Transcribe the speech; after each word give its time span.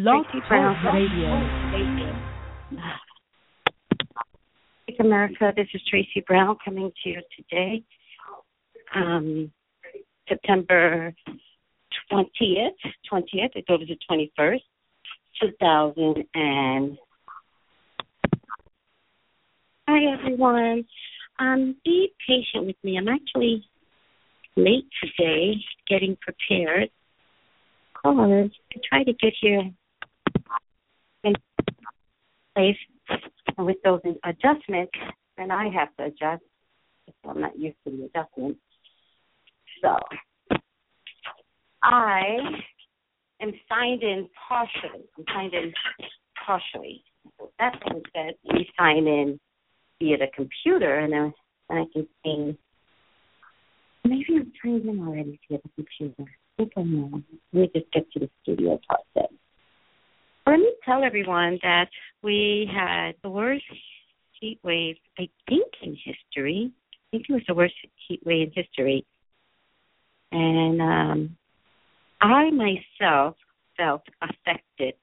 Love 0.00 0.26
Tracey 0.30 0.46
Brown 0.48 0.76
Talk 0.76 0.94
Radio. 0.94 1.42
America. 5.00 5.52
This 5.56 5.66
is 5.74 5.82
Tracey 5.90 6.22
Brown 6.24 6.56
coming 6.64 6.92
to 7.02 7.08
you 7.08 7.20
today, 7.36 7.82
um, 8.94 9.50
September 10.28 11.12
20th. 12.12 12.70
20th. 13.12 13.50
I 13.56 13.62
thought 13.66 13.82
it 13.82 13.88
was 13.88 13.88
the 13.88 13.98
21st, 14.38 14.60
2000 15.40 16.24
and. 16.32 16.96
Hi 19.88 20.12
everyone. 20.12 20.84
Um, 21.40 21.74
be 21.84 22.12
patient 22.24 22.66
with 22.66 22.76
me. 22.84 22.98
I'm 22.98 23.08
actually 23.08 23.64
late 24.54 24.86
today, 25.02 25.56
getting 25.88 26.16
prepared. 26.20 26.90
Cause 28.00 28.16
I 28.16 28.78
try 28.88 29.02
to 29.02 29.12
get 29.12 29.32
here 29.40 29.72
place 32.58 32.76
and 33.56 33.66
with 33.66 33.76
those 33.84 34.00
adjustments, 34.24 34.92
then 35.36 35.50
I 35.50 35.68
have 35.70 35.94
to 35.96 36.04
adjust. 36.04 36.42
I'm 37.26 37.40
not 37.40 37.58
used 37.58 37.76
to 37.84 37.90
the 37.90 38.04
adjustments. 38.04 38.60
So 39.82 39.96
I 41.82 42.36
am 43.40 43.52
signed 43.68 44.02
in 44.02 44.28
partially. 44.48 45.04
I'm 45.16 45.24
signed 45.32 45.54
in 45.54 45.72
partially. 46.44 47.04
So 47.38 47.50
that 47.58 47.78
being 47.88 48.02
said, 48.14 48.34
let 48.44 48.54
me 48.56 48.68
sign 48.78 49.06
in 49.06 49.40
via 50.00 50.18
the 50.18 50.26
computer 50.34 50.98
and 50.98 51.12
then 51.12 51.32
I 51.70 51.84
can 51.92 52.08
see 52.24 52.58
maybe 54.04 54.26
I'm 54.30 54.52
signed 54.64 54.86
in 54.86 55.00
already 55.06 55.38
via 55.48 55.58
the 55.62 55.70
computer. 55.76 56.30
Let 56.58 56.76
me 56.76 57.70
just 57.72 57.92
get 57.92 58.10
to 58.12 58.18
the 58.18 58.30
studio 58.42 58.80
process. 58.88 59.30
Let 60.46 60.58
me 60.58 60.72
tell 60.84 61.04
everyone 61.04 61.58
that 61.62 61.88
we 62.22 62.70
had 62.72 63.12
the 63.22 63.30
worst 63.30 63.64
heat 64.40 64.58
wave, 64.62 64.96
I 65.18 65.28
think, 65.48 65.66
in 65.82 65.96
history. 66.04 66.72
I 66.92 67.04
think 67.10 67.26
it 67.28 67.32
was 67.32 67.42
the 67.46 67.54
worst 67.54 67.74
heat 68.06 68.20
wave 68.24 68.48
in 68.54 68.64
history. 68.64 69.06
And 70.32 70.80
um, 70.80 71.36
I 72.20 72.50
myself 72.50 73.36
felt 73.76 74.02
affected 74.20 74.94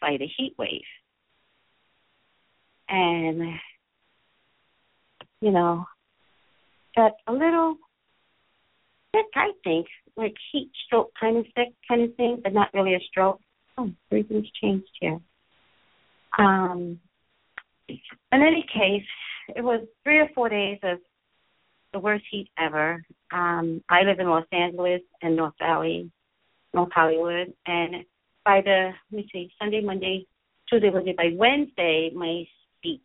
by 0.00 0.16
the 0.18 0.26
heat 0.36 0.54
wave. 0.58 0.80
And, 2.88 3.58
you 5.40 5.52
know, 5.52 5.84
got 6.96 7.12
a 7.28 7.32
little 7.32 7.76
sick, 9.14 9.26
I 9.34 9.52
think, 9.64 9.86
like 10.16 10.34
heat 10.52 10.70
stroke 10.86 11.12
kind 11.18 11.36
of 11.36 11.46
sick 11.56 11.72
kind 11.88 12.02
of 12.02 12.14
thing, 12.16 12.40
but 12.42 12.52
not 12.52 12.74
really 12.74 12.94
a 12.94 13.00
stroke. 13.08 13.40
Oh, 13.78 13.90
everything's 14.10 14.50
changed 14.60 14.90
here. 15.00 15.20
Um, 16.40 16.98
in 17.88 17.98
any 18.32 18.64
case, 18.72 19.06
it 19.54 19.62
was 19.62 19.84
three 20.04 20.18
or 20.18 20.28
four 20.34 20.48
days 20.48 20.78
of 20.82 20.98
the 21.92 21.98
worst 21.98 22.24
heat 22.30 22.48
ever. 22.58 23.04
Um, 23.32 23.82
I 23.88 24.02
live 24.02 24.20
in 24.20 24.28
Los 24.28 24.46
Angeles 24.52 25.02
and 25.22 25.36
North 25.36 25.54
Valley, 25.58 26.10
North 26.72 26.90
Hollywood, 26.94 27.52
and 27.66 28.04
by 28.44 28.62
the 28.64 28.90
let 29.10 29.16
me 29.16 29.28
see, 29.32 29.52
Sunday, 29.60 29.82
Monday, 29.82 30.26
Tuesday, 30.68 30.90
Wednesday, 30.90 31.14
by 31.16 31.30
Wednesday, 31.36 32.10
my 32.14 32.44
speech 32.78 33.02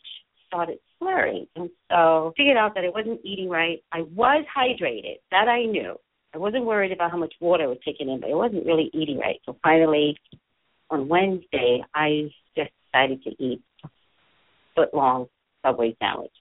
started 0.47 0.77
slurring, 0.97 1.47
and 1.55 1.69
so 1.91 2.33
figured 2.37 2.57
out 2.57 2.73
that 2.75 2.85
I 2.85 2.89
wasn't 2.89 3.19
eating 3.25 3.49
right. 3.49 3.83
I 3.91 4.01
was 4.01 4.45
hydrated, 4.55 5.17
that 5.31 5.47
I 5.47 5.65
knew. 5.65 5.95
I 6.33 6.37
wasn't 6.37 6.65
worried 6.65 6.91
about 6.91 7.11
how 7.11 7.17
much 7.17 7.33
water 7.41 7.63
I 7.63 7.67
was 7.67 7.77
taking 7.83 8.09
in, 8.09 8.19
but 8.19 8.29
I 8.29 8.35
wasn't 8.35 8.65
really 8.65 8.89
eating 8.93 9.17
right. 9.17 9.39
So 9.45 9.57
finally, 9.63 10.17
on 10.89 11.07
Wednesday, 11.07 11.83
I 11.93 12.29
just 12.55 12.71
decided 12.95 13.23
to 13.23 13.43
eat 13.43 13.61
a 13.83 13.89
foot 14.75 14.93
long 14.93 15.27
Subway 15.65 15.95
sandwich 15.99 16.31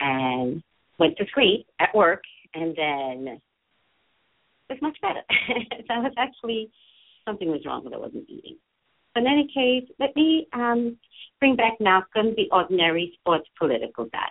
and 0.00 0.62
went 0.98 1.16
to 1.16 1.24
sleep 1.34 1.66
at 1.80 1.94
work, 1.94 2.22
and 2.54 2.76
then 2.76 3.40
it 4.68 4.72
was 4.72 4.82
much 4.82 4.96
better. 5.00 5.22
so 5.48 5.82
that 5.88 6.02
was 6.02 6.12
actually 6.18 6.70
something 7.24 7.48
was 7.48 7.62
wrong 7.64 7.84
with 7.84 7.94
I 7.94 7.98
wasn't 7.98 8.28
eating. 8.28 8.56
But 9.14 9.22
in 9.22 9.26
any 9.28 9.48
case, 9.52 9.90
let 9.98 10.14
me 10.14 10.46
um, 10.52 10.98
bring 11.40 11.56
back 11.56 11.74
Malcolm, 11.80 12.34
the 12.36 12.48
ordinary 12.52 13.16
sports 13.20 13.48
political 13.58 14.06
guy. 14.06 14.28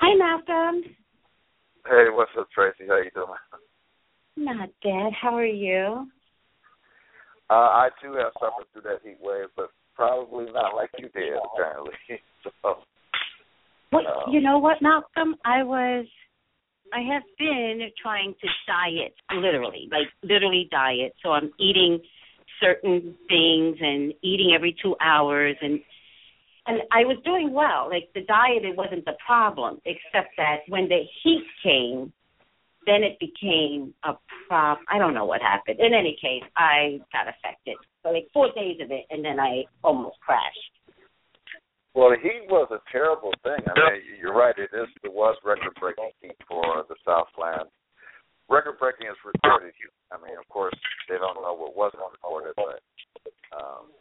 Hi, 0.00 0.14
Malcolm. 0.14 0.82
Hey, 1.84 2.04
what's 2.10 2.30
up, 2.38 2.48
Tracy? 2.54 2.84
How 2.88 2.98
you 2.98 3.10
doing? 3.14 3.26
Not 4.36 4.68
bad. 4.84 5.12
How 5.20 5.34
are 5.34 5.44
you? 5.44 6.06
Uh, 7.50 7.54
I 7.54 7.88
too 8.02 8.12
have 8.14 8.32
suffered 8.40 8.66
through 8.72 8.82
that 8.82 9.00
heat 9.02 9.18
wave, 9.20 9.46
but 9.56 9.70
probably 9.94 10.46
not 10.52 10.74
like 10.76 10.90
you 10.98 11.08
did, 11.08 11.38
apparently. 11.54 11.94
so, 12.44 12.78
What 13.90 14.06
um, 14.06 14.32
you 14.32 14.40
know 14.40 14.58
what, 14.58 14.82
Malcolm? 14.82 15.34
I 15.44 15.62
was 15.62 16.06
I 16.92 17.00
have 17.12 17.22
been 17.38 17.80
trying 18.00 18.34
to 18.40 18.48
diet 18.66 19.14
literally, 19.34 19.88
like 19.90 20.08
literally 20.22 20.68
diet. 20.70 21.14
So 21.22 21.30
I'm 21.30 21.50
eating 21.58 22.00
certain 22.60 23.14
things 23.28 23.76
and 23.80 24.12
eating 24.22 24.52
every 24.54 24.76
two 24.82 24.96
hours 25.00 25.56
and 25.60 25.80
and 26.66 26.82
I 26.92 27.04
was 27.04 27.16
doing 27.24 27.54
well. 27.54 27.88
Like 27.88 28.10
the 28.14 28.20
diet 28.22 28.64
it 28.64 28.76
wasn't 28.76 29.04
the 29.06 29.16
problem, 29.24 29.80
except 29.86 30.36
that 30.36 30.58
when 30.68 30.88
the 30.88 31.02
heat 31.22 31.44
came, 31.62 32.12
then 32.88 33.02
it 33.04 33.18
became 33.20 33.92
a 34.04 34.14
problem. 34.48 34.84
I 34.90 34.98
don't 34.98 35.14
know 35.14 35.26
what 35.26 35.42
happened. 35.42 35.78
In 35.80 35.92
any 35.92 36.16
case, 36.20 36.48
I 36.56 36.98
got 37.12 37.28
affected. 37.28 37.76
So 38.02 38.10
like 38.10 38.28
four 38.32 38.48
days 38.54 38.78
of 38.80 38.90
it 38.90 39.04
and 39.10 39.24
then 39.24 39.38
I 39.38 39.64
almost 39.84 40.16
crashed. 40.20 40.72
well, 41.94 42.10
the 42.10 42.16
heat 42.22 42.48
was 42.48 42.68
a 42.70 42.80
terrible 42.90 43.32
thing. 43.42 43.60
I 43.66 43.74
mean, 43.74 44.02
you're 44.20 44.34
right. 44.34 44.56
It 44.56 44.70
is. 44.72 44.88
It 45.04 45.12
was 45.12 45.36
record-breaking 45.44 46.10
heat 46.22 46.36
for 46.48 46.84
the 46.88 46.96
Southland. 47.04 47.68
Record-breaking 48.48 49.06
is 49.06 49.18
recorded 49.26 49.74
heat. 49.76 49.92
I 50.10 50.16
mean, 50.16 50.38
of 50.38 50.48
course, 50.48 50.74
they 51.08 51.16
don't 51.20 51.42
know 51.42 51.52
what 51.52 51.76
wasn't 51.76 52.02
recorded, 52.10 52.54
but 52.56 52.80
um, 53.52 53.92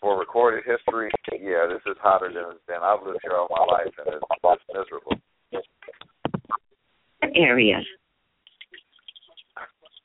for 0.00 0.18
recorded 0.18 0.64
history, 0.64 1.10
yeah, 1.32 1.66
this 1.66 1.82
is 1.86 1.96
hotter 2.00 2.30
than 2.32 2.56
than 2.68 2.78
I've 2.82 3.02
lived 3.04 3.18
here 3.22 3.34
all 3.34 3.48
my 3.50 3.64
life, 3.66 3.92
and 3.98 4.14
it's, 4.14 4.24
it's 4.30 4.62
miserable. 4.70 5.16
Area. 7.34 7.80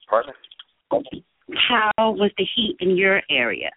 Pardon? 0.09 0.33
How 1.69 1.91
was 1.97 2.31
the 2.37 2.45
heat 2.55 2.77
in 2.79 2.97
your 2.97 3.21
area? 3.29 3.71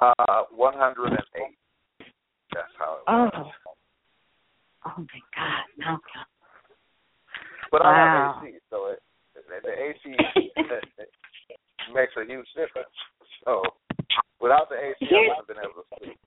Uh, 0.00 0.44
108. 0.54 1.18
That's 2.54 2.66
how 2.78 2.98
it 2.98 3.10
was. 3.10 3.32
Oh. 3.34 3.50
Oh 4.86 4.94
my 4.96 5.20
God, 5.34 5.64
Malcolm. 5.76 6.26
But 7.70 7.82
Wow. 7.82 7.90
I 7.90 8.38
have 8.38 8.44
AC, 8.46 8.58
so 8.70 8.86
it, 8.86 9.02
the, 9.34 9.68
AC 9.68 10.16
makes 11.94 12.12
a 12.16 12.24
huge 12.24 12.46
difference. 12.54 12.88
So 13.44 13.62
without 14.40 14.68
the 14.70 14.76
AC, 14.76 14.96
I 15.02 15.06
Here- 15.08 15.18
wouldn't 15.28 15.36
have 15.36 15.46
been 15.48 15.58
able 15.58 15.82
to 15.82 15.88
sleep. 15.98 16.18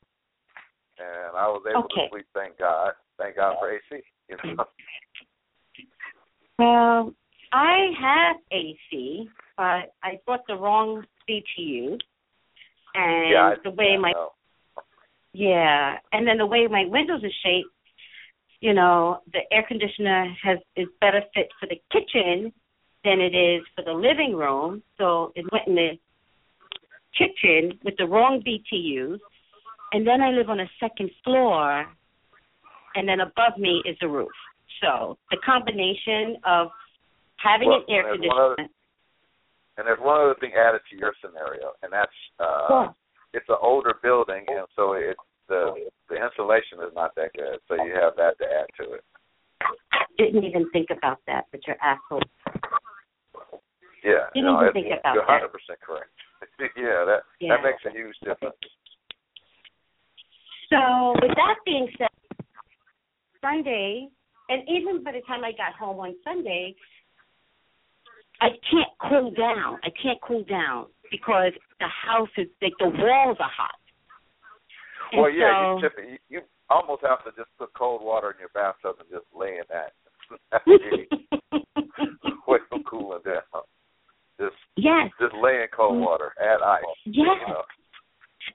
And 1.00 1.36
I 1.36 1.48
was 1.48 1.64
able 1.68 1.86
Okay. 1.86 2.04
to 2.06 2.10
sleep, 2.12 2.26
thank 2.36 2.60
God. 2.60 2.94
Thank 3.18 3.38
God 3.38 3.56
for 3.60 3.72
AC. 3.72 4.04
You 4.30 4.38
know? 4.44 4.66
Well, 6.60 7.14
I 7.52 7.92
have 8.00 8.38
AC, 8.52 9.30
but 9.58 9.94
I 10.04 10.20
bought 10.26 10.42
the 10.48 10.56
wrong 10.56 11.06
BTU, 11.30 11.98
and 12.96 13.32
yeah, 13.32 13.54
the 13.64 13.72
way 13.72 13.98
my 13.98 14.12
know. 14.12 14.30
yeah, 15.34 15.98
and 16.12 16.28
then 16.28 16.38
the 16.38 16.46
way 16.46 16.68
my 16.68 16.86
windows 16.88 17.24
are 17.24 17.38
shaped, 17.44 17.70
you 18.62 18.74
know, 18.74 19.20
the 19.34 19.40
air 19.52 19.66
conditioner 19.68 20.34
has 20.44 20.60
is 20.76 20.88
better 21.02 21.22
fit 21.34 21.50
for 21.60 21.68
the 21.68 21.82
kitchen 21.92 22.54
than 23.04 23.20
it 23.20 23.36
is 23.36 23.64
for 23.76 23.84
the 23.84 23.94
living 23.94 24.36
room. 24.36 24.84
So 24.98 25.32
it 25.36 25.46
went 25.52 25.68
in 25.68 25.76
the 25.76 26.00
kitchen 27.18 27.80
with 27.84 27.96
the 27.98 28.06
wrong 28.06 28.42
BTUs, 28.46 29.20
and 29.92 30.08
then 30.08 30.22
I 30.22 30.30
live 30.30 30.50
on 30.50 30.60
a 30.60 30.70
second 30.80 31.10
floor, 31.24 31.86
and 32.96 33.08
then 33.08 33.20
above 33.20 33.58
me 33.58 33.82
is 33.86 33.98
the 34.00 34.08
roof. 34.08 34.32
So 34.82 35.18
the 35.30 35.38
combination 35.46 36.38
of 36.46 36.70
having 37.42 37.70
Well, 37.70 37.80
an 37.80 37.86
air 37.90 38.04
there's 38.04 38.20
one 38.22 38.38
other- 38.38 38.56
conditioner. 38.56 38.78
And 39.78 39.88
there's 39.88 40.00
one 40.00 40.20
other 40.22 40.36
thing 40.40 40.52
added 40.54 40.82
to 40.92 40.96
your 40.98 41.14
scenario, 41.24 41.72
and 41.82 41.92
that's 41.92 42.12
uh, 42.40 42.92
it's 43.34 43.48
an 43.50 43.56
older 43.62 43.96
building, 44.04 44.44
and 44.48 44.68
so 44.76 44.94
it 44.94 45.16
the 45.48 45.90
the 46.10 46.16
insulation 46.22 46.80
is 46.86 46.94
not 46.94 47.16
that 47.16 47.32
good. 47.34 47.58
So 47.68 47.76
you 47.82 47.94
have 47.96 48.14
that 48.18 48.38
to 48.40 48.46
add 48.46 48.68
to 48.84 48.94
it. 49.00 49.04
Didn't 50.18 50.44
even 50.44 50.70
think 50.72 50.90
about 50.92 51.20
that, 51.26 51.46
but 51.52 51.66
you're 51.66 51.78
asshole. 51.82 52.22
Yeah, 54.04 54.28
Didn't 54.36 54.52
no, 54.54 54.62
even 54.62 54.74
think 54.74 54.88
about 55.00 55.16
you're 55.16 55.26
100 55.26 55.48
percent 55.50 55.80
correct. 55.82 56.12
yeah, 56.78 57.06
that 57.08 57.22
Yeah. 57.40 57.56
that 57.56 57.64
makes 57.64 57.82
a 57.88 57.92
huge 57.96 58.18
difference. 58.24 58.58
So 60.70 61.14
with 61.22 61.32
that 61.36 61.56
being 61.66 61.88
said, 61.98 62.10
Sunday, 63.42 64.08
and 64.50 64.62
even 64.70 65.04
by 65.04 65.14
the 65.14 65.22
time 65.22 65.44
I 65.44 65.52
got 65.54 65.74
home 65.80 66.00
on 66.00 66.14
Sunday, 66.24 66.76
I 68.42 68.50
can't 68.70 68.90
cool 69.10 69.32
down. 69.32 69.80
I 69.84 69.90
can't 70.02 70.20
cool 70.22 70.44
down 70.44 70.88
because 71.12 71.54
the 71.80 71.88
house 71.88 72.30
is 72.38 72.48
like 72.62 72.74
the 72.80 72.90
walls 72.90 73.38
are 73.40 73.52
hot. 73.56 73.76
And 75.12 75.22
well, 75.22 75.32
yeah, 75.32 75.78
so, 75.80 76.02
you. 76.02 76.10
You, 76.10 76.18
you 76.30 76.42
almost 76.70 77.04
have 77.08 77.24
to 77.26 77.32
just 77.38 77.50
put 77.60 77.74
cold 77.74 78.02
water 78.04 78.32
in 78.32 78.40
your 78.40 78.50
bathtub 78.54 78.96
and 79.00 79.10
just 79.10 79.26
lay 79.36 79.60
in 79.60 79.68
that. 79.70 79.94
Wait 82.48 82.62
for 82.70 82.80
cooling 82.90 83.20
down. 83.26 83.64
Just 84.40 84.56
yes, 84.76 85.12
just 85.20 85.36
lay 85.36 85.62
in 85.62 85.68
cold 85.76 86.00
water. 86.00 86.34
Add 86.42 86.62
ice. 86.66 86.84
Yes. 87.06 87.16
You 87.16 87.54
know. 87.54 87.62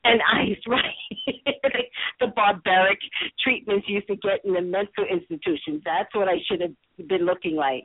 and 0.04 0.20
ice, 0.34 0.58
right? 0.66 1.86
the 2.18 2.26
barbaric 2.34 2.98
treatments 3.44 3.86
you 3.88 3.96
used 3.96 4.08
to 4.08 4.16
get 4.16 4.44
in 4.44 4.54
the 4.54 4.60
mental 4.60 5.04
institutions. 5.08 5.82
That's 5.84 6.12
what 6.14 6.28
I 6.28 6.38
should 6.48 6.60
have 6.60 7.08
been 7.08 7.26
looking 7.26 7.54
like. 7.54 7.84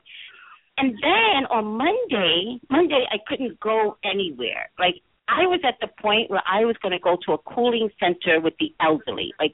And 0.78 0.94
then 1.02 1.46
on 1.50 1.64
Monday, 1.76 2.60
Monday 2.70 3.04
I 3.10 3.18
couldn't 3.26 3.60
go 3.60 3.96
anywhere. 4.04 4.70
Like 4.78 4.96
I 5.28 5.46
was 5.46 5.60
at 5.64 5.76
the 5.80 5.88
point 6.00 6.30
where 6.30 6.42
I 6.48 6.64
was 6.64 6.76
going 6.82 6.92
to 6.92 6.98
go 6.98 7.16
to 7.26 7.32
a 7.32 7.38
cooling 7.38 7.90
center 8.00 8.40
with 8.40 8.54
the 8.58 8.74
elderly. 8.80 9.32
Like 9.38 9.52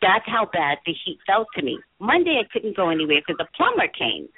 that's 0.00 0.24
how 0.26 0.48
bad 0.52 0.78
the 0.84 0.92
heat 1.04 1.18
felt 1.26 1.48
to 1.56 1.62
me. 1.62 1.78
Monday 2.00 2.40
I 2.42 2.48
couldn't 2.52 2.76
go 2.76 2.90
anywhere 2.90 3.20
because 3.26 3.38
the 3.38 3.46
plumber 3.56 3.88
came. 3.96 4.28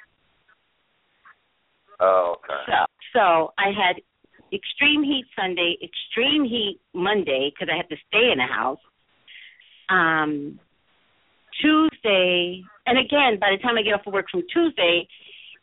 Oh, 1.99 2.35
okay. 2.37 2.61
So, 2.67 2.85
so 3.13 3.53
I 3.57 3.71
had 3.71 4.01
extreme 4.53 5.03
heat 5.03 5.25
Sunday, 5.35 5.77
extreme 5.83 6.43
heat 6.43 6.79
Monday 6.93 7.51
because 7.53 7.71
I 7.71 7.77
had 7.77 7.89
to 7.89 7.95
stay 8.07 8.31
in 8.31 8.37
the 8.37 8.45
house. 8.45 8.79
Um, 9.89 10.59
Tuesday, 11.61 12.63
and 12.85 12.99
again, 12.99 13.39
by 13.39 13.51
the 13.51 13.61
time 13.61 13.77
I 13.77 13.81
get 13.81 13.93
off 13.93 14.05
of 14.05 14.13
work 14.13 14.25
from 14.29 14.43
Tuesday, 14.51 15.07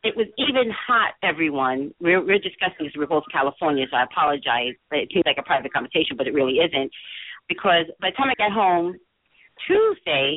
it 0.02 0.16
was 0.16 0.26
even 0.37 0.72
hot. 0.87 1.14
Everyone, 1.22 1.94
we're 2.00 2.25
we're 2.25 2.38
discussing 2.38 2.87
this. 2.87 2.93
We're 2.96 3.06
both 3.06 3.25
California, 3.32 3.87
so 3.90 3.96
I 3.96 4.04
apologize. 4.04 4.75
It 4.90 5.08
seems 5.12 5.25
like 5.26 5.38
a 5.38 5.43
private 5.43 5.72
conversation, 5.72 6.16
but 6.16 6.26
it 6.26 6.34
really 6.34 6.58
isn't, 6.58 6.90
because 7.49 7.87
by 8.00 8.10
the 8.10 8.16
time 8.16 8.31
I 8.31 8.34
got 8.34 8.52
home 8.52 8.96
Tuesday, 9.66 10.37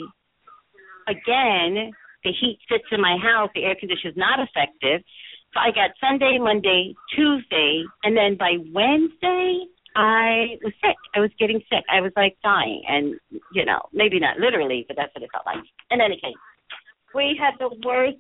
again, 1.07 1.91
the 2.23 2.31
heat 2.31 2.59
sits 2.69 2.85
in 2.91 3.01
my 3.01 3.17
house. 3.21 3.50
The 3.56 3.63
air 3.63 3.75
conditioner 3.79 4.12
is 4.12 4.17
not 4.17 4.39
effective. 4.39 5.01
So 5.53 5.59
I 5.59 5.71
got 5.71 5.91
Sunday, 6.00 6.38
Monday, 6.39 6.94
Tuesday, 7.15 7.83
and 8.03 8.15
then 8.15 8.35
by 8.38 8.57
Wednesday, 8.73 9.65
I 9.95 10.59
was 10.62 10.73
sick. 10.83 10.97
I 11.15 11.21
was 11.21 11.31
getting 11.39 11.62
sick. 11.71 11.85
I 11.89 12.01
was 12.01 12.12
like 12.15 12.38
dying, 12.44 12.83
and 12.88 13.15
you 13.53 13.65
know, 13.65 13.79
maybe 13.94 14.19
not 14.19 14.38
literally, 14.38 14.85
but 14.88 14.97
that's 14.97 15.13
what 15.15 15.23
it 15.23 15.29
felt 15.31 15.45
like. 15.45 15.63
In 15.89 16.01
any 16.01 16.15
case, 16.21 16.38
we 17.15 17.39
had 17.39 17.53
the 17.57 17.73
worst 17.83 18.17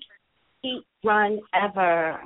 heat 0.65 0.83
run 1.03 1.39
ever. 1.53 2.19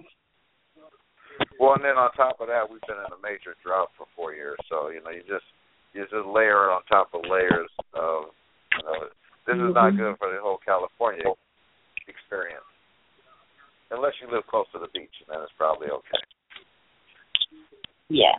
Well, 1.60 1.76
and 1.76 1.84
then 1.84 2.00
on 2.00 2.12
top 2.16 2.40
of 2.40 2.48
that, 2.48 2.64
we've 2.72 2.84
been 2.88 3.04
in 3.04 3.12
a 3.12 3.20
major 3.22 3.56
drought 3.64 3.92
for 3.98 4.08
four 4.16 4.34
years. 4.34 4.58
So 4.70 4.90
you 4.90 5.04
know, 5.04 5.12
you 5.12 5.24
just 5.28 5.44
you 5.92 6.04
just 6.04 6.28
layer 6.28 6.72
it 6.72 6.74
on 6.74 6.82
top 6.88 7.12
of 7.14 7.28
layers 7.28 7.70
of 7.94 8.32
you 8.80 8.84
know, 8.88 9.12
this 9.46 9.60
is 9.60 9.76
not 9.76 9.92
Mhm. 9.92 9.98
good 9.98 10.18
for 10.20 10.32
the 10.32 10.40
whole 10.40 10.60
California 10.64 11.26
experience. 12.08 12.64
Unless 13.92 14.14
you 14.22 14.28
live 14.32 14.46
close 14.48 14.70
to 14.72 14.80
the 14.80 14.88
beach, 14.94 15.16
and 15.22 15.36
then 15.36 15.44
it's 15.44 15.52
probably 15.58 15.90
okay. 15.90 16.24
Yeah. 18.10 18.38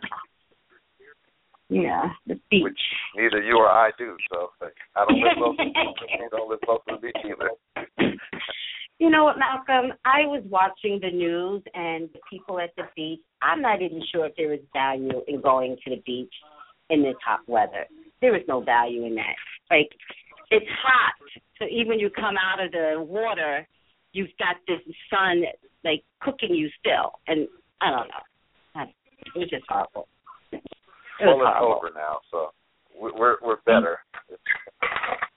Yeah, 1.69 2.09
the 2.25 2.35
beach. 2.49 2.63
Which 2.63 2.81
neither 3.15 3.41
you 3.41 3.57
or 3.57 3.69
I 3.69 3.91
do. 3.97 4.17
So 4.31 4.51
like, 4.61 4.75
I 4.95 5.05
don't 5.05 5.21
live 5.21 5.37
close 5.37 5.57
to 5.57 5.63
the 5.63 5.69
beach. 5.69 6.11
You 6.19 6.29
don't 6.31 6.49
live 6.49 6.61
close 6.61 6.81
to 6.87 6.95
the 6.95 7.01
beach 7.01 7.21
either. 7.23 7.51
You 9.01 9.09
know 9.09 9.23
what, 9.23 9.39
Malcolm? 9.39 9.97
I 10.05 10.27
was 10.27 10.43
watching 10.47 10.99
the 11.01 11.09
news 11.09 11.63
and 11.73 12.07
the 12.13 12.19
people 12.29 12.59
at 12.59 12.69
the 12.77 12.83
beach. 12.95 13.19
I'm 13.41 13.59
not 13.59 13.81
even 13.81 13.99
sure 14.11 14.27
if 14.27 14.35
there 14.35 14.53
is 14.53 14.59
value 14.73 15.23
in 15.27 15.41
going 15.41 15.75
to 15.83 15.89
the 15.89 16.03
beach 16.05 16.31
in 16.91 17.01
this 17.01 17.15
hot 17.25 17.39
weather. 17.47 17.87
There 18.21 18.35
is 18.35 18.43
no 18.47 18.61
value 18.61 19.05
in 19.07 19.15
that. 19.15 19.33
Like, 19.71 19.89
it's 20.51 20.67
hot, 20.83 21.13
so 21.57 21.65
even 21.65 21.97
you 21.97 22.11
come 22.11 22.35
out 22.37 22.63
of 22.63 22.71
the 22.73 23.01
water, 23.01 23.67
you've 24.13 24.29
got 24.37 24.57
this 24.67 24.81
sun 25.09 25.45
like 25.83 26.03
cooking 26.21 26.53
you 26.53 26.69
still, 26.79 27.13
and 27.27 27.47
I 27.81 27.89
don't 27.89 28.07
know. 28.07 28.85
It 29.33 29.39
was 29.39 29.49
just 29.49 29.63
horrible. 29.67 30.09
It 30.51 30.61
was 31.21 31.39
Well, 31.39 31.41
it's 31.41 31.57
horrible. 31.57 31.75
over 31.75 31.89
now, 31.95 32.19
so 32.29 32.51
we're 32.95 33.37
we're 33.41 33.61
better. 33.65 33.97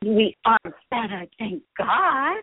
We 0.03 0.37
are 0.45 0.59
better, 0.91 1.25
thank 1.39 1.63
God. 1.79 2.43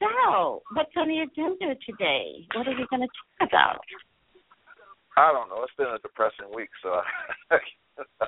So, 0.00 0.62
what's 0.74 0.92
on 0.96 1.08
the 1.08 1.20
agenda 1.20 1.74
today? 1.88 2.46
What 2.54 2.68
are 2.68 2.76
we 2.76 2.86
going 2.90 3.02
to 3.02 3.08
talk 3.08 3.48
about? 3.48 3.80
I 5.16 5.32
don't 5.32 5.48
know. 5.48 5.62
It's 5.64 5.72
been 5.78 5.86
a 5.88 5.98
depressing 5.98 6.52
week, 6.54 6.68
so 6.82 7.00
I 7.50 7.56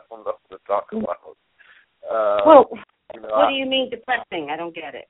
don't 0.08 0.24
know 0.24 0.32
what 0.32 0.40
to 0.50 0.58
talk 0.66 0.86
about. 0.92 1.36
Uh, 2.08 2.40
well, 2.46 2.64
you 3.14 3.20
know, 3.20 3.28
what 3.28 3.46
I- 3.46 3.50
do 3.50 3.56
you 3.56 3.66
mean 3.66 3.90
depressing? 3.90 4.48
I 4.50 4.56
don't 4.56 4.74
get 4.74 4.94
it. 4.94 5.08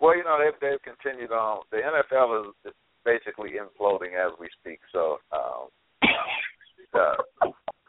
Well, 0.00 0.16
you 0.16 0.24
know, 0.24 0.36
they've 0.42 0.58
they've 0.60 0.82
continued 0.82 1.30
on. 1.30 1.62
The 1.70 1.78
NFL 1.78 2.50
is, 2.66 2.72
basically 3.04 3.60
imploding 3.60 4.16
as 4.16 4.32
we 4.40 4.48
speak. 4.58 4.80
So 4.90 5.18
um, 5.30 5.68
the 6.92 7.20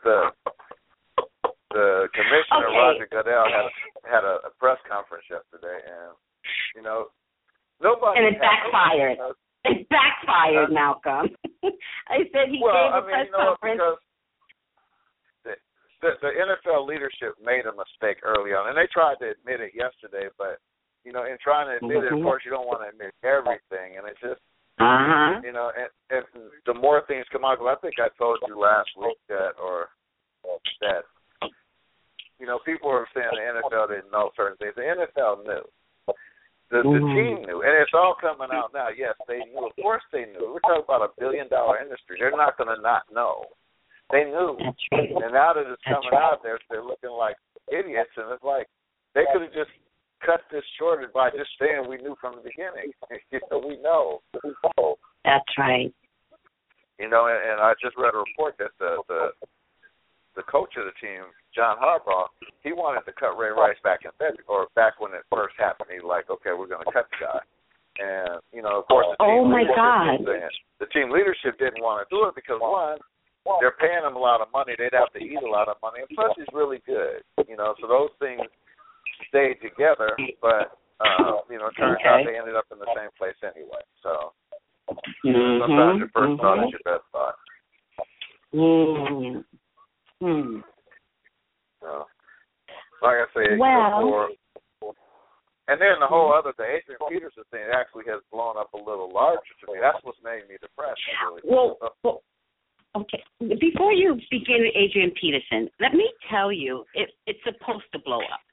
the 0.03 0.17
the 1.71 2.07
commissioner 2.13 2.67
Okay. 2.67 2.77
Roger 2.77 3.07
Goodell 3.09 3.47
had 3.47 3.65
a, 3.65 3.71
had 4.11 4.23
a 4.27 4.51
press 4.59 4.77
conference 4.87 5.23
yesterday, 5.31 5.79
and 5.87 6.13
you 6.75 6.81
know 6.83 7.07
nobody 7.81 8.19
And 8.19 8.35
it 8.35 8.39
backfired. 8.41 9.17
It 9.65 9.89
backfired, 9.89 10.69
Malcolm. 10.71 11.33
I 12.11 12.21
said 12.29 12.53
he 12.53 12.61
well, 12.61 12.75
gave 12.77 12.93
I 12.93 12.97
a 12.97 13.01
mean, 13.01 13.09
press 13.09 13.25
you 13.25 13.31
know 13.33 13.37
what? 13.37 13.59
conference. 13.61 13.81
Because 13.81 13.97
the, 15.43 15.53
the 16.01 16.11
the 16.21 16.31
NFL 16.37 16.85
leadership 16.85 17.33
made 17.41 17.65
a 17.65 17.73
mistake 17.73 18.21
early 18.21 18.51
on, 18.53 18.69
and 18.69 18.77
they 18.77 18.85
tried 18.93 19.17
to 19.25 19.31
admit 19.33 19.61
it 19.61 19.73
yesterday. 19.73 20.29
But 20.37 20.61
you 21.03 21.13
know, 21.13 21.25
in 21.25 21.37
trying 21.41 21.65
to 21.69 21.77
admit 21.81 22.03
it, 22.05 22.13
of 22.13 22.19
Mhm. 22.19 22.23
course, 22.23 22.43
you 22.45 22.51
don't 22.51 22.67
want 22.67 22.81
to 22.85 22.89
admit 22.89 23.13
everything, 23.23 23.97
and 23.97 24.05
it's 24.09 24.21
just 24.21 24.41
Uh 24.77 24.85
huh. 25.09 25.41
you 25.43 25.53
know, 25.53 25.71
and, 25.73 25.89
and 26.13 26.25
the 26.65 26.73
more 26.73 27.01
things 27.07 27.25
come 27.31 27.45
out, 27.45 27.57
I 27.61 27.75
think 27.81 27.95
I 27.99 28.09
told 28.17 28.39
you 28.47 28.57
last 28.59 28.89
week 28.99 29.17
that, 29.29 29.53
or 29.61 29.89
that, 30.81 31.05
you 32.39 32.45
know, 32.45 32.59
people 32.65 32.89
were 32.89 33.07
saying 33.15 33.29
the 33.31 33.61
NFL 33.61 33.87
didn't 33.89 34.11
know 34.11 34.31
certain 34.35 34.57
things. 34.57 34.75
The 34.75 34.81
NFL 34.81 35.43
knew. 35.45 35.63
The, 36.69 36.81
the 36.81 36.97
Mhm. 36.99 37.13
team 37.13 37.35
knew, 37.45 37.61
and 37.61 37.73
it's 37.77 37.93
all 37.93 38.15
coming 38.15 38.49
out 38.51 38.73
now. 38.73 38.89
Yes, 38.89 39.13
they 39.27 39.39
knew. 39.45 39.67
Of 39.67 39.75
course, 39.75 40.03
they 40.11 40.25
knew. 40.25 40.53
We're 40.53 40.59
talking 40.61 40.83
about 40.83 41.03
a 41.03 41.13
billion-dollar 41.19 41.77
industry. 41.79 42.17
They're 42.19 42.31
not 42.31 42.57
going 42.57 42.75
to 42.75 42.81
not 42.81 43.03
know. 43.11 43.45
They 44.11 44.25
knew, 44.25 44.57
right. 44.91 45.11
and 45.11 45.33
now 45.33 45.53
that 45.53 45.65
it's 45.65 45.81
coming 45.83 46.09
right. 46.11 46.21
out, 46.21 46.43
they're 46.43 46.59
they're 46.69 46.83
looking 46.83 47.11
like 47.11 47.37
idiots, 47.71 48.11
and 48.17 48.31
it's 48.31 48.43
like 48.43 48.67
they 49.13 49.25
could 49.33 49.41
have 49.41 49.53
just 49.53 49.71
cut 50.25 50.41
this 50.51 50.63
short 50.77 51.11
by 51.13 51.29
just 51.31 51.49
saying 51.59 51.87
we 51.87 51.97
knew 51.97 52.15
from 52.21 52.35
the 52.35 52.41
beginning. 52.41 52.91
you 53.31 53.39
know, 53.49 53.59
we 53.59 53.77
know. 53.81 54.21
That's 55.23 55.57
right. 55.57 55.93
You 56.99 57.09
know, 57.09 57.27
and, 57.27 57.51
and 57.51 57.61
I 57.61 57.73
just 57.81 57.97
read 57.97 58.13
a 58.13 58.17
report 58.17 58.57
that 58.59 58.71
the 58.79 59.01
the 59.07 59.29
the 60.35 60.43
coach 60.43 60.75
of 60.77 60.85
the 60.85 60.95
team, 60.99 61.23
John 61.55 61.77
Harbaugh, 61.79 62.27
he 62.63 62.73
wanted 62.75 63.03
to 63.07 63.13
cut 63.15 63.37
Ray 63.39 63.49
Rice 63.55 63.79
back 63.83 64.03
in 64.03 64.11
February 64.19 64.43
or 64.47 64.67
back 64.75 64.99
when 64.99 65.13
it 65.15 65.23
first 65.31 65.55
happened. 65.57 65.89
He's 65.93 66.03
like, 66.03 66.29
okay, 66.29 66.51
we're 66.51 66.67
going 66.67 66.83
to 66.83 66.91
cut 66.91 67.07
the 67.15 67.19
guy. 67.23 67.41
And 67.95 68.43
you 68.51 68.59
know, 68.61 68.83
of 68.83 68.85
course, 68.91 69.07
the 69.15 69.23
team 69.23 69.39
Oh, 69.39 69.45
my 69.47 69.63
leadership 69.63 69.79
God. 69.79 70.19
saying- 70.27 70.57
the 70.83 70.89
team 70.91 71.07
leadership 71.09 71.55
didn't 71.57 71.79
want 71.79 72.03
to 72.03 72.07
do 72.11 72.27
it 72.27 72.35
because 72.35 72.59
one, 72.59 72.99
they're 73.63 73.79
paying 73.79 74.03
him 74.03 74.17
a 74.17 74.19
lot 74.19 74.41
of 74.43 74.51
money. 74.51 74.75
They'd 74.77 74.91
have 74.91 75.13
to 75.15 75.21
eat 75.23 75.39
a 75.39 75.47
lot 75.47 75.69
of 75.71 75.77
money, 75.81 76.03
and 76.03 76.11
plus 76.11 76.35
he's 76.35 76.51
really 76.51 76.83
good. 76.85 77.23
You 77.47 77.55
know, 77.55 77.71
so 77.79 77.87
those 77.87 78.11
things 78.19 78.43
stayed 79.31 79.63
together. 79.63 80.11
But 80.43 80.75
uh, 80.99 81.39
you 81.47 81.55
know, 81.55 81.71
it 81.71 81.77
turns 81.79 82.03
out 82.03 82.27
they 82.27 82.35
ended 82.35 82.55
up 82.59 82.65
in 82.73 82.79
the 82.79 82.91
same 82.91 83.09
place 83.17 83.39
anyway. 83.43 83.83
So 84.03 84.33
Mm-hmm. 85.25 85.61
sometimes 85.65 85.97
your 85.97 86.09
first 86.13 86.37
thought 86.41 86.61
is 86.61 86.69
your 86.75 86.85
best 86.85 87.05
thought. 87.11 87.35
Mm-hmm. 88.53 89.39
Hmm. 90.21 90.59
So, 91.81 92.05
like 93.01 93.17
I 93.17 93.25
said, 93.33 93.59
Well- 93.59 94.01
before, 94.01 94.29
And 95.67 95.81
then 95.81 95.97
the 95.99 96.05
whole 96.05 96.31
other, 96.31 96.53
the 96.57 96.63
Adrian 96.63 97.01
Peterson 97.09 97.43
thing 97.49 97.65
actually 97.73 98.05
has 98.05 98.21
blown 98.31 98.55
up 98.55 98.71
a 98.73 98.77
little 98.77 99.09
larger 99.11 99.41
to 99.65 99.73
me. 99.73 99.79
That's 99.81 99.97
what's 100.03 100.21
made 100.23 100.47
me 100.47 100.57
depressed. 100.61 101.01
Really. 101.25 101.41
Well, 101.43 101.77
well, 102.03 102.21
okay. 102.95 103.23
Before 103.59 103.91
you 103.91 104.13
begin 104.29 104.69
Adrian 104.75 105.11
Peterson, 105.19 105.67
let 105.79 105.93
me 105.93 106.05
tell 106.29 106.51
you, 106.51 106.85
it, 106.93 107.09
it's 107.25 107.39
supposed 107.43 107.85
to 107.93 107.99
blow 107.99 108.19
up. 108.19 108.45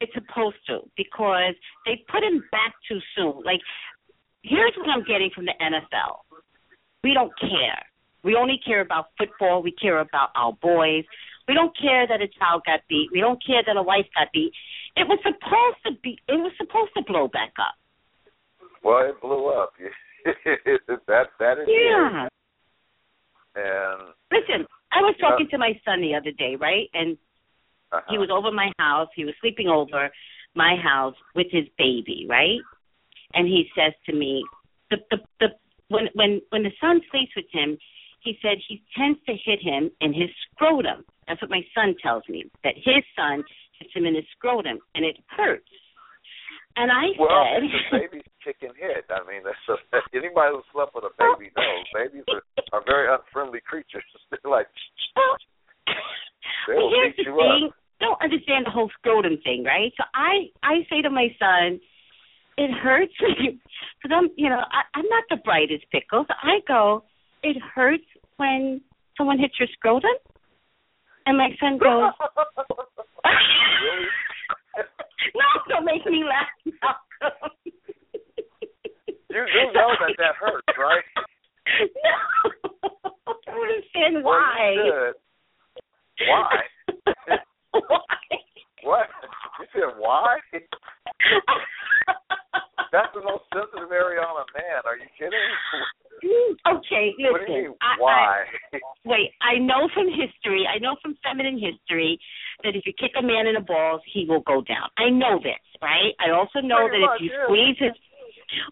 It's 0.00 0.12
supposed 0.14 0.56
to 0.68 0.88
because 0.96 1.54
they 1.84 2.02
put 2.10 2.22
him 2.24 2.42
back 2.50 2.72
too 2.88 3.00
soon. 3.14 3.42
Like, 3.44 3.60
here's 4.42 4.72
what 4.78 4.88
I'm 4.88 5.04
getting 5.04 5.30
from 5.34 5.44
the 5.44 5.54
NFL. 5.60 6.24
We 7.04 7.12
don't 7.12 7.32
care. 7.40 7.82
We 8.24 8.34
only 8.34 8.58
care 8.64 8.80
about 8.80 9.06
football. 9.16 9.62
We 9.62 9.72
care 9.72 10.00
about 10.00 10.30
our 10.34 10.52
boys. 10.60 11.04
We 11.46 11.54
don't 11.54 11.76
care 11.80 12.06
that 12.06 12.20
a 12.20 12.28
child 12.38 12.62
got 12.66 12.80
beat. 12.88 13.08
We 13.12 13.20
don't 13.20 13.42
care 13.44 13.62
that 13.66 13.76
a 13.76 13.82
wife 13.82 14.06
got 14.14 14.28
beat. 14.32 14.52
It 14.96 15.06
was 15.08 15.18
supposed 15.22 15.78
to 15.86 16.00
be. 16.02 16.18
It 16.28 16.34
was 16.34 16.52
supposed 16.58 16.92
to 16.96 17.02
blow 17.06 17.28
back 17.28 17.52
up. 17.58 17.74
Well, 18.82 19.08
it 19.08 19.20
blew 19.20 19.48
up. 19.48 19.72
that 21.06 21.26
that 21.38 21.58
is 21.58 21.68
Yeah. 21.68 22.26
it. 22.26 22.32
And 23.56 24.14
Listen, 24.30 24.66
I 24.92 25.00
was 25.00 25.14
talking 25.20 25.48
to 25.50 25.58
my 25.58 25.72
son 25.84 26.00
the 26.00 26.14
other 26.14 26.32
day, 26.32 26.56
right? 26.56 26.88
And 26.92 27.16
uh 27.92 28.00
he 28.10 28.18
was 28.18 28.30
over 28.30 28.50
my 28.52 28.70
house. 28.78 29.08
He 29.14 29.24
was 29.24 29.34
sleeping 29.40 29.68
over 29.68 30.10
my 30.54 30.76
house 30.76 31.14
with 31.34 31.46
his 31.50 31.64
baby, 31.78 32.26
right? 32.28 32.60
And 33.34 33.46
he 33.46 33.70
says 33.76 33.92
to 34.06 34.12
me, 34.12 34.44
the 34.90 34.98
the 35.10 35.18
the 35.40 35.46
when 35.88 36.08
when 36.14 36.42
when 36.50 36.62
the 36.62 36.72
son 36.80 37.00
sleeps 37.10 37.32
with 37.36 37.46
him, 37.52 37.78
he 38.28 38.36
said 38.44 38.60
he 38.60 38.84
tends 38.92 39.18
to 39.24 39.32
hit 39.32 39.64
him 39.64 39.90
in 40.04 40.12
his 40.12 40.28
scrotum. 40.52 41.04
That's 41.26 41.40
what 41.40 41.50
my 41.50 41.64
son 41.72 41.96
tells 42.02 42.28
me. 42.28 42.44
That 42.62 42.76
his 42.76 43.00
son 43.16 43.42
hits 43.80 43.92
him 43.96 44.04
in 44.04 44.14
his 44.14 44.28
scrotum, 44.36 44.84
and 44.94 45.04
it 45.04 45.16
hurts. 45.32 45.72
And 46.76 46.92
I 46.92 47.16
well, 47.18 47.32
said, 47.56 47.64
it's 47.64 47.88
a 47.88 47.96
baby's 47.96 48.28
chicken 48.44 48.76
head. 48.76 49.08
I 49.08 49.24
mean, 49.24 49.48
that's 49.48 49.64
a, 49.72 49.80
anybody 50.12 50.60
who 50.60 50.62
slept 50.76 50.92
with 50.94 51.08
a 51.08 51.14
baby 51.16 51.48
knows 51.56 51.88
babies 51.96 52.28
are, 52.28 52.44
are 52.76 52.84
very 52.84 53.08
unfriendly 53.08 53.64
creatures. 53.64 54.04
They're 54.30 54.44
like 54.44 54.68
well, 55.16 55.40
they'll 56.68 56.92
here's 56.92 57.16
beat 57.16 57.24
the 57.24 57.32
you 57.32 57.36
thing. 57.40 57.72
up. 57.72 57.76
Don't 57.98 58.20
understand 58.22 58.68
the 58.68 58.70
whole 58.70 58.92
scrotum 59.00 59.40
thing, 59.42 59.64
right? 59.64 59.90
So 59.96 60.04
I 60.14 60.52
I 60.62 60.84
say 60.92 61.00
to 61.02 61.10
my 61.10 61.34
son, 61.40 61.80
it 62.60 62.70
hurts 62.70 63.16
because 63.18 64.12
I'm 64.12 64.28
you 64.36 64.52
know 64.52 64.60
I, 64.60 64.84
I'm 64.94 65.08
not 65.08 65.24
the 65.30 65.40
brightest 65.42 65.88
pickle. 65.90 66.28
So 66.28 66.34
I 66.36 66.60
go, 66.68 67.02
it 67.42 67.56
hurts 67.74 68.06
when 68.38 68.80
someone 69.16 69.38
hits 69.38 69.54
your 69.58 69.68
scrotum, 69.74 70.10
and 71.26 71.36
my 71.36 71.50
son 71.60 71.78
goes, 71.82 72.12
no, 75.34 75.46
don't 75.68 75.84
make 75.84 76.04
me 76.06 76.24
laugh. 76.24 76.48
Malcolm. 77.20 77.50
You 79.30 79.44
do 79.44 79.72
know 79.74 79.90
that 80.00 80.14
that 80.18 80.34
hurts, 80.40 80.78
right? 80.78 81.04
no, 81.80 82.50
I 83.28 83.32
don't 83.44 83.62
understand 83.68 84.14
Well, 84.24 84.40
why. 84.40 84.74
should. 84.74 85.14
Why? 86.26 86.62
why? 87.72 88.04
What? 88.82 89.06
You 89.60 89.66
said 89.74 89.92
why? 89.98 90.38
That's 92.92 93.12
the 93.12 93.20
most 93.20 93.44
sensitive 93.52 93.92
area 93.92 94.24
on 94.24 94.40
a 94.40 94.46
man. 94.56 94.80
Are 94.88 94.96
you 94.96 95.08
kidding? 95.18 95.36
okay, 96.72 97.12
listen. 97.20 97.32
What 97.32 97.46
do 97.46 97.52
you 97.52 97.62
mean? 97.68 97.84
I- 97.84 98.00
Why? 98.00 98.44
I, 98.72 98.78
wait, 99.04 99.30
I 99.44 99.58
know 99.60 99.88
from 99.92 100.08
history, 100.08 100.64
I 100.64 100.78
know 100.78 100.96
from 101.02 101.16
feminine 101.22 101.60
history 101.60 102.18
that 102.64 102.74
if 102.74 102.86
you 102.86 102.92
kick 102.96 103.12
a 103.18 103.22
man 103.22 103.46
in 103.46 103.54
the 103.54 103.64
balls, 103.64 104.00
he 104.08 104.24
will 104.28 104.40
go 104.42 104.62
down. 104.64 104.88
I 104.96 105.10
know 105.10 105.38
this, 105.38 105.60
right? 105.82 106.16
I 106.18 106.32
also 106.32 106.64
know 106.64 106.88
Pretty 106.88 107.04
that 107.04 107.12
much, 107.12 107.20
if 107.20 107.28
you 107.28 107.32
yeah. 107.36 107.46
squeeze 107.46 107.78
his 107.78 107.94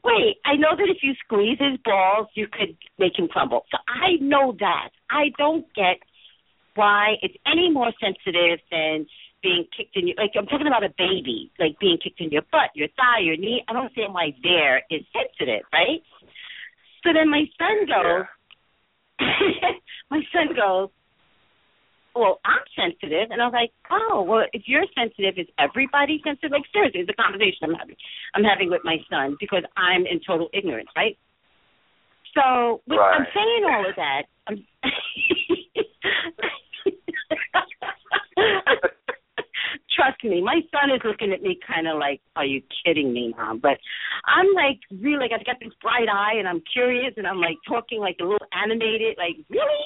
Wait, 0.05 0.41
I 0.45 0.57
know 0.57 0.73
that 0.73 0.89
if 0.89 1.03
you 1.03 1.13
squeeze 1.25 1.59
his 1.61 1.79
balls, 1.85 2.29
you 2.35 2.47
could 2.49 2.77
make 2.99 3.19
him 3.19 3.29
crumble. 3.29 3.67
So 3.71 3.77
I 3.87 4.17
know 4.21 4.57
that. 4.59 4.89
I 5.11 5.29
don't 5.37 5.67
get 5.75 6.01
why 6.75 7.17
it's 7.21 7.35
any 7.47 7.71
more 7.71 7.93
sensitive 8.01 8.61
than 8.71 9.07
being 9.47 9.62
kicked 9.71 9.95
in 9.95 10.09
your 10.09 10.17
like 10.19 10.33
I'm 10.35 10.47
talking 10.47 10.67
about 10.67 10.83
a 10.83 10.91
baby, 10.99 11.53
like 11.61 11.79
being 11.79 11.99
kicked 12.03 12.21
in 12.21 12.31
your 12.31 12.43
butt, 12.50 12.75
your 12.75 12.88
thigh, 12.99 13.23
your 13.23 13.37
knee. 13.37 13.62
I 13.69 13.73
don't 13.73 13.87
understand 13.87 14.12
why 14.12 14.35
there 14.43 14.83
is 14.91 15.07
sensitive, 15.15 15.62
right? 15.73 16.03
So 17.07 17.15
then 17.15 17.31
my 17.31 17.47
son 17.55 17.87
goes 17.87 18.26
my 20.11 20.19
son 20.35 20.50
goes, 20.50 20.91
Well, 22.17 22.41
I'm 22.45 22.67
sensitive 22.75 23.31
and 23.31 23.41
I 23.41 23.47
was 23.47 23.55
like, 23.55 23.71
Oh, 23.87 24.26
well 24.26 24.50
if 24.53 24.67
you're 24.67 24.83
sensitive, 24.99 25.38
is 25.38 25.47
everybody 25.62 26.21
sensitive? 26.26 26.50
Like 26.50 26.67
seriously, 26.75 27.07
it's 27.07 27.11
a 27.11 27.15
conversation 27.15 27.71
I'm 27.71 27.79
having 27.79 27.95
I'm 28.35 28.43
having 28.43 28.69
with 28.69 28.83
my 28.83 28.99
son 29.09 29.37
because 29.38 29.62
I'm 29.76 30.11
in 30.11 30.19
total 30.26 30.50
ignorance, 30.53 30.91
right? 30.97 31.17
So 32.35 32.83
with, 32.91 32.99
I'm 32.99 33.31
saying 33.31 33.62
all 33.62 33.88
of 33.88 33.95
that. 33.95 34.26
I'm 34.50 34.67
Trust 39.97 40.23
me, 40.25 40.43
my 40.45 40.61
son 40.71 40.93
is 40.95 41.00
looking 41.05 41.33
at 41.33 41.41
me 41.41 41.59
kind 41.67 41.88
of 41.88 41.97
like, 41.99 42.21
"Are 42.37 42.45
you 42.45 42.61
kidding 42.85 43.12
me, 43.15 43.33
mom?" 43.37 43.59
But 43.59 43.79
I'm 44.26 44.53
like, 44.53 44.79
really, 44.93 45.17
like, 45.25 45.33
I 45.33 45.43
got 45.43 45.57
this 45.59 45.73
bright 45.81 46.09
eye, 46.12 46.35
and 46.38 46.47
I'm 46.47 46.61
curious, 46.71 47.15
and 47.17 47.26
I'm 47.26 47.41
like 47.41 47.57
talking 47.67 47.99
like 48.00 48.17
a 48.21 48.25
little 48.25 48.47
animated, 48.53 49.17
like, 49.17 49.41
really. 49.49 49.85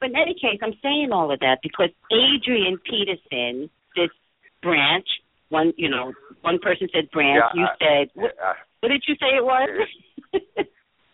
But 0.00 0.10
in 0.10 0.16
any 0.16 0.34
case, 0.34 0.58
I'm 0.62 0.74
saying 0.82 1.10
all 1.12 1.30
of 1.30 1.38
that 1.40 1.58
because 1.62 1.90
Adrian 2.10 2.78
Peterson, 2.84 3.70
this 3.94 4.10
branch, 4.62 5.06
one, 5.48 5.72
you 5.76 5.88
know, 5.88 6.12
one 6.42 6.58
person 6.58 6.88
said 6.92 7.08
branch, 7.12 7.44
Yeah, 7.54 7.60
you 7.60 7.66
I- 7.66 7.76
said, 7.78 8.10
what, 8.14 8.32
I, 8.42 8.54
what 8.80 8.88
did 8.90 9.04
you 9.06 9.14
say 9.14 9.36
it 9.38 9.44
was? 9.44 9.68
it, 10.32 10.42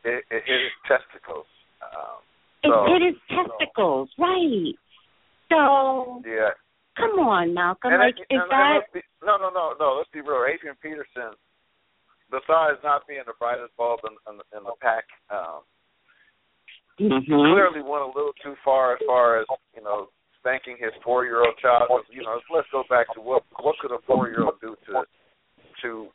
it, 0.04 0.24
it 0.30 0.60
is 0.66 0.72
testicles. 0.88 1.46
Um, 1.84 2.24
it, 2.64 3.02
it 3.02 3.08
is 3.12 3.16
testicles, 3.28 4.08
right? 4.18 4.74
So 5.50 6.22
yeah. 6.26 6.56
Come 6.96 7.18
on, 7.20 7.54
Malcolm. 7.54 7.92
And 7.92 8.00
like, 8.00 8.18
it- 8.18 8.22
is 8.32 8.40
and- 8.40 8.42
and 8.42 8.50
that? 8.50 8.72
let's 8.82 8.92
be, 8.92 9.00
no, 9.24 9.36
no, 9.36 9.50
no, 9.50 9.74
no. 9.78 9.96
Let's 9.98 10.10
be 10.10 10.20
real. 10.20 10.44
Adrian 10.46 10.76
Peterson, 10.82 11.34
besides 12.30 12.78
not 12.82 13.06
being 13.06 13.22
the 13.26 13.34
brightest 13.38 13.76
bulb 13.76 14.00
in, 14.04 14.14
in, 14.32 14.38
the- 14.38 14.48
in 14.56 14.62
the 14.64 14.72
pack, 14.80 15.04
um, 15.30 15.62
Mhm. 17.00 17.24
clearly 17.26 17.80
went 17.82 18.04
a 18.04 18.12
little 18.12 18.34
too 18.44 18.54
far 18.64 18.92
as 18.94 19.00
far 19.06 19.38
as 19.40 19.46
you 19.74 19.82
know 19.82 20.10
spanking 20.38 20.76
his 20.76 20.92
four-year-old 21.02 21.56
child. 21.58 21.88
You 22.10 22.22
know, 22.22 22.38
let's 22.50 22.68
go 22.70 22.84
back 22.90 23.06
to 23.14 23.20
what 23.20 23.42
what 23.60 23.78
could 23.78 23.92
a 23.92 23.98
four-year-old 24.00 24.60
do 24.60 24.76
to 24.86 25.04
to 25.80 26.12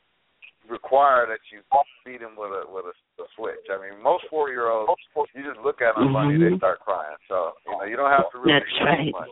require 0.69 1.25
that 1.25 1.39
you 1.51 1.63
beat 2.05 2.21
him 2.21 2.35
with 2.37 2.51
a 2.51 2.63
with 2.69 2.85
a, 2.85 3.23
a 3.23 3.27
switch. 3.35 3.65
I 3.71 3.77
mean, 3.81 3.99
most 4.03 4.25
four-year-olds, 4.29 5.01
you 5.33 5.43
just 5.43 5.59
look 5.61 5.81
at 5.81 5.95
them 5.95 6.13
funny, 6.13 6.37
they 6.37 6.55
start 6.57 6.79
crying. 6.81 7.17
So 7.27 7.53
you 7.65 7.71
know, 7.71 7.83
you 7.83 7.95
don't 7.97 8.11
have 8.11 8.29
to 8.31 8.37
really 8.37 8.59
That's 8.59 8.79
right. 8.81 9.11
much. 9.11 9.29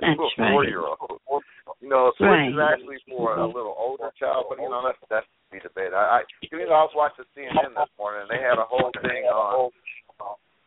That's 0.00 0.16
to 0.16 0.22
a 0.22 0.30
right. 0.40 0.52
four-year-old. 0.52 1.44
You 1.80 1.88
know, 1.88 2.12
switch 2.16 2.30
Right. 2.30 2.48
is 2.48 2.58
actually 2.58 2.98
for 3.10 3.36
a 3.36 3.46
little 3.46 3.74
older 3.76 4.10
child, 4.18 4.46
but 4.48 4.58
you 4.62 4.70
know 4.70 4.80
that's 4.86 4.98
that's 5.10 5.26
to 5.26 5.48
be 5.50 5.60
debated. 5.60 5.94
I, 5.94 6.22
I 6.22 6.28
you 6.40 6.64
know 6.64 6.78
I 6.78 6.86
was 6.86 6.94
watching 6.96 7.26
CNN 7.36 7.74
this 7.74 7.92
morning 7.98 8.24
and 8.24 8.30
they 8.30 8.40
had 8.42 8.56
a 8.58 8.66
whole 8.66 8.90
thing 9.02 9.24
on 9.28 9.70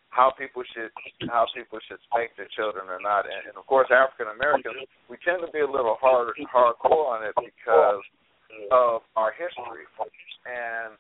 how 0.10 0.32
people 0.38 0.64
should 0.72 0.92
how 1.28 1.46
people 1.56 1.80
should 1.88 2.00
spank 2.08 2.32
their 2.38 2.48
children 2.56 2.88
or 2.88 3.00
not, 3.04 3.26
and, 3.26 3.52
and 3.52 3.56
of 3.58 3.66
course 3.68 3.88
African 3.92 4.32
Americans 4.32 4.88
we 5.10 5.18
tend 5.24 5.42
to 5.44 5.52
be 5.52 5.60
a 5.60 5.68
little 5.70 5.98
hard 6.00 6.36
hardcore 6.48 7.16
on 7.16 7.24
it 7.28 7.36
because 7.36 8.04
of 8.72 9.02
our 9.16 9.32
history 9.36 9.84
and 10.48 10.96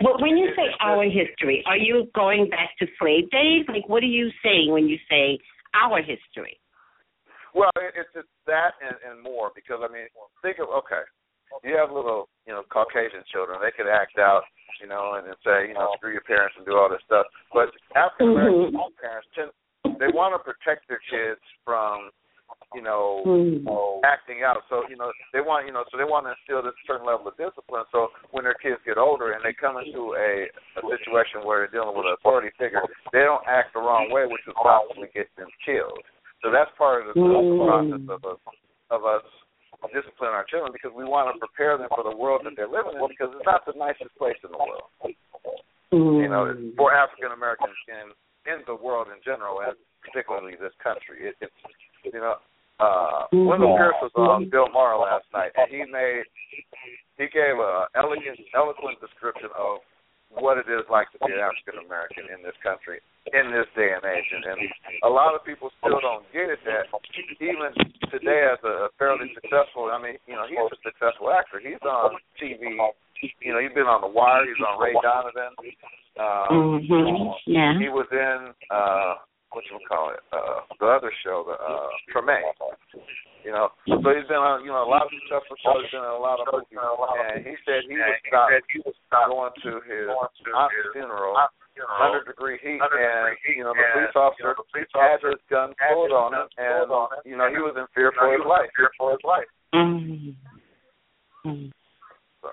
Well, 0.00 0.16
when 0.20 0.36
you 0.36 0.48
say 0.56 0.70
our 0.80 1.04
history, 1.04 1.62
are 1.66 1.76
you 1.76 2.08
going 2.14 2.48
back 2.48 2.70
to 2.78 2.86
slave 2.98 3.28
days? 3.30 3.66
Like, 3.68 3.88
what 3.88 4.02
are 4.02 4.06
you 4.06 4.30
saying 4.42 4.70
when 4.70 4.86
you 4.86 4.96
say 5.10 5.38
our 5.74 5.98
history? 6.00 6.56
Well, 7.56 7.72
it, 7.80 7.96
it's 7.96 8.12
it's 8.12 8.28
that 8.44 8.76
and, 8.84 9.00
and 9.00 9.16
more 9.24 9.48
because 9.56 9.80
I 9.80 9.88
mean, 9.88 10.12
think 10.44 10.60
of 10.60 10.68
okay, 10.84 11.08
you 11.64 11.72
have 11.80 11.88
little 11.88 12.28
you 12.44 12.52
know 12.52 12.60
Caucasian 12.68 13.24
children. 13.32 13.56
They 13.64 13.72
could 13.72 13.88
act 13.88 14.20
out, 14.20 14.44
you 14.76 14.86
know, 14.86 15.16
and, 15.16 15.24
and 15.24 15.40
say 15.40 15.72
you 15.72 15.74
know 15.74 15.88
screw 15.96 16.12
your 16.12 16.26
parents 16.28 16.52
and 16.60 16.68
do 16.68 16.76
all 16.76 16.92
this 16.92 17.00
stuff. 17.08 17.24
But 17.56 17.72
African 17.96 18.36
American 18.36 18.76
Mhm. 18.76 18.92
parents 19.00 19.28
tend 19.32 19.50
they 19.96 20.12
want 20.12 20.36
to 20.36 20.40
protect 20.44 20.84
their 20.92 21.00
kids 21.08 21.40
from 21.64 22.12
you 22.76 22.84
know 22.84 23.24
Mhm. 23.24 24.04
acting 24.04 24.44
out. 24.44 24.60
So 24.68 24.84
you 24.92 25.00
know 25.00 25.08
they 25.32 25.40
want 25.40 25.64
you 25.64 25.72
know 25.72 25.88
so 25.88 25.96
they 25.96 26.04
want 26.04 26.28
to 26.28 26.36
instill 26.36 26.60
this 26.60 26.76
certain 26.84 27.08
level 27.08 27.24
of 27.24 27.40
discipline. 27.40 27.88
So 27.88 28.12
when 28.36 28.44
their 28.44 28.60
kids 28.60 28.84
get 28.84 29.00
older 29.00 29.32
and 29.32 29.40
they 29.40 29.56
come 29.56 29.80
into 29.80 30.12
a, 30.12 30.52
a 30.76 30.82
situation 30.92 31.40
where 31.48 31.64
they're 31.64 31.72
dealing 31.80 31.96
with 31.96 32.04
an 32.04 32.20
authority 32.20 32.52
figure, 32.60 32.84
they 33.16 33.24
don't 33.24 33.48
act 33.48 33.72
the 33.72 33.80
wrong 33.80 34.12
way, 34.12 34.28
which 34.28 34.44
will 34.44 34.60
possibly 34.60 35.08
get 35.16 35.32
them 35.40 35.48
killed. 35.64 36.04
So 36.46 36.54
that's 36.54 36.70
part 36.78 37.02
of 37.02 37.10
the, 37.10 37.18
Mm. 37.18 37.66
process 37.66 38.06
of 38.06 38.22
us 38.22 38.38
of 38.94 39.02
us 39.02 39.26
disciplining 39.90 40.30
our 40.30 40.46
children 40.46 40.70
because 40.70 40.94
we 40.94 41.02
want 41.02 41.26
to 41.34 41.34
prepare 41.42 41.74
them 41.76 41.90
for 41.90 42.06
the 42.06 42.14
world 42.14 42.46
that 42.46 42.54
they're 42.54 42.70
living 42.70 42.94
in 42.94 43.02
because 43.10 43.34
it's 43.34 43.44
not 43.44 43.66
the 43.66 43.74
nicest 43.74 44.14
place 44.14 44.38
in 44.46 44.54
the 44.54 44.62
world. 44.62 44.86
You 45.90 46.30
know, 46.30 46.46
for 46.78 46.94
African 46.94 47.32
Americans 47.34 47.74
in 47.90 48.14
in 48.46 48.62
the 48.70 48.78
world 48.78 49.08
in 49.10 49.18
general, 49.26 49.58
and 49.60 49.74
particularly 50.06 50.54
this 50.54 50.72
country, 50.78 51.34
it, 51.34 51.34
it's 51.42 51.60
you 52.06 52.22
know, 52.22 52.38
uh, 52.78 53.26
Wendell 53.32 53.74
Pierce 53.76 53.98
was 54.00 54.14
on 54.14 54.48
Bill 54.48 54.70
Maher 54.70 55.02
last 55.02 55.26
night, 55.34 55.50
and 55.58 55.66
he 55.66 55.82
made 55.82 56.22
he 57.18 57.26
gave 57.26 57.58
a 57.58 57.90
elegant, 57.98 58.38
eloquent 58.54 59.00
description 59.02 59.50
of 59.58 59.82
what 60.36 60.60
it 60.60 60.68
is 60.68 60.84
like 60.92 61.08
to 61.12 61.18
be 61.24 61.32
an 61.32 61.40
African 61.40 61.80
American 61.84 62.28
in 62.28 62.44
this 62.44 62.56
country 62.62 63.00
in 63.34 63.50
this 63.50 63.66
day 63.74 63.90
and 63.90 64.04
age, 64.06 64.28
and, 64.30 64.44
and 64.46 64.60
a 65.02 65.10
lot 65.10 65.34
of 65.34 65.42
people 65.42 65.72
still 65.82 65.98
don't 65.98 66.22
get 66.30 66.46
it. 66.46 66.62
That 66.62 66.86
even 67.42 67.74
today, 68.12 68.46
as 68.46 68.60
a 68.62 68.92
fairly 69.00 69.32
successful, 69.34 69.90
I 69.90 69.98
mean, 69.98 70.14
you 70.30 70.38
know, 70.38 70.46
he's 70.46 70.62
a 70.62 70.78
successful 70.84 71.32
actor. 71.34 71.58
He's 71.58 71.82
on 71.82 72.14
TV. 72.38 72.78
You 73.42 73.52
know, 73.52 73.60
he's 73.60 73.74
been 73.74 73.90
on 73.90 74.04
The 74.04 74.12
Wire. 74.12 74.46
He's 74.46 74.62
on 74.62 74.78
Ray 74.78 74.94
Donovan. 75.02 75.52
Uh, 76.14 76.46
mhm. 76.52 77.34
Yeah. 77.46 77.74
He 77.80 77.88
was 77.88 78.06
in 78.12 78.54
uh, 78.70 79.14
what 79.56 79.64
you 79.72 79.80
call 79.88 80.12
it, 80.12 80.20
uh, 80.36 80.68
the 80.76 80.84
other 80.84 81.08
show, 81.24 81.40
the 81.48 81.56
uh, 81.56 81.88
Treme. 82.12 82.36
You 83.40 83.56
know, 83.56 83.72
so 83.88 84.08
he's 84.12 84.28
been 84.28 84.42
on, 84.42 84.60
you 84.66 84.74
know, 84.74 84.84
a 84.84 84.90
lot 84.90 85.08
of 85.08 85.10
successful 85.16 85.56
shows, 85.64 85.88
been 85.88 86.04
in 86.04 86.12
a 86.12 86.20
lot 86.20 86.44
of 86.44 86.52
movies, 86.52 86.76
and 86.76 87.40
he 87.40 87.56
said 87.64 87.88
he 87.88 87.96
would 87.96 88.20
stop 89.08 89.32
going 89.32 89.56
to 89.64 89.80
his 89.88 90.12
aunt's 90.12 90.76
funeral 90.92 91.40
hundred 91.84 92.24
degree 92.24 92.58
heat, 92.60 92.80
and 92.80 93.36
you 93.56 93.64
know 93.64 93.72
the 93.72 93.84
police 93.92 94.16
officer 94.16 94.56
had 94.96 95.20
his 95.24 95.40
gun 95.48 95.72
pulled 95.92 96.12
on 96.12 96.32
him, 96.32 96.48
and 96.56 96.88
you 97.24 97.36
know 97.36 97.48
he 97.48 97.60
was 97.60 97.76
in 97.76 97.86
fear 97.94 98.12
for 98.16 98.32
his 98.32 98.44
life. 98.44 98.68
Fear 98.76 98.90
for 98.96 99.12
his 99.12 99.24
life. 99.24 99.48
Mhm. 99.74 100.34
Mhm. 101.44 101.72
So, 102.40 102.48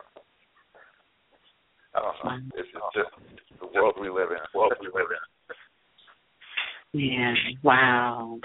I 1.95 1.99
don't 1.99 2.23
know. 2.23 2.59
It's 2.59 2.69
just, 2.71 2.85
just 2.93 3.59
the 3.59 3.67
world 3.67 3.95
we 3.99 4.09
live 4.09 4.31
in. 4.31 4.37
The 4.51 4.57
world 4.59 4.73
we 4.79 4.87
live 4.87 5.09
in. 5.09 5.32
Yeah. 6.93 7.33
Wow. 7.63 8.39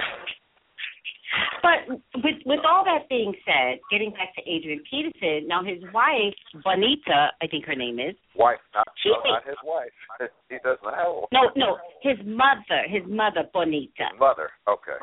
But 1.63 2.01
with 2.25 2.37
with 2.47 2.61
all 2.67 2.85
that 2.85 3.09
being 3.09 3.35
said, 3.45 3.79
getting 3.91 4.11
back 4.13 4.35
to 4.37 4.51
Adrian 4.51 4.83
Peterson, 4.91 5.47
now 5.47 5.63
his 5.63 5.83
wife 5.93 6.35
Bonita, 6.65 7.29
I 7.43 7.47
think 7.47 7.67
her 7.67 7.75
name 7.75 7.99
is. 7.99 8.15
Wife, 8.35 8.59
not, 8.75 8.89
She 9.03 9.11
no, 9.11 9.21
not 9.31 9.47
his 9.47 9.57
wife. 9.65 9.93
He 10.49 10.57
doesn't 10.65 10.81
have 10.83 11.13
one. 11.13 11.29
No, 11.31 11.51
no, 11.57 11.77
his 12.03 12.17
mother, 12.25 12.89
his 12.89 13.03
mother 13.07 13.45
Bonita. 13.53 14.09
Mother. 14.19 14.49
Okay. 14.67 14.97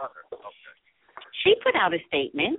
She 1.43 1.53
put 1.63 1.75
out 1.75 1.93
a 1.93 1.99
statement. 2.07 2.57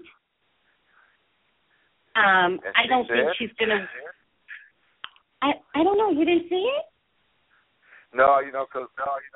Um, 2.14 2.60
I 2.78 2.86
don't 2.88 3.06
think 3.08 3.26
said? 3.28 3.36
she's 3.38 3.50
gonna. 3.58 3.88
I 5.42 5.52
I 5.74 5.82
don't 5.82 5.98
know. 5.98 6.10
You 6.10 6.24
didn't 6.24 6.48
see 6.48 6.62
it? 6.62 6.84
No, 8.16 8.40
you 8.40 8.48
know, 8.50 8.64
because 8.64 8.88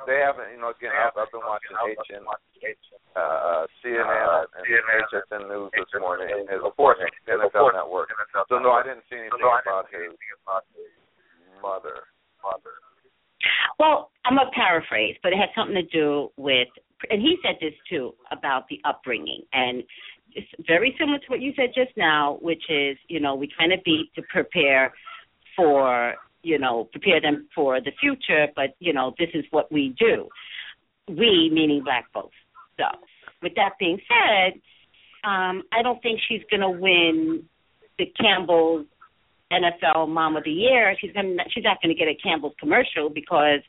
they 0.08 0.24
haven't. 0.24 0.48
You 0.56 0.60
know, 0.64 0.72
again, 0.72 0.96
I've, 0.96 1.12
I've 1.12 1.28
been 1.28 1.44
watching 1.44 1.76
HN, 1.76 2.24
uh, 2.24 3.68
CNN, 3.84 4.48
and 4.56 4.64
HSN 5.12 5.44
News 5.52 5.70
this 5.76 5.92
morning, 6.00 6.32
and 6.32 6.64
of 6.64 6.72
course, 6.80 6.96
NFL 7.28 7.76
Network. 7.76 8.08
So 8.48 8.56
no, 8.56 8.72
I 8.72 8.82
didn't 8.82 9.04
see 9.12 9.20
anything 9.20 9.44
about 9.44 9.84
his 9.92 10.16
mother. 11.60 12.08
Mother. 12.40 12.72
Well, 13.78 14.10
I'm 14.24 14.36
gonna 14.36 14.50
paraphrase, 14.56 15.16
but 15.22 15.32
it 15.32 15.38
has 15.38 15.48
something 15.54 15.76
to 15.76 15.84
do 15.84 16.32
with, 16.36 16.68
and 17.10 17.20
he 17.20 17.36
said 17.44 17.56
this 17.60 17.76
too 17.88 18.14
about 18.32 18.64
the 18.68 18.80
upbringing, 18.84 19.44
and 19.52 19.84
it's 20.34 20.48
very 20.66 20.94
similar 20.98 21.18
to 21.18 21.24
what 21.28 21.40
you 21.40 21.52
said 21.56 21.70
just 21.74 21.96
now, 21.96 22.38
which 22.40 22.62
is, 22.68 22.96
you 23.08 23.20
know, 23.20 23.34
we 23.34 23.48
kind 23.58 23.72
of 23.72 23.80
beat 23.84 24.10
to 24.14 24.22
prepare 24.22 24.92
for, 25.56 26.14
you 26.42 26.58
know, 26.58 26.88
prepare 26.92 27.20
them 27.20 27.48
for 27.54 27.80
the 27.80 27.92
future, 28.00 28.48
but 28.54 28.74
you 28.78 28.92
know, 28.92 29.14
this 29.18 29.28
is 29.34 29.44
what 29.50 29.70
we 29.70 29.94
do. 29.98 30.28
We 31.08 31.50
meaning 31.52 31.82
black 31.84 32.06
folks. 32.12 32.36
So, 32.78 32.84
with 33.42 33.54
that 33.56 33.72
being 33.78 33.98
said, 34.08 34.60
um, 35.24 35.62
I 35.72 35.82
don't 35.82 36.02
think 36.02 36.20
she's 36.28 36.42
gonna 36.50 36.70
win 36.70 37.44
the 37.98 38.06
Campbell's 38.18 38.86
NFL 39.52 40.08
Mom 40.08 40.36
of 40.36 40.44
the 40.44 40.50
Year. 40.50 40.94
She's 41.00 41.12
gonna 41.12 41.34
she's 41.52 41.64
not 41.64 41.78
gonna 41.82 41.94
get 41.94 42.08
a 42.08 42.14
Campbell's 42.14 42.54
commercial 42.58 43.10
because 43.10 43.60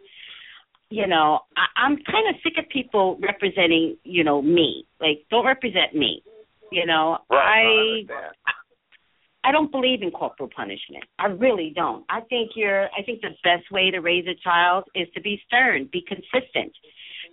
you 0.90 1.08
know 1.08 1.40
I, 1.58 1.86
I'm 1.86 1.98
kind 1.98 2.30
of 2.30 2.42
sick 2.44 2.54
of 2.58 2.70
people 2.70 3.18
representing 3.22 3.98
you 4.04 4.24
know 4.24 4.42
me. 4.42 4.86
Like 5.00 5.26
don't 5.30 5.46
represent 5.46 5.96
me. 5.96 6.24
You 6.72 6.86
know 6.86 7.18
Right. 7.30 8.06
I 8.10 8.14
I. 8.48 8.52
I 9.44 9.52
don't 9.52 9.72
believe 9.72 10.02
in 10.04 10.12
corporal 10.12 10.50
punishment. 10.56 11.04
I 11.18 11.28
really 11.28 11.74
don't. 11.76 12.06
I 12.10 12.22
think 12.22 12.52
you're 12.56 12.86
I 12.98 13.02
think 13.06 13.22
the 13.22 13.30
best 13.44 13.72
way 13.72 13.90
to 13.92 14.00
raise 14.00 14.26
a 14.28 14.36
child 14.44 14.86
is 14.94 15.08
to 15.16 15.22
be 15.22 15.42
stern, 15.48 15.90
be 15.92 16.04
consistent, 16.08 16.74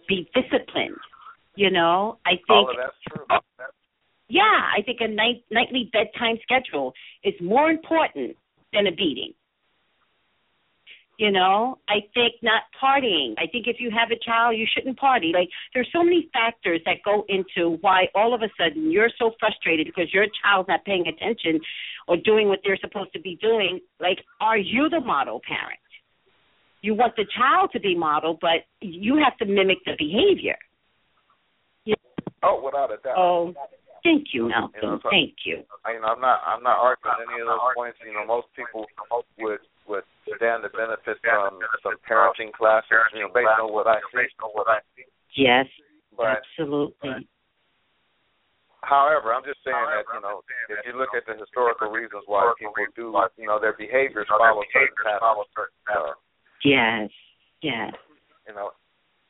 be 0.09 0.29
disciplined. 0.35 0.97
You 1.55 1.71
know, 1.71 2.18
I 2.25 2.33
oh, 2.33 2.37
think 2.37 2.49
All 2.51 2.71
of 2.71 2.77
that's 2.77 2.97
true. 3.09 3.27
yeah, 4.29 4.42
I 4.42 4.83
think 4.83 4.99
a 5.01 5.09
night, 5.09 5.44
nightly 5.51 5.90
bedtime 5.92 6.38
schedule 6.42 6.92
is 7.25 7.35
more 7.42 7.71
important 7.71 8.37
than 8.73 8.87
a 8.87 8.92
beating. 8.92 9.33
You 11.18 11.33
know, 11.33 11.78
I 11.88 11.96
think 12.14 12.35
not 12.42 12.62
partying. 12.81 13.35
I 13.38 13.48
think 13.50 13.66
if 13.66 13.81
you 13.81 13.90
have 13.90 14.12
a 14.12 14.24
child, 14.24 14.57
you 14.57 14.66
shouldn't 14.72 14.96
party. 14.98 15.33
Like 15.35 15.48
there's 15.74 15.88
so 15.92 16.04
many 16.04 16.31
factors 16.33 16.81
that 16.87 16.98
go 17.04 17.24
into 17.28 17.76
why 17.81 18.07
all 18.14 18.35
of 18.35 18.42
a 18.42 18.48
sudden 18.57 18.92
you're 18.92 19.11
so 19.18 19.33
frustrated 19.40 19.87
because 19.87 20.14
your 20.14 20.26
child's 20.42 20.68
not 20.68 20.85
paying 20.85 21.09
attention 21.09 21.59
or 22.07 22.16
doing 22.18 22.46
what 22.46 22.61
they're 22.64 22.78
supposed 22.81 23.12
to 23.14 23.20
be 23.20 23.37
doing. 23.42 23.81
Like, 23.98 24.18
are 24.40 24.57
you 24.57 24.88
the 24.88 25.00
model 25.00 25.40
parent? 25.46 25.81
You 26.83 26.94
want 26.94 27.16
the 27.16 27.26
child 27.37 27.70
to 27.72 27.81
be 27.81 27.96
model, 27.96 28.38
but 28.40 28.62
you 28.81 29.20
have 29.22 29.37
to 29.38 29.44
mimic 29.44 29.78
the 29.85 29.94
behavior. 29.98 30.57
Oh, 32.44 32.62
without 32.64 32.92
a 32.92 32.98
doubt. 33.02 33.18
Oh, 33.18 33.54
thank 34.05 34.33
you, 34.33 34.45
You 34.45 34.49
know, 34.51 34.69
Malcolm. 34.73 35.01
so- 35.03 35.11
Thank 35.11 35.35
you. 35.45 35.65
I, 35.85 35.93
you 35.95 36.01
know, 36.01 36.09
I'm 36.09 36.21
not. 36.21 36.41
I'm 36.47 36.63
not 36.63 36.79
arguing 36.79 37.17
any 37.31 37.41
of 37.43 37.47
those 37.49 37.75
points. 37.75 37.99
You 38.05 38.15
know, 38.15 38.25
most 38.27 38.49
people 38.55 38.87
would 39.39 39.61
would 39.87 40.05
stand 40.37 40.63
to 40.63 40.71
benefit 40.71 41.17
from 41.25 41.59
some 41.83 41.97
parenting 42.09 42.53
classes. 42.53 42.91
You 43.15 43.27
know, 43.27 43.31
based 43.33 43.49
on 43.61 43.73
what 43.73 43.87
I 43.87 43.99
see. 44.13 45.05
Yes, 45.37 45.67
But 46.17 46.43
absolutely. 46.43 47.29
however, 48.83 49.35
I'm 49.35 49.45
just 49.45 49.61
saying 49.65 49.77
that 49.77 50.05
you 50.15 50.21
know, 50.21 50.43
if 50.69 50.79
you 50.87 50.99
look 50.99 51.11
at 51.17 51.27
the 51.27 51.39
historical 51.39 51.91
reasons 51.91 52.25
why 52.27 52.53
people 52.59 52.75
do, 52.97 53.15
you 53.37 53.47
know, 53.47 53.59
their 53.61 53.75
behaviors 53.75 54.27
follow 54.29 54.63
certain 54.73 54.97
patterns. 55.87 56.17
Yes, 56.65 57.11
yes. 57.63 57.95
you 58.49 58.55
know, 58.55 58.71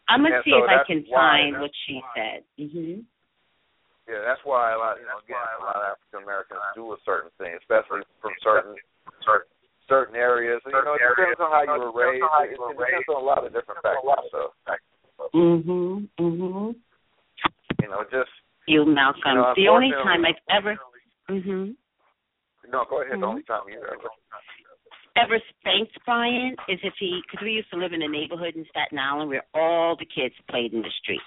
I'm 0.08 0.22
gonna 0.22 0.40
see 0.44 0.52
so 0.52 0.64
if 0.64 0.70
I 0.70 0.84
can 0.86 1.04
find 1.12 1.60
what 1.60 1.70
she 1.86 2.00
said. 2.16 2.44
Mhm. 2.58 3.04
Yeah, 4.08 4.24
that's 4.24 4.40
why 4.42 4.72
a 4.72 4.78
lot. 4.80 4.96
You 4.96 5.04
know, 5.04 5.20
again, 5.20 5.36
a 5.36 5.64
lot 5.64 5.76
of 5.76 5.84
African 5.92 6.24
Americans 6.24 6.64
do 6.72 6.96
a 6.96 6.98
certain 7.04 7.30
thing, 7.36 7.52
especially 7.60 8.02
from 8.24 8.32
certain 8.40 8.74
certain 9.20 9.52
certain 9.84 10.16
areas. 10.16 10.64
You 10.64 10.72
know, 10.72 10.96
it 10.96 11.04
depends 11.04 11.40
on 11.40 11.52
how 11.52 11.64
you 11.68 11.76
were 11.76 11.92
raised. 11.92 12.24
It, 12.24 12.56
it 12.56 12.76
depends 12.76 13.08
on 13.12 13.20
a 13.20 13.26
lot 13.28 13.44
of 13.44 13.52
different 13.52 13.84
factors. 13.84 14.32
So, 14.32 14.52
Mhm. 15.34 16.08
Mhm. 16.18 16.76
you 17.82 17.88
know, 17.88 18.04
just 18.10 18.30
You, 18.66 18.84
Malcolm. 18.84 19.22
You 19.24 19.34
know, 19.34 19.54
the 19.56 19.68
only 19.68 19.90
time 19.92 20.24
I've 20.24 20.40
ever. 20.48 20.76
Mhm. 21.28 21.76
no. 22.68 22.84
Go 22.84 23.00
ahead. 23.00 23.16
Mhm. 23.16 23.20
The 23.20 23.26
only 23.26 23.42
time 23.44 23.68
you 23.68 23.80
ever. 23.80 24.08
Ever 25.18 25.40
spanked 25.58 25.98
Brian 26.04 26.54
is 26.68 26.78
if 26.82 26.94
he, 26.98 27.20
because 27.26 27.44
we 27.44 27.52
used 27.52 27.70
to 27.70 27.76
live 27.76 27.92
in 27.92 28.02
a 28.02 28.08
neighborhood 28.08 28.54
in 28.54 28.64
Staten 28.70 28.98
Island 28.98 29.28
where 29.28 29.42
all 29.54 29.96
the 29.96 30.06
kids 30.06 30.34
played 30.48 30.72
in 30.72 30.82
the 30.82 30.92
street. 31.02 31.20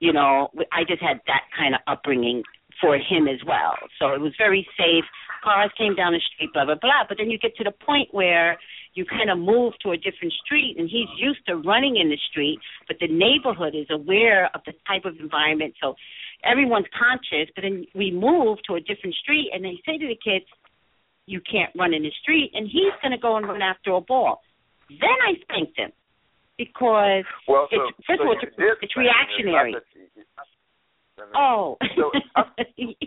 You 0.00 0.12
know, 0.12 0.50
I 0.72 0.82
just 0.82 1.00
had 1.00 1.20
that 1.26 1.42
kind 1.56 1.74
of 1.74 1.80
upbringing 1.86 2.42
for 2.80 2.96
him 2.96 3.28
as 3.28 3.38
well. 3.46 3.76
So 3.98 4.12
it 4.14 4.20
was 4.20 4.32
very 4.36 4.66
safe. 4.76 5.04
Cars 5.44 5.70
came 5.78 5.94
down 5.94 6.12
the 6.12 6.20
street, 6.34 6.50
blah 6.52 6.64
blah 6.64 6.74
blah. 6.80 7.04
But 7.08 7.18
then 7.18 7.30
you 7.30 7.38
get 7.38 7.54
to 7.56 7.64
the 7.64 7.70
point 7.70 8.08
where 8.12 8.58
you 8.94 9.04
kind 9.04 9.30
of 9.30 9.38
move 9.38 9.74
to 9.82 9.90
a 9.90 9.96
different 9.96 10.32
street, 10.44 10.76
and 10.78 10.88
he's 10.88 11.08
used 11.16 11.46
to 11.46 11.56
running 11.56 11.96
in 11.96 12.08
the 12.08 12.18
street, 12.30 12.58
but 12.86 12.96
the 13.00 13.08
neighborhood 13.08 13.74
is 13.74 13.86
aware 13.90 14.50
of 14.54 14.60
the 14.66 14.72
type 14.86 15.04
of 15.04 15.18
environment. 15.18 15.74
So 15.82 15.94
everyone's 16.44 16.86
conscious. 16.96 17.50
But 17.54 17.62
then 17.62 17.86
we 17.94 18.10
move 18.10 18.58
to 18.66 18.74
a 18.74 18.80
different 18.80 19.14
street, 19.16 19.50
and 19.52 19.64
they 19.64 19.78
say 19.86 19.98
to 19.98 20.06
the 20.06 20.18
kids, 20.18 20.46
"You 21.26 21.40
can't 21.40 21.72
run 21.78 21.94
in 21.94 22.02
the 22.02 22.12
street," 22.22 22.50
and 22.54 22.66
he's 22.66 22.92
going 23.02 23.12
to 23.12 23.18
go 23.18 23.36
and 23.36 23.46
run 23.46 23.62
after 23.62 23.92
a 23.92 24.00
ball. 24.00 24.42
Then 24.88 25.16
I 25.26 25.34
spanked 25.42 25.78
him 25.78 25.92
because 26.58 27.24
Well, 27.48 27.68
so, 27.70 27.76
it's 27.88 28.06
first 28.06 28.18
so 28.20 28.24
of 28.24 28.28
all 28.28 28.36
it's, 28.40 28.52
it's 28.82 28.96
reactionary. 28.96 29.72
It's 29.74 29.86
you- 29.94 30.24
I 31.16 31.22
mean, 31.22 31.30
Oh. 31.34 31.76
So, 31.96 32.10
yes. 32.76 32.98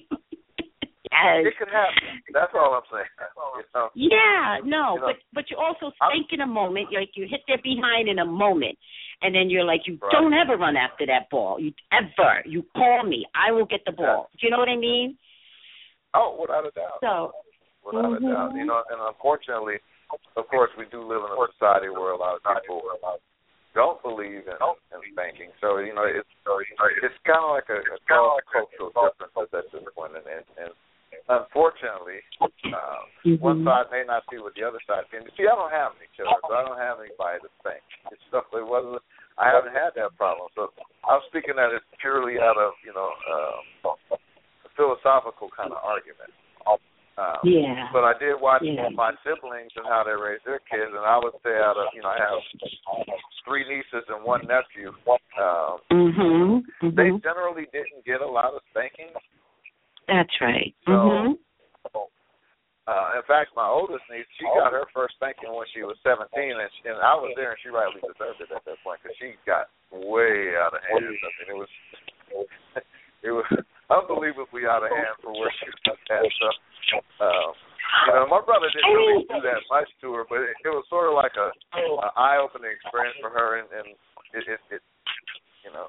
It 1.11 1.53
happen. 1.71 2.23
That's 2.33 2.51
all 2.55 2.73
I'm 2.73 2.81
saying. 2.91 3.05
You 3.57 3.63
know? 3.75 3.89
Yeah, 3.95 4.57
no, 4.63 4.95
You 4.95 4.99
know, 5.01 5.07
but 5.07 5.15
but 5.33 5.49
you 5.51 5.57
also 5.57 5.87
I'm- 6.01 6.11
spank 6.11 6.27
in 6.31 6.41
a 6.41 6.47
moment. 6.47 6.87
You're 6.91 7.01
like 7.01 7.11
you 7.15 7.27
hit 7.29 7.41
their 7.47 7.57
behind 7.61 8.07
in 8.09 8.19
a 8.19 8.25
moment, 8.25 8.77
and 9.21 9.35
then 9.35 9.49
you're 9.49 9.63
like, 9.65 9.81
you 9.87 9.97
Right. 10.01 10.11
don't 10.11 10.33
ever 10.33 10.57
run 10.57 10.77
after 10.77 11.05
that 11.05 11.29
ball. 11.29 11.59
You 11.59 11.73
ever. 11.91 12.41
You 12.45 12.63
call 12.75 13.03
me, 13.03 13.25
I 13.35 13.51
will 13.51 13.65
get 13.65 13.81
the 13.85 13.91
ball. 13.91 14.29
Do 14.39 14.47
you 14.47 14.51
know 14.51 14.57
what 14.59 14.69
I 14.69 14.77
mean? 14.77 15.17
Oh, 16.13 16.37
without 16.39 16.65
a 16.65 16.71
doubt. 16.71 16.99
So. 17.01 17.33
Without 17.87 18.11
a 18.11 18.19
doubt. 18.19 18.51
You 18.55 18.65
know, 18.67 18.83
and 18.91 18.99
unfortunately, 19.07 19.79
of 20.35 20.47
course, 20.51 20.71
we 20.77 20.85
do 20.91 21.03
live 21.03 21.23
in 21.23 21.31
a 21.31 21.39
society 21.55 21.87
where 21.89 22.11
a 22.11 22.19
lot 22.19 22.35
of 22.35 22.43
people 22.43 22.83
don't 23.75 24.01
believe 24.01 24.43
in, 24.47 24.57
in 24.57 24.99
spanking. 25.13 25.51
So 25.61 25.79
you 25.79 25.93
know, 25.95 26.03
it's 26.03 26.27
it's 27.03 27.19
kind 27.23 27.43
of 27.43 27.51
like 27.55 27.69
a, 27.69 27.79
a 27.79 27.99
cultural 28.51 28.91
difference 28.91 29.35
at 29.37 29.51
this 29.71 29.87
point, 29.95 30.15
and 30.17 30.25
and, 30.27 30.45
and 30.59 30.71
unfortunately, 31.29 32.23
uh, 32.41 33.03
Mhm. 33.25 33.39
one 33.39 33.63
side 33.63 33.91
may 33.91 34.03
not 34.03 34.23
see 34.31 34.39
what 34.39 34.55
the 34.55 34.63
other 34.63 34.79
side 34.87 35.03
sees. 35.11 35.27
See, 35.35 35.47
I 35.47 35.55
don't 35.55 35.71
have 35.71 35.93
any 35.99 36.07
children, 36.15 36.39
so 36.47 36.53
I 36.55 36.63
don't 36.63 36.79
have 36.79 36.99
anybody 36.99 37.39
to 37.43 37.49
spank. 37.59 37.83
It's 38.11 38.21
so 38.31 38.43
it 38.57 38.65
wasn't. 38.65 39.03
I 39.37 39.51
haven't 39.53 39.73
had 39.73 39.93
that 39.95 40.17
problem. 40.17 40.49
So 40.55 40.71
I'm 41.05 41.21
speaking 41.29 41.55
that 41.57 41.69
it's 41.75 41.85
purely 42.01 42.39
out 42.39 42.57
of 42.57 42.73
you 42.83 42.93
know 42.93 43.11
uh, 43.29 44.17
a 44.65 44.69
philosophical 44.75 45.49
kind 45.51 45.71
of 45.71 45.79
argument. 45.83 46.31
Um, 47.17 47.37
Yeah. 47.43 47.89
But 47.91 48.03
I 48.03 48.13
did 48.19 48.39
watch 48.39 48.61
Yeah. 48.61 48.89
my 48.89 49.15
siblings 49.23 49.71
and 49.75 49.85
how 49.87 50.03
they 50.03 50.13
raised 50.13 50.45
their 50.45 50.59
kids, 50.59 50.93
and 50.93 51.03
I 51.03 51.17
would 51.17 51.33
say 51.41 51.57
out 51.57 51.77
of 51.77 51.93
you 51.93 52.01
know 52.01 52.09
I 52.09 52.17
have 52.17 52.41
three 53.43 53.67
nieces 53.67 54.07
and 54.07 54.23
one 54.23 54.45
nephew. 54.45 54.93
Um, 55.37 55.81
Mhm. 55.89 56.65
They 56.81 57.09
Mhm. 57.09 57.23
generally 57.23 57.65
didn't 57.67 58.05
get 58.05 58.21
a 58.21 58.27
lot 58.27 58.53
of 58.53 58.61
spanking. 58.69 59.09
That's 60.07 60.39
right. 60.41 60.73
So, 60.85 60.91
Mhm. 60.91 61.37
Uh, 62.87 63.11
in 63.17 63.23
fact, 63.23 63.53
my 63.53 63.67
oldest 63.67 64.09
niece, 64.09 64.25
she 64.37 64.45
got 64.45 64.71
her 64.71 64.85
first 64.93 65.15
spanking 65.15 65.51
when 65.51 65.67
she 65.67 65.83
was 65.83 65.99
17, 66.03 66.57
and, 66.57 66.71
she, 66.71 66.87
and 66.87 66.97
I 67.01 67.15
was 67.15 67.35
there, 67.35 67.51
and 67.51 67.59
she 67.59 67.67
rightly 67.67 67.99
deserved 67.99 68.39
it 68.39 68.49
at 68.49 68.63
that 68.63 68.81
point 68.81 69.03
because 69.03 69.17
she 69.17 69.35
got 69.45 69.69
way 69.91 70.55
out 70.55 70.73
of 70.73 70.81
hand. 70.83 71.03
I 71.03 71.03
mean, 71.03 71.49
it 71.49 71.55
was 71.57 71.69
it 73.23 73.31
was 73.31 73.45
unbelievably 73.89 74.67
out 74.67 74.83
of 74.83 74.91
hand 74.91 75.15
for 75.23 75.31
where 75.31 75.51
she 75.59 75.67
was 75.71 75.97
at. 76.11 76.23
So, 76.39 76.47
um, 77.23 77.51
you 78.07 78.13
know, 78.13 78.27
my 78.27 78.41
brother 78.43 78.67
didn't 78.71 78.91
really 78.91 79.23
do 79.27 79.39
that 79.43 79.63
much 79.71 79.87
to 80.03 80.13
her, 80.15 80.23
but 80.27 80.43
it, 80.43 80.55
it 80.63 80.71
was 80.71 80.83
sort 80.91 81.07
of 81.07 81.15
like 81.15 81.35
a, 81.39 81.49
a 81.79 82.09
eye-opening 82.19 82.71
experience 82.71 83.15
for 83.23 83.31
her, 83.31 83.63
and, 83.63 83.67
and 83.71 83.87
it, 84.35 84.43
it, 84.47 84.61
it, 84.75 84.83
you 85.63 85.71
know, 85.71 85.87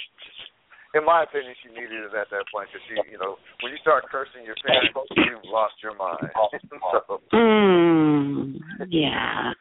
in 0.95 1.05
my 1.05 1.23
opinion, 1.25 1.53
she 1.63 1.69
needed 1.69 2.07
it 2.07 2.15
at 2.17 2.31
that 2.31 2.47
point 2.55 2.69
because 2.73 2.83
she, 2.89 2.97
you 3.13 3.19
know, 3.19 3.37
when 3.61 3.73
you 3.73 3.79
start 3.83 4.09
cursing 4.09 4.47
your 4.47 4.57
parents, 4.65 4.95
you've 5.17 5.45
lost 5.45 5.75
your 5.83 5.95
mind. 5.95 6.33
so, 6.93 7.21
Mm, 7.35 8.59
yeah. 8.89 9.53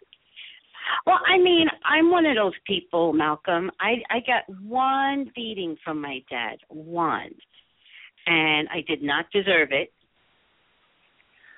Well, 1.06 1.19
I 1.28 1.38
mean, 1.38 1.67
I'm 1.86 2.12
one 2.12 2.26
of 2.26 2.36
those 2.36 2.54
people, 2.65 3.13
Malcolm. 3.13 3.71
I 3.80 3.95
I 4.10 4.19
got 4.26 4.47
one 4.63 5.32
beating 5.36 5.76
from 5.84 6.02
my 6.02 6.19
dad, 6.30 6.60
one, 6.69 7.32
and 8.27 8.67
I 8.69 8.83
did 8.87 9.01
not 9.01 9.25
deserve 9.31 9.69
it. 9.71 9.91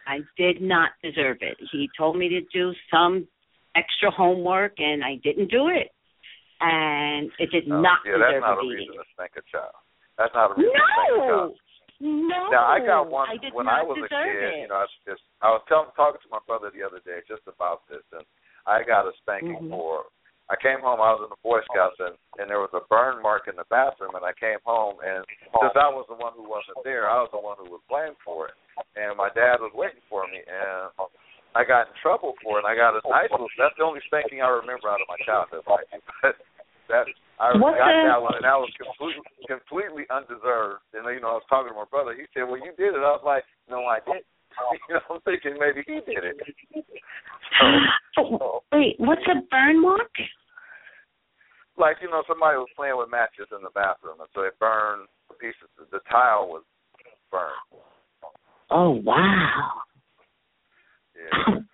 I 0.08 0.20
did 0.38 0.62
not 0.62 0.92
deserve 1.04 1.38
it. 1.42 1.58
He 1.72 1.90
told 1.98 2.18
me 2.18 2.30
to 2.30 2.42
do 2.54 2.74
some 2.90 3.28
extra 3.76 4.10
homework, 4.10 4.74
and 4.78 5.04
I 5.04 5.18
didn't 5.24 5.52
do 5.52 5.70
it, 5.70 5.92
and 6.62 7.30
it 7.38 7.52
did 7.52 7.70
uh, 7.70 7.82
not 7.82 8.00
yeah, 8.06 8.18
that's 8.18 8.38
deserve 8.38 8.42
not 8.42 8.58
a 8.58 8.68
reason 8.68 8.96
to 8.96 9.06
spank 9.14 9.32
a 9.38 9.44
child. 9.50 9.76
That's 10.18 10.34
not 10.34 10.52
a 10.52 10.54
reason 10.58 10.74
to 10.74 10.86
spank 10.94 11.10
a 11.14 11.28
child. 11.30 11.54
No, 12.00 12.10
no. 12.32 12.42
Now 12.50 12.66
I 12.66 12.80
got 12.80 13.10
one 13.10 13.28
I 13.30 13.38
when 13.54 13.68
I 13.68 13.84
was 13.84 14.00
a 14.00 14.08
kid. 14.08 14.40
it. 14.40 14.62
You 14.64 14.68
know, 14.70 14.82
I 14.82 14.86
was 14.88 14.96
just 15.06 15.22
I 15.42 15.50
was 15.52 15.62
telling, 15.68 15.92
talking 15.94 16.22
to 16.22 16.30
my 16.32 16.42
brother 16.48 16.72
the 16.74 16.86
other 16.86 17.04
day 17.04 17.22
just 17.28 17.44
about 17.46 17.86
this, 17.90 18.06
and 18.14 18.24
I 18.66 18.82
got 18.88 19.06
a 19.06 19.12
spanking 19.22 19.68
Mhm. 19.68 19.70
for. 19.70 20.06
I 20.50 20.58
came 20.58 20.82
home. 20.82 20.98
I 20.98 21.14
was 21.14 21.22
in 21.22 21.30
the 21.30 21.38
Boy 21.46 21.62
Scouts, 21.70 21.98
and 22.02 22.18
and 22.42 22.50
there 22.50 22.58
was 22.62 22.74
a 22.74 22.82
burn 22.90 23.22
mark 23.22 23.46
in 23.46 23.54
the 23.56 23.70
bathroom. 23.70 24.18
And 24.18 24.26
I 24.26 24.34
came 24.34 24.58
home, 24.66 24.98
and 25.06 25.22
since 25.62 25.76
I 25.78 25.90
was 25.94 26.10
the 26.10 26.18
one 26.18 26.34
who 26.34 26.50
wasn't 26.50 26.82
there, 26.84 27.06
I 27.06 27.22
was 27.22 27.30
the 27.30 27.40
one 27.42 27.58
who 27.62 27.70
was 27.70 27.84
blamed 27.86 28.18
for 28.26 28.50
it. 28.50 28.56
And 28.98 29.14
my 29.14 29.30
dad 29.38 29.62
was 29.62 29.70
waiting 29.78 30.02
for 30.10 30.26
me, 30.26 30.42
and 30.42 30.90
I 31.54 31.62
got 31.68 31.90
in 31.92 31.96
trouble 32.02 32.34
for 32.42 32.58
it. 32.58 32.66
And 32.66 32.72
I 32.72 32.76
got 32.78 32.98
a 32.98 33.02
nice 33.06 33.30
little. 33.30 33.50
That's 33.62 33.78
the 33.78 33.86
only 33.86 34.02
spanking 34.10 34.42
I 34.42 34.50
remember 34.50 34.90
out 34.90 35.02
of 35.04 35.10
my 35.12 35.20
childhood. 35.22 35.66
Like 35.70 35.86
that, 36.90 37.06
I 37.38 37.54
What 37.54 37.78
got 37.78 37.94
the- 37.94 38.10
that 38.10 38.22
one, 38.22 38.36
and 38.42 38.46
that 38.50 38.58
was 38.58 38.74
completely 38.80 39.22
completely 39.46 40.06
undeserved. 40.10 40.82
And 40.98 41.06
you 41.14 41.22
know, 41.22 41.38
I 41.38 41.40
was 41.40 41.48
talking 41.52 41.70
to 41.70 41.78
my 41.78 41.86
brother. 41.94 42.18
He 42.18 42.26
said, 42.34 42.50
"Well, 42.50 42.58
you 42.58 42.74
did 42.74 42.98
it." 42.98 43.06
I 43.06 43.14
was 43.14 43.22
like, 43.24 43.46
"No, 43.70 43.86
I 43.86 44.02
didn't." 44.02 44.26
You 44.90 44.96
know, 44.96 45.02
I'm 45.12 45.22
thinking 45.22 45.58
maybe 45.60 45.84
he 45.86 45.96
did 46.12 46.24
it. 46.24 46.38
Oh, 48.18 48.62
wait, 48.74 48.96
what's 48.98 49.22
a 49.28 49.42
burn 49.50 49.82
mark? 49.82 50.12
Like 51.78 51.98
you 52.02 52.10
know, 52.10 52.24
somebody 52.28 52.58
was 52.58 52.68
playing 52.76 52.98
with 52.98 53.10
matches 53.10 53.48
in 53.56 53.64
the 53.64 53.70
bathroom, 53.74 54.20
and 54.20 54.30
so 54.36 54.42
it 54.42 54.60
burned 54.60 55.08
the 55.30 55.36
pieces. 55.36 55.70
The 55.92 56.00
tile 56.12 56.48
was 56.50 56.64
burned. 57.32 57.82
Oh 58.70 58.92
wow! 59.04 59.72
Yeah. 61.16 61.56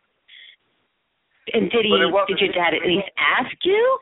And 1.53 1.69
did 1.69 1.85
he? 1.85 1.91
But 1.91 2.01
it 2.01 2.11
wasn't- 2.11 2.39
Did 2.39 2.39
your 2.41 2.53
dad 2.53 2.73
at 2.73 2.81
least 2.87 3.07
ask 3.17 3.55
you? 3.63 3.99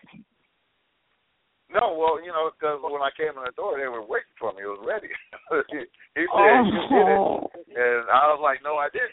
No, 1.74 1.98
well, 1.98 2.22
you 2.22 2.30
know, 2.30 2.54
because 2.54 2.78
when 2.86 3.02
I 3.02 3.10
came 3.18 3.34
in 3.34 3.42
the 3.44 3.52
door, 3.58 3.82
they 3.82 3.90
were 3.90 4.06
waiting 4.06 4.38
for 4.38 4.54
me. 4.54 4.62
It 4.62 4.70
was 4.70 4.86
ready. 4.86 5.10
he, 5.74 5.90
he 6.14 6.24
said, 6.30 6.70
"You 6.70 6.86
did 6.86 7.08
it," 7.10 7.18
Oh. 7.18 7.50
and 7.74 8.06
I 8.14 8.30
was 8.30 8.40
like, 8.46 8.62
"No, 8.62 8.78
I 8.78 8.94
didn't." 8.94 9.10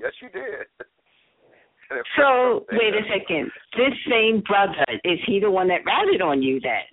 yes, 0.00 0.12
you 0.24 0.28
did. 0.32 0.64
So 2.20 2.68
wait 2.70 2.92
a 2.92 3.00
second. 3.08 3.48
This 3.72 3.96
same 4.04 4.42
brother 4.44 4.84
is 5.04 5.18
he 5.24 5.40
the 5.40 5.50
one 5.50 5.68
that 5.68 5.88
ratted 5.88 6.20
on 6.20 6.42
you 6.42 6.60
then? 6.60 6.84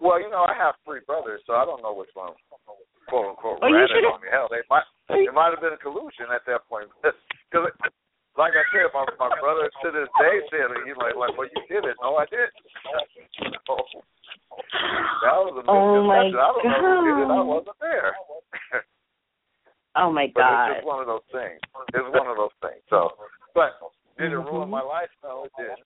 Well, 0.00 0.20
you 0.20 0.28
know, 0.28 0.44
I 0.44 0.52
have 0.52 0.74
three 0.84 1.00
brothers, 1.06 1.40
so 1.46 1.54
I 1.54 1.64
don't 1.64 1.82
know 1.82 1.94
which 1.94 2.10
one, 2.12 2.32
quote 3.08 3.28
unquote, 3.30 3.58
Oh, 3.62 3.72
ratted 3.72 4.04
on 4.04 4.20
me. 4.20 4.28
Hell, 4.30 4.48
they 4.50 4.60
might, 4.68 4.84
oh, 5.08 5.16
it 5.16 5.32
might 5.32 5.48
have 5.48 5.60
been 5.64 5.72
a 5.72 5.80
collusion 5.80 6.28
at 6.28 6.44
that 6.46 6.68
point. 6.68 6.88
Because, 7.50 7.72
like 8.40 8.56
I 8.56 8.64
said, 8.72 8.88
my 8.96 9.04
my 9.20 9.28
brother 9.36 9.68
to 9.68 9.88
this 9.92 10.08
day 10.16 10.40
said 10.48 10.72
it. 10.72 10.88
He's 10.88 10.96
like, 10.96 11.12
like, 11.12 11.36
well, 11.36 11.44
you 11.44 11.60
did 11.68 11.84
it. 11.84 11.96
No, 12.00 12.16
I 12.16 12.24
didn't. 12.24 12.56
So, 13.68 13.76
that 15.28 15.36
was 15.44 15.60
a 15.60 15.62
Oh, 15.68 16.00
my 16.08 16.24
misconception. 16.24 16.72
I 16.72 16.80
don't 16.80 16.88
know 16.88 17.04
who 17.04 17.12
did 17.20 17.28
it. 17.28 17.36
I 17.36 17.44
wasn't 17.44 17.80
there. 17.84 18.16
Oh 19.96 20.12
my 20.12 20.30
but 20.34 20.46
it's 20.46 20.78
just 20.78 20.86
one 20.86 21.00
of 21.02 21.10
those 21.10 21.26
things. 21.34 21.58
It's 21.90 22.14
one 22.14 22.30
of 22.30 22.38
those 22.38 22.54
things. 22.62 22.78
So, 22.88 23.10
but 23.58 23.74
did 24.18 24.30
it 24.30 24.38
ruin 24.38 24.70
my 24.70 24.78
mm-hmm. 24.78 24.86
life? 24.86 25.10
No, 25.24 25.50
it 25.50 25.52
didn't. 25.58 25.82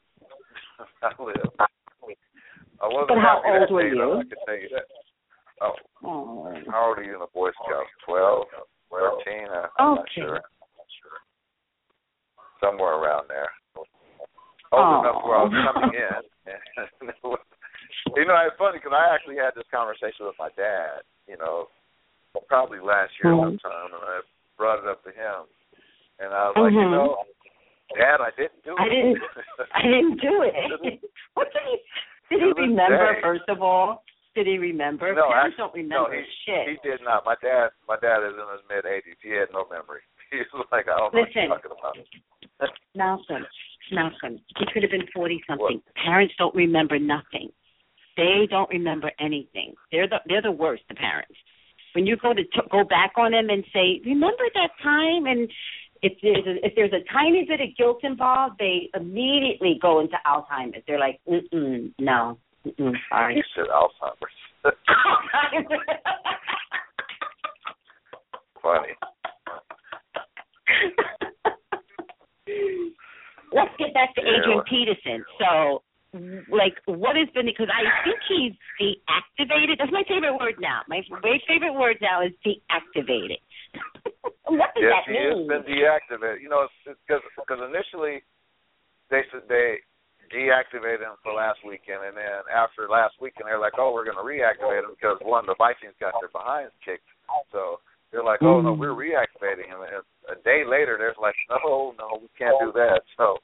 I 1.00 1.08
lived. 1.16 1.56
I 1.56 2.84
wasn't 2.84 3.08
But 3.08 3.24
how 3.24 3.40
old 3.40 3.72
were 3.72 3.88
you? 3.88 3.96
though, 3.96 4.20
I 4.20 4.28
can 4.28 4.38
tell 4.44 4.60
you 4.60 4.68
that. 4.76 4.84
Oh, 5.62 5.72
Oh. 6.04 6.52
how 6.70 6.88
old 6.88 6.98
are 6.98 7.02
you 7.02 7.14
in 7.14 7.20
the 7.20 7.32
Boy 7.32 7.48
Scouts? 7.64 7.88
Twelve, 8.04 8.44
thirteen? 8.92 9.48
I'm 9.78 9.94
not 9.94 10.04
sure. 10.14 10.42
Somewhere 12.64 12.96
around 12.96 13.28
there. 13.28 13.52
Old 14.72 15.04
enough 15.04 15.20
where 15.22 15.36
I 15.36 15.44
was 15.44 15.52
coming 15.68 15.92
in. 16.00 16.20
You 18.16 18.24
know, 18.28 18.36
it's 18.46 18.56
funny 18.60 18.78
because 18.78 18.92
I 18.94 19.12
actually 19.14 19.36
had 19.40 19.56
this 19.56 19.66
conversation 19.72 20.24
with 20.28 20.36
my 20.38 20.48
dad. 20.56 21.02
You 21.28 21.36
know, 21.36 21.68
probably 22.48 22.78
last 22.80 23.12
year 23.22 23.32
Mhm. 23.32 23.58
sometime, 23.60 23.90
and 23.96 24.02
I 24.04 24.20
brought 24.56 24.80
it 24.82 24.88
up 24.88 25.02
to 25.04 25.10
him, 25.10 25.46
and 26.20 26.32
I 26.32 26.48
was 26.48 26.56
like, 26.56 26.72
you 26.72 26.84
Mhm. 26.84 26.90
know, 26.90 27.24
Dad, 27.96 28.20
I 28.20 28.30
didn't 28.32 28.62
do 28.64 28.72
it. 28.76 28.80
I 28.80 28.88
didn't. 28.88 29.22
I 29.72 29.82
didn't 29.82 30.16
do 30.20 30.34
it. 30.48 30.54
what 31.34 31.52
did 31.52 31.62
he? 31.62 31.76
Did 32.30 32.40
he 32.42 32.52
remember? 32.52 33.14
day. 33.14 33.20
First 33.20 33.48
of 33.48 33.62
all, 33.62 34.02
did 34.34 34.46
he 34.46 34.58
remember? 34.58 35.12
No, 35.14 35.28
Parents 35.28 35.54
actually, 35.60 35.62
don't 35.62 35.74
remember 35.74 36.10
no, 36.10 36.18
he, 36.18 36.24
shit. 36.44 36.68
He 36.68 36.76
did 36.88 37.00
not. 37.02 37.24
My 37.24 37.36
dad, 37.42 37.70
my 37.86 37.96
dad 38.00 38.22
is 38.24 38.34
in 38.34 38.48
his 38.52 38.62
mid 38.68 38.84
eighties. 38.86 39.16
He 39.22 39.30
had 39.30 39.52
no 39.52 39.66
memory. 39.70 40.02
Like, 40.72 40.86
I 40.88 40.98
don't 40.98 41.14
know 41.14 41.20
Listen. 41.20 41.48
what 41.48 41.62
you're 41.62 41.74
talking 41.74 42.04
about. 42.58 42.70
Malcolm, 42.96 43.46
Malcolm, 43.92 44.40
he 44.58 44.64
could 44.72 44.82
have 44.82 44.90
been 44.90 45.06
forty 45.14 45.42
something. 45.46 45.80
Parents 46.04 46.34
don't 46.38 46.54
remember 46.54 46.98
nothing. 46.98 47.50
They 48.16 48.46
don't 48.48 48.68
remember 48.70 49.10
anything. 49.20 49.74
They're 49.92 50.08
the 50.08 50.18
they're 50.26 50.42
the 50.42 50.50
worst. 50.50 50.82
The 50.88 50.94
parents. 50.94 51.34
When 51.94 52.06
you 52.06 52.16
go 52.16 52.32
to 52.32 52.42
t- 52.42 52.68
go 52.70 52.84
back 52.84 53.12
on 53.16 53.32
them 53.32 53.50
and 53.50 53.64
say, 53.72 54.00
"Remember 54.04 54.44
that 54.54 54.70
time?" 54.82 55.26
and 55.26 55.50
if 56.02 56.12
there's 56.22 56.46
a, 56.46 56.66
if 56.66 56.74
there's 56.76 56.92
a 56.92 57.02
tiny 57.12 57.44
bit 57.48 57.60
of 57.60 57.68
guilt 57.76 58.00
involved, 58.02 58.56
they 58.58 58.90
immediately 58.94 59.78
go 59.80 60.00
into 60.00 60.16
Alzheimer's. 60.26 60.82
They're 60.86 60.98
like, 60.98 61.20
Mm-mm, 61.28 61.92
"No, 61.98 62.38
mm-mm, 62.66 62.92
sorry." 63.08 63.44
said 63.54 63.66
Alzheimer's. 63.66 64.34
Funny. 68.62 68.88
Let's 73.54 73.70
get 73.78 73.94
back 73.94 74.14
to 74.16 74.22
Adrian 74.22 74.62
Peterson. 74.68 75.24
So, 75.38 75.82
like, 76.50 76.74
what 76.86 77.16
has 77.16 77.28
been 77.34 77.46
because 77.46 77.70
I 77.70 77.86
think 78.02 78.18
he's 78.26 78.54
deactivated. 78.78 79.78
That's 79.78 79.92
my 79.92 80.02
favorite 80.08 80.34
word 80.38 80.58
now. 80.60 80.82
My 80.88 81.02
my 81.10 81.38
favorite 81.46 81.74
word 81.74 81.98
now 82.02 82.22
is 82.22 82.32
deactivated. 82.42 83.38
what 84.50 84.74
does 84.74 84.82
yes, 84.82 85.06
that 85.06 85.10
he 85.10 85.18
has 85.18 85.46
been 85.46 85.62
deactivated. 85.66 86.42
You 86.42 86.48
know, 86.48 86.66
because 86.84 87.22
because 87.38 87.60
initially 87.62 88.22
they 89.10 89.22
said 89.30 89.46
they 89.48 89.78
deactivated 90.32 91.06
him 91.06 91.14
for 91.22 91.32
last 91.34 91.60
weekend, 91.62 92.02
and 92.02 92.16
then 92.16 92.42
after 92.50 92.88
last 92.88 93.14
weekend 93.20 93.46
they're 93.46 93.60
like, 93.60 93.78
oh, 93.78 93.92
we're 93.92 94.04
going 94.04 94.18
to 94.18 94.26
reactivate 94.26 94.82
him 94.82 94.94
because 94.98 95.18
one, 95.22 95.46
the 95.46 95.54
Vikings 95.58 95.94
got 96.00 96.14
their 96.18 96.32
behinds 96.32 96.74
kicked, 96.82 97.06
so 97.52 97.78
they're 98.14 98.22
like, 98.22 98.40
oh 98.42 98.60
no, 98.62 98.74
Mm. 98.74 98.78
we're 98.78 98.94
reactivating 98.94 99.66
him. 99.66 99.82
And 99.82 100.06
a 100.30 100.40
day 100.46 100.62
later, 100.64 100.94
there's 100.96 101.18
like, 101.20 101.34
no, 101.50 101.92
no, 101.98 102.18
we 102.22 102.28
can't 102.38 102.54
do 102.62 102.70
that. 102.78 103.02
So, 103.18 103.38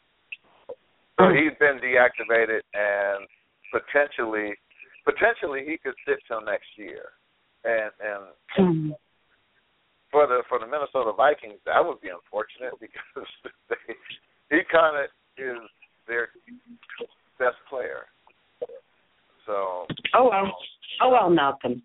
so 1.18 1.24
he's 1.34 1.58
been 1.58 1.82
deactivated, 1.82 2.62
and 2.72 3.26
potentially, 3.74 4.54
potentially 5.04 5.64
he 5.66 5.76
could 5.76 5.94
sit 6.06 6.18
till 6.28 6.40
next 6.40 6.70
year, 6.78 7.10
and 7.64 7.90
and 7.98 8.22
Hmm. 8.56 8.90
for 10.12 10.26
the 10.26 10.42
for 10.48 10.58
the 10.60 10.66
Minnesota 10.66 11.12
Vikings, 11.12 11.58
that 11.66 11.84
would 11.84 12.00
be 12.00 12.08
unfortunate 12.08 12.74
because 12.80 13.28
they, 13.68 13.94
he 14.50 14.62
kind 14.70 14.96
of 15.04 15.10
is 15.36 15.58
their 16.06 16.28
best 17.38 17.58
player. 17.68 18.06
So. 19.46 19.86
Oh 20.14 20.28
well. 20.30 20.56
Oh 21.02 21.10
well, 21.10 21.30
Malcolm. 21.30 21.82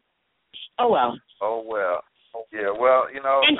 Oh 0.80 0.90
well. 0.92 1.18
Oh 1.42 1.64
well. 1.66 2.04
Yeah. 2.52 2.72
Well, 2.78 3.08
you 3.14 3.22
know. 3.22 3.42
And, 3.48 3.58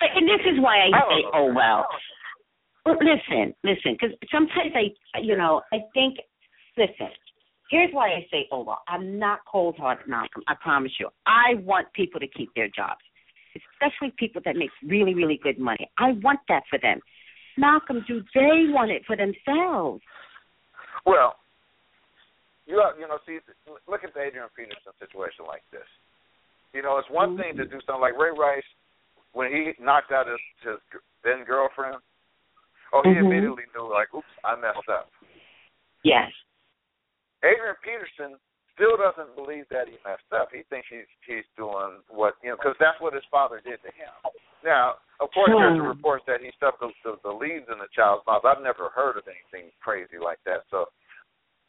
and 0.00 0.28
this 0.28 0.44
is 0.46 0.60
why 0.60 0.78
I, 0.78 0.88
I 0.94 1.00
say, 1.08 1.22
know. 1.22 1.30
oh 1.34 1.52
well. 1.54 1.86
Well, 2.84 2.98
listen, 3.00 3.54
listen, 3.64 3.96
because 3.98 4.14
sometimes 4.30 4.72
I, 4.74 4.92
you 5.22 5.36
know, 5.36 5.62
I 5.72 5.78
think, 5.94 6.18
listen. 6.76 7.08
Here's 7.70 7.90
why 7.92 8.08
I 8.10 8.26
say, 8.30 8.46
oh 8.52 8.62
well. 8.62 8.82
I'm 8.88 9.18
not 9.18 9.40
cold-hearted, 9.50 10.06
Malcolm. 10.06 10.42
I 10.46 10.54
promise 10.60 10.92
you. 11.00 11.08
I 11.26 11.54
want 11.64 11.90
people 11.94 12.20
to 12.20 12.28
keep 12.28 12.50
their 12.54 12.68
jobs, 12.68 13.00
especially 13.56 14.12
people 14.18 14.42
that 14.44 14.56
make 14.56 14.70
really, 14.86 15.14
really 15.14 15.40
good 15.42 15.58
money. 15.58 15.90
I 15.96 16.12
want 16.22 16.40
that 16.48 16.64
for 16.68 16.78
them. 16.78 17.00
Malcolm, 17.56 18.04
do 18.06 18.20
they 18.34 18.68
want 18.68 18.90
it 18.90 19.02
for 19.06 19.16
themselves? 19.16 20.02
Well, 21.06 21.36
you 22.66 22.80
have, 22.80 22.98
you 22.98 23.08
know, 23.08 23.18
see, 23.26 23.38
look 23.88 24.04
at 24.04 24.12
the 24.12 24.20
Adrian 24.20 24.48
Peterson 24.56 24.92
situation 24.98 25.46
like 25.46 25.62
this. 25.72 25.86
You 26.74 26.82
know, 26.82 26.98
it's 26.98 27.08
one 27.08 27.38
thing 27.38 27.56
to 27.56 27.64
do 27.64 27.78
something 27.86 28.02
like 28.02 28.18
Ray 28.18 28.34
Rice 28.34 28.66
when 29.32 29.50
he 29.50 29.72
knocked 29.78 30.10
out 30.10 30.26
his 30.26 30.42
his 30.66 30.78
then 31.22 31.46
girlfriend. 31.46 31.96
Oh, 32.92 33.02
he 33.02 33.14
Mhm. 33.14 33.26
immediately 33.26 33.64
knew, 33.74 33.86
like, 33.86 34.12
oops, 34.12 34.26
I 34.44 34.54
messed 34.56 34.88
up. 34.88 35.10
Yes. 36.02 36.30
Adrian 37.42 37.76
Peterson 37.82 38.38
still 38.74 38.96
doesn't 38.96 39.34
believe 39.34 39.68
that 39.70 39.88
he 39.88 39.98
messed 40.04 40.30
up. 40.32 40.50
He 40.52 40.62
thinks 40.64 40.88
he's 40.88 41.06
he's 41.26 41.46
doing 41.56 42.02
what 42.08 42.34
you 42.42 42.50
know 42.50 42.56
because 42.56 42.76
that's 42.78 43.00
what 43.00 43.14
his 43.14 43.24
father 43.30 43.60
did 43.60 43.80
to 43.82 43.90
him. 43.92 44.12
Now, 44.64 44.96
of 45.20 45.30
course, 45.30 45.50
there's 45.54 45.78
reports 45.78 46.24
that 46.26 46.40
he 46.40 46.50
stuffed 46.56 46.80
the, 46.80 46.90
the, 47.04 47.16
the 47.22 47.30
leaves 47.30 47.68
in 47.70 47.78
the 47.78 47.88
child's 47.94 48.26
mouth. 48.26 48.44
I've 48.44 48.62
never 48.62 48.88
heard 48.88 49.16
of 49.16 49.28
anything 49.28 49.70
crazy 49.80 50.18
like 50.18 50.42
that. 50.44 50.64
So 50.70 50.88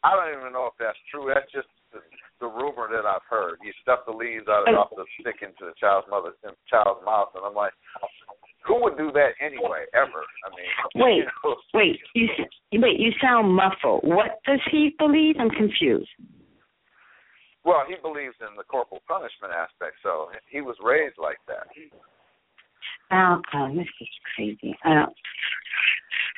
I 0.02 0.16
don't 0.16 0.32
even 0.38 0.52
know 0.52 0.66
if 0.66 0.74
that's 0.78 0.98
true. 1.10 1.30
That's 1.32 1.50
just 1.52 1.68
the, 1.96 2.04
the 2.44 2.50
rumor 2.52 2.92
that 2.92 3.08
I've 3.08 3.24
heard. 3.28 3.56
He 3.64 3.72
stuffed 3.80 4.04
the 4.06 4.12
leaves 4.12 4.44
out 4.48 4.68
of 4.68 4.74
oh. 4.76 4.84
off 4.84 4.92
the 4.92 5.08
stick 5.20 5.40
into 5.40 5.64
the 5.64 5.74
child's 5.80 6.06
mother 6.12 6.36
child's 6.68 7.00
mouth, 7.04 7.32
and 7.34 7.44
I'm 7.44 7.56
like, 7.56 7.72
who 8.68 8.82
would 8.82 8.98
do 8.98 9.10
that 9.12 9.38
anyway? 9.40 9.88
Ever? 9.94 10.20
I 10.44 10.48
mean, 10.52 10.70
Wait. 11.00 11.16
you 11.16 11.24
know, 11.24 11.56
Wait, 11.72 11.96
you 12.14 12.28
s- 12.36 12.52
wait. 12.72 13.00
You 13.00 13.12
sound 13.22 13.54
muffled. 13.54 14.04
What 14.04 14.42
does 14.44 14.60
he 14.70 14.94
believe? 14.98 15.36
I'm 15.38 15.50
confused. 15.50 16.10
Well, 17.64 17.82
he 17.88 17.96
believes 18.00 18.34
in 18.40 18.54
the 18.56 18.62
corporal 18.62 19.02
punishment 19.08 19.50
aspect, 19.50 19.98
so 20.02 20.30
he 20.50 20.60
was 20.60 20.76
raised 20.82 21.18
like 21.18 21.38
that. 21.48 21.66
Malcolm, 23.10 23.76
this 23.76 23.90
is 24.00 24.08
crazy. 24.34 24.76
I 24.84 24.94
don't. 24.94 25.16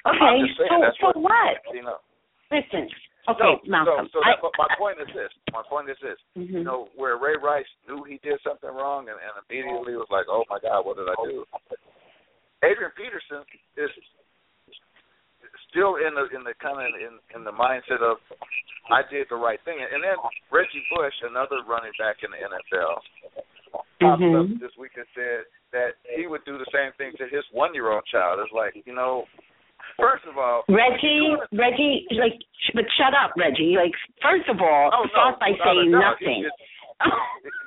Okay, 0.09 0.40
so 0.57 0.64
what, 1.07 1.16
what? 1.16 1.57
You 1.75 1.83
know. 1.83 1.99
Listen. 2.51 2.88
Okay, 3.28 3.44
no, 3.44 3.60
Malcolm. 3.68 4.08
So, 4.12 4.18
so 4.18 4.24
that, 4.24 4.40
but 4.40 4.52
my 4.56 4.68
point 4.80 4.96
is 5.00 5.08
this. 5.12 5.28
My 5.52 5.62
point 5.68 5.90
is 5.90 5.98
this. 6.00 6.16
Mhm. 6.36 6.48
You 6.50 6.64
know, 6.64 6.88
where 6.96 7.18
Ray 7.20 7.36
Rice 7.36 7.68
knew 7.86 8.02
he 8.04 8.18
did 8.24 8.40
something 8.40 8.70
wrong 8.70 9.08
and, 9.08 9.18
and 9.20 9.32
immediately 9.44 9.96
was 9.96 10.08
like, 10.08 10.26
"Oh 10.28 10.44
my 10.48 10.58
God, 10.58 10.86
what 10.86 10.96
did 10.96 11.08
I 11.08 11.16
do?" 11.24 11.44
Adrian 12.64 12.90
Peterson 12.96 13.44
is 13.76 13.90
still 15.70 15.96
in 16.00 16.14
the 16.16 16.24
in 16.32 16.42
the 16.44 16.54
kind 16.56 16.80
of 16.80 16.88
in 16.96 17.20
in 17.36 17.44
the 17.44 17.52
mindset 17.52 18.00
of 18.00 18.16
I 18.90 19.02
did 19.12 19.28
the 19.28 19.36
right 19.36 19.60
thing. 19.64 19.76
And 19.76 20.02
then 20.02 20.16
Reggie 20.50 20.84
Bush, 20.88 21.14
another 21.28 21.60
running 21.68 21.92
back 22.00 22.24
in 22.24 22.32
the 22.32 22.40
NFL, 22.40 23.04
popped 24.00 24.22
up 24.24 24.48
Mhm. 24.48 24.58
this 24.58 24.72
week 24.80 24.96
and 24.96 25.06
said 25.14 25.44
that 25.72 25.96
he 26.16 26.26
would 26.26 26.44
do 26.44 26.56
the 26.56 26.66
same 26.72 26.92
thing 26.96 27.12
to 27.18 27.28
his 27.28 27.44
one 27.52 27.74
year 27.74 27.92
old 27.92 28.06
child. 28.06 28.40
It's 28.40 28.52
like, 28.52 28.74
you 28.86 28.94
know, 28.94 29.28
first 29.98 30.24
of 30.30 30.38
all, 30.38 30.62
Reggie, 30.70 31.34
Reggie, 31.52 32.06
like, 32.16 32.38
sh- 32.38 32.74
but 32.74 32.87
shut 32.96 33.12
up, 33.12 33.34
Reggie. 33.37 33.74
Like, 33.76 33.92
first 34.22 34.48
of 34.48 34.61
all, 34.62 34.90
Oh, 34.94 35.04
no, 35.04 35.11
start 35.11 35.40
by 35.40 35.50
without 35.52 35.66
saying 35.74 35.90
doubt, 35.92 36.16
nothing. 36.22 36.46
he 36.46 36.48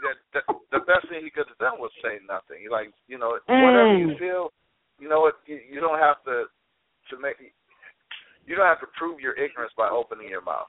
the, 0.01 0.11
the, 0.35 0.41
the 0.75 0.81
best 0.83 1.07
thing 1.07 1.23
he 1.23 1.31
could 1.31 1.47
have 1.47 1.57
done 1.61 1.79
was 1.79 1.91
say 2.03 2.19
nothing. 2.27 2.67
Like, 2.71 2.91
you 3.07 3.17
know, 3.17 3.37
whatever 3.47 3.95
you 3.97 4.15
Mm. 4.15 4.19
feel, 4.19 4.51
you 4.99 5.07
know, 5.07 5.27
it, 5.27 5.35
you, 5.47 5.59
you 5.71 5.79
don't 5.79 5.99
have 5.99 6.19
to 6.25 6.45
to 7.09 7.15
make. 7.19 7.37
You 8.45 8.55
don't 8.55 8.65
have 8.65 8.81
to 8.81 8.89
prove 8.97 9.19
your 9.21 9.33
ignorance 9.37 9.71
by 9.77 9.87
opening 9.87 10.27
your 10.27 10.41
mouth. 10.41 10.67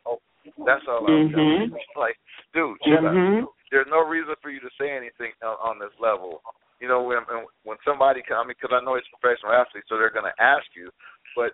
That's 0.66 0.85
all 0.87 1.07
I'm 1.09 1.31
telling 1.33 1.72
you. 1.72 1.79
Like, 1.96 2.16
dude, 2.55 2.77
shut 2.85 3.05
up. 3.05 3.12
Mhm. 3.16 3.46
There's 3.70 3.88
no 3.90 4.05
reason 4.05 4.35
for 4.42 4.51
you 4.51 4.61
to 4.61 4.70
say 4.79 4.90
anything 4.92 5.33
on, 5.42 5.57
on 5.61 5.75
this 5.81 5.92
level. 6.01 6.42
You 6.81 6.88
know, 6.88 7.03
when 7.03 7.22
when 7.64 7.79
somebody, 7.87 8.22
I 8.31 8.42
mean, 8.44 8.55
because 8.59 8.75
I 8.75 8.85
know 8.85 8.94
it's 8.94 9.07
a 9.11 9.16
professional 9.18 9.53
athlete, 9.55 9.85
so 9.88 9.96
they're 9.98 10.12
going 10.12 10.29
to 10.29 10.42
ask 10.42 10.66
you, 10.77 10.90
but 11.37 11.53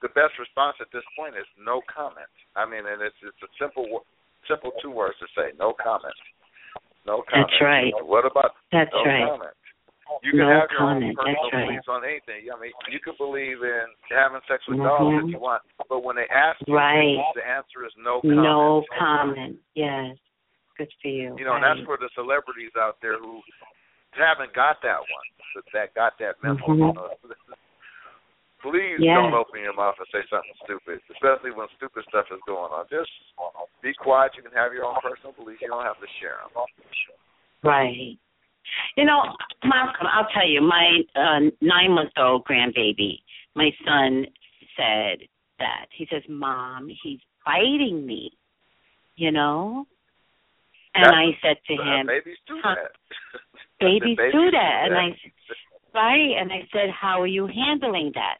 the 0.00 0.08
best 0.18 0.34
response 0.38 0.76
at 0.80 0.90
this 0.92 1.04
point 1.16 1.36
is 1.36 1.46
no 1.58 1.80
comment. 1.86 2.28
I 2.56 2.66
mean, 2.66 2.86
and 2.86 3.00
it's 3.02 3.16
it's 3.22 3.42
a 3.42 3.50
simple 3.60 4.04
simple 4.48 4.72
two 4.82 4.90
words 4.90 5.14
to 5.20 5.26
say, 5.38 5.54
no 5.58 5.72
comment. 5.72 6.14
No 7.06 7.22
comment. 7.30 7.48
That's 7.50 7.60
right. 7.62 7.92
What 8.02 8.26
about 8.26 8.54
That's 8.70 8.90
no 8.92 9.04
right. 9.04 9.26
comment? 9.28 9.54
You 10.22 10.32
can 10.36 10.40
No 10.44 10.50
have 10.60 10.68
your 10.70 10.78
comment. 10.78 11.04
own 11.04 11.14
personal 11.16 11.34
That's 11.42 11.54
right. 11.54 11.66
beliefs 11.66 11.88
on 11.88 12.00
anything. 12.04 12.42
I 12.52 12.56
mean, 12.60 12.72
you 12.90 13.00
can 13.00 13.14
believe 13.16 13.62
in 13.62 13.86
having 14.10 14.40
sex 14.46 14.60
with 14.68 14.76
Mhm. 14.78 14.84
dogs 14.84 15.24
if 15.24 15.30
you 15.32 15.38
want, 15.40 15.62
but 15.88 16.02
when 16.04 16.16
they 16.16 16.28
ask 16.28 16.60
you, 16.66 16.74
Right. 16.76 17.16
the 17.34 17.46
answer 17.46 17.86
is 17.86 17.96
no 17.96 18.20
comment. 18.20 18.42
No 18.42 18.84
comment. 18.98 19.56
Yes. 19.74 20.18
Good 20.76 20.92
for 21.00 21.08
you. 21.08 21.34
You 21.38 21.44
know, 21.44 21.54
and 21.54 21.64
that's 21.64 21.80
for 21.86 21.96
the 21.96 22.10
celebrities 22.14 22.74
out 22.76 23.00
there 23.00 23.16
who 23.18 23.42
haven't 24.12 24.52
got 24.52 24.82
that 24.82 25.00
one, 25.00 25.64
that, 25.72 25.94
got 25.94 26.18
that 26.18 26.42
memo. 26.42 26.58
Mhm. 26.66 26.76
You 26.76 26.92
know? 26.92 27.10
Please 28.62 28.98
don't 29.02 29.34
open 29.34 29.60
your 29.60 29.74
mouth 29.74 29.98
and 29.98 30.06
say 30.14 30.22
something 30.30 30.54
stupid, 30.64 31.02
especially 31.10 31.50
when 31.50 31.66
stupid 31.76 32.04
stuff 32.08 32.26
is 32.30 32.38
going 32.46 32.70
on. 32.70 32.86
Just 32.88 33.10
be 33.82 33.92
quiet. 33.98 34.32
You 34.36 34.42
can 34.42 34.52
have 34.52 34.72
your 34.72 34.84
own 34.86 34.96
personal 35.02 35.34
beliefs. 35.34 35.60
You 35.60 35.68
don't 35.68 35.84
have 35.84 35.98
to 35.98 36.06
share 36.22 36.38
them. 36.54 36.64
Right. 37.62 38.16
You 38.96 39.04
know, 39.04 39.22
Malcolm, 39.64 40.06
I'll 40.06 40.28
tell 40.32 40.46
you, 40.48 40.62
my 40.62 41.00
uh, 41.16 41.50
nine 41.60 41.90
month 41.92 42.10
old 42.16 42.44
grandbaby, 42.44 43.18
my 43.54 43.70
son 43.84 44.26
said 44.76 45.26
that. 45.58 45.86
He 45.96 46.06
says, 46.10 46.22
Mom, 46.28 46.88
he's 47.02 47.18
biting 47.44 48.06
me, 48.06 48.30
you 49.16 49.30
know? 49.32 49.86
And 50.94 51.04
That's- 51.04 51.18
I 51.18 51.38
said 51.42 51.56
to 51.66 51.74
him, 51.82 52.06
babies 52.06 52.38
do 52.46 52.60
Huh. 52.62 52.74
that. 52.76 52.92
Babies 53.80 54.16
do 54.30 54.50
that. 54.52 54.82
And 54.86 54.94
that. 54.94 55.00
I 55.00 55.10
right? 55.94 56.32
And 56.38 56.52
I 56.52 56.66
said, 56.72 56.90
How 56.90 57.20
are 57.20 57.26
you 57.26 57.46
handling 57.46 58.12
that? 58.14 58.38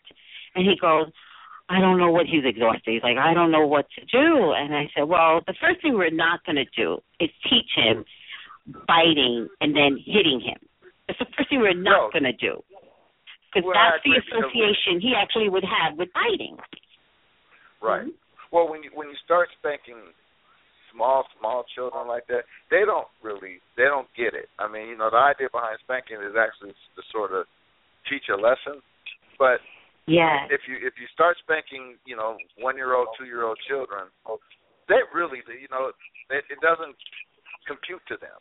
And 0.55 0.67
he 0.67 0.77
goes, 0.81 1.07
I 1.69 1.81
don't 1.81 1.99
know 1.99 2.11
what 2.11 2.27
he's 2.27 2.45
exhausted. 2.45 2.83
He's 2.93 3.03
like, 3.03 3.17
I 3.17 3.33
don't 3.33 3.51
know 3.51 3.67
what 3.67 3.87
to 3.99 4.05
do. 4.05 4.53
And 4.53 4.75
I 4.75 4.91
said, 4.95 5.05
Well, 5.05 5.41
the 5.47 5.55
first 5.61 5.81
thing 5.83 5.95
we're 5.95 6.11
not 6.11 6.45
going 6.45 6.57
to 6.57 6.69
do 6.77 6.99
is 7.21 7.31
teach 7.49 7.71
him 7.77 8.05
biting 8.87 9.49
and 9.61 9.75
then 9.75 9.99
hitting 10.05 10.41
him. 10.41 10.59
That's 11.09 11.19
the 11.19 11.27
first 11.37 11.51
thing 11.51 11.61
we're 11.61 11.75
No. 11.75 12.09
not 12.09 12.13
going 12.13 12.25
to 12.25 12.33
do. 12.33 12.63
Because 13.53 13.67
Well, 13.67 13.75
that's 13.77 14.03
the 14.05 14.17
association 14.17 15.01
he 15.01 15.13
actually 15.17 15.49
would 15.49 15.65
have 15.65 15.99
with 15.99 16.09
biting. 16.15 16.57
Right. 17.83 18.07
Mm-hmm. 18.07 18.17
Well, 18.53 18.69
when 18.69 18.83
you 18.83 18.91
when 18.95 19.09
you 19.09 19.17
start 19.25 19.49
spanking 19.59 20.13
small 20.93 21.25
small 21.41 21.65
children 21.75 22.07
like 22.07 22.27
that, 22.29 22.45
they 22.71 22.85
don't 22.87 23.09
really 23.25 23.59
they 23.77 23.89
don't 23.89 24.09
get 24.17 24.37
it. 24.37 24.49
I 24.61 24.71
mean, 24.71 24.89
you 24.89 24.97
know, 24.97 25.11
the 25.11 25.19
idea 25.19 25.49
behind 25.51 25.81
spanking 25.83 26.21
is 26.21 26.37
actually 26.39 26.73
to 26.73 27.03
sort 27.11 27.33
of 27.33 27.49
teach 28.09 28.29
a 28.29 28.37
lesson, 28.37 28.81
but 29.39 29.61
Yes. 30.11 30.51
if 30.51 30.67
you 30.67 30.83
if 30.83 30.99
you 30.99 31.07
start 31.15 31.39
spanking, 31.39 31.95
you 32.05 32.19
know, 32.19 32.35
one 32.59 32.75
year 32.75 32.95
old, 32.99 33.15
two 33.15 33.25
year 33.25 33.47
old 33.47 33.59
children, 33.71 34.11
they 34.91 34.99
really, 35.15 35.39
you 35.47 35.71
know, 35.71 35.95
it, 36.29 36.43
it 36.51 36.59
doesn't 36.59 36.99
compute 37.71 38.03
to 38.11 38.19
them. 38.19 38.35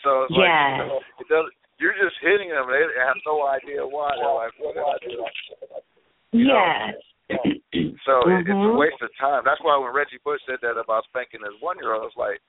So 0.00 0.24
it's 0.24 0.32
like 0.32 0.48
Yes. 0.48 0.80
you 0.80 0.86
know, 0.88 1.00
it 1.20 1.28
doesn't. 1.28 1.54
You're 1.76 1.96
just 1.96 2.16
hitting 2.20 2.48
them. 2.48 2.68
They 2.68 2.84
have 3.00 3.16
no 3.24 3.44
idea 3.44 3.84
why. 3.84 4.16
They're 4.16 4.32
like, 4.32 4.52
what 4.56 4.72
did 4.76 4.84
I 4.84 4.96
do? 5.04 5.20
You 6.32 6.48
know, 6.48 6.92
So 8.04 8.26
it, 8.28 8.48
it's 8.48 8.48
a 8.48 8.52
Mhm. 8.52 8.78
waste 8.78 9.00
of 9.02 9.10
time. 9.20 9.42
That's 9.44 9.60
why 9.60 9.76
when 9.76 9.92
Reggie 9.92 10.18
Bush 10.24 10.40
said 10.46 10.58
that 10.62 10.76
about 10.78 11.04
spanking 11.04 11.40
his 11.44 11.54
one 11.60 11.76
year 11.78 11.94
old, 11.94 12.06
it's 12.06 12.16
like 12.16 12.40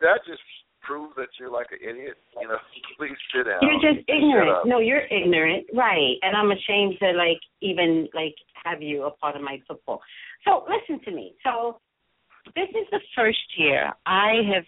that 0.00 0.24
just 0.26 0.40
proves 0.82 1.14
that 1.16 1.28
you're 1.38 1.50
like 1.50 1.66
an 1.72 1.78
idiot. 1.82 2.16
You 2.40 2.48
know, 2.48 2.58
please 2.96 3.16
sit 3.34 3.44
down. 3.44 3.60
You're 3.62 3.92
just 3.92 4.08
ignorant. 4.08 4.66
No, 4.66 4.78
you're 4.78 5.06
ignorant, 5.10 5.66
right? 5.74 6.16
And 6.22 6.36
I'm 6.36 6.50
ashamed 6.52 6.96
to 7.00 7.12
like 7.12 7.40
even 7.60 8.08
like 8.14 8.34
have 8.64 8.82
you 8.82 9.04
a 9.04 9.10
part 9.10 9.36
of 9.36 9.42
my 9.42 9.60
football. 9.66 10.00
So 10.44 10.64
listen 10.68 11.04
to 11.04 11.10
me. 11.10 11.34
So 11.44 11.80
this 12.54 12.68
is 12.70 12.86
the 12.90 13.00
first 13.14 13.58
year 13.58 13.92
I 14.06 14.42
have 14.54 14.64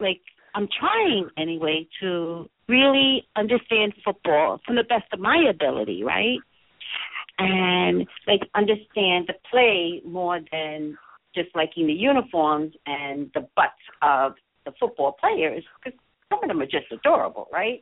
like 0.00 0.20
I'm 0.54 0.68
trying 0.78 1.28
anyway 1.38 1.86
to 2.00 2.48
really 2.68 3.26
understand 3.36 3.94
football 4.04 4.60
from 4.66 4.76
the 4.76 4.84
best 4.84 5.04
of 5.12 5.20
my 5.20 5.46
ability, 5.48 6.04
right? 6.04 6.38
And 7.38 8.06
like 8.26 8.40
understand 8.54 9.28
the 9.28 9.34
play 9.50 10.02
more 10.04 10.40
than 10.50 10.98
just 11.34 11.54
liking 11.54 11.86
the 11.86 11.92
uniforms 11.92 12.74
and 12.86 13.30
the 13.34 13.46
butts 13.54 13.84
of 14.02 14.32
the 14.64 14.72
football 14.80 15.16
players 15.20 15.62
because 15.78 15.98
some 16.28 16.42
of 16.42 16.48
them 16.48 16.60
are 16.60 16.66
just 16.66 16.90
adorable, 16.90 17.46
right? 17.52 17.80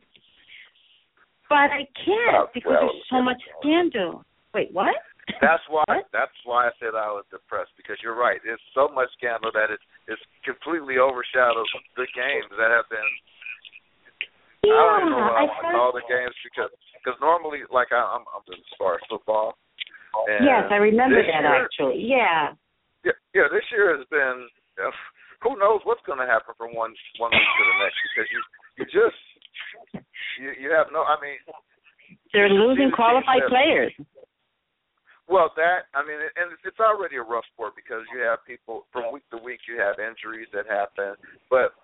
But 1.49 1.71
I 1.71 1.87
can't 2.05 2.51
because 2.53 2.69
well, 2.69 2.91
there's 2.91 3.09
so 3.09 3.21
much 3.21 3.41
scandal. 3.59 4.23
Wait, 4.53 4.69
what? 4.73 4.95
That's 5.41 5.63
why. 5.69 5.83
What? 5.87 6.07
That's 6.11 6.35
why 6.43 6.67
I 6.67 6.71
said 6.79 6.95
I 6.95 7.11
was 7.11 7.25
depressed 7.31 7.71
because 7.75 7.97
you're 8.03 8.15
right. 8.15 8.39
There's 8.43 8.63
so 8.75 8.87
much 8.93 9.09
scandal 9.17 9.51
that 9.53 9.71
it 9.71 9.79
it's 10.07 10.21
completely 10.43 10.99
overshadows 10.99 11.67
the 11.95 12.07
games 12.15 12.51
that 12.55 12.71
have 12.71 12.87
been. 12.89 13.11
Yeah, 14.67 14.75
I 14.75 14.99
don't 14.99 15.11
know 15.11 15.23
what 15.23 15.39
I 15.39 15.43
I 15.43 15.47
want 15.47 15.65
heard- 15.65 15.75
call 15.79 15.91
the 15.95 16.05
games 16.11 16.35
because 16.43 16.71
because 16.99 17.17
normally 17.23 17.63
like 17.71 17.89
I, 17.95 17.99
I'm 18.03 18.27
I'm 18.35 18.43
as 18.51 18.75
far 18.77 18.95
as 18.99 19.03
football. 19.07 19.55
And 20.27 20.43
Yes, 20.45 20.65
I 20.71 20.81
remember 20.81 21.21
that 21.21 21.29
year, 21.29 21.63
actually. 21.63 22.01
Yeah. 22.03 22.53
Yeah, 23.05 23.15
yeah. 23.35 23.47
This 23.53 23.63
year 23.71 23.95
has 23.95 24.05
been. 24.09 24.47
Uh, 24.77 24.89
who 25.45 25.53
knows 25.61 25.81
what's 25.85 26.01
going 26.09 26.17
to 26.17 26.25
happen 26.25 26.57
from 26.57 26.73
one 26.73 26.93
one 27.21 27.29
week 27.29 27.49
to 27.57 27.63
the 27.63 27.77
next 27.85 27.97
because 28.09 28.27
you 28.33 28.41
you 28.81 28.85
just 28.89 29.19
you 30.41 30.49
you 30.57 30.69
have 30.73 30.89
no. 30.91 31.05
I 31.05 31.15
mean, 31.21 31.37
They're 32.33 32.49
losing 32.49 32.89
qualified 32.89 33.45
players. 33.49 33.93
Well, 35.29 35.51
that 35.59 35.91
I 35.93 36.01
mean, 36.07 36.17
and 36.23 36.55
it's 36.65 36.79
already 36.79 37.17
a 37.19 37.25
rough 37.25 37.45
sport 37.53 37.75
because 37.75 38.01
you 38.15 38.23
have 38.23 38.39
people 38.47 38.87
from 38.95 39.11
week 39.11 39.27
to 39.29 39.37
week. 39.37 39.59
You 39.67 39.77
have 39.77 39.99
injuries 39.99 40.47
that 40.55 40.65
happen, 40.65 41.13
but 41.51 41.75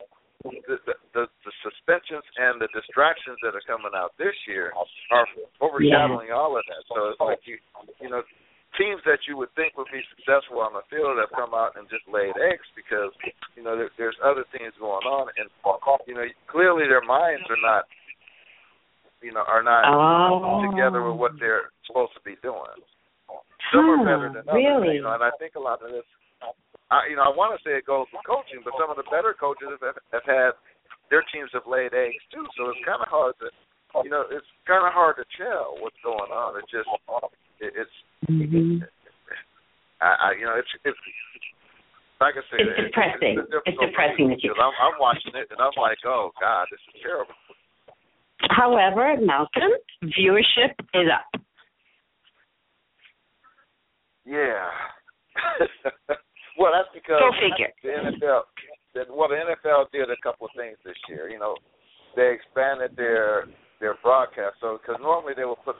the 0.44 0.76
the, 0.86 0.96
the, 1.16 1.24
the 1.28 1.54
suspensions 1.64 2.24
and 2.38 2.60
the 2.60 2.68
distractions 2.76 3.40
that 3.44 3.56
are 3.56 3.64
coming 3.66 3.96
out 3.96 4.12
this 4.20 4.36
year 4.48 4.72
are 5.12 5.28
overshadowing 5.64 6.32
all 6.36 6.58
of 6.60 6.64
that. 6.68 6.84
So 6.92 7.10
it's 7.16 7.20
like 7.24 7.40
you 7.48 7.58
you 8.04 8.10
know 8.12 8.22
teams 8.76 9.00
that 9.06 9.22
you 9.30 9.38
would 9.38 9.54
think 9.56 9.78
would 9.78 9.92
be 9.94 10.02
successful 10.18 10.60
on 10.60 10.74
the 10.74 10.82
field 10.90 11.22
have 11.22 11.30
come 11.32 11.54
out 11.54 11.78
and 11.78 11.86
just 11.94 12.04
laid 12.10 12.34
eggs 12.42 12.66
because 12.76 13.14
you 13.56 13.64
know 13.64 13.78
there, 13.78 13.92
there's 13.98 14.18
other 14.26 14.44
things 14.52 14.74
going 14.82 15.06
on, 15.06 15.30
and 15.38 15.48
you 16.08 16.16
know 16.16 16.26
clearly 16.50 16.90
their 16.90 17.06
minds 17.06 17.46
are 17.50 17.62
not 17.62 17.86
you 19.22 19.32
know 19.32 19.46
are 19.48 19.64
not 19.64 19.86
Oh. 19.88 20.66
together 20.72 21.06
with 21.06 21.16
what 21.16 21.34
they're 21.40 21.72
supposed 21.88 22.14
to 22.18 22.24
be 22.26 22.36
doing. 22.42 22.82
Some 23.72 23.90
are 23.90 24.04
better 24.04 24.30
than 24.30 24.44
others, 24.50 24.60
really? 24.60 24.96
you 25.00 25.02
know, 25.02 25.14
and 25.16 25.24
I 25.24 25.32
think 25.40 25.56
a 25.56 25.60
lot 25.60 25.82
of 25.82 25.90
this, 25.90 26.06
I, 26.92 27.08
you 27.10 27.16
know, 27.16 27.24
I 27.24 27.34
want 27.36 27.56
to 27.56 27.62
say 27.64 27.78
it 27.78 27.86
goes 27.86 28.08
with 28.12 28.24
coaching, 28.28 28.62
but 28.64 28.74
some 28.80 28.90
of 28.92 28.98
the 28.98 29.08
better 29.12 29.34
coaches 29.38 29.70
have, 29.82 29.98
have 30.12 30.26
had 30.28 30.52
their 31.10 31.24
teams 31.34 31.50
have 31.54 31.68
laid 31.68 31.94
eggs 31.94 32.22
too, 32.32 32.46
so 32.58 32.70
it's 32.70 32.84
kind 32.86 33.02
of 33.02 33.08
hard 33.08 33.34
to, 33.42 33.48
you 34.04 34.10
know, 34.10 34.26
it's 34.30 34.46
kind 34.68 34.86
of 34.86 34.94
hard 34.94 35.16
to 35.18 35.26
tell 35.38 35.78
what's 35.80 35.98
going 36.04 36.30
on. 36.34 36.58
It's 36.60 36.72
just, 36.72 36.90
it, 37.60 37.74
it's, 37.78 37.96
Mhm. 38.30 38.82
I, 40.02 40.10
I, 40.20 40.30
you 40.40 40.46
know, 40.46 40.56
it's, 40.58 40.70
it's. 40.84 40.98
Like 42.22 42.36
I 42.40 42.44
said, 42.52 42.60
It's 42.62 42.88
depressing. 42.88 43.36
It's, 43.40 43.52
a 43.52 43.60
It's 43.66 43.80
depressing 43.80 44.30
that 44.30 44.44
you- 44.44 44.56
I'm, 44.56 44.72
I'm 44.80 45.00
watching 45.00 45.36
it 45.36 45.48
and 45.52 45.60
I'm 45.60 45.76
like, 45.76 45.98
oh 46.06 46.32
God, 46.40 46.68
this 46.72 46.80
is 46.94 47.02
terrible. 47.02 47.34
However, 48.50 49.16
Malcolm, 49.20 49.72
viewership 50.04 50.72
is 50.94 51.08
up. 51.12 51.42
Yeah. 54.26 54.70
well, 56.58 56.72
that's 56.74 56.90
because 56.94 57.20
Go 57.20 57.32
figure. 57.38 57.72
the 57.82 57.90
NFL. 58.14 58.42
the- 58.94 59.14
Well, 59.14 59.30
the 59.30 59.38
NFL 59.42 59.90
did 59.92 60.10
a 60.10 60.18
couple 60.22 60.48
of 60.48 60.54
things 60.56 60.78
this 60.86 60.98
year. 61.10 61.30
You 61.30 61.40
know, 61.40 61.56
they 62.16 62.32
expanded 62.32 62.96
their 62.96 63.46
their 63.80 63.96
broadcast. 64.02 64.56
So, 64.62 64.78
because 64.80 64.96
normally 65.02 65.34
they 65.36 65.44
would 65.44 65.60
put, 65.66 65.76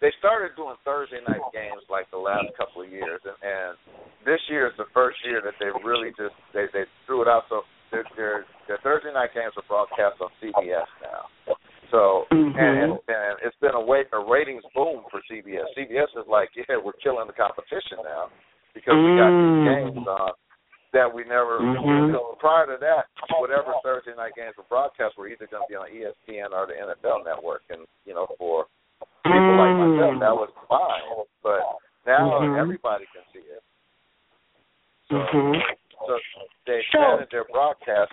they 0.00 0.10
started 0.18 0.56
doing 0.56 0.74
Thursday 0.84 1.20
night 1.28 1.42
games 1.52 1.82
like 1.90 2.10
the 2.10 2.18
last 2.18 2.48
couple 2.56 2.82
of 2.82 2.88
years, 2.90 3.20
and, 3.22 3.36
and 3.44 3.72
this 4.24 4.40
year 4.48 4.66
is 4.66 4.72
the 4.78 4.88
first 4.94 5.18
year 5.24 5.42
that 5.44 5.54
they 5.60 5.68
really 5.84 6.10
just 6.16 6.34
they 6.54 6.66
they 6.72 6.84
threw 7.06 7.22
it 7.22 7.28
out. 7.28 7.44
So 7.50 7.62
their 7.90 8.04
their, 8.16 8.46
their 8.66 8.78
Thursday 8.82 9.12
night 9.12 9.30
games 9.34 9.52
are 9.56 9.66
broadcast 9.68 10.18
on 10.20 10.30
CBS 10.42 10.88
now. 11.02 11.54
So 11.92 12.24
Mhm. 12.32 12.56
and, 12.56 12.90
and 13.06 13.34
it's 13.44 13.56
been 13.60 13.74
a 13.76 13.80
wait 13.80 14.06
a 14.12 14.18
ratings 14.18 14.64
boom 14.74 15.04
for 15.10 15.20
CBS. 15.30 15.66
CBS 15.76 16.08
is 16.16 16.26
like, 16.26 16.48
yeah, 16.56 16.78
we're 16.82 16.96
killing 17.04 17.26
the 17.26 17.34
competition 17.36 17.98
now 18.02 18.30
because 18.74 18.94
we 18.94 19.16
got 19.16 19.30
these 19.30 19.58
Mm. 19.62 19.94
games 19.94 20.06
on 20.08 20.32
that 20.92 21.12
we 21.12 21.24
never. 21.24 21.60
Mhm. 21.60 22.12
because 22.12 22.36
Prior 22.38 22.66
to 22.66 22.76
that, 22.78 23.06
whatever 23.38 23.72
Thursday 23.82 24.14
night 24.16 24.34
games 24.34 24.56
were 24.56 24.64
broadcast 24.64 25.16
were 25.16 25.28
either 25.28 25.46
going 25.46 25.62
to 25.62 25.68
be 25.68 25.76
on 25.76 25.88
ESPN 25.88 26.52
or 26.52 26.66
the 26.66 26.74
NFL 26.74 27.24
Network, 27.24 27.62
and 27.70 27.86
you 28.04 28.14
know 28.14 28.26
for 28.38 28.66
people 29.24 29.56
like 29.56 29.76
myself 29.76 30.18
that 30.18 30.36
was 30.36 30.50
fine. 30.68 31.24
But 31.42 31.62
now 32.04 32.40
Mhm. 32.40 32.58
everybody 32.58 33.06
can 33.12 33.22
see 33.32 33.46
it. 33.46 33.62
So, 35.08 35.14
Mhm. 35.16 35.76
so 36.06 36.18
they 36.66 36.82
So- 36.90 36.98
expanded 37.00 37.30
their 37.30 37.44
broadcast. 37.44 38.12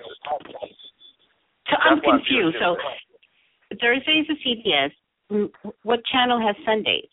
So 1.70 1.76
I'm 1.78 2.00
confused. 2.02 2.58
So 2.60 2.78
Thursdays 3.80 4.30
is 4.30 4.38
CBS. 4.44 4.92
Mm, 5.32 5.52
What 5.84 6.04
channel 6.06 6.40
has 6.40 6.56
Sundays? 6.66 7.10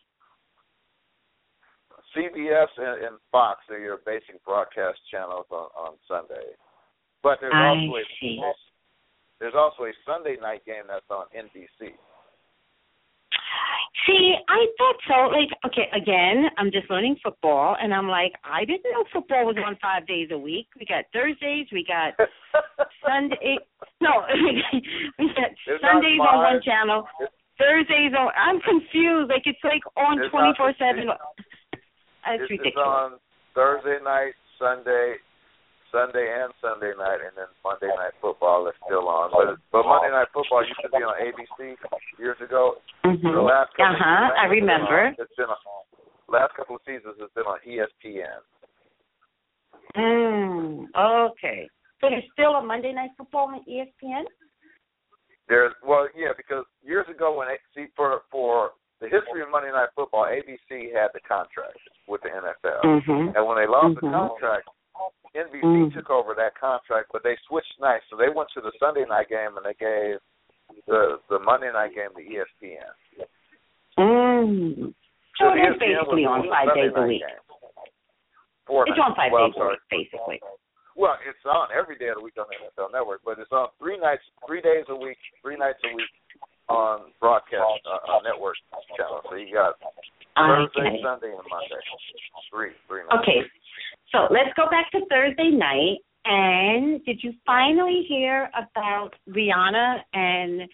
CBS 2.16 2.68
and, 2.78 3.04
and 3.04 3.16
Fox 3.30 3.60
are 3.70 3.78
your 3.78 3.98
basic 4.06 4.42
broadcast 4.44 4.98
channels 5.10 5.46
on, 5.50 5.68
on 5.76 5.92
Sunday. 6.08 6.56
But 7.22 7.38
there's 7.40 7.52
I 7.54 7.68
also 7.68 7.96
a 7.96 8.52
there's 9.38 9.54
also 9.54 9.84
a 9.84 9.92
Sunday 10.06 10.36
night 10.40 10.64
game 10.64 10.88
that's 10.88 11.04
on 11.10 11.26
NBC. 11.36 11.92
See, 14.06 14.34
I 14.48 14.66
thought 14.78 14.96
so. 15.08 15.18
Like, 15.34 15.50
okay, 15.66 15.90
again, 15.90 16.46
I'm 16.58 16.70
just 16.70 16.88
learning 16.88 17.16
football, 17.22 17.76
and 17.80 17.92
I'm 17.92 18.08
like, 18.08 18.32
I 18.44 18.64
didn't 18.64 18.86
know 18.92 19.04
football 19.12 19.44
was 19.44 19.56
on 19.58 19.76
five 19.82 20.06
days 20.06 20.28
a 20.30 20.38
week. 20.38 20.68
We 20.78 20.86
got 20.86 21.04
Thursdays, 21.12 21.66
we 21.72 21.84
got 21.84 22.14
Sunday. 23.04 23.58
No, 24.00 24.22
we 25.18 25.26
got 25.34 25.50
It's 25.50 25.82
Sundays 25.82 26.20
on 26.20 26.38
one 26.38 26.62
channel, 26.62 27.04
Thursdays 27.58 28.12
on. 28.16 28.30
I'm 28.36 28.60
confused. 28.60 29.28
Like 29.28 29.42
it's 29.44 29.64
like 29.64 29.82
on 29.96 30.30
twenty 30.30 30.54
four 30.56 30.72
seven. 30.78 31.10
That's 32.26 32.42
it's 32.42 32.50
ridiculous. 32.50 32.82
on 32.82 33.08
Thursday 33.54 33.98
night, 34.02 34.34
Sunday, 34.58 35.16
Sunday 35.94 36.26
and 36.26 36.50
Sunday 36.60 36.92
night, 36.98 37.22
and 37.22 37.32
then 37.38 37.46
Monday 37.62 37.88
night 37.94 38.12
football 38.20 38.66
is 38.66 38.74
still 38.84 39.06
on. 39.08 39.30
But 39.30 39.56
but 39.70 39.86
Monday 39.86 40.10
night 40.10 40.28
football 40.34 40.66
used 40.66 40.82
to 40.82 40.90
be 40.90 41.00
on 41.06 41.14
ABC 41.22 41.78
years 42.18 42.36
ago. 42.42 42.82
Mhm. 43.06 43.22
The 43.22 43.40
last 43.40 43.70
couple 43.78 43.94
uh 43.94 43.98
huh. 44.02 44.34
I 44.34 44.44
it's 44.46 44.58
been 44.58 44.66
remember. 44.66 44.98
on- 45.06 45.16
It's 45.18 45.34
been 45.38 45.46
on, 45.46 45.56
last 46.28 46.54
couple 46.58 46.76
of 46.76 46.82
seasons 46.84 47.14
it's 47.22 47.32
been 47.34 47.46
on 47.46 47.60
ESPN. 47.64 48.42
Mm, 49.96 50.86
okay. 51.30 51.68
So 52.00 52.10
there's 52.10 52.26
still 52.32 52.56
a 52.56 52.62
Monday 52.62 52.92
night 52.92 53.10
football 53.16 53.48
on 53.48 53.64
ESPN. 53.64 54.24
There's 55.48 55.72
well, 55.86 56.08
yeah, 56.16 56.32
because 56.36 56.64
years 56.82 57.06
ago 57.08 57.38
when 57.38 57.48
see 57.74 57.86
for 57.96 58.22
for 58.30 58.72
the 59.00 59.08
history 59.08 59.42
of 59.44 59.50
Monday 59.52 59.70
Night 59.72 59.92
Football, 59.94 60.24
ABC 60.24 60.92
had 60.92 61.12
the 61.12 61.20
contract 61.20 61.76
with 62.08 62.22
the 62.22 62.30
NFL, 62.32 62.80
Mm-hmm. 62.82 63.36
and 63.36 63.42
when 63.46 63.56
they 63.56 63.66
lost 63.68 63.96
Mhm. 63.96 64.00
the 64.00 64.10
contract, 64.10 64.68
NBC 65.34 65.90
Mm. 65.90 65.92
took 65.94 66.08
over 66.08 66.32
that 66.34 66.54
contract, 66.54 67.12
but 67.12 67.22
they 67.22 67.36
switched 67.46 67.78
nights, 67.78 68.06
so 68.08 68.16
they 68.16 68.30
went 68.30 68.48
to 68.50 68.60
the 68.62 68.72
Sunday 68.80 69.04
night 69.04 69.28
game 69.28 69.56
and 69.56 69.66
they 69.66 69.74
gave 69.74 70.20
the 70.86 71.20
the 71.28 71.38
Monday 71.38 71.70
night 71.72 71.94
game 71.94 72.10
to 72.14 72.22
ESPN. 72.22 72.92
Mm. 73.98 74.94
So 75.36 75.44
So 75.44 75.52
it 75.52 75.60
is 75.72 75.78
basically 75.78 76.24
on 76.24 76.48
five 76.48 76.68
Sunday 76.68 76.88
days 76.88 76.96
a 76.96 77.02
week. 77.02 77.22
It's 78.68 78.98
on 78.98 79.14
five 79.14 79.30
well, 79.32 79.46
days 79.48 79.56
a 79.60 79.68
week, 79.68 79.80
basically. 79.90 80.40
Well, 80.96 81.18
it's 81.28 81.44
on 81.44 81.68
every 81.72 81.96
day 81.96 82.08
of 82.08 82.16
the 82.16 82.22
week 82.22 82.38
on 82.38 82.46
the 82.48 82.56
NFL 82.56 82.88
Network, 82.90 83.20
but 83.22 83.38
it's 83.38 83.52
on 83.52 83.68
three 83.78 83.98
nights, 83.98 84.24
three 84.46 84.62
days 84.62 84.86
a 84.88 84.96
week, 84.96 85.18
three 85.42 85.56
nights 85.56 85.78
a 85.84 85.94
week 85.94 86.08
on 86.68 87.12
broadcast 87.20 87.80
uh, 87.86 88.10
on 88.12 88.24
network 88.24 88.56
channels. 88.96 89.22
So 89.30 89.36
you 89.36 89.54
got 89.54 89.78
Thursday, 90.36 90.92
Okay. 90.92 91.00
Sunday, 91.02 91.32
and 91.32 91.46
Monday. 91.48 91.80
Three, 92.50 92.72
three 92.88 93.02
nights. 93.08 93.22
Okay. 93.22 93.40
So 94.12 94.26
let's 94.30 94.52
go 94.56 94.68
back 94.68 94.90
to 94.92 95.00
Thursday 95.08 95.50
night. 95.54 96.02
And 96.26 97.04
did 97.06 97.22
you 97.22 97.32
finally 97.46 98.02
hear 98.08 98.50
about 98.58 99.14
Rihanna 99.30 100.02
and 100.12 100.66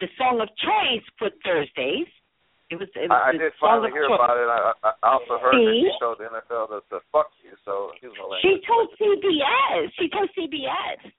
the 0.00 0.08
song 0.16 0.40
of 0.40 0.48
choice 0.56 1.04
for 1.18 1.28
Thursdays? 1.44 2.08
It 2.72 2.80
was. 2.80 2.88
It 2.96 3.06
was 3.06 3.14
I, 3.14 3.30
I 3.30 3.32
did 3.36 3.52
finally 3.60 3.92
hear 3.92 4.08
choice. 4.08 4.18
about 4.18 4.40
it. 4.40 4.48
I, 4.48 4.72
I 4.82 4.90
I 5.04 5.08
also 5.20 5.38
heard 5.38 5.54
that 5.54 5.70
she 5.70 5.92
told 6.00 6.18
the 6.18 6.26
NFL 6.32 6.72
to, 6.74 6.78
to 6.90 6.98
fuck 7.12 7.30
you. 7.44 7.52
So. 7.62 7.92
She 8.42 8.58
told 8.66 8.88
CBS. 8.98 9.92
She 10.00 10.08
told 10.08 10.32
CBS. 10.34 11.12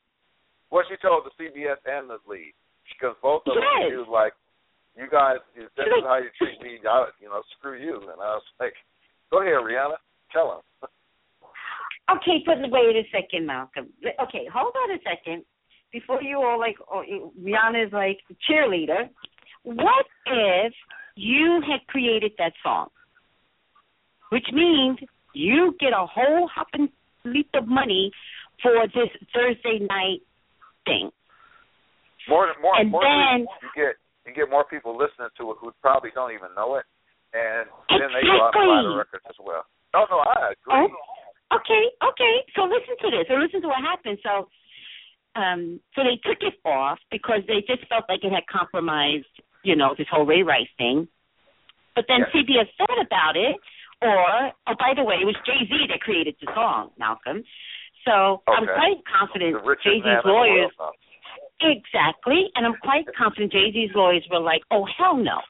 Well, 0.74 0.84
she 0.90 0.98
told 1.00 1.24
the 1.24 1.32
CBS 1.40 1.80
and 1.86 2.10
the 2.10 2.18
league 2.28 2.58
because 2.96 3.16
both 3.22 3.44
of 3.48 3.56
them. 3.56 3.64
Yes. 3.64 3.92
She 3.92 3.98
was 3.98 4.12
like, 4.12 4.34
"You 4.96 5.08
guys, 5.12 5.44
if 5.56 5.74
this 5.76 5.88
is 5.88 6.06
how 6.06 6.18
you 6.18 6.30
treat 6.38 6.62
me. 6.62 6.80
I, 6.88 7.10
you 7.20 7.28
know, 7.28 7.42
screw 7.58 7.76
you." 7.76 7.98
And 8.00 8.20
I 8.22 8.40
was 8.40 8.48
like, 8.60 8.74
"Go 9.32 9.42
ahead, 9.42 9.60
Rihanna, 9.60 10.00
tell 10.32 10.60
him." 10.60 10.90
Okay, 12.10 12.42
but 12.46 12.56
wait 12.72 12.96
a 12.96 13.04
second, 13.12 13.46
Malcolm. 13.46 13.90
Okay, 14.00 14.48
hold 14.54 14.74
on 14.84 14.92
a 14.96 15.00
second. 15.04 15.44
Before 15.92 16.22
you 16.22 16.38
all 16.38 16.58
like, 16.58 16.78
oh, 16.90 17.04
Rihanna 17.38 17.88
is 17.88 17.92
like 17.92 18.20
cheerleader. 18.50 19.10
What 19.64 20.06
if 20.26 20.74
you 21.16 21.62
had 21.68 21.86
created 21.88 22.32
that 22.38 22.54
song, 22.64 22.88
which 24.30 24.46
means 24.54 25.00
you 25.34 25.76
get 25.80 25.92
a 25.92 26.06
whole 26.06 26.48
hopping 26.48 26.88
leap 27.26 27.50
of 27.54 27.68
money 27.68 28.12
for 28.62 28.72
this 28.88 29.10
Thursday 29.34 29.86
night 29.86 30.22
thing? 30.86 31.10
More, 32.28 32.52
more 32.62 32.76
And 32.76 32.88
importantly, 32.88 33.24
then- 33.32 33.48
you 33.64 33.70
get 33.76 33.96
and 34.26 34.36
get 34.36 34.50
more 34.50 34.66
people 34.66 34.92
listening 34.98 35.30
to 35.40 35.52
it 35.52 35.58
who 35.64 35.72
probably 35.82 36.12
don't 36.12 36.34
even 36.36 36.52
know 36.54 36.76
it, 36.76 36.84
and 37.32 37.64
then 37.88 38.12
they 38.12 38.22
go 38.28 38.44
out 38.44 38.52
and 38.52 38.68
buy 38.68 38.84
the 38.84 38.92
Exactly. 38.92 38.98
records 39.00 39.26
as 39.32 39.40
well. 39.40 39.64
Oh 39.96 40.06
no, 40.12 40.20
I 40.20 40.52
agree. 40.52 40.92
Okay, 41.54 41.84
okay. 42.04 42.36
So 42.56 42.64
listen 42.68 42.98
to 43.00 43.10
this. 43.10 43.28
So 43.30 43.36
listen 43.36 43.62
to 43.62 43.70
what 43.70 43.80
happened. 43.80 44.20
So, 44.22 44.50
um, 45.40 45.80
so 45.96 46.04
they 46.04 46.18
took 46.28 46.44
it 46.44 46.60
off 46.66 47.00
because 47.10 47.40
they 47.48 47.62
just 47.62 47.88
felt 47.88 48.04
like 48.10 48.20
it 48.26 48.34
had 48.34 48.46
compromised, 48.52 49.32
you 49.64 49.78
know, 49.78 49.96
this 49.98 50.08
whole 50.12 50.26
Ray 50.26 50.44
Rice 50.44 50.68
thing. 50.78 51.08
But 51.96 52.06
then 52.10 52.20
Yeah. 52.20 52.32
CBS 52.32 52.70
thought 52.78 53.00
about 53.00 53.38
it, 53.38 53.56
or 54.02 54.52
oh, 54.68 54.76
by 54.76 54.94
the 54.94 55.06
way, 55.06 55.22
it 55.22 55.26
was 55.26 55.38
Jay 55.46 55.66
Z 55.66 55.88
that 55.88 56.02
created 56.02 56.36
the 56.42 56.52
song, 56.54 56.92
Malcolm. 56.98 57.46
So 58.04 58.44
I'm 58.46 58.64
Okay. 58.68 58.74
quite 58.74 59.06
confident 59.06 59.56
Jay 59.84 60.02
Z's 60.02 60.26
lawyers 60.26 60.78
world. 60.78 60.96
Exactly. 61.62 62.50
And 62.56 62.66
I'm 62.66 62.76
quite 62.82 63.06
confident 63.18 63.52
Jay 63.52 63.72
Z's 63.74 63.90
lawyers 63.96 64.26
were 64.32 64.40
like, 64.40 64.62
oh, 64.72 64.86
hell 64.86 65.18
no. 65.18 65.42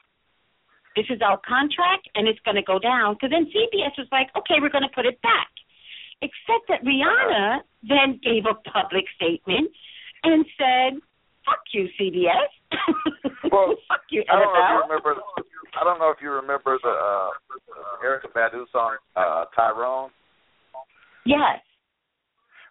This 0.96 1.06
is 1.10 1.20
our 1.22 1.38
contract 1.46 2.08
and 2.14 2.26
it's 2.26 2.40
going 2.44 2.56
to 2.56 2.62
go 2.62 2.78
down. 2.78 3.14
Because 3.14 3.30
then 3.30 3.46
CBS 3.46 3.94
was 3.98 4.08
like, 4.10 4.28
okay, 4.36 4.56
we're 4.60 4.72
going 4.72 4.88
to 4.88 4.94
put 4.94 5.06
it 5.06 5.20
back. 5.22 5.48
Except 6.20 6.66
that 6.68 6.82
Rihanna 6.82 7.60
then 7.86 8.18
gave 8.24 8.44
a 8.50 8.54
public 8.68 9.04
statement 9.14 9.70
and 10.24 10.44
said, 10.58 10.98
fuck 11.44 11.62
you, 11.72 11.88
CBS. 12.00 12.50
Well, 13.50 13.76
fuck 13.88 14.02
you, 14.10 14.24
I 14.28 14.34
don't 14.38 14.52
know 14.52 14.60
if 14.60 14.68
you 14.68 14.82
remember. 14.82 15.22
I 15.80 15.84
don't 15.84 15.98
know 15.98 16.10
if 16.10 16.18
you 16.20 16.30
remember 16.32 16.78
the 16.82 16.90
uh, 16.90 18.04
Erykah 18.04 18.32
Badu 18.34 18.64
song 18.72 18.96
uh, 19.16 19.44
Tyrone. 19.56 20.10
Yes. 21.24 21.60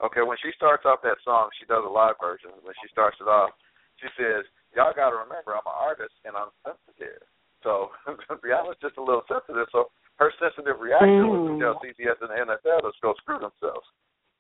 Okay, 0.04 0.22
when 0.22 0.38
she 0.44 0.52
starts 0.56 0.86
off 0.86 1.02
that 1.02 1.18
song, 1.26 1.50
she 1.58 1.66
does 1.66 1.82
a 1.86 1.90
live 1.90 2.16
version. 2.22 2.52
When 2.62 2.74
she 2.82 2.88
starts 2.94 3.18
it 3.20 3.28
off, 3.28 3.52
she 3.98 4.08
says, 4.18 4.46
"Y'all 4.78 4.94
got 4.94 5.10
to 5.10 5.18
remember, 5.26 5.58
I'm 5.58 5.66
an 5.66 5.74
artist 5.74 6.14
and 6.26 6.38
I'm 6.38 6.54
sensitive." 6.62 7.24
So 7.66 7.90
Rihanna's 8.46 8.78
just 8.82 8.98
a 8.98 9.04
little 9.04 9.26
sensitive. 9.26 9.66
So 9.74 9.90
her 10.22 10.30
sensitive 10.38 10.78
reaction 10.80 11.26
was 11.30 11.42
to 11.50 11.54
Mm. 11.58 11.62
tell 11.62 11.76
CBS 11.82 12.22
and 12.22 12.30
the 12.30 12.38
NFL 12.54 12.82
to 12.86 12.92
go 13.02 13.14
screw 13.22 13.40
themselves. 13.42 13.86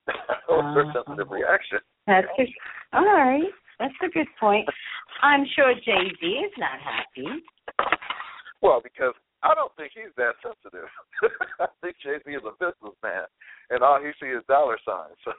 that 0.05 0.45
was 0.47 0.61
her 0.77 0.85
Uh-huh. 0.85 0.93
sensitive 0.93 1.29
reaction. 1.33 1.79
That's 2.05 2.27
good. 2.37 2.47
All 2.93 3.05
right. 3.05 3.49
That's 3.79 3.93
a 4.01 4.09
good 4.09 4.27
point. 4.39 4.67
I'm 5.21 5.45
sure 5.55 5.73
Jay 5.73 6.09
Z 6.19 6.25
is 6.25 6.53
not 6.57 6.79
happy. 6.79 7.43
Well, 8.61 8.81
because 8.81 9.13
I 9.47 9.55
don't 9.55 9.71
think 9.79 9.95
he's 9.95 10.11
that 10.19 10.35
sensitive. 10.43 10.91
I 11.63 11.71
think 11.79 11.95
Jay 12.03 12.19
Z 12.19 12.27
is 12.27 12.43
a 12.43 12.51
businessman, 12.59 13.31
and 13.71 13.79
all 13.81 13.97
he 14.03 14.11
sees 14.19 14.43
is 14.43 14.45
dollar 14.51 14.75
signs. 14.83 15.15
So 15.23 15.31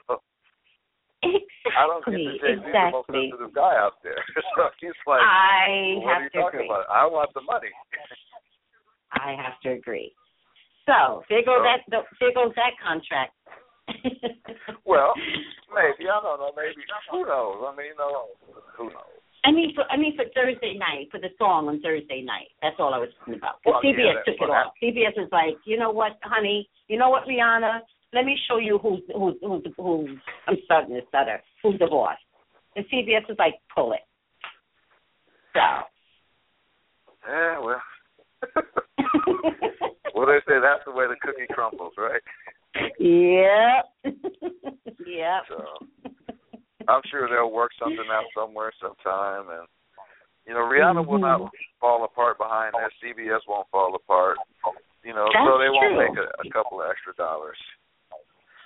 I 1.77 1.83
don't 1.85 2.01
think 2.07 2.15
Exactly. 2.25 2.39
that 2.41 2.41
Jay 2.41 2.55
Z 2.57 2.65
is 2.65 2.73
the 2.73 2.89
most 2.95 3.07
sensitive 3.11 3.53
guy 3.53 3.75
out 3.77 3.99
there. 4.01 4.17
so 4.57 4.71
he's 4.81 4.95
like, 5.05 5.21
I 5.21 5.99
what 6.01 6.17
are 6.17 6.23
you 6.25 6.29
to 6.33 6.37
talking 6.41 6.59
agree. 6.65 6.71
about? 6.71 6.89
I 6.89 7.05
want 7.05 7.29
the 7.37 7.43
money. 7.45 7.69
I 9.13 9.35
have 9.37 9.59
to 9.67 9.77
agree. 9.77 10.13
So 10.87 11.21
there 11.29 11.45
goes 11.45 11.61
So- 11.61 11.67
that. 11.69 12.07
There 12.19 12.33
goes 12.33 12.53
that 12.55 12.73
contract. 12.81 13.35
well, 14.85 15.13
maybe 15.73 16.07
I 16.09 16.17
don't 16.21 16.39
know. 16.39 16.53
Maybe 16.55 16.81
who 17.11 17.25
knows? 17.25 17.61
I 17.67 17.75
mean, 17.75 17.87
you 17.93 17.97
know, 17.97 18.29
who 18.77 18.85
knows? 18.89 19.18
I 19.45 19.51
mean, 19.51 19.73
for 19.73 19.83
I 19.89 19.97
mean 19.97 20.15
for 20.15 20.25
Thursday 20.35 20.77
night 20.77 21.07
for 21.11 21.19
the 21.19 21.29
song 21.37 21.67
on 21.67 21.81
Thursday 21.81 22.21
night. 22.21 22.49
That's 22.61 22.75
all 22.79 22.93
I 22.93 22.97
was 22.97 23.09
talking 23.19 23.35
about. 23.35 23.55
Well, 23.65 23.79
yeah, 23.83 23.91
CBS 23.91 24.13
that- 24.13 24.31
took 24.31 24.41
it 24.41 24.49
off. 24.49 24.73
CBS 24.81 25.15
was 25.15 25.29
like, 25.31 25.55
you 25.65 25.77
know 25.77 25.91
what, 25.91 26.19
honey? 26.23 26.69
You 26.87 26.97
know 26.97 27.09
what, 27.09 27.25
Rihanna? 27.25 27.79
Let 28.13 28.25
me 28.25 28.37
show 28.47 28.57
you 28.57 28.79
who's 28.79 29.01
who's 29.15 29.35
who's 29.41 29.63
who's 29.77 30.09
I'm 30.47 30.57
starting 30.65 30.95
to 30.95 31.01
stutter. 31.07 31.41
Who's 31.63 31.79
the 31.79 31.87
boss? 31.87 32.17
And 32.75 32.85
CBS 32.85 33.27
was 33.27 33.37
like, 33.39 33.55
pull 33.73 33.93
it. 33.93 34.01
So. 35.53 35.59
Yeah, 37.27 37.59
well. 37.59 37.81
well, 40.15 40.25
they 40.25 40.39
say 40.47 40.59
that's 40.61 40.85
the 40.85 40.91
way 40.91 41.05
the 41.07 41.15
cookie 41.21 41.47
crumbles, 41.51 41.93
right? 41.97 42.21
Yep. 42.99 44.15
yep. 45.05 45.43
So 45.49 45.87
I'm 46.89 47.01
sure 47.09 47.29
they'll 47.29 47.51
work 47.51 47.71
something 47.77 48.09
out 48.11 48.25
somewhere, 48.33 48.73
sometime, 48.81 49.45
and 49.49 49.67
you 50.47 50.53
know, 50.53 50.65
Rihanna 50.65 51.05
will 51.05 51.19
not 51.19 51.41
Mm-hmm. 51.41 51.55
fall 51.79 52.03
apart 52.03 52.37
behind 52.39 52.73
that. 52.73 52.89
CBS 52.97 53.39
won't 53.47 53.67
fall 53.69 53.93
apart. 53.95 54.37
You 55.03 55.13
know, 55.13 55.27
so 55.45 55.59
they 55.59 55.69
won't 55.69 55.93
true. 55.93 56.09
make 56.09 56.17
a, 56.17 56.25
a 56.25 56.51
couple 56.51 56.81
of 56.81 56.87
extra 56.89 57.13
dollars. 57.13 57.57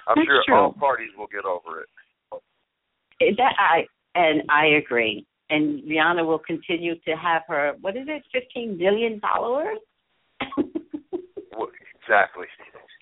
I'm 0.08 0.16
That's 0.16 0.26
sure 0.26 0.44
true. 0.48 0.56
all 0.56 0.74
parties 0.74 1.12
will 1.18 1.28
get 1.28 1.46
over 1.46 1.82
it. 1.82 1.90
That 3.38 3.54
I 3.60 3.86
and 4.16 4.44
I 4.50 4.78
agree. 4.84 5.26
And 5.50 5.84
Rihanna 5.84 6.26
will 6.26 6.40
continue 6.40 6.96
to 7.06 7.12
have 7.12 7.44
her 7.48 7.74
what 7.82 7.96
is 7.98 8.08
it, 8.08 8.24
fifteen 8.32 8.78
million 8.78 9.20
followers? 9.20 9.78
Well, 11.56 11.70
exactly. 12.02 12.48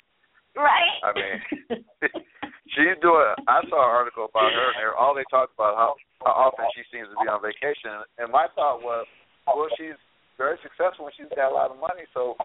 right? 0.58 1.00
I 1.04 1.12
mean, 1.16 1.86
she's 2.76 2.98
doing. 3.02 3.34
I 3.48 3.62
saw 3.70 3.80
an 3.84 3.92
article 3.96 4.26
about 4.26 4.52
her, 4.52 4.68
and 4.72 4.78
they're- 4.80 4.98
all 4.98 5.14
they 5.14 5.26
talk 5.30 5.50
about 5.56 5.76
how 5.76 5.96
how 6.24 6.54
often 6.54 6.66
she 6.76 6.84
seems 6.94 7.10
to 7.10 7.18
be 7.18 7.28
on 7.28 7.42
vacation. 7.42 7.98
And 8.22 8.30
my 8.32 8.46
thought 8.54 8.82
was, 8.86 9.08
well, 9.48 9.66
she's 9.76 9.98
very 10.38 10.58
successful 10.62 11.08
and 11.10 11.16
she's 11.18 11.30
got 11.36 11.50
a 11.50 11.56
lot 11.56 11.72
of 11.74 11.78
money, 11.82 12.06
so 12.14 12.38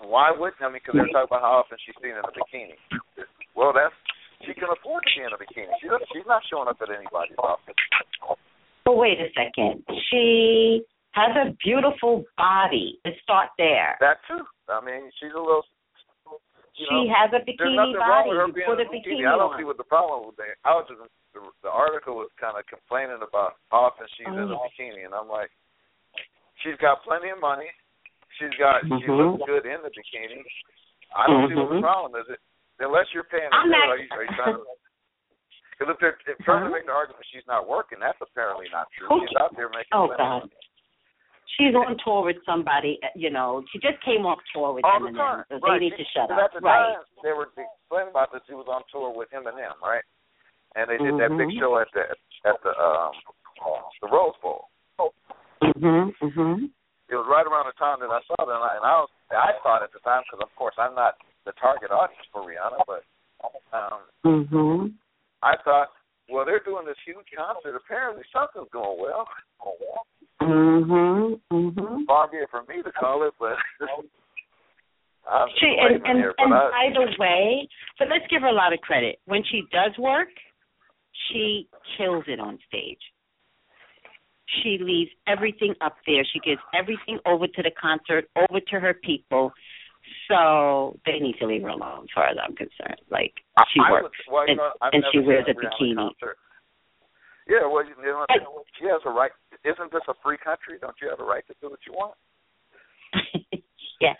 why 0.00 0.30
wouldn't 0.32 0.60
I 0.62 0.72
mean? 0.72 0.80
Because 0.80 0.94
they're 0.96 1.12
talking 1.12 1.28
about 1.36 1.42
how 1.44 1.60
often 1.60 1.76
she's 1.84 1.94
seen 2.00 2.16
in 2.16 2.24
a 2.24 2.32
bikini. 2.32 2.76
Well, 3.54 3.72
that's 3.76 3.92
she 4.48 4.54
can 4.54 4.72
afford 4.72 5.04
to 5.04 5.10
be 5.14 5.20
in 5.22 5.32
a 5.32 5.38
bikini. 5.38 5.68
She 5.80 5.86
doesn't, 5.88 6.08
she's 6.16 6.26
not 6.26 6.42
showing 6.50 6.66
up 6.68 6.80
at 6.80 6.88
anybody's 6.90 7.36
office. 7.38 7.76
But 8.84 8.96
wait 8.96 9.20
a 9.20 9.28
second. 9.36 9.84
She 10.10 10.82
has 11.12 11.36
a 11.36 11.52
beautiful 11.62 12.24
body. 12.36 12.98
Let's 13.04 13.20
start 13.22 13.50
there. 13.58 13.96
That 14.00 14.18
too. 14.26 14.42
I 14.68 14.80
mean, 14.84 15.10
she's 15.20 15.32
a 15.36 15.38
little. 15.38 15.62
You 16.74 16.86
she 16.88 16.94
know, 17.04 17.12
has 17.12 17.28
a 17.36 17.40
bikini 17.44 17.76
nothing 17.76 18.00
wrong 18.00 18.24
body. 18.24 18.28
with 18.32 18.38
her 18.40 18.48
put 18.64 18.80
a 18.80 18.86
a 18.86 18.88
bikini 18.88 19.20
bikini. 19.20 19.28
I 19.28 19.36
don't 19.36 19.52
see 19.60 19.64
what 19.68 19.76
the 19.76 19.84
problem 19.84 20.24
with 20.26 20.36
that. 20.40 20.56
I 20.64 20.72
was 20.72 20.88
just 20.88 21.04
the, 21.36 21.40
the 21.62 21.68
article 21.72 22.16
was 22.16 22.32
kind 22.40 22.56
of 22.56 22.64
complaining 22.64 23.20
about 23.20 23.60
how 23.68 23.92
often 23.92 24.08
she's 24.16 24.24
in 24.28 24.36
a 24.40 24.56
Oh. 24.56 24.64
bikini, 24.72 25.04
and 25.04 25.12
I'm 25.12 25.28
like, 25.28 25.52
she's 26.64 26.76
got 26.80 27.04
plenty 27.04 27.28
of 27.28 27.40
money. 27.40 27.68
She's 28.40 28.52
got 28.56 28.80
she 28.88 29.04
Mhm. 29.04 29.16
looks 29.36 29.44
good 29.44 29.66
in 29.68 29.82
the 29.84 29.92
bikini. 29.92 30.40
I 31.14 31.26
don't 31.28 31.48
see 31.52 31.54
what 31.60 31.68
the 31.68 31.76
Mhm. 31.76 31.84
problem 31.84 32.16
is. 32.16 32.28
It 32.32 32.40
unless 32.80 33.12
you're 33.12 33.24
paying. 33.28 33.48
I'm 33.52 33.68
her 33.68 33.76
not- 33.78 33.88
Are 33.92 33.98
you, 34.00 34.08
are 34.12 34.24
you 34.24 34.32
trying 34.34 34.54
to? 34.56 34.64
Because 35.76 35.92
if 35.94 35.98
they're 36.00 36.18
if 36.26 36.38
trying 36.44 36.64
to 36.64 36.70
make 36.70 36.86
the 36.86 36.92
argument 36.92 37.18
that 37.20 37.26
she's 37.28 37.46
not 37.46 37.68
working, 37.68 37.98
that's 38.00 38.20
apparently 38.20 38.68
not 38.72 38.88
true. 38.96 39.08
She's 39.20 39.36
out 39.36 39.54
there 39.56 39.68
making 39.68 39.92
Oh 39.92 40.06
plenty 40.08 40.22
of 40.24 40.48
God. 40.48 40.50
She's 41.58 41.74
on 41.74 41.96
tour 42.02 42.24
with 42.24 42.40
somebody, 42.46 42.98
you 43.14 43.28
know. 43.28 43.62
She 43.72 43.78
just 43.78 44.00
came 44.04 44.24
off 44.24 44.38
tour 44.54 44.72
with 44.72 44.84
all 44.84 45.00
the 45.00 45.12
Eminem, 45.12 45.16
time. 45.16 45.44
so 45.50 45.58
right. 45.60 45.78
they 45.78 45.84
need 45.84 45.92
She- 45.98 46.04
to 46.04 46.08
shut 46.16 46.30
up. 46.32 46.38
At 46.40 46.52
the 46.56 46.60
right. 46.64 46.96
time, 46.96 47.04
they 47.22 47.32
were 47.32 47.52
explaining 47.52 48.08
about 48.10 48.32
this. 48.32 48.40
She 48.48 48.54
was 48.54 48.66
on 48.72 48.82
tour 48.90 49.12
with 49.12 49.28
Eminem, 49.36 49.76
right? 49.84 50.04
And 50.76 50.88
they 50.88 50.96
did 50.96 51.12
that 51.20 51.28
big 51.36 51.52
Mhm. 51.52 51.58
show 51.60 51.76
at 51.78 51.92
the 51.92 52.08
at 52.48 52.56
the 52.62 52.72
um 52.80 53.12
the 54.00 54.08
Rose 54.08 54.36
Bowl. 54.40 54.68
Mhm. 55.62 56.16
Mhm. 56.18 56.70
It 57.08 57.16
was 57.16 57.26
right 57.28 57.46
around 57.46 57.66
the 57.66 57.72
time 57.76 58.00
that 58.00 58.08
I 58.10 58.22
saw 58.22 58.36
that, 58.44 58.48
and 58.54 58.64
I, 58.64 58.76
and 58.76 58.84
I 58.86 59.00
was 59.00 59.10
I 59.30 59.52
thought 59.62 59.82
at 59.82 59.92
the 59.92 60.00
time 60.00 60.22
because 60.24 60.40
of 60.40 60.54
course 60.56 60.74
I'm 60.78 60.94
not 60.94 61.16
the 61.44 61.52
target 61.52 61.90
audience 61.90 62.24
for 62.32 62.42
Rihanna, 62.42 62.80
but 62.86 63.04
um 63.72 64.00
Mhm. 64.24 64.94
I 65.42 65.56
thought, 65.58 65.90
well, 66.30 66.44
they're 66.46 66.60
doing 66.60 66.86
this 66.86 66.98
huge 67.04 67.30
concert. 67.36 67.76
Apparently, 67.76 68.24
something's 68.32 68.70
going 68.70 68.98
well. 68.98 69.28
Mhm. 70.42 71.40
Mhm. 71.52 72.06
Far 72.06 72.28
be 72.28 72.38
it 72.38 72.50
from 72.50 72.66
me 72.68 72.82
to 72.82 72.92
call 72.92 73.22
it, 73.24 73.34
but 73.38 73.56
I'm 75.30 75.48
just 75.48 75.60
She 75.60 75.76
and 75.78 76.04
and, 76.04 76.18
here, 76.18 76.34
but 76.36 76.44
and 76.44 76.54
I, 76.54 76.70
by 76.70 76.90
the 76.94 77.16
way, 77.18 77.68
but 77.98 78.08
let's 78.08 78.26
give 78.28 78.42
her 78.42 78.48
a 78.48 78.52
lot 78.52 78.72
of 78.72 78.80
credit. 78.80 79.20
When 79.26 79.42
she 79.44 79.62
does 79.70 79.96
work, 79.98 80.28
she 81.28 81.68
kills 81.96 82.24
it 82.26 82.40
on 82.40 82.58
stage. 82.66 83.00
She 84.62 84.78
leaves 84.80 85.10
everything 85.26 85.74
up 85.80 85.96
there. 86.06 86.24
She 86.32 86.40
gives 86.40 86.60
everything 86.74 87.18
over 87.24 87.46
to 87.46 87.62
the 87.62 87.70
concert, 87.80 88.28
over 88.36 88.60
to 88.60 88.80
her 88.80 88.94
people. 88.94 89.52
So 90.28 90.98
they 91.06 91.20
need 91.20 91.36
to 91.38 91.46
leave 91.46 91.62
her 91.62 91.68
alone, 91.68 92.02
as 92.04 92.08
far 92.14 92.26
as 92.26 92.36
I'm 92.42 92.54
concerned. 92.56 93.00
Like 93.10 93.32
she 93.72 93.80
I 93.80 93.92
works, 93.92 94.18
Would, 94.26 94.32
well, 94.34 94.44
you 94.46 94.50
and, 94.50 94.58
know, 94.58 94.72
and 94.92 95.04
she 95.12 95.20
wears 95.20 95.46
a 95.48 95.54
bikini. 95.54 95.94
Concert. 95.94 96.36
Yeah, 97.48 97.66
well, 97.66 97.82
you 97.82 97.96
know, 97.98 98.24
she 98.78 98.86
has 98.86 99.02
a 99.04 99.10
right. 99.10 99.32
Isn't 99.64 99.90
this 99.90 100.06
a 100.08 100.14
free 100.22 100.38
country? 100.38 100.78
Don't 100.80 100.94
you 101.02 101.10
have 101.10 101.18
a 101.20 101.26
right 101.26 101.42
to 101.50 101.54
do 101.60 101.70
what 101.70 101.82
you 101.86 101.92
want? 101.92 102.14
yes. 104.00 104.16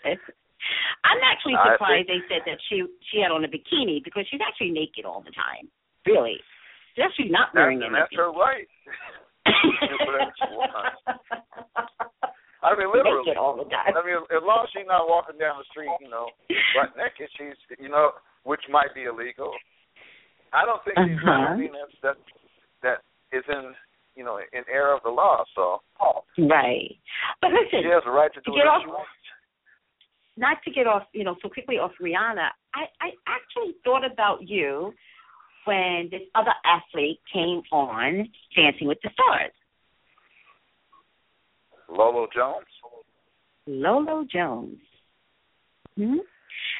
I'm 1.03 1.21
actually 1.23 1.55
surprised 1.59 2.07
they 2.07 2.23
said 2.31 2.43
that 2.47 2.59
she 2.69 2.83
she 3.11 3.19
had 3.19 3.31
on 3.31 3.43
a 3.43 3.51
bikini 3.51 4.03
because 4.03 4.27
she's 4.31 4.43
actually 4.43 4.71
naked 4.71 5.03
all 5.03 5.23
the 5.23 5.31
time. 5.35 5.67
Really. 6.05 6.39
She's 6.95 7.03
actually 7.03 7.31
not 7.31 7.51
wearing 7.55 7.79
anything. 7.79 7.95
that's 7.95 8.15
her 8.15 8.31
right. 8.31 8.67
do 9.43 9.97
whatever 10.07 10.31
she 10.35 10.47
wants. 10.55 10.99
I 12.63 12.71
mean, 12.79 12.87
literally. 12.87 13.27
Naked 13.27 13.39
all 13.39 13.59
the 13.59 13.67
time. 13.67 13.91
I 13.91 14.01
mean, 14.07 14.19
as 14.31 14.43
long 14.43 14.63
as 14.63 14.69
she's 14.71 14.87
not 14.87 15.07
walking 15.11 15.35
down 15.35 15.59
the 15.59 15.67
street, 15.67 15.91
you 15.99 16.07
know, 16.07 16.31
butt 16.75 16.95
naked, 16.95 17.27
she's, 17.35 17.59
you 17.75 17.91
know, 17.91 18.15
which 18.47 18.63
might 18.71 18.95
be 18.95 19.03
illegal. 19.03 19.51
I 20.55 20.63
don't 20.63 20.79
think 20.87 20.95
she's 20.95 21.19
Uh-huh. 21.19 21.59
uh 21.59 21.87
that 22.03 22.17
that 22.83 22.99
is 23.33 23.43
in 23.49 23.73
you 24.15 24.23
know, 24.23 24.37
in 24.37 24.63
error 24.71 24.93
of 24.93 25.01
the 25.03 25.09
law. 25.09 25.43
So 25.55 25.81
Right. 26.37 26.95
But 27.41 27.51
listen, 27.51 27.81
she 27.83 27.89
has 27.89 28.03
a 28.05 28.11
right 28.11 28.33
to 28.33 28.39
do 28.41 28.51
to 28.51 28.57
get 28.57 28.65
whatever 28.65 28.69
off 28.69 28.81
she 28.83 28.87
wants. 28.87 29.09
not 30.37 30.57
to 30.65 30.71
get 30.71 30.87
off, 30.87 31.03
you 31.13 31.23
know, 31.23 31.35
so 31.41 31.49
quickly 31.49 31.75
off 31.75 31.91
Rihanna, 32.01 32.49
I, 32.73 32.85
I 33.01 33.09
actually 33.27 33.75
thought 33.83 34.05
about 34.05 34.47
you 34.47 34.93
when 35.65 36.09
this 36.11 36.21
other 36.35 36.53
athlete 36.65 37.19
came 37.31 37.61
on 37.71 38.29
Dancing 38.55 38.87
with 38.87 38.97
the 39.03 39.09
Stars. 39.13 39.51
Lolo 41.89 42.27
Jones. 42.33 42.65
Lolo 43.67 44.25
Jones. 44.31 44.77
Hmm? 45.95 46.17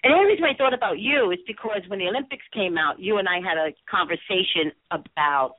And 0.03 0.11
the 0.11 0.17
only 0.17 0.31
reason 0.31 0.45
I 0.45 0.57
thought 0.57 0.73
about 0.73 0.99
you 0.99 1.31
is 1.31 1.39
because 1.47 1.81
when 1.87 1.99
the 1.99 2.07
Olympics 2.07 2.45
came 2.53 2.77
out, 2.77 2.99
you 2.99 3.17
and 3.19 3.27
I 3.27 3.35
had 3.35 3.57
a 3.57 3.73
conversation 3.89 4.71
about 4.91 5.55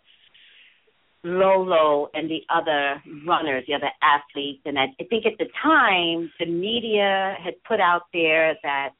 Lolo 1.24 2.08
and 2.12 2.30
the 2.30 2.42
other 2.54 3.02
runners, 3.26 3.64
the 3.66 3.74
other 3.74 3.90
athletes, 4.02 4.60
and 4.66 4.78
I, 4.78 4.84
I 5.00 5.04
think 5.08 5.24
at 5.26 5.38
the 5.38 5.48
time 5.62 6.30
the 6.38 6.46
media 6.46 7.34
had 7.42 7.54
put 7.66 7.80
out 7.80 8.02
there 8.12 8.54
that 8.62 8.90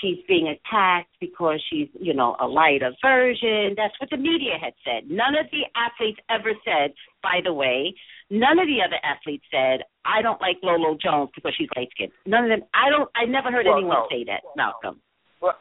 she's 0.00 0.18
being 0.26 0.48
attacked 0.48 1.14
because 1.20 1.62
she's, 1.70 1.88
you 2.00 2.14
know, 2.14 2.36
a 2.40 2.46
lighter 2.46 2.90
version. 3.00 3.74
That's 3.76 3.94
what 4.00 4.10
the 4.10 4.16
media 4.16 4.58
had 4.60 4.72
said. 4.84 5.10
None 5.10 5.34
of 5.38 5.46
the 5.52 5.62
athletes 5.76 6.18
ever 6.30 6.52
said, 6.64 6.94
by 7.22 7.40
the 7.44 7.52
way, 7.52 7.94
none 8.30 8.58
of 8.58 8.66
the 8.66 8.80
other 8.84 8.98
athletes 9.04 9.44
said, 9.50 9.84
I 10.04 10.22
don't 10.22 10.40
like 10.40 10.56
Lolo 10.62 10.96
Jones 11.00 11.30
because 11.34 11.54
she's 11.56 11.68
light 11.76 11.88
skinned. 11.92 12.12
None 12.26 12.44
of 12.44 12.50
them 12.50 12.66
I 12.74 12.90
don't 12.90 13.08
I 13.14 13.24
never 13.24 13.52
heard 13.52 13.66
Well, 13.66 13.78
anyone 13.78 14.02
no. 14.02 14.06
say 14.10 14.24
that, 14.24 14.42
Malcolm. 14.56 15.00
Well, 15.40 15.54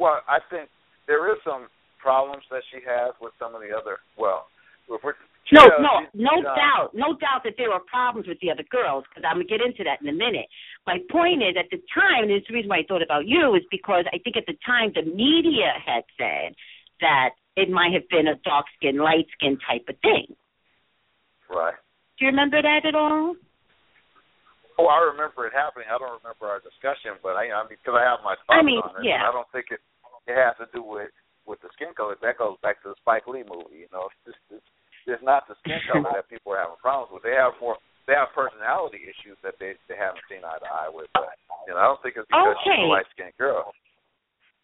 well, 0.00 0.20
I 0.28 0.38
think 0.48 0.70
there 1.06 1.30
is 1.30 1.38
some 1.44 1.68
problems 2.00 2.44
that 2.50 2.62
she 2.72 2.78
has 2.86 3.12
with 3.20 3.32
some 3.38 3.54
of 3.54 3.60
the 3.60 3.76
other. 3.76 3.98
Well, 4.16 4.46
No, 4.88 5.62
no, 5.78 6.02
she- 6.02 6.22
no 6.22 6.30
she's, 6.36 6.46
uh, 6.46 6.54
doubt, 6.54 6.90
no 6.94 7.14
doubt 7.14 7.42
that 7.44 7.54
there 7.56 7.70
were 7.70 7.80
problems 7.86 8.26
with 8.26 8.38
the 8.40 8.50
other 8.50 8.64
girls 8.64 9.04
because 9.08 9.22
I'm 9.22 9.36
gonna 9.36 9.44
get 9.44 9.60
into 9.60 9.84
that 9.84 10.00
in 10.02 10.08
a 10.08 10.12
minute. 10.12 10.46
My 10.86 10.98
point 11.10 11.42
is, 11.42 11.56
at 11.56 11.70
the 11.70 11.78
time, 11.94 12.24
and 12.24 12.32
it's 12.32 12.46
the 12.48 12.54
reason 12.54 12.68
why 12.68 12.78
I 12.78 12.86
thought 12.88 13.02
about 13.02 13.26
you 13.26 13.54
is 13.54 13.62
because 13.70 14.04
I 14.12 14.18
think 14.18 14.36
at 14.36 14.46
the 14.46 14.58
time 14.66 14.92
the 14.94 15.02
media 15.02 15.70
had 15.84 16.02
said 16.18 16.54
that 17.00 17.30
it 17.56 17.70
might 17.70 17.92
have 17.92 18.08
been 18.08 18.26
a 18.26 18.34
dark 18.42 18.66
skin, 18.76 18.98
light 18.98 19.26
skin 19.38 19.58
type 19.66 19.86
of 19.88 19.96
thing. 20.00 20.34
Right. 21.48 21.74
Do 22.18 22.24
you 22.24 22.30
remember 22.30 22.60
that 22.60 22.84
at 22.84 22.94
all? 22.94 23.36
Oh, 24.78 24.86
I 24.92 24.98
remember 25.08 25.46
it 25.46 25.54
happening. 25.56 25.88
I 25.88 25.96
don't 25.96 26.20
remember 26.20 26.52
our 26.52 26.60
discussion, 26.60 27.16
but 27.22 27.32
I, 27.32 27.48
I 27.48 27.64
mean, 27.64 27.80
because 27.80 27.96
I 27.96 28.04
have 28.04 28.20
my 28.20 28.36
thoughts 28.44 28.60
I 28.60 28.62
mean, 28.62 28.82
on 28.84 29.00
it. 29.00 29.08
yeah. 29.08 29.24
I 29.24 29.32
don't 29.32 29.48
think 29.52 29.72
it 29.72 29.80
it 30.26 30.36
has 30.36 30.58
to 30.58 30.66
do 30.74 30.82
with 30.82 31.14
with 31.46 31.62
the 31.62 31.70
skin 31.72 31.94
color. 31.96 32.18
That 32.20 32.36
goes 32.36 32.58
back 32.60 32.82
to 32.82 32.92
the 32.92 32.98
Spike 33.00 33.24
Lee 33.30 33.46
movie. 33.46 33.86
You 33.86 33.90
know, 33.94 34.10
it's 34.10 34.36
just 34.36 34.42
it's, 34.52 34.68
it's 35.06 35.22
not 35.22 35.46
the 35.48 35.54
skin 35.62 35.78
color 35.90 36.10
that 36.14 36.28
people 36.28 36.52
are 36.52 36.62
having 36.62 36.80
problems 36.82 37.14
with. 37.14 37.22
They 37.22 37.38
have 37.38 37.54
more 37.62 37.78
they 38.06 38.14
have 38.14 38.30
personality 38.34 39.02
issues 39.02 39.38
that 39.42 39.58
they 39.58 39.74
they 39.90 39.98
haven't 39.98 40.22
seen 40.30 40.46
eye 40.46 40.58
to 40.62 40.68
eye 40.70 40.90
with. 40.90 41.10
But, 41.14 41.34
you 41.66 41.74
know, 41.74 41.80
I 41.82 41.86
don't 41.90 42.02
think 42.02 42.14
it's 42.18 42.26
because 42.30 42.56
she's 42.62 42.74
Okay. 42.74 42.86
a 42.86 42.90
light 42.90 43.08
skinned 43.14 43.36
girl. 43.38 43.72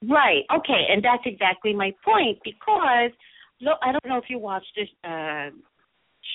Right. 0.02 0.42
Okay, 0.50 0.90
and 0.90 1.02
that's 1.02 1.22
exactly 1.26 1.74
my 1.74 1.94
point 2.04 2.38
because 2.42 3.14
look, 3.62 3.78
I 3.82 3.92
don't 3.92 4.06
know 4.06 4.18
if 4.18 4.26
you 4.28 4.38
watched 4.38 4.70
this 4.74 4.90
uh, 5.06 5.50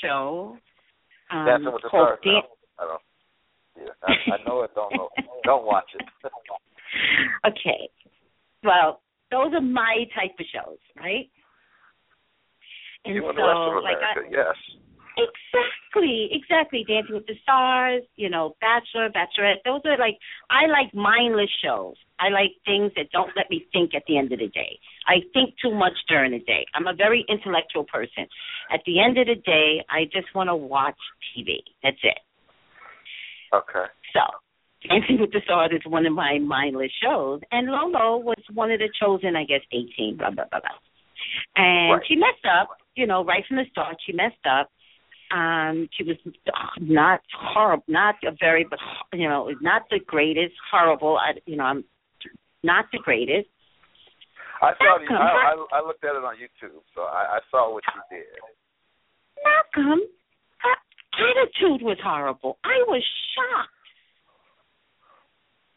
show 0.04 0.56
um, 1.32 1.46
Dancing 1.46 1.74
with 1.74 1.84
the 1.84 1.90
called 1.92 2.20
Stars. 2.20 2.24
No, 2.24 2.42
I 2.80 2.84
don't. 2.88 3.04
Yeah, 3.78 3.94
I, 4.04 4.36
I 4.36 4.38
know 4.48 4.64
it. 4.64 4.72
Don't 4.74 4.92
know. 4.96 5.10
Don't 5.44 5.66
watch 5.66 5.86
it. 5.94 6.04
okay. 7.46 7.90
Well, 8.64 9.02
those 9.32 9.54
are 9.54 9.62
my 9.62 10.06
type 10.16 10.36
of 10.40 10.46
shows, 10.52 10.80
right? 10.98 11.30
And 13.08 13.16
Even 13.16 13.32
so, 13.32 13.40
the 13.40 13.48
rest 13.48 13.64
of 13.72 13.84
like, 13.84 14.04
I, 14.04 14.20
yes. 14.30 14.56
exactly, 15.16 16.30
exactly. 16.32 16.84
Dancing 16.88 17.16
with 17.16 17.26
the 17.26 17.36
Stars, 17.42 18.04
you 18.18 18.30
know, 18.30 18.56
Bachelor, 18.60 19.10
Bachelorette. 19.10 19.64
Those 19.64 19.82
are 19.86 19.98
like 19.98 20.18
I 20.50 20.68
like 20.68 20.94
mindless 20.94 21.50
shows. 21.64 21.96
I 22.20 22.30
like 22.30 22.52
things 22.66 22.92
that 22.98 23.12
don't 23.12 23.32
let 23.36 23.50
me 23.50 23.66
think 23.72 23.96
at 23.96 24.04
the 24.08 24.18
end 24.18 24.34
of 24.34 24.40
the 24.40 24.48
day. 24.50 24.80
I 25.08 25.22
think 25.34 25.54
too 25.62 25.74
much 25.74 25.94
during 26.10 26.32
the 26.32 26.40
day. 26.40 26.66
I'm 26.76 26.88
a 26.88 26.94
very 26.94 27.24
intellectual 27.30 27.86
person. 27.86 28.28
At 28.74 28.82
the 28.86 29.00
end 29.00 29.18
of 29.18 29.28
the 29.28 29.36
day, 29.36 29.86
I 29.90 30.06
just 30.06 30.34
want 30.36 30.50
to 30.50 30.56
watch 30.56 30.98
TV. 31.32 31.60
That's 31.84 31.98
it. 32.04 32.20
Okay. 33.54 33.86
So, 34.14 34.20
Dancing 34.90 35.20
with 35.22 35.32
the 35.32 35.42
Stars 35.46 35.72
is 35.72 35.82
one 35.86 36.06
of 36.06 36.14
my 36.14 36.40
mindless 36.40 36.92
shows, 37.02 37.42
and 37.52 37.68
Lolo 37.68 38.18
was 38.18 38.42
one 38.54 38.72
of 38.72 38.80
the 38.80 38.90
chosen, 39.00 39.36
I 39.36 39.46
guess, 39.46 39.62
18, 39.72 40.18
blah, 40.18 40.32
blah, 40.32 40.46
blah, 40.52 40.60
blah. 40.60 40.78
And 41.56 41.94
Right. 41.94 42.06
she 42.08 42.16
messed 42.16 42.46
up, 42.46 42.70
you 42.98 43.08
know, 43.08 43.24
right 43.24 43.44
from 43.48 43.58
the 43.58 43.64
start, 43.72 43.98
she 44.06 44.12
messed 44.12 44.46
up. 44.50 44.70
Um, 45.30 45.90
she 45.92 46.04
was 46.04 46.16
not 46.80 47.20
horrible, 47.38 47.84
not 47.88 48.16
a 48.26 48.32
very, 48.40 48.66
but, 48.70 48.80
you 49.14 49.28
know, 49.28 49.52
not 49.62 49.84
the 49.92 50.00
greatest, 50.00 50.54
horrible, 50.72 51.18
I, 51.18 51.38
you 51.46 51.58
know, 51.58 51.66
I'm 51.66 51.84
not 52.64 52.86
the 52.94 53.00
greatest. 53.04 53.50
I 54.62 54.72
saw 54.78 54.98
the, 54.98 55.14
I, 55.14 55.54
I 55.54 55.80
I 55.80 55.86
looked 55.86 56.04
at 56.04 56.16
it 56.16 56.24
on 56.24 56.36
YouTube, 56.36 56.82
so 56.96 57.02
I, 57.02 57.38
I 57.38 57.40
saw 57.52 57.72
what 57.74 57.84
she 57.86 58.16
did. 58.16 58.26
Malcolm, 59.44 60.00
her 60.64 61.30
attitude 61.30 61.86
was 61.86 61.98
horrible. 62.02 62.58
I 62.64 62.82
was 62.88 63.04
shocked. 63.36 63.70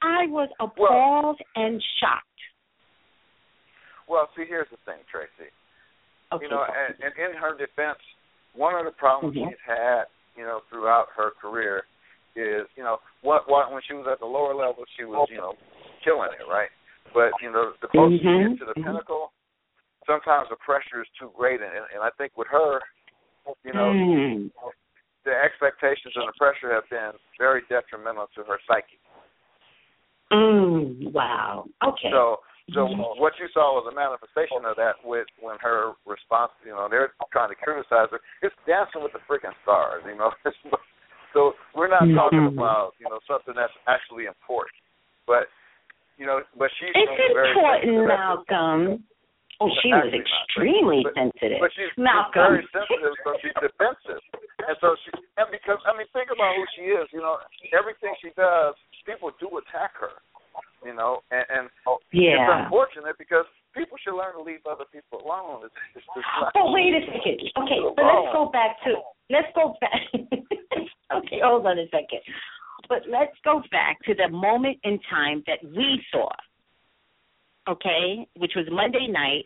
I 0.00 0.26
was 0.28 0.48
appalled 0.60 1.40
and 1.56 1.82
shocked. 2.00 2.26
Well, 4.08 4.28
see, 4.36 4.44
here's 4.48 4.70
the 4.70 4.78
thing, 4.86 5.00
Tracey. 5.10 5.50
Okay. 6.32 6.44
You 6.44 6.50
know, 6.50 6.62
and, 6.62 6.94
and 7.02 7.12
in 7.18 7.36
her 7.36 7.56
defense, 7.58 7.98
one 8.54 8.74
of 8.74 8.84
the 8.84 8.92
problems 8.92 9.36
Mhm. 9.36 9.50
she's 9.50 9.60
had, 9.66 10.04
you 10.36 10.44
know, 10.44 10.60
throughout 10.70 11.08
her 11.16 11.32
career 11.32 11.84
is, 12.36 12.66
you 12.76 12.82
know, 12.82 13.00
what 13.22 13.48
what 13.48 13.72
when 13.72 13.82
she 13.82 13.94
was 13.94 14.06
at 14.06 14.20
the 14.20 14.26
lower 14.26 14.54
level, 14.54 14.84
she 14.96 15.04
was, 15.04 15.28
you 15.30 15.38
know, 15.38 15.54
killing 16.04 16.30
it, 16.38 16.46
right? 16.46 16.70
But 17.12 17.32
you 17.42 17.50
know, 17.50 17.74
the 17.82 17.88
closer 17.88 18.14
you 18.14 18.22
Mhm, 18.22 18.50
get 18.50 18.58
to 18.60 18.64
the 18.66 18.74
mhm. 18.80 18.84
pinnacle, 18.84 19.32
sometimes 20.06 20.48
the 20.48 20.56
pressure 20.56 21.02
is 21.02 21.08
too 21.18 21.32
great, 21.36 21.60
and 21.60 21.72
and 21.92 22.02
I 22.02 22.10
think 22.10 22.36
with 22.36 22.48
her, 22.48 22.80
you 23.64 23.72
know, 23.72 23.92
Mm. 23.92 24.52
the 25.24 25.34
expectations 25.36 26.14
and 26.16 26.28
the 26.28 26.32
pressure 26.38 26.72
have 26.72 26.88
been 26.88 27.12
very 27.38 27.62
detrimental 27.68 28.28
to 28.34 28.44
her 28.44 28.58
psyche. 28.66 28.98
Mm, 30.32 31.12
wow. 31.12 31.68
Okay. 31.82 32.10
So, 32.10 32.40
so 32.72 32.86
Mhm. 32.88 33.18
what 33.18 33.38
you 33.38 33.48
saw 33.48 33.74
was 33.74 33.86
a 33.90 33.94
manifestation 33.94 34.64
of 34.64 34.76
that 34.76 35.02
with 35.04 35.26
when 35.40 35.58
her 35.58 35.92
response. 36.06 36.52
You 36.64 36.72
know, 36.72 36.88
they're 36.88 37.12
trying 37.32 37.48
to 37.50 37.54
criticize 37.56 38.10
her. 38.10 38.20
It's 38.42 38.54
dancing 38.66 39.02
with 39.02 39.12
the 39.12 39.20
freaking 39.28 39.54
stars. 39.62 40.02
You 40.06 40.14
know, 40.16 40.32
so 41.32 41.54
we're 41.74 41.88
not 41.88 42.06
talking 42.14 42.40
Mhm. 42.50 42.54
about 42.58 42.94
you 42.98 43.08
know 43.08 43.18
something 43.26 43.54
that's 43.54 43.72
actually 43.86 44.26
important, 44.26 44.76
but 45.26 45.48
you 46.18 46.26
know, 46.26 46.42
but 46.56 46.70
she's 46.78 46.92
it's 46.94 47.10
important. 47.28 48.06
Malcolm. 48.06 49.04
Oh, 49.62 49.68
she 49.82 49.92
was 49.92 50.04
not. 50.08 50.14
extremely 50.14 51.02
But- 51.04 51.14
sensitive. 51.14 51.60
But 51.60 51.70
she's, 51.74 51.88
she's 51.90 51.98
Malcolm. 51.98 52.32
very 52.32 52.66
sensitive, 52.72 53.14
so 53.24 53.36
she's 53.42 53.52
defensive, 53.60 54.22
and 54.66 54.76
so 54.80 54.96
she 55.04 55.10
and 55.36 55.50
because 55.50 55.78
I 55.84 55.92
mean, 55.98 56.06
think 56.14 56.30
about 56.30 56.56
who 56.56 56.64
she 56.74 56.82
is. 56.96 57.12
You 57.12 57.20
know, 57.20 57.38
everything 57.72 58.14
she 58.22 58.30
does, 58.30 58.74
people 59.04 59.30
do 59.38 59.48
attack 59.58 59.92
her. 59.96 60.12
You 60.84 60.94
know, 60.94 61.20
and, 61.30 61.44
and 61.50 61.64
it's 62.40 62.64
unfortunate 62.64 63.16
because 63.18 63.44
people 63.76 63.98
should 64.00 64.16
learn 64.16 64.32
to 64.34 64.42
leave 64.42 64.64
other 64.64 64.88
people 64.88 65.20
alone. 65.20 65.68
It's, 65.68 65.74
it's 65.94 66.06
just 66.16 66.26
Oh, 66.56 66.72
wait 66.72 66.96
a 66.96 67.04
second. 67.04 67.36
Okay, 67.60 67.80
but 67.94 68.04
let's 68.04 68.32
go 68.32 68.48
back 68.48 68.80
to 68.84 68.90
let's 69.28 69.52
go 69.54 69.76
back. 69.80 70.00
okay, 71.20 71.38
hold 71.44 71.66
on 71.66 71.78
a 71.78 71.84
second. 71.92 72.24
But 72.88 73.02
let's 73.08 73.36
go 73.44 73.62
back 73.70 74.00
to 74.06 74.14
the 74.14 74.28
moment 74.28 74.78
in 74.82 74.98
time 75.08 75.44
that 75.46 75.60
we 75.62 76.02
saw. 76.10 76.28
Okay, 77.68 78.26
which 78.36 78.52
was 78.56 78.66
Monday 78.72 79.06
night, 79.06 79.44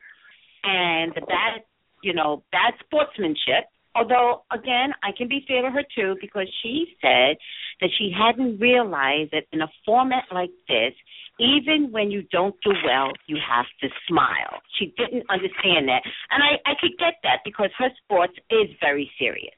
and 0.63 1.13
the 1.15 1.21
bad, 1.23 1.63
you 2.03 2.15
know, 2.15 2.43
bad 2.53 2.73
sportsmanship. 2.85 3.69
Although, 3.95 4.43
again, 4.53 4.91
I 5.03 5.11
can 5.17 5.29
be 5.29 5.45
fair 5.47 5.63
to 5.63 5.71
her 5.71 5.85
too 5.95 6.17
because 6.21 6.49
she 6.63 6.87
said 7.01 7.37
that 7.81 7.91
she 7.97 8.11
hadn't 8.11 8.59
realized 8.59 9.31
that 9.33 9.45
in 9.53 9.63
a 9.63 9.69
format 9.85 10.25
like 10.33 10.51
this, 10.69 10.95
even 11.39 11.91
when 11.91 12.11
you 12.11 12.23
don't 12.31 12.55
do 12.63 12.73
well, 12.85 13.11
you 13.27 13.37
have 13.39 13.67
to 13.83 13.89
smile. 14.07 14.63
She 14.79 14.95
didn't 14.97 15.25
understand 15.31 15.89
that. 15.89 16.03
And 16.31 16.43
I, 16.43 16.59
I 16.71 16.75
could 16.81 16.97
get 16.99 17.15
that 17.23 17.41
because 17.45 17.71
her 17.79 17.91
sports 18.05 18.35
is 18.51 18.71
very 18.81 19.11
serious. 19.19 19.55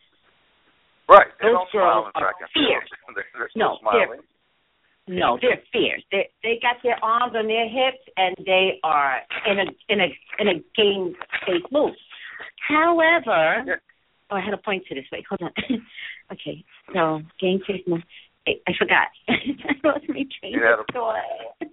right. 1.09 1.29
they 1.41 1.49
those 1.49 1.69
girls 1.73 2.07
are 2.15 2.35
fierce. 2.55 2.89
they're, 3.15 3.25
they're 3.35 3.51
No, 3.57 3.77
smiling. 3.81 4.21
No, 5.09 5.39
they're 5.41 5.63
fierce. 5.73 6.03
They 6.11 6.29
they 6.43 6.59
got 6.61 6.77
their 6.83 6.99
arms 7.03 7.35
on 7.37 7.47
their 7.47 7.69
hips 7.69 8.03
and 8.17 8.35
they 8.45 8.81
are 8.83 9.21
in 9.47 9.59
a 9.61 9.67
in 9.89 10.01
a 10.01 10.09
in 10.41 10.49
a 10.49 10.55
game 10.75 11.15
face 11.47 11.63
move. 11.71 11.95
However, 12.69 13.63
Yeah. 13.67 13.75
Oh, 14.31 14.37
I 14.37 14.41
had 14.41 14.55
a 14.55 14.59
point 14.59 14.85
to 14.89 14.95
this. 14.95 15.05
Wait, 15.13 15.25
hold 15.29 15.43
on. 15.43 15.53
okay, 16.33 16.65
so 16.93 17.21
game 17.41 17.61
face 17.67 17.83
move. 17.87 18.03
I 18.47 18.73
forgot. 18.79 19.09
I 19.29 19.75
lost 19.83 20.07
my 20.09 20.23
train 20.39 20.55
You 20.55 20.63
of 20.67 20.87
thought. 20.93 21.17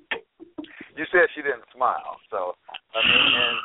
You 0.96 1.06
said 1.12 1.26
she 1.34 1.42
didn't 1.42 1.66
smile, 1.74 2.22
so 2.30 2.54
I 2.94 3.02
mean, 3.02 3.34
and 3.34 3.58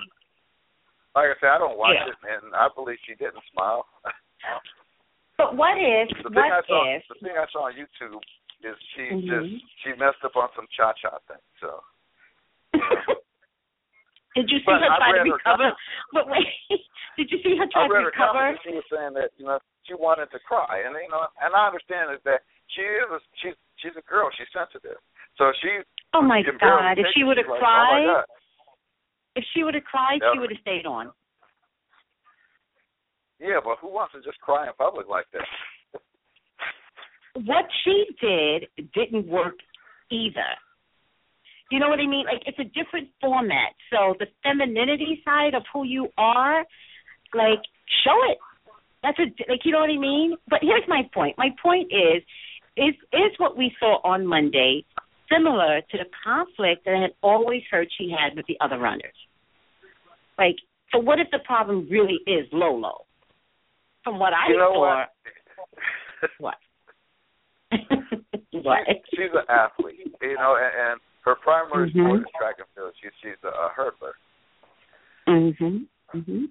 like 1.13 1.29
I 1.29 1.37
said, 1.41 1.53
I 1.53 1.59
don't 1.61 1.77
watch 1.77 1.93
Yeah. 1.93 2.09
it, 2.09 2.17
and 2.25 2.55
I 2.57 2.69
believe 2.75 2.97
she 3.05 3.13
didn't 3.21 3.45
smile. 3.53 3.85
But 5.37 5.55
what 5.55 5.77
if? 5.77 6.09
The 6.25 6.31
thing 6.33 6.49
I 6.49 6.57
What 6.65 6.67
saw, 6.67 6.89
if? 6.89 7.03
the 7.13 7.21
thing 7.21 7.37
I 7.37 7.45
saw 7.53 7.69
on 7.69 7.75
YouTube 7.77 8.17
is 8.65 8.77
she 8.97 9.13
Mhm. 9.13 9.29
just 9.29 9.65
she 9.85 9.93
messed 10.01 10.25
up 10.25 10.37
on 10.37 10.49
some 10.57 10.67
cha 10.73 10.95
cha 10.95 11.19
thing. 11.29 11.37
So 11.61 11.85
Did 14.37 14.51
you 14.51 14.59
see 14.61 14.69
But 14.69 14.85
her 14.85 14.93
try 14.99 15.13
to 15.13 15.25
her 15.25 15.37
recover? 15.37 15.71
But 16.15 16.25
wait, 16.29 16.49
did 17.17 17.29
you 17.31 17.39
see 17.43 17.57
her 17.57 17.67
try 17.73 17.85
I 17.85 17.89
read 17.89 18.05
to 18.05 18.09
her 18.09 18.13
recover? 18.13 18.57
comment. 18.57 18.61
She 18.65 18.73
was 18.77 18.87
saying 18.93 19.13
that 19.17 19.31
you 19.41 19.47
know 19.49 19.59
she 19.89 19.95
wanted 19.95 20.29
to 20.37 20.39
cry, 20.45 20.85
and 20.85 20.95
you 20.95 21.09
know, 21.09 21.25
and 21.41 21.53
I 21.57 21.67
understand 21.67 22.13
is 22.13 22.23
that 22.29 22.45
she 22.73 22.85
is 22.85 23.09
a, 23.09 23.21
she's 23.41 23.57
she's 23.81 23.97
a 23.97 24.05
girl. 24.05 24.29
She's 24.37 24.51
sensitive, 24.53 25.01
so 25.41 25.53
she. 25.65 25.81
Oh 26.15 26.23
my 26.23 26.41
can 26.45 26.57
barely 26.61 26.77
oh, 26.77 26.95
God! 26.95 26.99
If 27.01 27.07
she 27.17 27.25
would 27.25 27.37
have 27.37 27.49
She's 27.49 27.61
like, 27.61 27.65
Oh 27.65 28.25
cried, 28.25 28.25
if 29.37 29.45
she 29.55 29.63
would 29.65 29.75
have 29.75 29.85
cried, 29.85 30.19
Yeah. 30.23 30.31
she 30.33 30.39
would 30.39 30.51
have 30.51 30.61
stayed 30.61 30.87
on. 30.87 31.13
Yeah, 33.41 33.61
but 33.63 33.79
who 33.81 33.89
wants 33.89 34.15
to 34.15 34.21
just 34.21 34.41
cry 34.41 34.67
in 34.67 34.73
public 34.77 35.07
like 35.09 35.27
that? 35.33 35.47
What 37.45 37.67
she 37.85 38.07
did 38.21 38.67
didn't 38.95 39.29
work 39.29 39.55
either. 40.11 40.59
You 41.71 41.79
know 41.79 41.89
what 41.89 42.01
I 42.01 42.07
mean? 42.07 42.25
Like 42.25 42.43
it's 42.47 42.59
a 42.59 42.65
different 42.65 43.09
format. 43.21 43.77
So 43.91 44.15
the 44.19 44.27
femininity 44.43 45.23
side 45.25 45.55
of 45.55 45.63
who 45.73 45.85
you 45.85 46.09
are, 46.17 46.65
like 47.35 47.61
show 48.05 48.17
it. 48.31 48.39
That's 49.03 49.19
a 49.19 49.29
like 49.51 49.61
you 49.65 49.73
know 49.73 49.81
what 49.81 49.91
I 49.91 49.99
mean? 49.99 50.37
But 50.49 50.61
here's 50.63 50.89
my 50.89 51.03
point. 51.13 51.37
My 51.37 51.51
point 51.63 51.93
is 51.93 52.23
is 52.77 52.95
is 53.13 53.33
what 53.39 53.57
we 53.57 53.73
saw 53.79 54.01
on 54.03 54.27
Monday 54.27 54.85
similar 55.31 55.83
to 55.91 55.99
the 55.99 56.07
conflict 56.25 56.85
that 56.87 56.95
I 56.95 57.03
had 57.03 57.11
always 57.23 57.63
heard 57.71 57.89
she 57.99 58.11
had 58.11 58.35
with 58.35 58.47
the 58.47 58.57
other 58.61 58.79
runners. 58.79 59.15
Like, 60.39 60.57
so 60.93 60.99
what 60.99 61.19
if 61.21 61.29
the 61.31 61.41
problem 61.45 61.87
really 61.91 62.21
is 62.27 62.47
Lolo? 62.51 63.05
From 64.05 64.19
what 64.19 64.33
I 64.33 64.51
you 64.51 64.57
know 64.57 64.73
saw 64.73 65.05
what? 66.39 66.55
what? 66.55 66.55
what? 68.53 68.79
She's 69.11 69.29
an 69.35 69.45
athlete, 69.51 70.15
you 70.23 70.35
know, 70.35 70.57
and, 70.57 70.93
and 70.93 71.01
her 71.29 71.37
primary 71.37 71.93
Mhm. 71.93 72.05
sport 72.09 72.21
is 72.25 72.33
track 72.41 72.57
and 72.59 72.69
field. 72.75 72.95
She's 73.01 73.13
she's 73.21 73.37
a, 73.45 73.49
a 73.49 73.69
hurdler. 73.77 74.15
Mhm. 75.29 75.87
Mhm. 76.15 76.51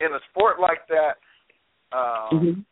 In 0.00 0.14
a 0.14 0.20
sport 0.30 0.60
like 0.60 0.86
that, 0.86 1.18
um, 1.90 2.30
Mhm. 2.30 2.64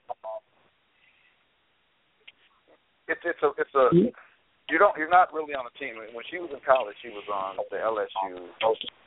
it's 3.09 3.25
it's 3.25 3.43
a 3.43 3.51
it's 3.59 3.75
a 3.75 3.91
Mhm. 3.91 4.15
you 4.69 4.79
don't 4.79 4.97
you're 4.97 5.09
not 5.09 5.33
really 5.35 5.55
on 5.55 5.67
a 5.67 5.71
team. 5.71 5.97
When 6.13 6.25
she 6.27 6.39
was 6.39 6.51
in 6.53 6.61
college, 6.61 6.97
she 7.03 7.11
was 7.11 7.29
on 7.29 7.57
the 7.71 7.79
LSU 7.79 8.49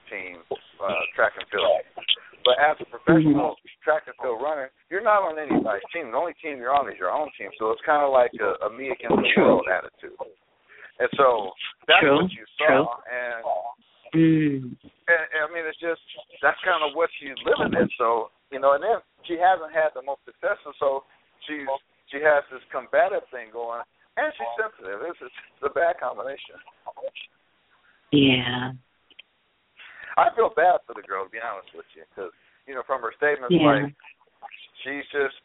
team, 0.09 0.43
uh, 0.81 1.05
track 1.15 1.37
and 1.37 1.47
field. 1.47 1.81
But 2.43 2.57
as 2.59 2.79
a 2.81 2.85
professional 2.85 3.57
track 3.83 4.07
and 4.07 4.15
field 4.17 4.41
runner, 4.41 4.71
you're 4.89 5.01
not 5.01 5.21
on 5.23 5.37
anybody's 5.37 5.83
team. 5.91 6.11
The 6.11 6.17
only 6.17 6.33
team 6.35 6.57
you're 6.57 6.73
on 6.73 6.91
is 6.91 6.97
your 6.97 7.11
own 7.11 7.29
team. 7.37 7.51
So 7.57 7.71
it's 7.71 7.81
kind 7.81 8.01
of 8.01 8.11
like 8.11 8.33
a, 8.39 8.65
a 8.65 8.69
me 8.69 8.89
against 8.89 9.15
the 9.15 9.41
world 9.41 9.67
attitude. 9.67 10.17
And 10.99 11.09
so 11.15 11.51
that's 11.87 12.03
True. 12.03 12.23
what 12.23 12.31
you 12.31 12.45
True. 12.59 12.83
saw, 12.85 12.99
and, 13.07 13.43
Mm. 14.09 14.73
and, 14.73 15.23
and 15.37 15.41
I 15.45 15.47
mean 15.53 15.69
it's 15.69 15.77
just 15.77 16.01
that's 16.41 16.57
kind 16.65 16.81
of 16.81 16.97
what 16.97 17.09
she's 17.21 17.37
living 17.45 17.77
in. 17.77 17.87
So 17.97 18.31
you 18.49 18.57
know, 18.59 18.73
and 18.73 18.81
then 18.83 18.97
she 19.29 19.37
hasn't 19.37 19.69
had 19.69 19.93
the 19.93 20.01
most 20.01 20.25
success, 20.25 20.57
and 20.65 20.73
so 20.81 21.05
she's 21.45 21.69
she 22.09 22.17
has 22.17 22.41
this 22.49 22.65
combative 22.73 23.21
thing 23.29 23.53
going, 23.53 23.85
and 24.17 24.33
she's 24.33 24.49
sensitive. 24.57 25.05
This 25.05 25.29
is 25.29 25.33
the 25.61 25.69
bad 25.77 26.01
combination. 26.01 26.57
Yeah. 28.11 28.73
I 30.17 30.33
feel 30.33 30.49
bad 30.57 30.81
for 30.89 30.97
the 30.97 31.05
girl, 31.05 31.23
to 31.23 31.31
be 31.31 31.37
honest 31.39 31.69
with 31.77 31.85
you, 31.93 32.01
because 32.09 32.33
you 32.65 32.73
know 32.73 32.81
from 32.89 33.05
her 33.05 33.13
statements, 33.13 33.53
Yeah. 33.53 33.85
like 33.85 33.93
she's 34.81 35.05
just 35.13 35.37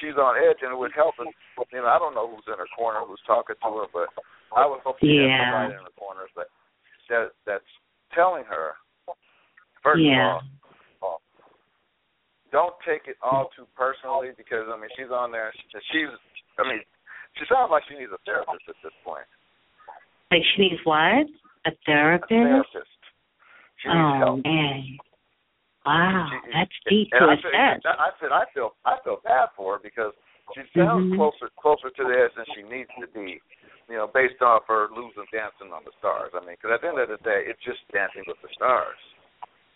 she's 0.00 0.16
on 0.16 0.40
edge, 0.40 0.64
and 0.64 0.72
it 0.72 0.78
would 0.80 0.96
help. 0.96 1.14
If, 1.20 1.28
you 1.68 1.84
know, 1.84 1.92
I 1.92 2.00
don't 2.00 2.16
know 2.16 2.32
who's 2.32 2.48
in 2.48 2.56
her 2.56 2.70
corner, 2.72 3.04
who's 3.04 3.20
talking 3.28 3.56
to 3.60 3.70
her, 3.84 3.86
but 3.92 4.08
I 4.54 4.66
would 4.66 4.80
hope 4.80 4.98
she 5.00 5.06
Yeah. 5.06 5.50
somebody 5.50 5.74
in 5.74 5.84
her 5.84 5.90
corners 5.98 6.30
that 6.36 6.46
that 7.08 7.32
that's 7.46 7.70
telling 8.14 8.44
her 8.44 8.74
first 9.82 10.00
Yeah. 10.02 10.36
of 10.36 10.42
all, 11.02 11.22
don't 12.52 12.74
take 12.86 13.06
it 13.08 13.16
all 13.22 13.48
too 13.56 13.66
personally 13.76 14.30
because 14.36 14.68
I 14.68 14.76
mean 14.76 14.90
she's 14.96 15.10
on 15.10 15.30
there. 15.32 15.52
She, 15.54 15.78
she's 15.92 16.08
I 16.58 16.62
mean 16.68 16.82
she 17.38 17.44
sounds 17.46 17.70
like 17.70 17.84
she 17.88 17.96
needs 17.98 18.12
a 18.12 18.18
therapist 18.24 18.68
at 18.68 18.76
this 18.82 18.92
point. 19.04 19.26
Like 20.30 20.42
she 20.54 20.68
needs 20.68 20.80
what? 20.84 21.26
A 21.66 21.70
A 21.70 21.72
therapist? 21.84 22.28
therapist. 22.30 23.00
She 23.82 23.88
needs 23.88 23.98
oh 23.98 24.18
help. 24.18 24.44
man. 24.44 24.98
Wow, 25.84 26.26
She- 26.30 26.50
that's 26.52 26.70
deep 26.88 27.08
and 27.12 27.20
to 27.20 27.26
I 27.26 27.34
a 27.34 27.40
said. 27.42 27.86
I 27.86 28.10
said 28.20 28.32
I 28.32 28.44
feel 28.54 28.74
I 28.84 28.98
feel 29.04 29.20
bad 29.22 29.50
for 29.56 29.74
her 29.74 29.78
because 29.82 30.12
she 30.54 30.62
sounds 30.76 31.12
Mhm. 31.12 31.16
closer 31.16 31.48
closer 31.58 31.90
to 31.90 32.04
the 32.04 32.18
edge 32.24 32.34
than 32.34 32.46
she 32.54 32.62
needs 32.62 32.90
to 33.00 33.06
be. 33.08 33.40
You 33.86 33.96
know, 34.02 34.10
based 34.10 34.42
off 34.42 34.66
her 34.66 34.90
losing 34.90 35.30
dancing 35.30 35.70
on 35.70 35.86
the 35.86 35.94
stars. 36.02 36.34
I 36.34 36.42
mean, 36.42 36.58
because 36.58 36.74
at 36.74 36.82
the 36.82 36.90
end 36.90 36.98
of 36.98 37.06
the 37.06 37.22
day, 37.22 37.46
it's 37.46 37.62
just 37.62 37.78
dancing 37.94 38.26
with 38.26 38.38
the 38.42 38.50
stars. 38.50 38.98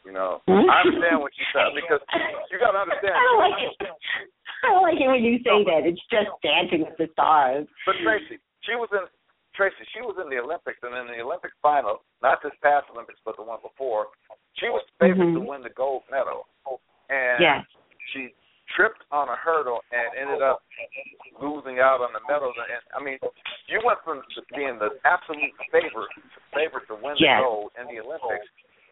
You 0.02 0.10
know? 0.10 0.42
I 0.50 0.82
understand 0.82 1.22
what 1.22 1.30
you 1.38 1.46
said 1.54 1.70
because 1.78 2.02
you 2.50 2.58
got 2.58 2.74
to 2.74 2.82
understand. 2.82 3.14
I 3.14 3.22
don't 3.22 3.38
like 3.38 3.60
it. 3.62 3.74
I 4.66 4.66
don't 4.66 4.82
like 4.82 4.98
it 4.98 5.06
when 5.06 5.22
you 5.22 5.38
say 5.46 5.62
that. 5.62 5.86
It's 5.86 6.02
just 6.10 6.30
dancing 6.42 6.82
with 6.82 6.98
the 6.98 7.06
stars. 7.14 7.70
But 7.86 8.02
Tracey, 8.02 8.42
she 8.66 8.74
was 8.74 8.90
in 8.90 9.06
Tracey. 9.54 9.86
She 9.94 10.02
was 10.02 10.18
in 10.18 10.26
the 10.26 10.42
Olympics, 10.42 10.82
and 10.82 10.90
in 10.96 11.06
the 11.06 11.22
Olympic 11.22 11.54
final, 11.62 12.02
not 12.18 12.42
this 12.42 12.54
past 12.66 12.90
Olympics, 12.90 13.22
but 13.22 13.38
the 13.38 13.46
one 13.46 13.62
before, 13.62 14.10
she 14.58 14.66
was 14.68 14.82
favored 14.98 15.38
to 15.38 15.40
Mhm. 15.40 15.46
win 15.46 15.62
the 15.62 15.70
gold 15.70 16.02
medal, 16.10 16.50
and 17.08 17.40
Yes. 17.40 17.64
she 18.12 18.34
tripped 18.76 19.02
on 19.10 19.28
a 19.28 19.36
hurdle 19.36 19.80
and 19.90 20.06
ended 20.14 20.42
up 20.42 20.62
losing 21.40 21.78
out 21.80 22.00
on 22.00 22.12
the 22.12 22.20
medals. 22.30 22.54
And 22.56 22.82
I 22.94 23.02
mean, 23.02 23.18
you 23.66 23.80
went 23.84 23.98
from 24.04 24.22
being 24.54 24.78
the 24.78 24.96
absolute 25.04 25.52
favorite 25.72 26.10
favorite 26.54 26.86
to 26.88 26.96
win 26.98 27.14
Yes. 27.18 27.40
the 27.40 27.44
gold 27.46 27.70
in 27.80 27.86
the 27.88 28.00
Olympics 28.02 28.46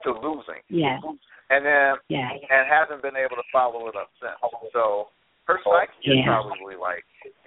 to 0.04 0.12
losing, 0.14 0.62
Yes. 0.68 1.02
and 1.50 1.64
then 1.66 1.96
Yes. 2.08 2.32
and 2.50 2.66
hasn't 2.68 3.02
been 3.02 3.16
able 3.16 3.36
to 3.36 3.46
follow 3.50 3.88
it 3.88 3.96
up 3.96 4.10
since. 4.20 4.38
So 4.72 5.10
her 5.46 5.58
psyche 5.64 6.10
is 6.10 6.18
Yeah. 6.18 6.26
probably 6.26 6.76
like 6.76 7.04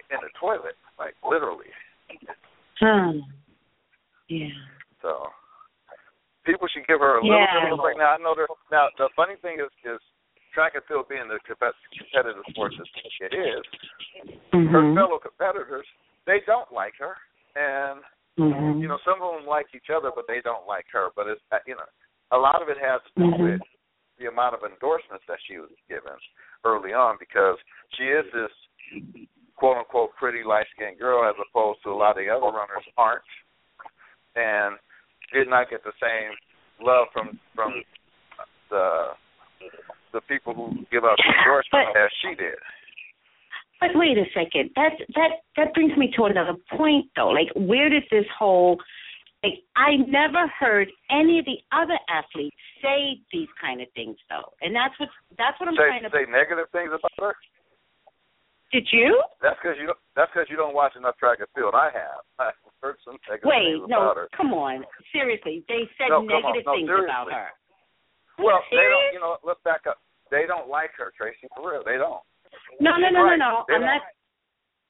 in 0.09 0.19
the 0.21 0.29
toilet, 0.35 0.75
like 0.99 1.15
literally. 1.23 1.71
Hmm. 2.79 3.19
Yeah. 4.27 4.49
So 5.01 5.31
people 6.43 6.67
should 6.67 6.87
give 6.87 6.99
her 6.99 7.19
a 7.19 7.23
Yeah. 7.25 7.31
little 7.63 7.77
bit 7.77 7.93
of 7.93 7.95
a. 7.95 7.97
Now 7.97 8.11
I 8.11 8.17
know 8.17 8.35
there. 8.35 8.47
Now 8.71 8.89
the 8.97 9.09
funny 9.15 9.35
thing 9.37 9.59
is, 9.59 9.71
is 9.83 10.01
track 10.53 10.75
and 10.75 10.83
field 10.85 11.07
being 11.07 11.27
the 11.27 11.39
competitive 11.47 12.43
sport 12.51 12.73
that 12.77 12.87
it 13.19 13.33
is, 13.33 13.63
her 14.53 14.81
Mhm. 14.81 14.95
fellow 14.95 15.19
competitors 15.19 15.87
they 16.25 16.39
don't 16.41 16.71
like 16.71 16.95
her, 16.97 17.17
and 17.55 18.03
Mhm. 18.37 18.79
you 18.79 18.87
know 18.87 18.97
some 18.99 19.21
of 19.21 19.33
them 19.35 19.45
like 19.47 19.73
each 19.73 19.89
other, 19.89 20.11
but 20.11 20.27
they 20.27 20.41
don't 20.41 20.67
like 20.67 20.87
her. 20.91 21.09
But 21.15 21.27
it's 21.27 21.41
uh, 21.51 21.59
you 21.65 21.75
know 21.75 21.85
a 22.31 22.37
lot 22.37 22.61
of 22.61 22.69
it 22.69 22.77
has 22.77 23.01
to 23.03 23.11
do 23.15 23.25
Mhm. 23.25 23.39
with 23.39 23.61
the 24.17 24.27
amount 24.27 24.53
of 24.53 24.63
endorsements 24.63 25.25
that 25.25 25.41
she 25.41 25.57
was 25.57 25.71
given 25.89 26.13
early 26.63 26.93
on 26.93 27.17
because 27.17 27.57
she 27.93 28.07
is 28.07 28.29
this 28.31 28.51
quote 29.55 29.77
unquote 29.77 30.15
pretty 30.15 30.43
light 30.43 30.67
skinned 30.69 30.99
girl 30.99 31.25
as 31.25 31.35
opposed 31.39 31.81
to 31.83 31.91
a 31.91 31.93
lot 31.93 32.11
of 32.11 32.17
the 32.17 32.29
other 32.29 32.47
runners 32.47 32.85
aren't 32.97 33.23
and 34.35 34.77
did 35.33 35.47
not 35.47 35.69
get 35.69 35.83
the 35.83 35.93
same 35.99 36.35
love 36.79 37.07
from 37.11 37.39
from 37.55 37.83
the 38.69 39.15
the 40.13 40.21
people 40.21 40.53
who 40.53 40.85
give 40.91 41.03
out 41.03 41.17
the 41.17 41.33
endorsements 41.39 41.91
as 41.97 42.09
she 42.21 42.35
did. 42.35 42.55
But 43.79 43.91
wait 43.95 44.17
a 44.17 44.25
second. 44.33 44.69
That 44.75 44.93
that 45.15 45.31
that 45.57 45.73
brings 45.73 45.97
me 45.97 46.11
to 46.15 46.25
another 46.25 46.53
point 46.77 47.07
though. 47.15 47.29
Like 47.29 47.49
where 47.55 47.89
did 47.89 48.03
this 48.11 48.25
whole 48.37 48.77
like 49.43 49.63
I 49.75 49.97
never 50.07 50.45
heard 50.59 50.87
any 51.09 51.39
of 51.39 51.45
the 51.45 51.57
other 51.73 51.97
athletes 52.07 52.55
say 52.81 53.17
these 53.33 53.49
kind 53.59 53.81
of 53.81 53.87
things 53.95 54.17
though. 54.29 54.53
And 54.61 54.75
that's 54.75 54.93
what 54.99 55.09
that's 55.37 55.59
what 55.59 55.69
I'm 55.69 55.75
say 55.75 55.89
trying 55.89 56.03
to 56.03 56.13
say 56.13 56.29
negative 56.29 56.69
things 56.71 56.91
about 56.93 57.11
her. 57.17 57.33
Did 58.71 58.87
you? 58.93 59.19
That's 59.41 59.57
because 59.61 59.75
you 59.81 59.87
don't. 59.87 59.97
That's 60.15 60.31
because 60.31 60.47
you 60.49 60.55
don't 60.55 60.73
watch 60.73 60.95
enough 60.95 61.17
track 61.17 61.39
and 61.43 61.47
field. 61.57 61.73
I 61.75 61.89
have. 61.91 62.21
I've 62.39 62.55
heard 62.81 62.95
some 63.03 63.17
negative 63.27 63.49
Wait, 63.49 63.81
things 63.81 63.89
no, 63.89 63.97
about 64.13 64.15
her. 64.15 64.27
come 64.37 64.53
on. 64.53 64.85
Seriously. 65.11 65.65
They 65.67 65.89
said 65.97 66.07
No, 66.13 66.21
come 66.23 66.31
on. 66.31 66.39
negative 66.39 66.63
No, 66.69 66.73
things 66.77 66.87
seriously. 66.87 67.09
about 67.11 67.27
her. 67.33 67.49
Well, 68.43 68.61
they 68.71 68.87
don't. 68.89 69.13
You 69.13 69.19
know, 69.21 69.37
let's 69.43 69.61
back 69.63 69.85
up. 69.87 69.97
They 70.29 70.45
don't 70.47 70.67
like 70.69 70.91
her, 70.97 71.11
Tracey. 71.17 71.47
For 71.55 71.71
real, 71.71 71.83
they 71.85 71.97
don't. 71.97 72.21
No, 72.79 72.97
no, 72.97 73.09
no, 73.09 73.23
Right. 73.23 73.37
no, 73.37 73.63
no. 73.63 73.65
They 73.67 73.75
I'm 73.75 73.81
don't. 73.81 73.89
not. 73.89 74.01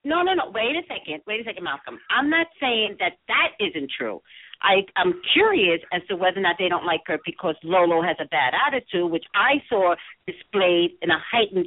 No, 0.03 0.21
no, 0.23 0.33
no. 0.33 0.49
Wait 0.53 0.75
a 0.75 0.81
second. 0.89 1.21
Wait 1.27 1.41
a 1.41 1.43
second, 1.43 1.63
Malcolm. 1.63 1.99
I'm 2.09 2.29
not 2.29 2.47
saying 2.59 2.97
that 2.99 3.17
that 3.27 3.53
isn't 3.59 3.91
true. 3.97 4.21
I, 4.63 4.85
I'm 4.95 5.13
curious 5.33 5.81
as 5.93 6.01
to 6.09 6.15
whether 6.15 6.37
or 6.39 6.41
not 6.41 6.55
they 6.57 6.69
don't 6.69 6.85
like 6.85 7.01
her 7.07 7.19
because 7.25 7.55
Lolo 7.63 8.01
has 8.01 8.15
a 8.19 8.25
bad 8.29 8.53
attitude, 8.53 9.09
which 9.11 9.25
I 9.33 9.61
saw 9.69 9.95
displayed 10.25 10.91
in 11.01 11.09
a 11.11 11.17
heightened 11.31 11.65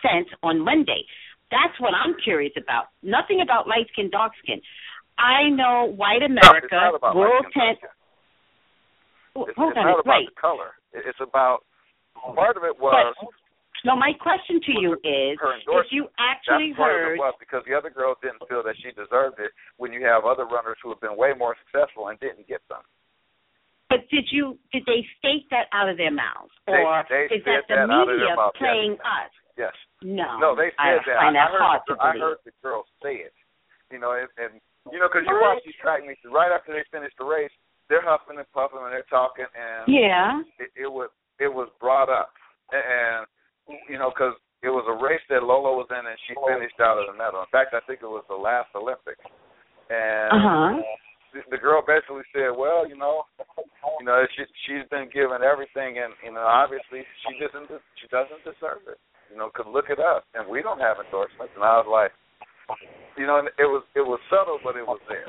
sense 0.00 0.28
on 0.42 0.60
Monday. 0.60 1.04
That's 1.50 1.78
what 1.80 1.92
I'm 1.94 2.14
curious 2.22 2.52
about. 2.56 2.86
Nothing 3.02 3.40
about 3.40 3.68
light 3.68 3.86
skin, 3.92 4.10
dark 4.10 4.32
skin. 4.42 4.60
I 5.18 5.48
know 5.48 5.92
white 5.96 6.20
No, 6.20 6.26
America, 6.26 6.64
it's 6.64 6.72
not 6.72 6.94
about 6.94 7.16
world 7.16 7.44
light 7.44 7.50
skin, 7.52 7.62
tent. 7.62 7.78
dark 7.80 7.92
Oh, 7.92 7.92
skin. 7.92 7.92
It's, 9.44 9.50
it's 9.50 9.58
not 9.58 9.76
about 9.76 10.06
wait. 10.06 10.28
the 10.32 10.40
color. 10.40 10.72
It's 10.96 11.20
about 11.20 11.60
part 12.34 12.56
of 12.56 12.64
it 12.64 12.72
was 12.80 13.12
No, 13.84 13.94
my 13.94 14.12
question 14.16 14.58
to 14.64 14.72
you 14.80 14.94
is: 15.04 15.36
if 15.36 15.88
you 15.92 16.08
actually 16.16 16.72
That's 16.72 16.80
part 16.80 16.96
of 16.96 17.00
heard, 17.12 17.14
it 17.14 17.20
was 17.20 17.34
because 17.38 17.62
the 17.68 17.74
other 17.76 17.90
girls 17.92 18.16
didn't 18.24 18.40
feel 18.48 18.64
that 18.64 18.74
she 18.82 18.90
deserved 18.96 19.38
it 19.38 19.52
when 19.76 19.92
you 19.92 20.02
have 20.04 20.24
other 20.24 20.48
runners 20.48 20.80
who 20.82 20.88
have 20.90 21.00
been 21.04 21.14
way 21.16 21.32
more 21.36 21.54
successful 21.66 22.08
and 22.08 22.18
didn't 22.18 22.48
get 22.48 22.64
them. 22.72 22.82
but 23.92 24.02
did 24.10 24.26
you 24.32 24.58
did 24.72 24.82
they 24.90 25.06
state 25.20 25.46
that 25.54 25.70
out 25.70 25.86
of 25.88 25.96
their 25.96 26.10
mouths, 26.10 26.50
or 26.66 27.04
they 27.06 27.30
is 27.30 27.44
that 27.46 27.68
the 27.70 27.76
that 27.76 27.86
out 27.86 28.08
of 28.08 28.18
their 28.18 28.26
media 28.26 28.34
mouth, 28.34 28.56
yes. 28.58 28.62
playing 28.64 28.94
us? 29.04 29.32
Yes. 29.56 29.76
No, 30.02 30.28
No, 30.42 30.48
they 30.58 30.74
I 30.76 30.98
said 30.98 31.06
that. 31.06 31.16
find 31.22 31.36
I, 31.38 31.46
that 31.46 31.48
I 31.48 31.52
heard 31.54 31.62
hard 31.62 31.80
the, 31.86 31.94
to 31.94 32.02
I 32.02 32.12
heard 32.18 32.38
the 32.44 32.52
girls 32.60 32.88
say 33.00 33.22
it. 33.22 33.32
You 33.92 34.02
know, 34.02 34.12
and, 34.18 34.26
and 34.36 34.58
you 34.90 34.98
know, 34.98 35.06
because 35.06 35.22
you 35.30 35.36
watch 35.38 35.62
these 35.64 35.78
track 35.80 36.02
meets, 36.04 36.20
right 36.26 36.50
after 36.50 36.74
they 36.74 36.82
finish 36.90 37.14
the 37.16 37.24
race, 37.24 37.54
they're 37.88 38.02
huffing 38.04 38.38
and 38.38 38.50
puffing 38.52 38.80
and 38.82 38.92
they're 38.92 39.06
talking, 39.10 39.46
and 39.54 39.92
Yeah. 39.92 40.42
it, 40.58 40.70
it 40.74 40.90
was 40.90 41.10
it 41.38 41.48
was 41.52 41.68
brought 41.80 42.08
up, 42.08 42.32
and 42.72 43.26
you 43.88 43.98
know, 43.98 44.10
because 44.10 44.34
it 44.62 44.70
was 44.70 44.84
a 44.88 44.96
race 45.04 45.20
that 45.28 45.42
Lolo 45.44 45.76
was 45.76 45.86
in, 45.90 46.00
and 46.06 46.18
she 46.26 46.34
finished 46.48 46.80
out 46.80 46.98
of 46.98 47.06
the 47.06 47.12
medal. 47.12 47.40
In 47.40 47.50
fact, 47.52 47.74
I 47.74 47.80
think 47.86 48.00
it 48.02 48.08
was 48.08 48.24
the 48.28 48.34
last 48.34 48.68
Olympics, 48.74 49.22
and 49.90 50.32
Uh 50.32 50.40
huh. 50.40 50.82
the, 51.32 51.40
the 51.50 51.58
girl 51.60 51.82
basically 51.86 52.24
said, 52.32 52.56
"Well, 52.56 52.88
you 52.88 52.96
know, 52.96 53.24
you 54.00 54.06
know, 54.06 54.24
she 54.34 54.42
she's 54.66 54.88
been 54.90 55.08
given 55.12 55.42
everything, 55.44 55.98
and 56.00 56.14
you 56.24 56.32
know, 56.32 56.42
obviously 56.46 57.04
she 57.22 57.36
doesn't 57.38 57.68
she 58.00 58.08
doesn't 58.08 58.42
deserve 58.42 58.82
it. 58.88 58.98
You 59.30 59.36
know, 59.36 59.50
'cause 59.50 59.66
look 59.68 59.90
at 59.90 59.98
us, 60.00 60.22
and 60.34 60.48
we 60.48 60.62
don't 60.62 60.80
have 60.80 60.96
endorsements." 60.98 61.52
And 61.54 61.64
I 61.64 61.76
was 61.78 61.86
like, 61.90 62.12
you 63.18 63.26
know, 63.26 63.38
and 63.38 63.48
it 63.58 63.68
was 63.68 63.84
it 63.94 64.06
was 64.06 64.20
subtle, 64.30 64.58
but 64.64 64.76
it 64.76 64.86
was 64.86 65.00
there. 65.08 65.26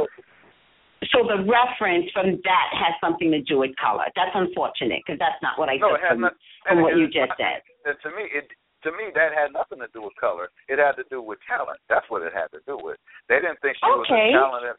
So 1.13 1.21
the 1.29 1.45
reference 1.45 2.09
from 2.11 2.41
that 2.41 2.67
has 2.73 2.93
something 2.97 3.29
to 3.31 3.41
do 3.45 3.61
with 3.61 3.71
color. 3.77 4.05
That's 4.17 4.33
unfortunate 4.33 5.05
because 5.05 5.19
that's 5.21 5.37
not 5.45 5.57
what 5.61 5.69
I 5.69 5.77
No, 5.77 5.93
from, 6.01 6.21
not. 6.21 6.33
from 6.65 6.81
what 6.81 6.97
you 6.97 7.05
just 7.05 7.31
uh, 7.31 7.37
said. 7.37 7.59
Uh, 7.85 7.93
to 8.01 8.09
me, 8.17 8.25
it 8.33 8.49
to 8.85 8.89
me 8.93 9.13
that 9.13 9.33
had 9.33 9.53
nothing 9.53 9.77
to 9.81 9.89
do 9.93 10.01
with 10.01 10.13
color. 10.17 10.49
It 10.69 10.81
had 10.81 10.97
to 10.97 11.05
do 11.09 11.21
with 11.21 11.37
talent. 11.45 11.77
That's 11.89 12.05
what 12.09 12.21
it 12.25 12.33
had 12.33 12.49
to 12.57 12.61
do 12.65 12.77
with. 12.81 12.97
They 13.29 13.37
didn't 13.37 13.61
think 13.61 13.77
she 13.77 13.85
was 13.85 14.05
Okay. 14.09 14.33
as 14.33 14.41
talented, 14.41 14.77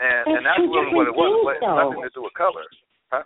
and 0.00 0.24
That's 0.24 0.36
and 0.36 0.42
that's 0.44 0.60
really 0.64 0.92
what 0.96 1.08
it 1.08 1.16
was. 1.16 1.56
it 1.56 1.64
had 1.64 1.76
nothing 1.84 2.00
to 2.04 2.12
do 2.12 2.22
with 2.24 2.34
color. 2.34 2.64
Huh? 3.12 3.24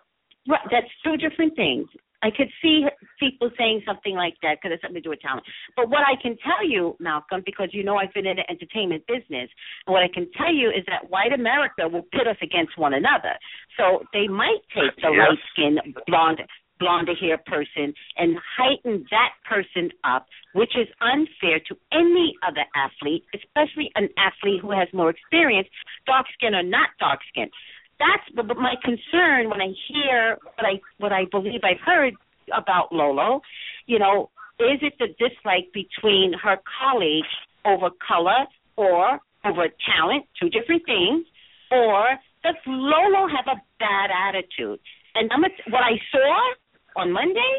Right, 0.50 0.66
that's 0.70 0.90
two 1.06 1.16
different 1.16 1.54
things. 1.54 1.86
I 2.22 2.30
could 2.30 2.48
see 2.60 2.84
people 3.20 3.50
saying 3.56 3.82
something 3.86 4.14
like 4.14 4.34
that 4.42 4.58
because 4.58 4.74
it's 4.74 4.82
something 4.82 5.00
to 5.02 5.06
do 5.06 5.10
with 5.10 5.20
talent. 5.20 5.46
But 5.76 5.88
what 5.88 6.02
I 6.02 6.20
can 6.20 6.36
tell 6.42 6.66
you, 6.66 6.96
Malcolm, 6.98 7.42
because 7.46 7.68
you 7.72 7.84
know 7.84 7.96
I've 7.96 8.12
been 8.12 8.26
in 8.26 8.36
the 8.36 8.50
entertainment 8.50 9.04
business, 9.06 9.48
and 9.86 9.92
what 9.92 10.02
I 10.02 10.08
can 10.12 10.28
tell 10.36 10.52
you 10.52 10.68
is 10.70 10.84
that 10.86 11.08
white 11.10 11.32
America 11.32 11.86
will 11.88 12.02
pit 12.12 12.26
us 12.26 12.36
against 12.42 12.76
one 12.76 12.94
another. 12.94 13.34
So 13.76 14.02
they 14.12 14.26
might 14.26 14.62
take 14.74 14.94
the 14.96 15.10
Yes. 15.12 15.28
light 15.28 15.38
skinned 15.52 15.80
blonde 16.06 16.42
blonde 16.78 17.08
hair 17.20 17.38
person 17.38 17.92
and 18.16 18.38
heighten 18.56 19.04
that 19.10 19.32
person 19.44 19.90
up, 20.04 20.26
which 20.52 20.76
is 20.76 20.86
unfair 21.00 21.58
to 21.66 21.76
any 21.92 22.34
other 22.46 22.64
athlete, 22.76 23.24
especially 23.34 23.90
an 23.96 24.08
athlete 24.16 24.60
who 24.60 24.70
has 24.70 24.86
more 24.92 25.10
experience, 25.10 25.68
dark 26.06 26.26
skin 26.34 26.54
or 26.54 26.62
not 26.62 26.90
dark 27.00 27.18
skin 27.28 27.50
that's 27.98 28.22
but, 28.34 28.56
my 28.56 28.74
concern 28.82 29.50
when 29.50 29.60
I 29.60 29.72
hear 29.88 30.38
what 30.56 30.66
I 30.66 30.80
what 30.98 31.12
I 31.12 31.24
believe 31.30 31.60
I've 31.64 31.80
heard 31.84 32.14
about 32.56 32.92
Lolo, 32.92 33.40
you 33.86 33.98
know, 33.98 34.30
is 34.58 34.80
it 34.82 34.94
the 34.98 35.08
dislike 35.18 35.72
between 35.72 36.32
her 36.42 36.56
colleagues 36.80 37.28
over 37.64 37.90
color 38.06 38.46
or 38.76 39.20
over 39.44 39.66
talent, 39.86 40.26
two 40.40 40.48
different 40.48 40.82
things, 40.86 41.26
or 41.70 42.06
does 42.42 42.56
Lolo 42.66 43.28
have 43.28 43.46
a 43.46 43.60
bad 43.78 44.10
attitude? 44.10 44.80
And 45.14 45.30
I'm 45.32 45.44
a, 45.44 45.48
what 45.70 45.82
I 45.82 45.98
saw 46.10 47.02
on 47.02 47.12
Monday, 47.12 47.54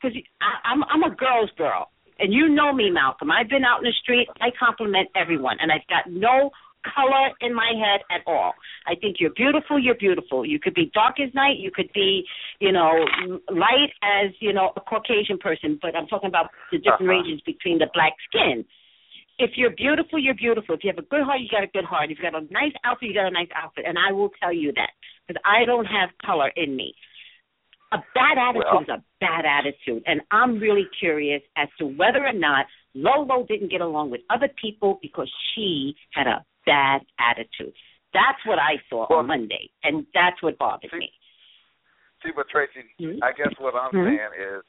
because 0.00 0.16
I'm 0.40 0.82
I'm 0.84 1.02
a 1.02 1.14
girl's 1.14 1.50
girl, 1.56 1.90
and 2.18 2.32
you 2.32 2.48
know 2.48 2.72
me, 2.72 2.90
Malcolm. 2.90 3.30
I've 3.30 3.48
been 3.48 3.64
out 3.64 3.78
in 3.78 3.84
the 3.84 3.94
street. 4.02 4.28
I 4.40 4.48
compliment 4.58 5.08
everyone, 5.14 5.58
and 5.60 5.70
I've 5.70 5.86
got 5.88 6.10
no 6.10 6.50
color 6.84 7.30
in 7.40 7.54
my 7.54 7.72
head 7.76 8.00
at 8.10 8.22
all. 8.26 8.52
I 8.86 8.94
think 8.94 9.16
you're 9.20 9.30
beautiful, 9.30 9.78
you're 9.78 9.94
beautiful. 9.94 10.44
You 10.44 10.58
could 10.58 10.74
be 10.74 10.90
dark 10.92 11.20
as 11.20 11.32
night, 11.34 11.58
you 11.58 11.70
could 11.70 11.90
be, 11.92 12.24
you 12.60 12.72
know, 12.72 13.06
light 13.50 13.92
as, 14.02 14.30
you 14.40 14.52
know, 14.52 14.72
a 14.76 14.80
Caucasian 14.80 15.38
person, 15.38 15.78
but 15.80 15.96
I'm 15.96 16.06
talking 16.06 16.28
about 16.28 16.50
the 16.70 16.78
different 16.78 17.02
Uh-huh. 17.02 17.22
regions 17.22 17.40
between 17.42 17.78
the 17.78 17.88
black 17.94 18.14
skin. 18.28 18.64
If 19.38 19.56
you're 19.56 19.70
beautiful, 19.70 20.18
you're 20.18 20.34
beautiful. 20.34 20.74
If 20.74 20.84
you 20.84 20.90
have 20.90 20.98
a 20.98 21.08
good 21.08 21.22
heart, 21.22 21.40
you 21.40 21.48
got 21.48 21.64
a 21.64 21.68
good 21.68 21.84
heart. 21.84 22.10
If 22.10 22.18
you 22.18 22.30
got 22.30 22.34
a 22.34 22.46
nice 22.52 22.72
outfit, 22.84 23.08
you 23.08 23.14
got 23.14 23.26
a 23.26 23.30
nice 23.30 23.48
outfit. 23.54 23.84
And 23.86 23.98
I 23.98 24.12
will 24.12 24.30
tell 24.40 24.52
you 24.52 24.72
that 24.74 24.90
because 25.26 25.40
I 25.44 25.64
don't 25.64 25.86
have 25.86 26.10
color 26.24 26.48
in 26.56 26.76
me. 26.76 26.94
A 27.92 27.98
bad 28.14 28.38
attitude 28.38 28.64
Well- 28.72 28.82
is 28.82 28.88
a 28.88 29.02
bad 29.20 29.44
attitude, 29.44 30.02
and 30.06 30.20
I'm 30.30 30.58
really 30.58 30.86
curious 30.98 31.42
as 31.56 31.68
to 31.78 31.86
whether 31.86 32.26
or 32.26 32.32
not 32.32 32.66
Lolo 32.94 33.44
didn't 33.44 33.68
get 33.68 33.80
along 33.80 34.10
with 34.10 34.22
other 34.30 34.48
people 34.48 34.98
because 35.02 35.30
she 35.54 35.96
had 36.12 36.26
a 36.26 36.44
bad 36.66 37.02
attitude. 37.18 37.74
That's 38.12 38.38
what 38.44 38.58
I 38.58 38.76
saw 38.88 39.06
Well- 39.08 39.20
on 39.20 39.26
Monday, 39.26 39.70
and 39.82 40.06
that's 40.14 40.42
what 40.42 40.58
bothered 40.58 40.90
See, 40.90 40.98
me. 40.98 41.12
See, 42.22 42.30
but 42.30 42.48
Tracey, 42.48 42.84
Mhm. 43.00 43.18
I 43.22 43.32
guess 43.32 43.52
what 43.58 43.74
I'm 43.74 43.90
Mhm. 43.90 44.04
saying 44.04 44.32
is, 44.38 44.64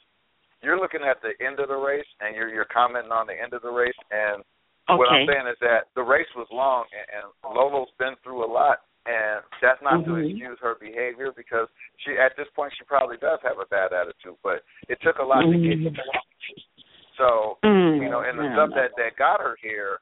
you're 0.62 0.80
looking 0.80 1.04
at 1.04 1.22
the 1.22 1.40
end 1.44 1.60
of 1.60 1.68
the 1.68 1.76
race, 1.76 2.08
and 2.22 2.36
you're 2.36 2.50
you're 2.50 2.66
commenting 2.66 3.12
on 3.12 3.28
the 3.28 3.40
end 3.40 3.54
of 3.54 3.62
the 3.62 3.70
race, 3.72 3.98
and 4.12 4.44
what 4.88 5.12
I'm 5.12 5.28
saying 5.28 5.48
is 5.48 5.60
that 5.60 5.88
the 5.94 6.04
race 6.04 6.34
was 6.36 6.50
long, 6.52 6.86
and, 6.94 7.24
and 7.24 7.56
Lolo's 7.56 7.92
been 8.00 8.16
through 8.24 8.44
a 8.44 8.52
lot, 8.52 8.82
and 9.06 9.44
that's 9.62 9.82
not 9.82 10.04
to 10.06 10.12
Mhm. 10.12 10.30
excuse 10.30 10.60
her 10.60 10.76
behavior 10.76 11.32
because 11.32 11.68
she, 11.98 12.18
at 12.18 12.36
this 12.36 12.50
point, 12.52 12.74
she 12.78 12.84
probably 12.86 13.18
does 13.18 13.42
have 13.42 13.60
a 13.60 13.66
bad 13.66 13.92
attitude, 13.94 14.38
but 14.42 14.64
it 14.88 15.00
took 15.02 15.20
a 15.20 15.24
lot 15.24 15.42
to 15.42 15.58
get 15.58 15.80
Mhm. 15.80 15.96
here. 15.96 16.06
So, 17.18 17.60
Mm, 17.64 18.02
you 18.02 18.10
know, 18.10 18.22
and 18.22 18.40
the 18.40 18.44
I 18.44 18.54
stuff 18.54 18.70
that 18.72 18.96
that 18.96 19.16
got 19.16 19.40
her 19.40 19.56
here, 19.62 20.00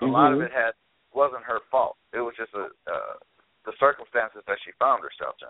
a 0.00 0.06
lot 0.06 0.32
of 0.32 0.38
Mhm. 0.38 0.46
it 0.46 0.52
had 0.52 0.74
wasn't 1.14 1.44
her 1.46 1.60
fault. 1.70 1.96
It 2.12 2.20
was 2.20 2.34
just 2.36 2.52
a 2.54 2.68
uh, 2.90 3.14
the 3.64 3.72
circumstances 3.80 4.42
that 4.46 4.58
she 4.66 4.70
found 4.78 5.00
herself 5.00 5.34
in. 5.40 5.48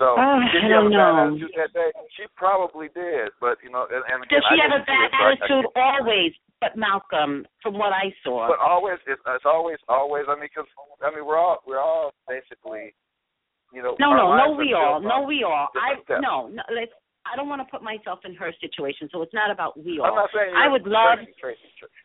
So 0.00 0.16
Ah, 0.16 0.40
did 0.50 0.64
she 0.64 0.72
have 0.72 0.88
a 0.88 0.90
bad 0.90 0.96
know. 0.96 1.36
attitude 1.36 1.52
that 1.60 1.72
day? 1.76 1.90
She 2.16 2.24
probably 2.34 2.88
did, 2.96 3.28
but 3.38 3.60
you 3.62 3.68
know, 3.70 3.84
and, 3.92 4.02
and 4.08 4.24
again, 4.24 4.40
Does 4.40 4.44
she 4.48 4.56
I 4.58 4.64
have 4.64 4.74
a 4.80 4.84
bad 4.88 5.06
it, 5.06 5.12
so 5.12 5.20
I- 5.20 5.28
I 5.28 5.32
attitude 5.36 5.66
always? 5.76 6.32
But 6.62 6.78
Malcolm, 6.78 7.42
from 7.60 7.74
what 7.74 7.90
I 7.92 8.14
saw, 8.22 8.46
But 8.46 8.62
always, 8.62 8.94
it's, 9.10 9.18
it's 9.26 9.44
always, 9.44 9.78
always. 9.90 10.24
I 10.30 10.38
mean, 10.38 10.46
because 10.46 10.70
I 11.02 11.10
mean, 11.10 11.26
we're 11.26 11.36
all 11.38 11.58
we're 11.66 11.82
all 11.82 12.14
basically, 12.30 12.94
you 13.74 13.82
know. 13.82 13.96
no, 13.98 14.14
no, 14.14 14.30
no, 14.38 14.54
we 14.54 14.72
all, 14.72 15.02
no, 15.02 15.22
we 15.26 15.42
all. 15.42 15.68
I 15.74 15.98
steps. 16.06 16.22
no, 16.22 16.46
no. 16.48 16.62
Let's. 16.72 16.92
I 17.26 17.36
don't 17.36 17.48
want 17.48 17.62
to 17.62 17.68
put 17.70 17.82
myself 17.82 18.20
in 18.24 18.34
her 18.34 18.50
situation, 18.62 19.08
so 19.12 19.22
it's 19.22 19.34
not 19.34 19.50
about 19.50 19.74
we 19.78 20.00
I'm 20.02 20.10
all. 20.10 20.16
not 20.26 20.30
saying 20.34 20.54
I 20.56 20.66
would 20.70 20.86
love. 20.86 21.18
Tracey, 21.18 21.34
Tracey, 21.38 21.70
Tracey. 21.78 22.01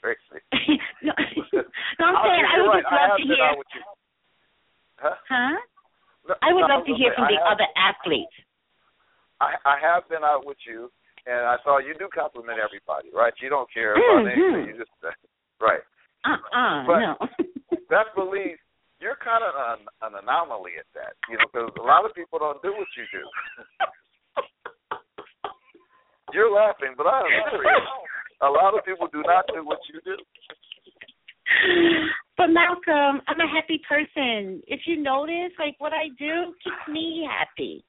Tracey. 0.00 0.40
no, 1.04 1.12
no, 2.00 2.04
I'm 2.08 2.16
I'll 2.16 2.24
saying 2.24 2.44
I 2.44 2.56
would 2.64 2.80
just 2.80 2.92
love 2.92 3.16
to 3.20 3.24
hear. 3.28 3.44
out 3.44 3.58
with 3.60 3.70
you. 3.76 3.82
Huh? 5.00 5.16
Huh? 5.28 5.56
No, 6.28 6.34
I 6.42 6.52
would 6.52 6.66
no, 6.68 6.74
love 6.76 6.84
to 6.88 6.94
hear 6.96 7.12
from 7.16 7.28
the 7.28 7.36
have, 7.40 7.56
other 7.56 7.68
athletes. 7.76 8.32
I, 9.40 9.56
I 9.64 9.76
have 9.80 10.08
been 10.08 10.20
out 10.24 10.44
with 10.44 10.58
you, 10.68 10.92
and 11.24 11.44
I 11.48 11.56
saw 11.64 11.78
you 11.80 11.92
do 11.96 12.08
compliment 12.12 12.58
everybody, 12.60 13.08
right? 13.12 13.32
You 13.40 13.48
don't 13.48 13.68
care 13.72 13.92
about 13.96 14.24
Mhm. 14.24 14.32
anything. 14.32 14.64
You 14.72 14.76
just 14.80 14.92
right. 15.60 15.80
Uh 16.24 16.36
uh 16.52 16.84
But- 16.86 17.00
no. 17.00 17.16
Best 17.88 18.14
believe 18.14 18.56
you're 19.00 19.16
kind 19.18 19.42
of 19.42 19.50
an, 19.56 19.88
an 20.06 20.12
anomaly 20.22 20.72
at 20.78 20.86
that, 20.94 21.16
you 21.28 21.34
know, 21.40 21.48
because 21.50 21.72
a 21.80 21.82
lot 21.82 22.04
of 22.04 22.14
people 22.14 22.38
don't 22.38 22.60
do 22.62 22.70
what 22.70 22.86
you 22.94 23.02
do. 23.10 23.24
you're 26.32 26.52
laughing, 26.52 26.94
but 26.96 27.06
I 27.08 27.18
am 27.24 27.50
serious. 27.50 27.88
A 28.42 28.48
lot 28.48 28.76
of 28.76 28.84
people 28.84 29.08
do 29.12 29.22
not 29.26 29.44
do 29.52 29.64
what 29.64 29.78
you 29.92 30.00
do. 30.04 30.16
But 32.36 32.48
Malcolm, 32.48 33.20
I'm 33.28 33.40
a 33.40 33.48
happy 33.48 33.80
person. 33.84 34.62
If 34.66 34.86
you 34.86 34.96
notice, 34.96 35.52
like 35.58 35.76
what 35.78 35.92
I 35.92 36.08
do 36.16 36.54
keeps 36.64 36.84
me 36.88 37.28
happy. 37.28 37.84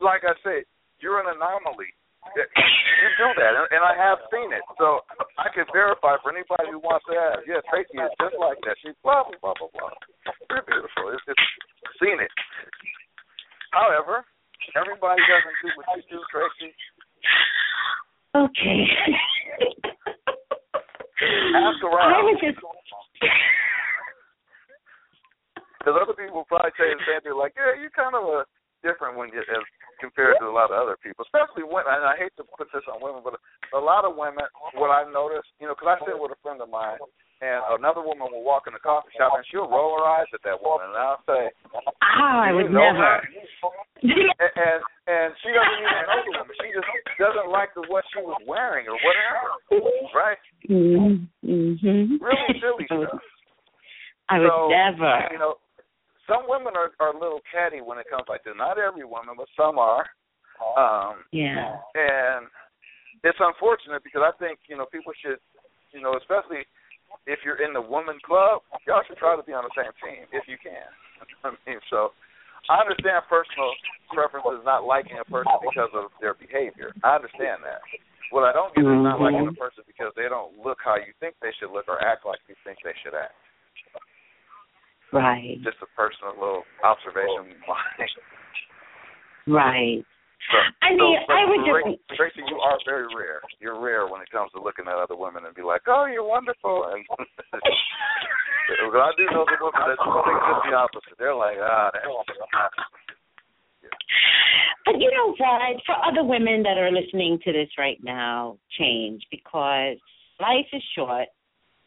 Like 0.00 0.22
I 0.28 0.36
said, 0.44 0.68
you're 1.00 1.20
an 1.20 1.32
anomaly. 1.32 1.88
You 2.36 3.08
do 3.16 3.32
that, 3.40 3.52
and, 3.56 3.80
I 3.80 3.96
have 3.96 4.20
seen 4.28 4.52
it. 4.52 4.60
So 4.76 5.00
I 5.40 5.48
can 5.56 5.64
verify 5.72 6.20
for 6.20 6.28
anybody 6.28 6.68
who 6.68 6.78
wants 6.84 7.08
to 7.08 7.16
ask. 7.16 7.48
Yeah, 7.48 7.64
Tracey 7.72 7.96
is 7.96 8.12
just 8.20 8.36
like 8.36 8.60
that. 8.68 8.76
She's 8.84 8.92
blah 9.00 9.24
blah 9.24 9.40
blah 9.40 9.56
blah 9.56 9.72
blah. 9.72 9.96
You're 10.52 10.68
beautiful. 10.68 11.16
It's 11.16 11.24
just 11.24 11.40
seen 11.96 12.20
it. 12.20 12.28
However, 13.72 14.28
everybody 14.76 15.24
doesn't 15.24 15.58
do 15.64 15.68
what 15.80 15.88
you 15.96 16.04
do, 16.12 16.20
Tracey. 16.28 16.76
Okay. 18.34 18.86
Ask 21.56 21.82
around. 21.82 22.14
I 22.14 22.22
was 22.22 22.38
just 22.38 22.56
Because 25.78 25.96
other 25.96 26.14
people 26.14 26.44
will 26.44 26.50
probably 26.50 26.70
say 26.78 26.94
the 26.94 27.02
same 27.08 27.20
thing, 27.26 27.34
like, 27.34 27.54
yeah, 27.56 27.74
you're 27.74 27.90
kind 27.90 28.14
of 28.14 28.22
a 28.22 28.46
different 28.86 29.16
when 29.16 29.28
you 29.32 29.40
as 29.40 29.64
compared 30.00 30.36
to 30.40 30.48
a 30.48 30.54
lot 30.54 30.72
of 30.72 30.78
other 30.80 30.96
people, 31.02 31.24
especially 31.28 31.64
women. 31.66 31.92
And 31.92 32.08
I 32.08 32.16
hate 32.16 32.32
to 32.40 32.44
put 32.56 32.72
this 32.72 32.86
on 32.88 33.02
women, 33.04 33.20
but 33.20 33.36
a 33.76 33.82
lot 33.82 34.08
of 34.08 34.16
women, 34.16 34.44
what 34.76 34.88
I 34.88 35.04
noticed, 35.10 35.52
you 35.60 35.68
know, 35.68 35.76
because 35.76 36.00
I 36.00 36.04
sit 36.06 36.16
with 36.16 36.32
a 36.32 36.40
friend 36.40 36.62
of 36.62 36.72
mine, 36.72 36.96
and 37.40 37.80
another 37.80 38.04
woman 38.04 38.28
will 38.28 38.44
walk 38.44 38.68
in 38.68 38.76
the 38.76 38.84
coffee 38.84 39.08
shop 39.16 39.32
and 39.32 39.44
she'll 39.48 39.68
roll 39.68 39.96
her 39.96 40.04
eyes 40.04 40.28
at 40.36 40.44
that 40.44 40.60
woman, 40.60 40.92
and 40.92 41.00
I'll 41.00 41.24
say, 41.24 41.48
oh, 41.72 41.88
I 42.12 42.52
would 42.52 42.68
never. 42.68 43.24
and, 44.04 44.52
and 44.60 44.80
and 45.08 45.28
she 45.40 45.48
doesn't 45.48 45.80
even 45.80 46.04
know 46.04 46.20
the 46.20 46.34
woman. 46.36 46.54
She 46.60 46.68
just 46.68 46.88
doesn't 47.16 47.48
like 47.48 47.72
the 47.72 47.88
what 47.88 48.04
she 48.12 48.20
was 48.20 48.36
wearing 48.44 48.92
or 48.92 48.96
whatever, 49.00 49.48
right? 50.12 50.40
Mm-hmm. 50.68 52.20
Really 52.20 52.52
silly 52.60 52.84
stuff. 52.92 53.20
I 54.28 54.38
would 54.38 54.52
so, 54.52 54.68
never. 54.68 55.32
You 55.32 55.40
know, 55.40 55.56
some 56.28 56.44
women 56.44 56.76
are 56.76 56.92
are 57.00 57.16
a 57.16 57.18
little 57.18 57.40
catty 57.48 57.80
when 57.80 57.96
it 57.96 58.06
comes 58.12 58.28
like 58.28 58.44
this. 58.44 58.52
Not 58.52 58.76
every 58.76 59.08
woman, 59.08 59.32
but 59.36 59.48
some 59.56 59.80
are. 59.80 60.04
Um, 60.60 61.24
yeah. 61.32 61.80
And 61.96 62.52
it's 63.24 63.40
unfortunate 63.40 64.04
because 64.04 64.20
I 64.28 64.36
think 64.36 64.60
you 64.68 64.76
know 64.76 64.84
people 64.92 65.16
should, 65.24 65.40
you 65.96 66.04
know, 66.04 66.20
especially 66.20 66.68
if 67.26 67.40
you're 67.44 67.60
in 67.60 67.72
the 67.72 67.82
woman 67.82 68.18
club, 68.24 68.62
y'all 68.86 69.04
should 69.06 69.18
try 69.18 69.36
to 69.36 69.44
be 69.44 69.52
on 69.52 69.64
the 69.64 69.74
same 69.76 69.92
team 70.00 70.26
if 70.32 70.44
you 70.48 70.56
can. 70.58 70.88
I 71.44 71.52
mean, 71.66 71.80
so 71.90 72.14
I 72.68 72.80
understand 72.80 73.24
personal 73.28 73.72
preferences 74.12 74.64
not 74.64 74.84
liking 74.84 75.18
a 75.20 75.26
person 75.26 75.52
because 75.64 75.92
of 75.94 76.12
their 76.20 76.34
behavior. 76.34 76.92
I 77.02 77.16
understand 77.16 77.64
that. 77.64 77.80
What 78.30 78.46
I 78.46 78.54
don't 78.54 78.70
get 78.74 78.86
is 78.86 79.02
not 79.02 79.18
liking 79.18 79.42
a 79.42 79.50
mm-hmm. 79.50 79.58
person 79.58 79.82
because 79.90 80.14
they 80.14 80.30
don't 80.30 80.54
look 80.54 80.78
how 80.84 80.94
you 80.94 81.10
think 81.18 81.34
they 81.42 81.50
should 81.58 81.74
look 81.74 81.90
or 81.90 81.98
act 81.98 82.22
like 82.22 82.38
you 82.46 82.54
think 82.62 82.78
they 82.86 82.94
should 83.02 83.14
act. 83.14 83.34
Right. 85.10 85.58
Just 85.66 85.82
a 85.82 85.90
personal 85.98 86.38
little 86.38 86.62
observation. 86.86 87.58
right. 89.50 90.06
So, 90.50 90.58
I 90.82 90.90
mean, 90.90 91.18
so, 91.26 91.32
I 91.32 91.42
would 91.46 91.62
Tracey, 91.62 91.94
just. 91.94 92.18
Tracey, 92.18 92.42
you 92.50 92.58
are 92.58 92.78
very 92.84 93.06
rare. 93.14 93.40
You're 93.60 93.78
rare 93.78 94.10
when 94.10 94.20
it 94.20 94.30
comes 94.34 94.50
to 94.52 94.62
looking 94.62 94.90
at 94.90 94.98
other 94.98 95.14
women 95.14 95.46
and 95.46 95.54
be 95.54 95.62
like, 95.62 95.82
"Oh, 95.86 96.06
you're 96.10 96.26
wonderful." 96.26 96.90
And 98.70 98.94
I 98.94 99.10
do 99.18 99.26
know 99.34 99.42
the 99.42 99.58
women 99.58 99.82
that 99.82 99.98
think 99.98 100.38
just 100.46 100.62
the 100.70 100.76
opposite. 100.78 101.18
They're 101.18 101.34
like, 101.34 101.58
"Ah, 101.58 101.90
that's 101.92 102.06
But 104.86 105.00
you 105.00 105.10
know 105.10 105.34
what? 105.34 105.82
For 105.86 105.96
other 106.06 106.22
women 106.22 106.62
that 106.62 106.78
are 106.78 106.90
listening 106.90 107.40
to 107.44 107.52
this 107.52 107.68
right 107.78 107.98
now, 108.02 108.58
change 108.78 109.26
because 109.30 109.98
life 110.38 110.66
is 110.72 110.82
short 110.94 111.28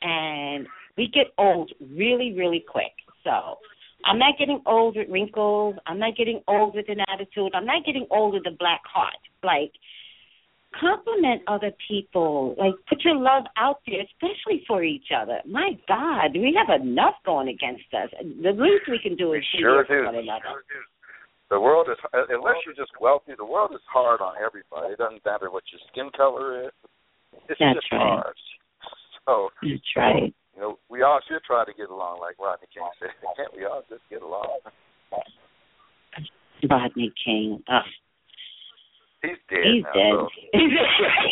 and 0.01 0.68
we 0.97 1.07
get 1.07 1.28
old 1.38 1.72
really, 1.80 2.34
really 2.38 2.64
quick. 2.68 2.93
So 3.24 3.57
I'm 4.06 4.20
not 4.20 4.38
getting 4.38 4.62
old 4.66 4.95
with 4.95 5.10
wrinkles. 5.10 5.76
I'm 5.86 5.99
not 5.99 6.16
getting 6.18 6.41
old 6.47 6.76
with 6.76 6.89
an 6.89 6.99
attitude. 7.12 7.54
I'm 7.56 7.66
not 7.66 7.86
getting 7.86 8.08
old 8.12 8.34
with 8.34 8.45
a 8.47 8.56
black 8.58 8.82
heart. 8.86 9.18
Like, 9.43 9.72
compliment 10.80 11.41
other 11.47 11.72
people. 11.88 12.56
Like, 12.58 12.74
put 12.89 13.04
your 13.04 13.16
love 13.16 13.43
out 13.58 13.80
there, 13.88 14.01
especially 14.01 14.64
for 14.68 14.84
each 14.84 15.08
other. 15.16 15.39
My 15.45 15.72
God, 15.88 16.34
we 16.34 16.58
have 16.58 16.82
enough 16.82 17.16
going 17.26 17.47
against 17.47 17.86
us. 17.93 18.10
The 18.20 18.51
least 18.51 18.89
we 18.89 18.99
can 19.01 19.16
do 19.16 19.34
is 19.34 19.43
be 19.54 19.62
sure 19.62 19.84
do. 19.84 19.88
for 19.88 20.06
one 20.06 20.16
another. 20.16 20.64
The 21.49 21.60
world 21.60 21.88
is 21.91 21.97
uh, 22.14 22.26
unless 22.30 22.56
you're 22.66 22.74
just 22.74 22.91
wealthy. 22.99 23.34
The 23.38 23.45
world 23.45 23.72
is 23.74 23.82
hard 23.91 24.22
on 24.22 24.34
everybody. 24.43 24.93
It 24.93 24.97
doesn't 24.97 25.24
matter 25.24 25.51
what 25.51 25.64
your 25.72 25.82
skin 25.91 26.10
color 26.18 26.66
is. 26.66 26.72
It's 27.49 27.60
That's 27.60 27.76
just 27.76 27.91
right. 27.91 28.01
hard. 28.01 28.36
So 29.26 29.49
That's 29.62 29.93
right. 29.95 30.34
You 30.56 30.62
know, 30.62 30.80
we 30.89 31.01
all 31.01 31.20
should 31.28 31.41
try 31.43 31.66
to 31.66 31.74
get 31.74 31.89
along, 31.89 32.20
like 32.20 32.38
Rodney 32.39 32.68
King 32.74 32.84
said. 32.99 33.10
Can't 33.38 33.54
we 33.56 33.66
all 33.66 33.82
just 33.89 34.01
get 34.10 34.22
along? 34.22 34.60
Rodney 36.70 37.12
King. 37.24 37.64
Ugh. 37.68 37.84
He's 39.22 39.38
dead 39.49 39.60
He's 39.64 39.84
now. 39.84 39.91
dead. 39.93 40.14
So. 40.14 40.30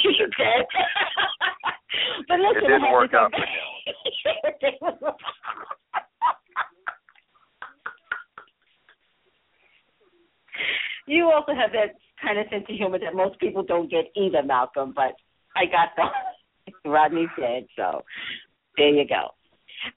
He's 0.03 0.17
dead. 0.37 0.65
but 2.27 2.39
listen, 2.39 2.63
It 2.63 2.67
didn't 2.67 2.83
I 2.85 2.91
work 2.91 3.13
out 3.13 3.31
say- 3.31 4.77
you 11.07 11.31
also 11.31 11.53
have 11.53 11.71
that 11.71 11.95
kind 12.21 12.39
of 12.39 12.45
sense 12.51 12.65
of 12.69 12.75
humor 12.75 12.99
that 12.99 13.15
most 13.15 13.39
people 13.39 13.63
don't 13.63 13.89
get 13.89 14.05
either, 14.15 14.43
Malcolm. 14.43 14.93
But 14.95 15.13
I 15.55 15.65
got 15.65 15.89
the 16.83 16.89
Rodney's 16.89 17.29
dead, 17.39 17.65
so 17.75 18.03
there 18.77 18.89
you 18.89 19.07
go. 19.07 19.29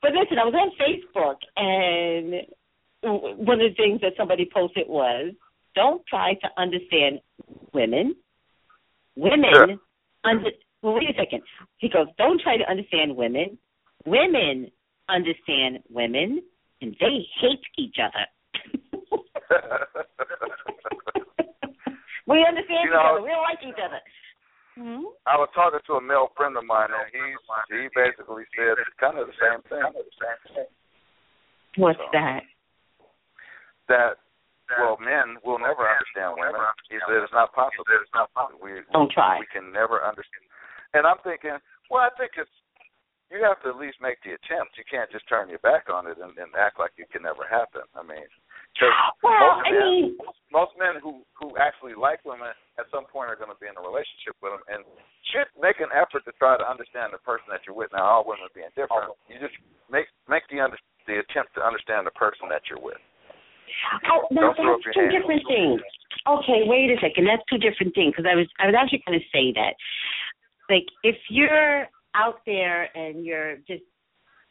But 0.01 0.13
listen, 0.13 0.39
I 0.39 0.45
was 0.45 0.55
on 0.55 0.71
Facebook, 0.81 1.37
and 1.57 2.47
one 3.47 3.61
of 3.61 3.71
the 3.71 3.75
things 3.77 4.01
that 4.01 4.15
somebody 4.17 4.49
posted 4.53 4.89
was, 4.89 5.35
"Don't 5.75 6.05
try 6.07 6.35
to 6.35 6.49
understand 6.57 7.21
women. 7.73 8.17
Women 9.17 9.53
Sure. 9.53 9.77
under. 10.25 10.51
Well, 10.83 10.95
wait 10.95 11.11
a 11.11 11.15
second. 11.15 11.43
He 11.79 11.89
goes, 11.89 12.09
"Don't 12.19 12.41
try 12.41 12.57
to 12.57 12.69
understand 12.69 13.17
women. 13.17 13.59
Women 14.07 14.71
understand 15.09 15.83
women, 15.89 16.43
and 16.81 16.97
they 16.99 17.27
hate 17.41 17.65
each 17.77 17.99
other." 17.99 18.27
we 22.27 22.45
understand 22.45 22.85
You 22.85 22.91
each 22.91 22.97
other. 22.97 23.23
We 23.23 23.29
don't 23.29 23.43
like 23.43 23.59
each 23.63 23.79
other. 23.85 24.01
Hmm? 24.75 25.07
I 25.31 25.39
was 25.39 25.49
talking 25.55 25.79
to 25.87 25.93
a 25.95 26.03
male 26.03 26.35
friend 26.35 26.59
of 26.59 26.67
mine, 26.67 26.91
and 26.91 27.07
he 27.15 27.23
he 27.71 27.87
basically 27.95 28.43
said 28.59 28.75
kind 28.99 29.19
of 29.19 29.31
the 29.31 29.39
same 29.39 29.63
thing. 29.71 29.87
What's 31.79 31.99
So. 31.99 32.11
that? 32.13 32.43
That 33.87 34.19
well, 34.81 34.97
men 34.99 35.37
will 35.45 35.61
never 35.61 35.85
understand 35.87 36.35
women. 36.41 36.59
He 36.91 36.99
said 37.07 37.23
it's 37.23 37.33
not 37.37 37.53
possible. 37.53 37.85
It's 38.01 38.11
not 38.17 38.33
possible. 38.35 38.59
We 38.65 38.81
Don't 38.91 39.13
try. 39.13 39.39
We 39.39 39.47
can 39.53 39.71
never 39.71 40.03
understand. 40.03 40.43
And 40.97 41.07
I'm 41.07 41.21
thinking, 41.23 41.55
well, 41.91 42.03
I 42.03 42.11
think 42.17 42.35
it's 42.41 42.51
you 43.31 43.43
have 43.45 43.61
to 43.63 43.71
at 43.75 43.79
least 43.79 43.99
make 44.03 44.19
the 44.23 44.35
attempt. 44.35 44.79
You 44.79 44.87
can't 44.89 45.11
just 45.11 45.29
turn 45.29 45.51
your 45.51 45.63
back 45.63 45.87
on 45.91 46.07
it 46.07 46.19
and, 46.19 46.33
and 46.39 46.51
act 46.55 46.79
like 46.79 46.93
it 46.97 47.11
can 47.11 47.23
never 47.23 47.45
happen. 47.47 47.83
I 47.95 48.03
mean, 48.03 48.27
because 48.75 48.95
Well, 49.23 49.39
most 49.39 49.67
I 49.67 49.71
men, 49.71 49.87
mean, 49.87 50.07
most 50.51 50.73
men 50.79 50.95
who 51.03 51.23
who 51.39 51.55
actually 51.59 51.95
like 51.95 52.25
women 52.25 52.55
at 52.79 52.91
some 52.91 53.07
point 53.07 53.31
are 53.31 53.39
going 53.39 53.53
to 53.53 53.61
be 53.63 53.71
in 53.71 53.77
a 53.79 53.85
relationship 53.85 54.35
with 54.43 54.55
them 54.55 54.65
and 54.67 54.83
should 55.31 55.47
make 55.59 55.79
an 55.79 55.91
effort 55.95 56.27
to 56.27 56.33
try 56.39 56.59
to 56.59 56.67
understand 56.67 57.15
the 57.15 57.23
person 57.23 57.47
that 57.51 57.63
you're 57.67 57.77
with. 57.77 57.95
Now, 57.95 58.19
all 58.19 58.25
women 58.27 58.51
are 58.51 58.57
being 58.57 58.71
different, 58.75 59.15
oh. 59.15 59.19
you 59.31 59.39
just 59.39 59.55
make 59.87 60.11
make 60.27 60.43
the 60.51 60.59
under, 60.59 60.79
the 61.07 61.23
attempt 61.23 61.55
to 61.55 61.63
understand 61.63 62.07
the 62.07 62.15
person 62.19 62.51
that 62.51 62.67
you're 62.67 62.83
with. 62.83 62.99
Oh, 64.11 64.27
now 64.31 64.55
Don't 64.55 64.83
that's 64.83 64.95
two 64.95 65.07
hands. 65.07 65.15
different 65.15 65.43
things. 65.47 65.81
Okay, 66.27 66.63
wait 66.67 66.91
a 66.91 66.99
second. 67.01 67.27
That's 67.27 67.43
two 67.51 67.59
different 67.59 67.95
things 67.95 68.15
because 68.15 68.27
I 68.27 68.35
was 68.35 68.47
I 68.59 68.67
was 68.67 68.77
actually 68.79 69.03
going 69.07 69.19
to 69.19 69.27
say 69.31 69.55
that. 69.55 69.75
Like, 70.71 70.87
if 71.03 71.17
you're 71.29 71.87
out 72.15 72.41
there 72.47 72.89
and 72.97 73.25
you're 73.25 73.57
just 73.69 73.85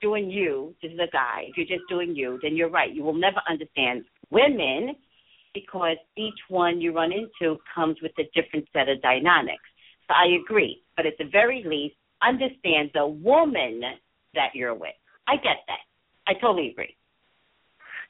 doing 0.02 0.30
you, 0.30 0.76
this 0.82 0.92
is 0.92 1.00
a 1.00 1.10
guy, 1.12 1.48
if 1.48 1.58
you're 1.58 1.78
just 1.78 1.90
doing 1.90 2.16
you, 2.16 2.38
then 2.44 2.56
you're 2.56 2.70
right. 2.70 2.94
You 2.94 3.04
will 3.04 3.18
never 3.18 3.42
understand 3.50 4.04
women 4.30 4.96
because 5.54 5.98
each 6.18 6.40
one 6.50 6.82
you 6.82 6.94
run 6.94 7.12
into 7.12 7.58
comes 7.74 7.98
with 8.02 8.12
a 8.20 8.24
different 8.34 8.68
set 8.74 8.90
of 8.90 9.02
dynamics. 9.02 9.64
So 10.08 10.14
I 10.14 10.38
agree, 10.42 10.84
but 10.98 11.06
at 11.06 11.14
the 11.18 11.26
very 11.32 11.64
least, 11.66 11.96
understand 12.22 12.92
the 12.94 13.08
woman 13.08 13.82
that 14.34 14.50
you're 14.54 14.74
with. 14.74 14.96
I 15.28 15.36
get 15.38 15.64
that. 15.68 15.84
I 16.28 16.34
totally 16.34 16.72
agree. 16.72 16.96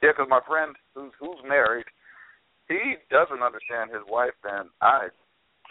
Yeah, 0.02 0.10
because 0.12 0.26
my 0.28 0.40
friend 0.46 0.74
who's 0.94 1.12
who's 1.20 1.38
married, 1.46 1.86
he 2.68 2.96
doesn't 3.10 3.42
understand 3.42 3.90
his 3.90 4.02
wife, 4.08 4.34
and 4.44 4.68
I 4.80 5.08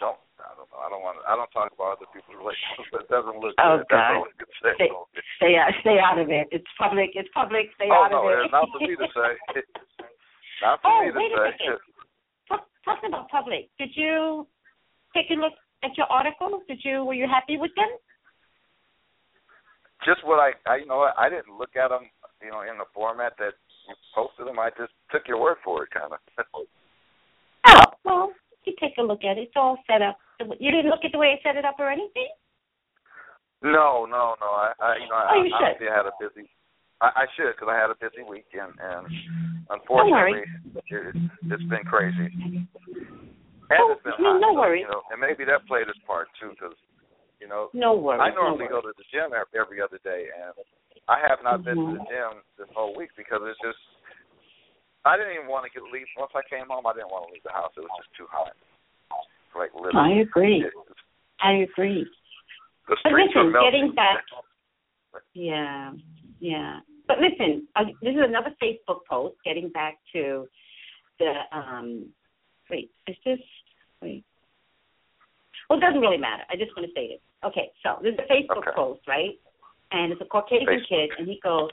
don't. 0.00 0.18
I 0.34 0.50
don't 0.58 0.68
know. 0.68 0.80
I 0.82 0.88
don't 0.90 1.02
want. 1.04 1.16
To, 1.20 1.22
I 1.28 1.36
don't 1.36 1.50
talk 1.54 1.70
about 1.70 1.96
other 2.00 2.10
people's 2.10 2.36
relationships. 2.36 2.90
It 3.04 3.08
doesn't 3.08 3.38
look 3.38 3.54
Oh, 3.62 3.78
good. 3.78 3.94
God. 3.94 4.12
That's 4.18 4.18
all 4.18 4.26
I 4.26 4.34
can 4.34 4.50
say. 4.60 4.72
Stay, 4.74 4.90
stay 5.38 5.52
out, 5.54 5.72
stay 5.80 5.98
out 6.02 6.18
of 6.18 6.28
it. 6.30 6.46
It's 6.50 6.66
public. 6.76 7.14
It's 7.14 7.30
public. 7.32 7.70
Stay 7.78 7.88
oh 7.90 8.08
out 8.08 8.10
no, 8.10 8.26
of 8.26 8.32
it. 8.32 8.38
Oh 8.38 8.44
it's 8.44 8.54
not 8.54 8.68
for 8.74 8.80
me 8.82 8.96
to 8.96 9.08
say. 9.14 9.30
not 10.64 10.80
for 10.80 10.88
Oh, 10.88 11.04
me 11.04 11.12
to 11.12 11.18
wait 11.20 11.32
a 11.36 11.52
second. 11.52 11.78
Talk, 12.48 12.64
talking 12.84 13.08
about 13.12 13.28
public, 13.28 13.68
did 13.78 13.90
you 13.94 14.48
take 15.12 15.28
a 15.30 15.34
look 15.36 15.52
at 15.84 15.92
your 15.96 16.06
articles? 16.08 16.62
Did 16.66 16.80
you 16.82 17.04
were 17.04 17.14
you 17.14 17.28
happy 17.28 17.56
with 17.60 17.70
them? 17.76 17.92
Just 20.04 20.24
what 20.24 20.40
I, 20.40 20.52
I, 20.68 20.76
you 20.84 20.86
know, 20.86 21.08
I 21.16 21.28
didn't 21.28 21.56
look 21.56 21.76
at 21.76 21.88
them, 21.88 22.04
you 22.42 22.50
know, 22.50 22.60
in 22.60 22.76
the 22.76 22.84
format 22.92 23.32
that 23.38 23.52
you 23.88 23.94
posted 24.14 24.46
them. 24.46 24.58
I 24.58 24.68
just 24.76 24.92
took 25.12 25.28
your 25.28 25.40
word 25.40 25.56
for 25.64 25.84
it, 25.84 25.90
kind 25.92 26.12
of. 26.12 26.20
Oh, 27.66 27.80
well, 28.04 28.32
you 28.64 28.74
take 28.78 28.92
a 28.98 29.02
look 29.02 29.24
at 29.24 29.38
it. 29.38 29.48
It's 29.48 29.56
all 29.56 29.78
set 29.88 30.02
up. 30.02 30.18
You 30.60 30.70
didn't 30.70 30.90
look 30.92 31.00
at 31.02 31.12
the 31.12 31.18
way 31.18 31.32
I 31.32 31.40
set 31.42 31.56
it 31.56 31.64
up 31.64 31.76
or 31.78 31.88
anything? 31.90 32.28
no, 33.62 34.04
no, 34.04 34.36
no. 34.36 34.46
I, 34.52 34.72
I 34.80 34.96
you 35.00 35.08
know, 35.08 35.16
Oh, 35.16 35.40
I, 35.40 35.44
you 35.44 35.48
should. 35.48 35.64
honestly 35.64 35.86
had 35.88 36.04
a 36.04 36.12
busy. 36.20 36.50
I, 37.00 37.24
I 37.24 37.26
should 37.34 37.56
because 37.56 37.72
I 37.72 37.80
had 37.80 37.88
a 37.88 37.96
busy 37.96 38.20
weekend, 38.28 38.76
and. 38.76 39.08
Unfortunately, 39.70 40.44
it, 40.90 41.16
it's 41.50 41.68
been 41.70 41.84
crazy. 41.84 42.28
And 43.70 43.80
Oh, 43.80 43.92
it's 43.96 44.04
been 44.04 44.12
mean, 44.20 44.36
hot, 44.36 44.40
no 44.44 44.52
so, 44.52 44.60
worries. 44.60 44.84
You 44.84 44.92
know, 44.92 45.02
and 45.10 45.20
maybe 45.20 45.44
that 45.48 45.64
played 45.66 45.88
its 45.88 45.98
part 46.06 46.28
too, 46.40 46.52
because 46.52 46.76
you 47.40 47.48
know, 47.48 47.68
No 47.72 47.96
worries. 47.96 48.20
I 48.22 48.34
normally 48.34 48.68
no 48.68 48.80
go 48.80 48.80
to 48.84 48.92
the 48.96 49.04
gym 49.12 49.32
every, 49.32 49.80
other 49.80 49.98
day, 50.04 50.28
and 50.32 50.54
I 51.08 51.20
have 51.20 51.40
not 51.42 51.64
been 51.64 51.76
to 51.76 51.92
the 51.96 52.04
Mhm. 52.04 52.08
gym 52.08 52.32
this 52.56 52.68
whole 52.76 52.94
week 52.94 53.10
because 53.16 53.40
it's 53.44 53.60
just 53.60 53.78
I 55.04 55.16
didn't 55.16 55.34
even 55.34 55.48
want 55.48 55.64
to 55.68 55.70
get 55.72 55.84
leave. 55.92 56.06
Once 56.16 56.32
I 56.34 56.40
came 56.48 56.68
home, 56.68 56.86
I 56.86 56.92
didn't 56.94 57.10
want 57.12 57.28
to 57.28 57.32
leave 57.32 57.42
the 57.44 57.52
house. 57.52 57.72
It 57.76 57.80
was 57.80 57.92
just 57.98 58.08
too 58.16 58.26
hot. 58.30 58.56
Like 59.54 59.70
I 59.94 60.10
agree. 60.24 60.64
it- 60.64 60.72
I 61.40 61.52
agree. 61.68 62.08
the 62.88 62.96
But 63.02 63.10
streets 63.10 63.34
were 63.34 63.42
listen, 63.44 63.52
melting. 63.52 63.70
getting 63.70 63.94
back, 63.94 64.24
yeah, 65.34 65.92
yeah. 66.40 66.80
But 67.06 67.18
listen, 67.20 67.66
uh, 67.76 67.84
this 68.02 68.14
is 68.14 68.20
another 68.22 68.54
Facebook 68.62 69.00
post. 69.08 69.36
Getting 69.44 69.68
back 69.70 69.98
to 70.14 70.46
the 71.18 71.32
um, 71.52 72.06
wait, 72.70 72.90
is 73.06 73.16
this 73.24 73.38
wait? 74.02 74.24
Well, 75.68 75.78
it 75.78 75.82
doesn't 75.82 76.00
really 76.00 76.18
matter. 76.18 76.42
I 76.50 76.56
just 76.56 76.76
want 76.76 76.86
to 76.88 76.92
say 76.94 77.08
this. 77.08 77.20
Okay, 77.44 77.70
so 77.82 77.98
this 78.02 78.14
is 78.14 78.20
a 78.20 78.32
Facebook 78.32 78.58
Okay. 78.58 78.70
post, 78.74 79.00
right? 79.06 79.38
And 79.92 80.12
it's 80.12 80.20
a 80.20 80.24
Caucasian 80.24 80.66
Facebook. 80.66 80.88
kid, 80.88 81.10
and 81.18 81.28
he 81.28 81.40
goes, 81.42 81.70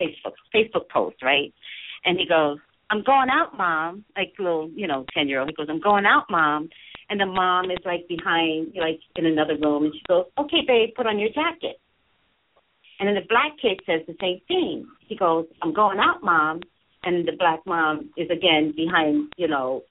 Facebook, 0.00 0.34
Facebook 0.54 0.88
post, 0.92 1.22
right? 1.22 1.52
And 2.04 2.18
he 2.18 2.26
goes, 2.26 2.58
I'm 2.90 3.02
going 3.02 3.30
out, 3.30 3.56
mom. 3.56 4.04
Like 4.16 4.32
little, 4.38 4.70
you 4.74 4.86
know, 4.86 5.04
ten 5.14 5.28
year 5.28 5.40
old. 5.40 5.48
He 5.48 5.54
goes, 5.54 5.68
I'm 5.70 5.80
going 5.80 6.06
out, 6.06 6.24
mom. 6.30 6.68
And 7.08 7.20
the 7.20 7.26
mom 7.26 7.70
is 7.70 7.78
like 7.84 8.06
behind, 8.08 8.72
like 8.76 9.00
in 9.16 9.26
another 9.26 9.56
room, 9.60 9.84
and 9.84 9.94
she 9.94 10.02
goes, 10.08 10.26
Okay, 10.38 10.62
babe, 10.66 10.90
put 10.96 11.06
on 11.06 11.18
your 11.18 11.30
jacket. 11.30 11.80
And 13.02 13.08
then 13.08 13.16
the 13.16 13.28
black 13.28 13.58
kid 13.60 13.80
says 13.84 14.06
the 14.06 14.14
same 14.20 14.38
thing. 14.46 14.86
He 15.08 15.16
goes, 15.16 15.46
I'm 15.60 15.74
going 15.74 15.98
out, 15.98 16.22
mom. 16.22 16.60
And 17.02 17.26
the 17.26 17.32
black 17.36 17.58
mom 17.66 18.10
is 18.16 18.30
again 18.30 18.72
behind, 18.76 19.32
you 19.36 19.48
know, 19.48 19.82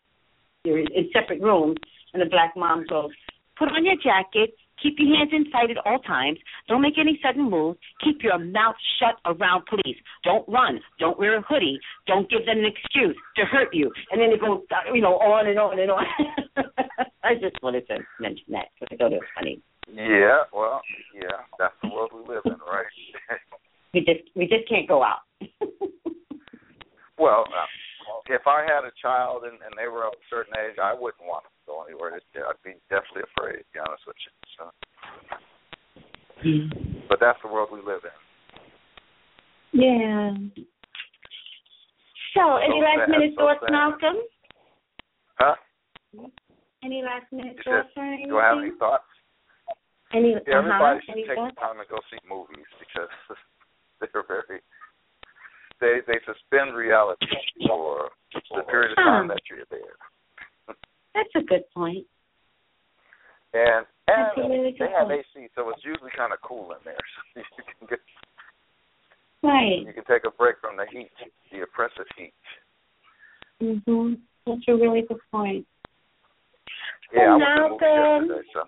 you're 0.64 0.80
in 0.80 1.10
separate 1.12 1.42
rooms. 1.42 1.76
And 2.14 2.22
the 2.22 2.30
black 2.30 2.54
mom 2.56 2.86
goes, 2.88 3.12
Put 3.60 3.68
on 3.68 3.84
your 3.84 3.98
jacket. 3.98 4.56
Keep 4.82 4.96
your 4.98 5.18
hands 5.18 5.32
inside 5.34 5.72
at 5.72 5.86
all 5.86 6.00
times. 6.00 6.40
Don't 6.70 6.82
make 6.82 6.98
any 6.98 7.20
sudden 7.22 7.52
moves. 7.52 7.80
Keep 8.02 8.24
your 8.24 8.40
mouth 8.40 8.76
shut 8.98 9.20
around 9.26 9.66
police. 9.66 9.98
Don't 10.24 10.48
run. 10.48 10.80
Don't 10.98 11.20
wear 11.20 11.38
a 11.38 11.42
hoodie. 11.42 11.82
Don't 12.08 12.30
give 12.30 12.46
them 12.46 12.60
an 12.60 12.66
excuse 12.66 13.18
to 13.36 13.44
hurt 13.44 13.76
you. 13.76 13.92
And 14.10 14.22
then 14.22 14.32
it 14.32 14.40
goes, 14.40 14.62
you 14.94 15.02
know, 15.02 15.20
on 15.20 15.48
and 15.48 15.60
on 15.60 15.78
and 15.78 15.92
on. 15.92 16.06
I 17.26 17.34
just 17.34 17.62
wanted 17.62 17.88
to 17.88 17.98
mention 18.22 18.46
that 18.52 18.68
because 18.80 18.88
I 18.90 18.96
thought 18.96 19.12
it 19.12 19.20
was 19.20 19.36
funny. 19.36 19.62
Yeah, 19.94 20.48
well, 20.54 20.82
yeah, 21.14 21.44
that's 21.60 21.76
the 21.84 21.90
world 21.90 22.12
we 22.14 22.34
live 22.34 22.44
in, 22.46 22.54
right? 22.64 22.86
We 23.94 24.00
just 24.02 24.24
we 24.36 24.48
just 24.48 24.68
can't 24.70 24.88
go 24.88 25.04
out. 25.04 25.20
well, 27.20 27.44
uh, 27.48 27.68
if 28.28 28.48
I 28.48 28.62
had 28.64 28.86
a 28.86 28.92
child 29.02 29.44
and, 29.44 29.54
and 29.62 29.74
they 29.78 29.88
were 29.88 30.06
of 30.08 30.14
a 30.14 30.26
certain 30.30 30.54
age, 30.64 30.78
I 30.82 30.94
wouldn't 30.94 31.24
want 31.28 31.44
them 31.44 31.52
to 31.52 31.66
go 31.68 31.84
anywhere. 31.84 32.16
I'd 32.16 32.64
be 32.64 32.76
definitely 32.90 33.24
afraid, 33.36 33.60
to 33.60 33.72
be 33.74 33.80
honest 33.80 34.04
with 34.08 34.16
you. 34.24 34.32
So, 34.56 34.72
but 37.10 37.20
that's 37.20 37.40
the 37.44 37.52
world 37.52 37.70
we 37.72 37.80
live 37.80 38.02
in. 38.04 38.18
Yeah. 39.74 40.32
So, 42.34 42.56
any 42.58 42.80
So 42.80 42.86
last 42.86 43.00
sad, 43.00 43.10
minute 43.12 43.34
so 43.36 43.42
thoughts, 43.44 43.60
sad. 43.64 43.72
Malcolm? 43.72 44.18
Huh? 45.36 45.56
Any 46.84 47.04
last 47.04 47.28
minute 47.32 47.56
You 47.58 47.64
thoughts 47.64 47.90
said, 47.94 48.00
or 48.02 48.06
anything? 48.08 48.30
do 48.30 48.38
I 48.38 48.48
have 48.48 48.58
any 48.64 48.72
thoughts? 48.80 49.04
Any, 50.14 50.32
Yeah, 50.48 50.58
everybody 50.60 51.00
uh-huh. 51.00 51.00
should 51.06 51.12
any 51.16 51.28
take 51.28 51.36
thoughts? 51.38 51.56
the 51.56 51.62
time 51.62 51.78
to 51.80 51.86
go 51.90 52.00
see 52.12 52.20
movies 52.28 52.68
because 52.80 53.12
they're 54.14 54.24
very 54.28 54.62
they 55.80 56.00
they 56.08 56.20
suspend 56.26 56.76
reality 56.76 57.26
for 57.68 58.10
the 58.56 58.64
period 58.64 58.92
of 58.92 58.98
time 58.98 59.28
that 59.28 59.42
you're 59.50 59.66
there. 59.70 59.98
That's 61.16 61.30
a 61.36 61.42
good 61.42 61.64
point. 61.74 62.06
And 63.54 63.86
and 64.08 64.50
really 64.50 64.76
they 64.80 64.90
have 64.98 65.08
point. 65.08 65.26
AC, 65.36 65.48
so 65.56 65.70
it's 65.70 65.84
usually 65.84 66.12
kind 66.16 66.34
of 66.34 66.40
cool 66.42 66.72
in 66.72 66.78
there. 66.86 66.96
So 67.36 67.42
you 67.58 67.74
can 67.80 67.88
get 67.90 68.00
Right. 69.44 69.82
you 69.88 69.94
can 69.94 70.04
take 70.06 70.24
a 70.26 70.30
break 70.32 70.58
from 70.62 70.78
the 70.78 70.86
heat, 70.92 71.10
the 71.52 71.62
oppressive 71.64 72.06
heat. 72.16 72.34
Mhm. 73.60 74.22
That's 74.46 74.62
a 74.68 74.74
really 74.74 75.02
good 75.02 75.20
point. 75.32 75.66
Yeah, 77.12 77.22
I 77.22 77.26
Oh, 77.34 77.38
went 77.38 77.80
to 77.80 77.86
the 77.86 78.36
yesterday, 78.36 78.50
so 78.54 78.64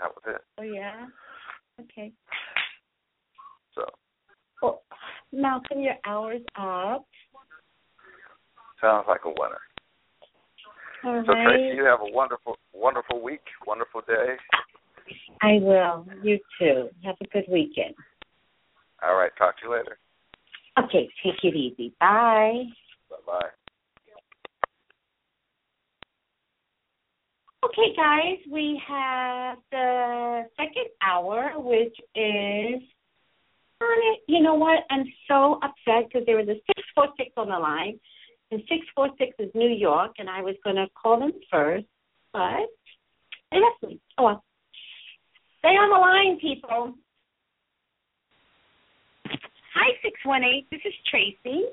that 0.00 0.14
was 0.14 0.24
it. 0.36 0.42
Oh 0.58 0.62
yeah. 0.62 1.06
Okay. 1.80 2.12
So 3.74 3.84
Well, 4.62 4.82
Malcolm, 5.32 5.80
your 5.80 5.96
hour's 6.06 6.42
up. 6.58 7.06
sounds 8.80 9.04
like 9.08 9.20
a 9.24 9.28
winner. 9.28 9.60
All 11.04 11.22
So 11.26 11.32
right. 11.32 11.46
Tracey, 11.46 11.76
you 11.76 11.84
have 11.84 12.00
a 12.00 12.12
wonderful, 12.12 12.56
wonderful 12.72 13.22
week, 13.22 13.42
wonderful 13.66 14.02
day. 14.06 14.36
I 15.42 15.58
will. 15.60 16.06
You 16.22 16.38
too. 16.58 16.88
Have 17.04 17.16
a 17.22 17.26
good 17.28 17.44
weekend. 17.50 17.94
All 19.06 19.14
right, 19.16 19.30
talk 19.38 19.58
to 19.60 19.66
you 19.66 19.72
later. 19.72 19.98
Okay. 20.78 21.08
Take 21.22 21.42
it 21.42 21.54
easy. 21.54 21.94
Bye. 22.00 22.64
Bye 23.10 23.16
bye. 23.26 23.48
Okay, 27.64 27.94
guys, 27.96 28.38
we 28.50 28.80
have 28.88 29.58
the 29.72 30.42
second 30.56 30.86
hour, 31.02 31.52
which 31.56 31.96
is 32.14 32.80
on 33.80 34.14
it. 34.14 34.20
You 34.26 34.42
know 34.42 34.54
what? 34.54 34.84
I'm 34.90 35.04
so 35.28 35.58
upset 35.62 36.08
because 36.08 36.26
there 36.26 36.36
was 36.36 36.48
a 36.48 36.54
646 36.66 37.32
on 37.36 37.48
the 37.48 37.58
line, 37.58 37.98
and 38.50 38.60
646 38.68 39.36
is 39.38 39.50
New 39.54 39.68
York, 39.68 40.12
and 40.18 40.30
I 40.30 40.42
was 40.42 40.54
going 40.64 40.76
to 40.76 40.86
call 41.00 41.18
them 41.20 41.32
first, 41.50 41.86
but 42.32 42.68
they 43.50 43.58
left 43.58 43.82
me. 43.82 44.00
Oh, 44.18 44.24
well. 44.24 44.44
Stay 45.60 45.68
on 45.68 45.90
the 45.90 45.98
line, 45.98 46.38
people. 46.40 46.94
Hi, 49.74 49.92
618. 50.02 50.66
This 50.70 50.80
is 50.84 50.94
Tracey. 51.10 51.64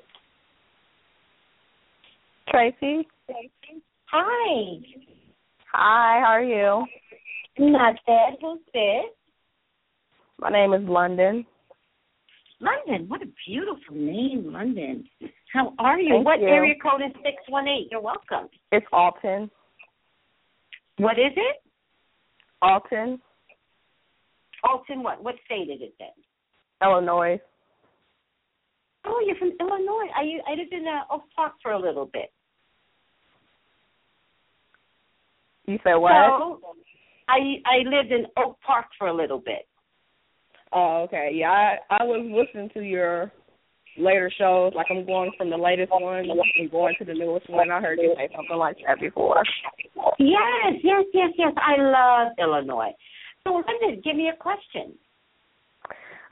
Tracey. 2.49 3.08
Hi. 4.08 4.78
Hi, 5.72 6.20
how 6.20 6.32
are 6.34 6.43
you? 6.43 6.86
Not 7.58 7.95
bad. 8.06 8.34
Who's 8.41 8.60
this? 8.74 9.06
My 10.39 10.49
name 10.49 10.74
is 10.74 10.88
London. 10.88 11.45
London. 12.60 13.08
What 13.08 13.22
a 13.22 13.28
beautiful 13.47 13.95
name, 13.95 14.51
London. 14.54 15.06
How 15.54 15.74
are 15.80 15.99
you? 15.99 16.16
Thank 16.16 16.26
what 16.26 16.39
you. 16.39 16.47
area 16.47 16.76
code 16.82 17.01
is 17.01 17.14
618? 17.24 17.88
You're 17.91 18.01
welcome. 18.01 18.49
It's 18.72 18.86
Alton. 18.91 19.49
What 20.97 21.18
is 21.20 21.34
it? 21.36 21.58
Alton, 22.62 23.20
Alton, 24.64 25.04
what? 25.04 25.22
What 25.24 25.36
state 25.45 25.70
is 25.70 25.82
it 25.82 25.93
then? 25.99 26.08
Illinois. 26.82 27.39
Oh, 29.06 29.22
you're 29.26 29.36
from 29.36 29.51
Illinois. 29.60 30.10
I 30.16 30.51
I 30.51 30.56
lived 30.56 30.72
in 30.72 30.86
uh, 30.88 31.14
Oak 31.14 31.24
Park 31.36 31.54
for 31.62 31.72
a 31.72 31.80
little 31.80 32.06
bit. 32.06 32.32
You 35.66 35.78
said 35.84 35.95
what? 35.95 36.12
So, 36.12 36.62
I 37.28 37.62
I 37.66 37.78
lived 37.80 38.12
in 38.12 38.26
Oak 38.38 38.58
Park 38.66 38.86
for 38.97 39.08
a 39.08 39.14
little 39.14 39.39
bit. 39.39 39.68
Oh, 40.74 41.03
okay. 41.03 41.32
Yeah, 41.34 41.49
I 41.51 41.78
I 41.89 42.03
was 42.03 42.26
listening 42.26 42.69
to 42.74 42.82
your 42.82 43.32
later 43.97 44.32
shows. 44.38 44.74
Like 44.76 44.88
I'm 44.89 45.05
going 45.05 45.32
from 45.38 45.49
the 45.49 45.57
latest 45.57 45.91
one 45.91 46.26
and 46.30 46.71
going 46.71 46.95
to 46.99 47.05
the 47.05 47.13
newest 47.13 47.49
one. 47.49 47.71
I 47.71 47.80
heard 47.80 47.99
you 48.01 48.13
say 48.17 48.30
something 48.36 48.57
like 48.57 48.78
that 48.88 48.99
before. 48.99 49.43
Yes, 50.19 50.74
yes, 50.84 51.03
yes, 51.13 51.30
yes. 51.38 51.53
I 51.57 51.82
love 51.82 52.34
Illinois. 52.39 52.91
So, 53.43 53.53
London, 53.53 54.01
give 54.03 54.15
me 54.15 54.30
a 54.34 54.38
question. 54.41 54.93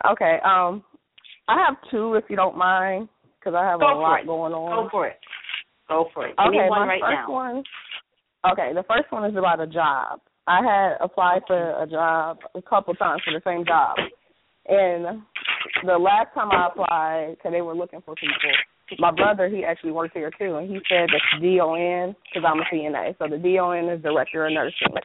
Okay. 0.09 0.37
Um, 0.45 0.83
I 1.47 1.63
have 1.65 1.75
two, 1.91 2.15
if 2.15 2.23
you 2.29 2.35
don't 2.35 2.57
mind, 2.57 3.09
because 3.39 3.53
I 3.55 3.65
have 3.65 3.79
Go 3.79 3.93
a 3.93 3.99
lot 3.99 4.21
it. 4.21 4.25
going 4.25 4.53
on. 4.53 4.85
Go 4.85 4.89
for 4.89 5.07
it. 5.07 5.17
Go 5.89 6.07
for 6.13 6.27
it. 6.27 6.35
Give 6.37 6.47
okay, 6.47 6.63
me 6.63 6.69
one 6.69 6.81
my 6.81 6.87
right 6.87 7.01
first 7.01 7.27
now. 7.27 7.31
one. 7.33 7.63
Okay, 8.51 8.71
the 8.73 8.83
first 8.83 9.11
one 9.11 9.29
is 9.29 9.35
about 9.37 9.59
a 9.59 9.67
job. 9.67 10.21
I 10.47 10.63
had 10.63 10.97
applied 11.03 11.41
for 11.45 11.83
a 11.83 11.85
job 11.85 12.39
a 12.55 12.61
couple 12.61 12.93
times 12.95 13.21
for 13.23 13.33
the 13.33 13.41
same 13.45 13.65
job, 13.65 13.95
and 14.67 15.21
the 15.85 15.97
last 15.97 16.33
time 16.33 16.51
I 16.51 16.67
applied, 16.67 17.35
because 17.37 17.51
they 17.51 17.61
were 17.61 17.75
looking 17.75 18.01
for 18.01 18.15
people, 18.15 18.51
my 18.99 19.11
brother 19.11 19.47
he 19.47 19.63
actually 19.63 19.91
works 19.91 20.13
here 20.13 20.31
too, 20.37 20.57
and 20.57 20.69
he 20.69 20.79
said 20.89 21.09
that 21.09 21.21
the 21.39 21.57
DON, 21.57 22.15
because 22.25 22.47
I'm 22.47 22.59
a 22.59 22.65
CNA, 22.65 23.15
so 23.17 23.27
the 23.27 23.37
DON 23.37 23.89
is 23.89 24.01
director 24.01 24.47
of 24.47 24.53
nursing, 24.53 24.95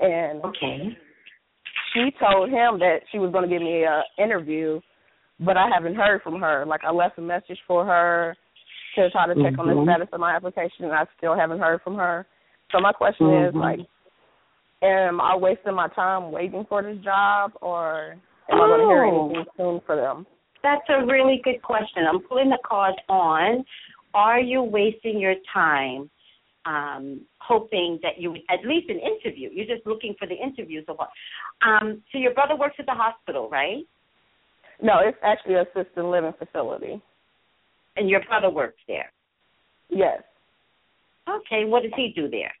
and 0.00 0.44
Okay. 0.44 0.96
she 1.92 2.10
told 2.18 2.50
him 2.50 2.78
that 2.78 3.00
she 3.10 3.18
was 3.18 3.32
going 3.32 3.48
to 3.48 3.48
give 3.48 3.62
me 3.62 3.84
a 3.84 4.02
interview, 4.18 4.80
but 5.40 5.56
I 5.56 5.68
haven't 5.72 5.94
heard 5.94 6.22
from 6.22 6.40
her. 6.40 6.64
Like 6.66 6.84
I 6.84 6.90
left 6.90 7.18
a 7.18 7.22
message 7.22 7.58
for 7.66 7.84
her 7.84 8.36
to 8.94 9.10
try 9.10 9.26
to 9.26 9.34
check 9.42 9.58
on 9.58 9.68
the 9.68 9.74
Mhm. 9.74 9.84
status 9.84 10.08
of 10.12 10.20
my 10.20 10.34
application, 10.34 10.86
and 10.86 10.92
I 10.92 11.06
still 11.16 11.34
haven't 11.34 11.60
heard 11.60 11.82
from 11.82 11.96
her. 11.96 12.26
So 12.72 12.80
my 12.80 12.92
question 12.92 13.30
is 13.30 13.54
Mhm. 13.54 13.60
like, 13.60 13.80
am 14.82 15.20
I 15.20 15.36
wasting 15.36 15.74
my 15.74 15.88
time 15.88 16.32
waiting 16.32 16.64
for 16.64 16.82
this 16.82 16.98
job, 16.98 17.52
or 17.60 18.16
am 18.50 18.60
I 18.60 18.66
going 18.66 18.80
to 18.80 18.86
hear 18.86 19.04
Oh. 19.04 19.26
anything 19.26 19.44
soon 19.56 19.80
for 19.86 19.96
them? 19.96 20.26
That's 20.62 20.82
a 20.88 21.04
really 21.06 21.40
good 21.44 21.62
question. 21.62 22.04
I'm 22.08 22.20
pulling 22.20 22.50
the 22.50 22.58
card 22.64 22.94
on. 23.08 23.64
Are 24.14 24.40
you 24.40 24.62
wasting 24.62 25.18
your 25.20 25.34
time 25.52 26.10
um, 26.66 27.20
hoping 27.38 27.98
that 28.02 28.18
you 28.20 28.32
would 28.32 28.42
at 28.50 28.64
least 28.64 28.90
an 28.90 28.98
interview? 28.98 29.50
You're 29.52 29.66
just 29.76 29.86
looking 29.86 30.14
for 30.18 30.26
the 30.26 30.34
interview 30.34 30.82
so 30.86 30.94
what? 30.94 31.10
Um, 31.62 32.02
so 32.10 32.18
your 32.18 32.34
brother 32.34 32.56
works 32.56 32.76
at 32.78 32.86
the 32.86 32.92
hospital, 32.94 33.48
right? 33.50 33.84
No, 34.82 34.94
it's 35.04 35.18
actually 35.22 35.54
a 35.54 35.62
assisted 35.62 36.02
living 36.04 36.32
facility. 36.38 37.00
And 37.96 38.08
your 38.08 38.22
brother 38.24 38.50
works 38.50 38.80
there. 38.86 39.10
Yes, 39.88 40.22
Okay. 41.28 41.64
What 41.64 41.82
does 41.82 41.92
he 41.96 42.12
do 42.16 42.28
there? 42.28 42.52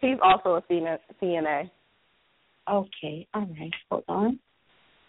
he's 0.00 0.16
also 0.22 0.54
a 0.56 0.62
CNA. 0.72 1.70
Okay. 2.70 3.26
All 3.34 3.42
right. 3.58 3.70
Hold 3.90 4.04
on. 4.08 4.38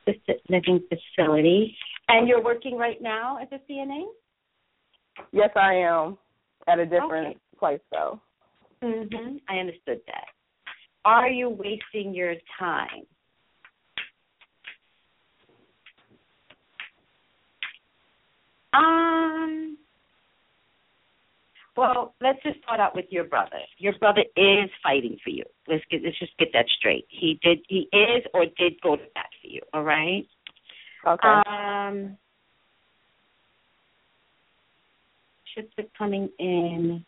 Assisted 0.09 0.41
living 0.49 0.81
facility. 0.89 1.75
And 2.07 2.27
you're 2.27 2.43
working 2.43 2.75
right 2.77 3.01
now 3.01 3.37
as 3.37 3.47
a 3.51 3.59
CNA? 3.71 4.03
Yes, 5.31 5.49
I 5.55 5.75
am 5.75 6.17
at 6.67 6.79
a 6.79 6.85
different 6.85 7.27
Okay. 7.27 7.37
place 7.57 7.81
though. 7.91 8.19
Mm-hmm. 8.81 9.37
I 9.47 9.57
understood 9.59 10.01
that. 10.07 10.25
are 11.05 11.29
you 11.29 11.49
wasting 11.49 12.13
your 12.13 12.35
time? 12.57 13.05
Um. 18.73 19.68
Well, 21.79 22.13
let's 22.19 22.43
just 22.43 22.61
start 22.61 22.81
out 22.81 22.93
with 22.93 23.05
your 23.09 23.23
brother. 23.23 23.59
Your 23.77 23.97
brother 23.99 24.25
is 24.35 24.69
fighting 24.83 25.17
for 25.23 25.29
you. 25.29 25.45
Let's 25.65 25.81
get 25.89 26.01
let's 26.03 26.19
just 26.19 26.37
get 26.37 26.49
that 26.51 26.65
straight. 26.77 27.05
He 27.07 27.39
did 27.41 27.59
he 27.69 27.87
is 27.93 28.25
or 28.33 28.47
did 28.57 28.73
go 28.83 28.97
to 28.97 29.03
bat 29.15 29.27
for 29.41 29.47
you, 29.47 29.61
all 29.73 29.83
right? 29.83 30.27
Okay. 31.07 31.27
Um 31.49 32.17
ships 35.55 35.71
are 35.77 35.85
coming 35.97 36.27
in. 36.37 37.05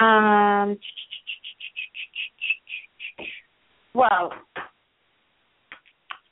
Um 0.00 0.76
well 3.94 4.32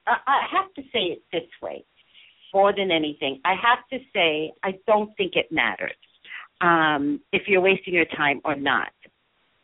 I 0.09 0.17
I 0.27 0.41
have 0.51 0.75
to 0.75 0.83
say 0.93 1.05
it 1.05 1.23
this 1.31 1.49
way 1.63 1.85
more 2.53 2.73
than 2.77 2.91
anything. 2.91 3.41
I 3.45 3.55
have 3.55 3.87
to 3.93 4.05
say 4.13 4.53
I 4.65 4.73
don't 4.89 5.17
think 5.17 5.37
it 5.37 5.53
matters 5.53 5.93
um, 6.63 7.21
if 7.33 7.43
you're 7.49 7.61
wasting 7.61 7.95
your 7.95 8.07
time 8.17 8.41
or 8.45 8.55
not. 8.55 8.93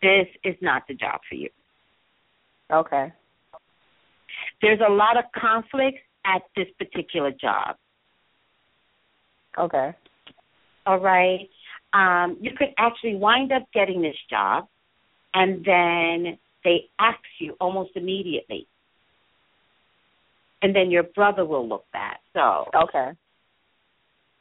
This 0.03 0.27
is 0.45 0.55
not 0.61 0.83
the 0.89 0.95
job 0.95 1.21
for 1.29 1.35
you. 1.35 1.49
Okay. 2.73 3.13
There's 4.61 4.81
a 4.87 4.93
lot 4.93 5.17
of 5.17 5.25
conflicts 5.35 6.03
at 6.25 6.43
this 6.57 6.67
particular 6.79 7.33
job. 7.33 7.77
Okay. 9.59 9.93
All 10.87 10.99
right. 10.99 11.49
Um, 11.93 12.37
you 12.41 12.51
could 12.57 12.69
actually 12.79 13.17
wind 13.17 13.51
up 13.53 13.63
getting 13.73 14.03
this 14.03 14.17
job, 14.29 14.69
and 15.35 15.65
then 15.65 16.39
they 16.65 16.91
axe 16.99 17.19
you 17.41 17.57
almost 17.61 17.91
immediately, 17.97 18.67
and 20.63 20.77
then 20.77 20.91
your 20.91 21.05
brother 21.05 21.45
will 21.45 21.67
look 21.67 21.87
bad. 21.93 22.17
So 22.35 22.67
Okay. 22.75 23.13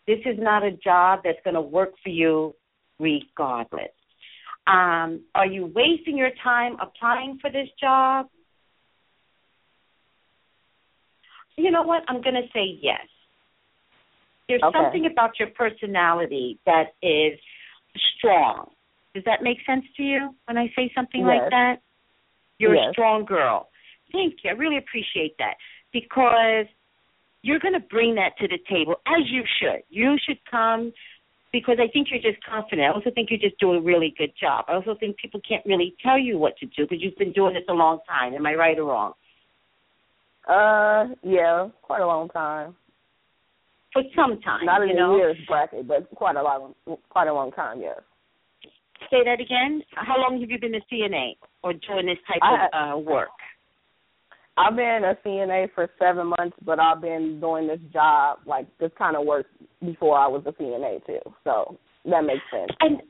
This 0.08 0.20
is 0.26 0.38
not 0.40 0.64
a 0.64 0.72
job 0.72 1.20
that's 1.24 1.40
going 1.44 1.54
to 1.54 1.62
work 1.62 1.92
for 2.02 2.10
you 2.10 2.56
regardless. 3.00 3.92
Um, 4.66 5.24
are 5.36 5.46
you 5.46 5.72
wasting 5.74 6.18
your 6.18 6.32
time 6.44 6.78
applying 6.82 7.40
for 7.40 7.50
this 7.50 7.68
job? 7.80 8.28
You 11.58 11.72
know 11.72 11.84
what? 11.84 12.04
I'm 12.08 12.22
going 12.22 12.36
to 12.36 12.48
say 12.54 12.78
yes. 12.82 13.06
There's 14.48 14.62
Okay. 14.64 14.78
something 14.78 15.06
about 15.12 15.40
your 15.40 15.50
personality 15.50 16.60
that 16.66 16.94
is 17.02 17.40
strong. 18.18 18.72
Does 19.14 19.24
that 19.26 19.42
make 19.42 19.58
sense 19.66 19.86
to 19.98 20.04
you 20.04 20.36
when 20.46 20.58
I 20.58 20.72
say 20.76 20.92
something 20.94 21.24
like 21.24 21.50
that? 21.50 21.80
You're 22.60 22.76
a 22.76 22.92
strong 22.92 23.26
girl. 23.26 23.70
Thank 24.12 24.36
you. 24.44 24.52
I 24.52 24.54
really 24.54 24.78
appreciate 24.78 25.36
that 25.40 25.56
because 25.92 26.68
you're 27.44 27.60
going 27.60 27.74
to 27.74 27.80
bring 27.80 28.16
that 28.16 28.38
to 28.40 28.48
the 28.48 28.58
table 28.70 28.96
as 29.08 29.24
you 29.30 29.44
should. 29.60 29.84
You 29.90 30.18
should 30.28 30.38
come 30.50 30.92
because 31.54 31.78
I 31.80 31.88
think 31.92 32.08
you're 32.12 32.22
just 32.22 32.44
confident. 32.44 32.82
I 32.88 32.94
also 32.94 33.10
think 33.14 33.30
you're 33.30 33.40
just 33.40 33.60
doing 33.60 33.78
a 33.80 33.82
really 33.82 34.14
good 34.18 34.32
job. 34.40 34.66
I 34.68 34.74
also 34.74 34.96
think 35.00 35.18
people 35.18 35.40
can't 35.48 35.66
really 35.66 35.96
tell 36.04 36.20
you 36.20 36.38
what 36.38 36.58
to 36.58 36.66
do 36.66 36.84
because 36.84 36.98
you've 37.02 37.18
been 37.18 37.32
doing 37.32 37.54
this 37.54 37.64
a 37.70 37.74
long 37.74 38.00
time. 38.08 38.34
Am 38.34 38.46
I 38.46 38.54
right 38.56 38.78
or 38.78 38.86
wrong? 38.86 39.14
Uh, 40.48 41.14
yeah, 41.24 41.68
quite 41.82 42.02
a 42.02 42.08
long 42.08 42.30
time. 42.30 42.76
For 43.94 44.04
some 44.16 44.40
time, 44.42 44.66
Not 44.66 44.82
in 44.84 44.90
you 44.90 44.96
the 44.96 45.00
know. 45.00 45.18
years 45.18 45.38
bracket, 45.48 45.88
but 45.88 46.10
quite 46.16 46.36
a 46.36 46.44
long, 46.44 46.76
quite 47.10 47.28
a 47.28 47.34
long 47.34 47.52
time. 47.52 47.82
Yes. 47.82 48.00
Say 49.10 49.24
that 49.26 49.40
again. 49.40 49.82
How 49.96 50.20
long 50.20 50.40
have 50.42 50.50
you 50.50 50.60
been 50.60 50.76
a 50.76 50.82
CNA 50.92 51.36
or 51.64 51.74
doing 51.74 52.06
this 52.06 52.18
type 52.28 52.40
I- 52.42 52.68
of 52.74 52.94
uh, 52.94 52.98
work? 53.00 53.30
I've 54.58 54.76
been 54.76 55.02
a 55.04 55.16
CNA 55.26 55.70
for 55.76 55.88
seven 56.00 56.28
months, 56.28 56.58
but 56.66 56.80
I've 56.80 57.02
been 57.02 57.40
doing 57.40 57.68
this 57.68 57.80
job, 57.94 58.40
like 58.46 58.66
this 58.80 58.92
kind 58.98 59.16
of 59.16 59.26
work, 59.26 59.46
before 59.86 60.18
I 60.18 60.28
was 60.28 60.44
a 60.46 60.52
CNA 60.52 61.06
too. 61.06 61.20
So 61.44 61.78
that 62.06 62.24
makes 62.24 62.42
sense. 62.52 62.72
And 62.80 63.02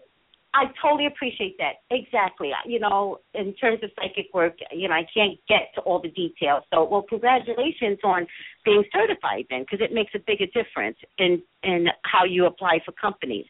I 0.54 0.66
totally 0.82 1.06
appreciate 1.06 1.56
that. 1.60 1.84
Exactly. 1.92 2.52
You 2.66 2.80
know, 2.80 3.20
in 3.34 3.54
terms 3.54 3.80
of 3.84 3.92
psychic 3.96 4.34
work, 4.34 4.56
you 4.72 4.88
know, 4.88 4.96
I 4.96 5.06
can't 5.14 5.38
get 5.48 5.70
to 5.76 5.82
all 5.82 6.02
the 6.02 6.10
details. 6.10 6.64
So, 6.74 6.84
well, 6.84 7.04
congratulations 7.08 8.00
on 8.04 8.26
being 8.66 8.84
certified 8.92 9.46
then, 9.50 9.62
because 9.62 9.80
it 9.82 9.94
makes 9.94 10.12
a 10.16 10.20
bigger 10.20 10.48
difference 10.48 10.98
in 11.18 11.44
in 11.64 11.88
how 12.04 12.26
you 12.26 12.46
apply 12.46 12.80
for 12.84 12.92
companies. 12.92 13.46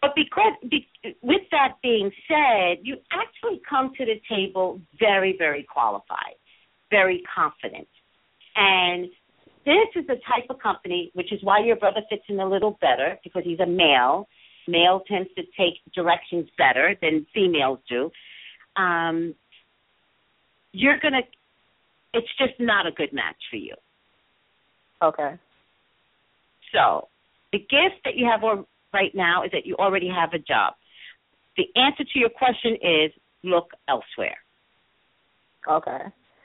But 0.00 0.14
because, 0.14 0.52
be, 0.70 0.86
with 1.22 1.42
that 1.50 1.74
being 1.82 2.10
said, 2.28 2.78
you 2.82 2.96
actually 3.10 3.60
come 3.68 3.92
to 3.98 4.04
the 4.04 4.20
table 4.28 4.80
very, 4.98 5.34
very 5.36 5.62
qualified, 5.62 6.36
very 6.94 7.22
confident, 7.34 7.88
and 8.54 9.08
this 9.64 9.88
is 9.96 10.06
the 10.06 10.18
type 10.32 10.46
of 10.50 10.58
company, 10.60 11.10
which 11.14 11.32
is 11.32 11.40
why 11.42 11.58
your 11.58 11.76
brother 11.76 12.02
fits 12.10 12.22
in 12.28 12.38
a 12.38 12.48
little 12.48 12.78
better 12.80 13.18
because 13.24 13.42
he's 13.44 13.60
a 13.60 13.66
male. 13.66 14.28
Male 14.68 15.02
tends 15.08 15.28
to 15.36 15.42
take 15.58 15.74
directions 15.94 16.46
better 16.56 16.94
than 17.02 17.26
females 17.34 17.80
do. 17.88 18.10
Um, 18.76 19.34
you're 20.72 20.98
gonna. 21.00 21.22
It's 22.12 22.32
just 22.38 22.54
not 22.60 22.86
a 22.86 22.92
good 22.92 23.12
match 23.12 23.40
for 23.50 23.56
you. 23.56 23.74
Okay. 25.02 25.32
So, 26.72 27.08
the 27.52 27.58
gift 27.58 27.98
that 28.04 28.16
you 28.16 28.26
have 28.26 28.40
right 28.92 29.14
now 29.14 29.44
is 29.44 29.50
that 29.52 29.66
you 29.66 29.76
already 29.76 30.08
have 30.08 30.32
a 30.32 30.38
job. 30.38 30.74
The 31.56 31.64
answer 31.76 32.04
to 32.04 32.18
your 32.18 32.30
question 32.30 32.74
is 32.74 33.12
look 33.42 33.70
elsewhere. 33.88 34.38
Okay. 35.68 36.02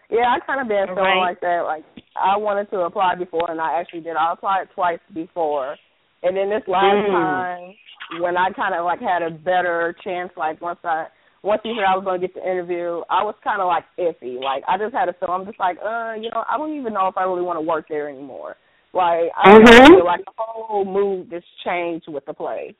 Yeah, 0.09 0.33
I 0.33 0.39
kind 0.45 0.59
of 0.61 0.67
been 0.67 0.87
feeling 0.87 1.03
Right. 1.03 1.19
like 1.21 1.39
that. 1.41 1.61
Like 1.65 1.83
I 2.15 2.35
wanted 2.37 2.69
to 2.71 2.81
apply 2.81 3.15
before, 3.15 3.49
and 3.49 3.61
I 3.61 3.79
actually 3.79 4.01
did. 4.01 4.15
I 4.15 4.33
applied 4.33 4.69
twice 4.73 4.99
before, 5.13 5.77
and 6.23 6.35
then 6.35 6.49
this 6.49 6.67
last 6.67 6.95
Mm. 7.07 7.11
time, 7.11 7.75
when 8.21 8.35
I 8.35 8.49
kind 8.51 8.73
of 8.73 8.85
like 8.85 8.99
had 8.99 9.21
a 9.21 9.29
better 9.29 9.93
chance, 10.03 10.35
like 10.35 10.59
once 10.61 10.79
I 10.83 11.07
once 11.41 11.61
you 11.63 11.73
hear 11.73 11.85
I 11.85 11.95
was 11.95 12.03
going 12.03 12.19
to 12.19 12.27
get 12.27 12.33
the 12.35 12.43
interview, 12.43 13.01
I 13.09 13.23
was 13.23 13.35
kind 13.43 13.61
of 13.61 13.67
like 13.67 13.85
iffy. 13.97 14.41
Like 14.41 14.63
I 14.67 14.77
just 14.77 14.93
had 14.93 15.07
a 15.07 15.13
feel. 15.13 15.29
I'm 15.29 15.45
just 15.45 15.59
like, 15.59 15.77
uh, 15.79 16.13
you 16.19 16.29
know, 16.33 16.43
I 16.49 16.57
don't 16.57 16.75
even 16.75 16.91
know 16.93 17.07
if 17.07 17.17
I 17.17 17.23
really 17.23 17.43
want 17.43 17.55
to 17.57 17.61
work 17.61 17.87
there 17.87 18.09
anymore. 18.09 18.57
Like 18.91 19.31
I 19.37 19.51
Mhm. 19.51 19.65
kinda 19.65 19.87
feel 19.95 20.03
like 20.05 20.25
the 20.25 20.31
whole 20.35 20.83
mood 20.83 21.29
just 21.29 21.47
changed 21.63 22.07
with 22.09 22.25
the 22.25 22.33
play. 22.33 22.75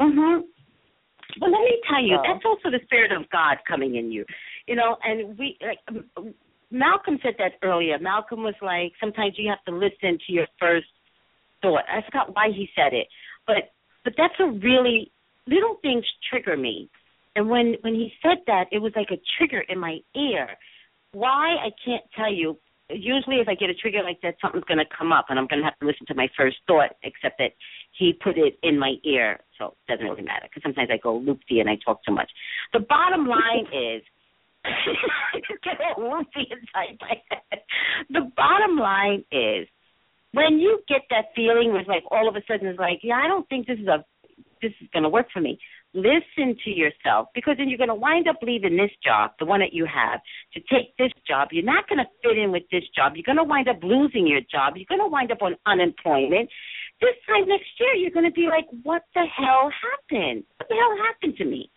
Mhm. 0.00 0.44
Well, 1.40 1.50
let 1.50 1.60
me 1.60 1.80
tell 1.86 2.00
you, 2.00 2.16
So- 2.16 2.22
that's 2.22 2.44
also 2.46 2.70
the 2.70 2.80
spirit 2.84 3.12
of 3.12 3.28
God 3.30 3.58
coming 3.66 3.96
in 3.96 4.10
you. 4.10 4.24
You 4.70 4.76
know, 4.76 4.96
and 5.02 5.36
we 5.36 5.58
like 5.60 5.80
um, 5.88 6.32
Malcolm 6.70 7.18
said 7.24 7.34
that 7.38 7.54
earlier. 7.66 7.98
Malcolm 7.98 8.44
was 8.44 8.54
like, 8.62 8.92
sometimes 9.00 9.34
you 9.36 9.50
have 9.50 9.64
to 9.66 9.74
listen 9.74 10.16
to 10.24 10.32
your 10.32 10.46
first 10.60 10.86
thought. 11.60 11.82
I 11.90 12.06
forgot 12.06 12.36
why 12.36 12.46
he 12.54 12.68
said 12.76 12.92
it, 12.94 13.08
but 13.48 13.74
but 14.04 14.14
that's 14.16 14.38
a 14.38 14.46
really 14.46 15.10
little 15.48 15.76
things 15.82 16.04
trigger 16.30 16.56
me. 16.56 16.88
And 17.34 17.50
when 17.50 17.74
when 17.80 17.94
he 17.94 18.12
said 18.22 18.38
that, 18.46 18.66
it 18.70 18.78
was 18.78 18.92
like 18.94 19.10
a 19.10 19.20
trigger 19.36 19.62
in 19.68 19.78
my 19.80 19.98
ear. 20.14 20.46
Why 21.10 21.56
I 21.66 21.70
can't 21.84 22.04
tell 22.16 22.32
you. 22.32 22.56
Usually, 22.92 23.36
if 23.36 23.48
I 23.48 23.54
get 23.54 23.70
a 23.70 23.74
trigger 23.74 24.02
like 24.04 24.20
that, 24.22 24.34
something's 24.42 24.64
going 24.64 24.78
to 24.78 24.96
come 24.96 25.12
up, 25.12 25.26
and 25.30 25.38
I'm 25.38 25.46
going 25.46 25.62
to 25.62 25.64
have 25.64 25.78
to 25.78 25.86
listen 25.86 26.06
to 26.06 26.14
my 26.14 26.28
first 26.36 26.58
thought. 26.68 26.90
Except 27.02 27.38
that 27.38 27.52
he 27.98 28.12
put 28.12 28.38
it 28.38 28.58
in 28.62 28.78
my 28.78 28.94
ear, 29.04 29.40
so 29.58 29.74
it 29.88 29.92
doesn't 29.92 30.06
really 30.06 30.22
matter. 30.22 30.46
Because 30.46 30.62
sometimes 30.62 30.90
I 30.92 30.98
go 31.02 31.16
loopy 31.16 31.58
and 31.58 31.68
I 31.68 31.76
talk 31.84 32.04
too 32.04 32.14
much. 32.14 32.30
The 32.72 32.80
bottom 32.80 33.26
line 33.26 33.66
is, 33.72 34.02
get 35.64 35.78
all 35.80 36.02
loopy 36.18 36.48
inside 36.50 36.98
my 37.00 37.16
head. 37.30 37.60
The 38.10 38.30
bottom 38.36 38.76
line 38.76 39.24
is, 39.32 39.66
when 40.32 40.58
you 40.58 40.80
get 40.88 41.02
that 41.10 41.26
feeling, 41.34 41.72
where 41.72 41.84
like 41.84 42.04
all 42.10 42.28
of 42.28 42.36
a 42.36 42.42
sudden 42.46 42.68
it's 42.68 42.78
like, 42.78 43.00
yeah, 43.02 43.20
I 43.22 43.28
don't 43.28 43.48
think 43.48 43.66
this 43.66 43.78
is 43.78 43.88
a 43.88 44.04
this 44.62 44.72
is 44.80 44.88
to 45.02 45.08
work 45.08 45.26
for 45.32 45.40
me. 45.40 45.58
Listen 45.94 46.56
to 46.64 46.70
yourself 46.70 47.28
because 47.34 47.56
then 47.58 47.68
you're 47.68 47.78
to 47.88 47.94
wind 47.94 48.28
up 48.28 48.36
leaving 48.42 48.76
this 48.76 48.90
job, 49.02 49.32
the 49.38 49.44
one 49.44 49.60
that 49.60 49.72
you 49.72 49.86
have, 49.86 50.20
to 50.54 50.60
take 50.60 50.96
this 50.98 51.10
job. 51.26 51.48
You're 51.50 51.64
not 51.64 51.88
to 51.98 52.04
fit 52.22 52.38
in 52.38 52.52
with 52.52 52.64
this 52.70 52.84
job. 52.94 53.14
You're 53.16 53.24
to 53.38 53.44
wind 53.44 53.68
up 53.68 53.82
losing 53.82 54.26
your 54.26 54.40
job. 54.40 54.74
You're 54.76 54.86
to 55.00 55.10
wind 55.10 55.32
up 55.32 55.42
on 55.42 55.56
unemployment. 55.66 56.48
This 57.00 57.16
time 57.26 57.48
next 57.48 57.70
year, 57.80 57.94
you're 57.94 58.10
to 58.26 58.30
be 58.30 58.46
like, 58.46 58.66
what 58.82 59.02
the 59.14 59.24
hell 59.24 59.72
happened? 59.72 60.44
What 60.58 60.68
the 60.68 60.76
hell 60.76 60.96
happened 61.06 61.36
to 61.38 61.44
me? 61.44 61.70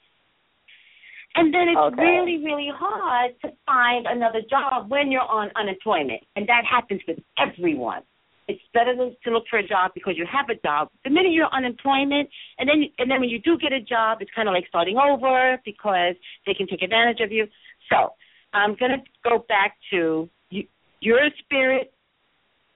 And 1.35 1.53
then 1.53 1.69
it's 1.69 1.77
Okay. 1.77 2.01
really, 2.01 2.37
really 2.43 2.69
hard 2.73 3.39
to 3.41 3.51
find 3.65 4.05
another 4.05 4.41
job 4.49 4.89
when 4.89 5.11
you're 5.11 5.21
on 5.21 5.51
unemployment. 5.55 6.23
And 6.35 6.47
that 6.47 6.63
happens 6.65 7.01
with 7.07 7.19
everyone. 7.37 8.03
It's 8.47 8.61
better 8.73 8.93
to 8.95 9.15
to 9.23 9.31
look 9.31 9.45
for 9.49 9.59
a 9.59 9.67
job 9.67 9.91
because 9.95 10.15
you 10.17 10.25
have 10.25 10.49
a 10.49 10.55
job. 10.55 10.89
The 11.05 11.09
minute 11.09 11.31
you're 11.31 11.47
unemployment, 11.47 12.29
and 12.59 12.67
then 12.67 12.89
and 12.99 13.09
then 13.09 13.21
when 13.21 13.29
you 13.29 13.39
do 13.39 13.57
get 13.57 13.71
a 13.71 13.79
job, 13.79 14.21
it's 14.21 14.31
kind 14.35 14.49
of 14.49 14.53
like 14.53 14.67
starting 14.67 14.97
over 14.97 15.57
because 15.63 16.15
they 16.45 16.53
can 16.53 16.67
take 16.67 16.81
advantage 16.81 17.21
of 17.21 17.31
you. 17.31 17.47
So 17.89 18.13
I'm 18.53 18.75
going 18.75 18.91
to 18.91 19.01
go 19.23 19.45
back 19.47 19.77
to 19.91 20.29
you, 20.49 20.67
your 20.99 21.29
spirit 21.39 21.93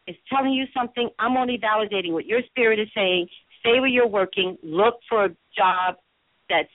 is 0.08 0.16
telling 0.30 0.54
you 0.54 0.66
something. 0.74 1.10
I'm 1.20 1.38
only 1.38 1.58
validating 1.58 2.14
what 2.14 2.26
your 2.26 2.42
spirit 2.50 2.80
is 2.80 2.88
saying. 2.96 3.28
Stay 3.60 3.80
where 3.80 3.88
you're 3.88 4.08
working. 4.08 4.58
Look 4.64 4.96
for 5.10 5.26
a 5.26 5.30
job 5.56 5.96
that's 6.50 6.70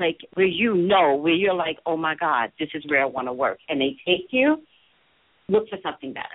like 0.00 0.18
where 0.34 0.46
you 0.46 0.74
know, 0.74 1.14
where 1.16 1.32
you're 1.32 1.54
like, 1.54 1.78
oh 1.86 1.96
my 1.96 2.14
God, 2.14 2.50
this 2.58 2.68
is 2.74 2.82
where 2.88 3.02
I 3.02 3.06
want 3.06 3.28
to 3.28 3.32
work, 3.32 3.58
and 3.68 3.80
they 3.80 3.96
take 4.06 4.28
you, 4.30 4.62
look 5.48 5.68
for 5.68 5.78
something 5.82 6.12
better. 6.12 6.26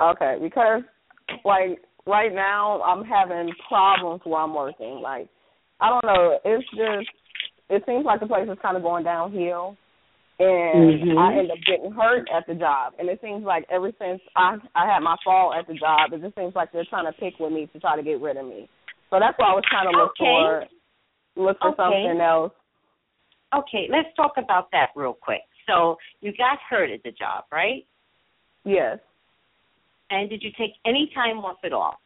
Okay, 0.00 0.38
because 0.40 0.82
like 1.44 1.82
right 2.06 2.32
now 2.32 2.80
I'm 2.82 3.04
having 3.04 3.52
problems 3.68 4.22
where 4.24 4.40
I'm 4.40 4.54
working. 4.54 5.00
Like 5.02 5.28
I 5.80 5.88
don't 5.88 6.04
know, 6.04 6.38
it's 6.44 6.68
just 6.70 7.10
it 7.68 7.82
seems 7.86 8.04
like 8.04 8.20
the 8.20 8.26
place 8.26 8.48
is 8.50 8.58
kind 8.62 8.76
of 8.76 8.82
going 8.82 9.04
downhill, 9.04 9.76
and 10.38 11.02
Mhm. 11.02 11.18
I 11.18 11.38
end 11.38 11.50
up 11.50 11.58
getting 11.66 11.92
hurt 11.92 12.28
at 12.34 12.46
the 12.46 12.54
job. 12.54 12.94
And 12.98 13.08
it 13.08 13.20
seems 13.20 13.44
like 13.44 13.66
ever 13.70 13.92
since 13.98 14.20
I 14.36 14.56
I 14.74 14.86
had 14.86 15.00
my 15.00 15.16
fall 15.24 15.52
at 15.52 15.66
the 15.66 15.74
job, 15.74 16.12
it 16.12 16.22
just 16.22 16.34
seems 16.34 16.54
like 16.54 16.72
they're 16.72 16.84
trying 16.86 17.06
to 17.06 17.12
pick 17.12 17.38
with 17.38 17.52
me 17.52 17.66
to 17.66 17.80
try 17.80 17.96
to 17.96 18.02
get 18.02 18.20
rid 18.20 18.36
of 18.36 18.46
me. 18.46 18.68
So 19.10 19.18
that's 19.18 19.36
why 19.38 19.50
I 19.50 19.54
was 19.54 19.64
trying 19.68 19.90
to 19.90 19.98
look 19.98 20.12
Okay. 20.12 20.24
for 20.24 20.64
look 21.40 21.58
for 21.60 21.68
Okay. 21.68 21.76
something 21.76 22.20
else. 22.20 22.52
Okay, 23.54 23.88
let's 23.90 24.08
talk 24.16 24.32
about 24.36 24.70
that 24.72 24.90
real 24.94 25.12
quick. 25.14 25.42
So 25.66 25.96
you 26.20 26.32
got 26.36 26.58
hurt 26.68 26.90
at 26.90 27.02
the 27.02 27.10
job, 27.10 27.44
right? 27.50 27.84
Yes, 28.64 28.98
And 30.10 30.28
did 30.28 30.42
you 30.42 30.50
take 30.58 30.72
any 30.84 31.10
time 31.14 31.38
off 31.38 31.58
at 31.64 31.72
all? 31.72 32.00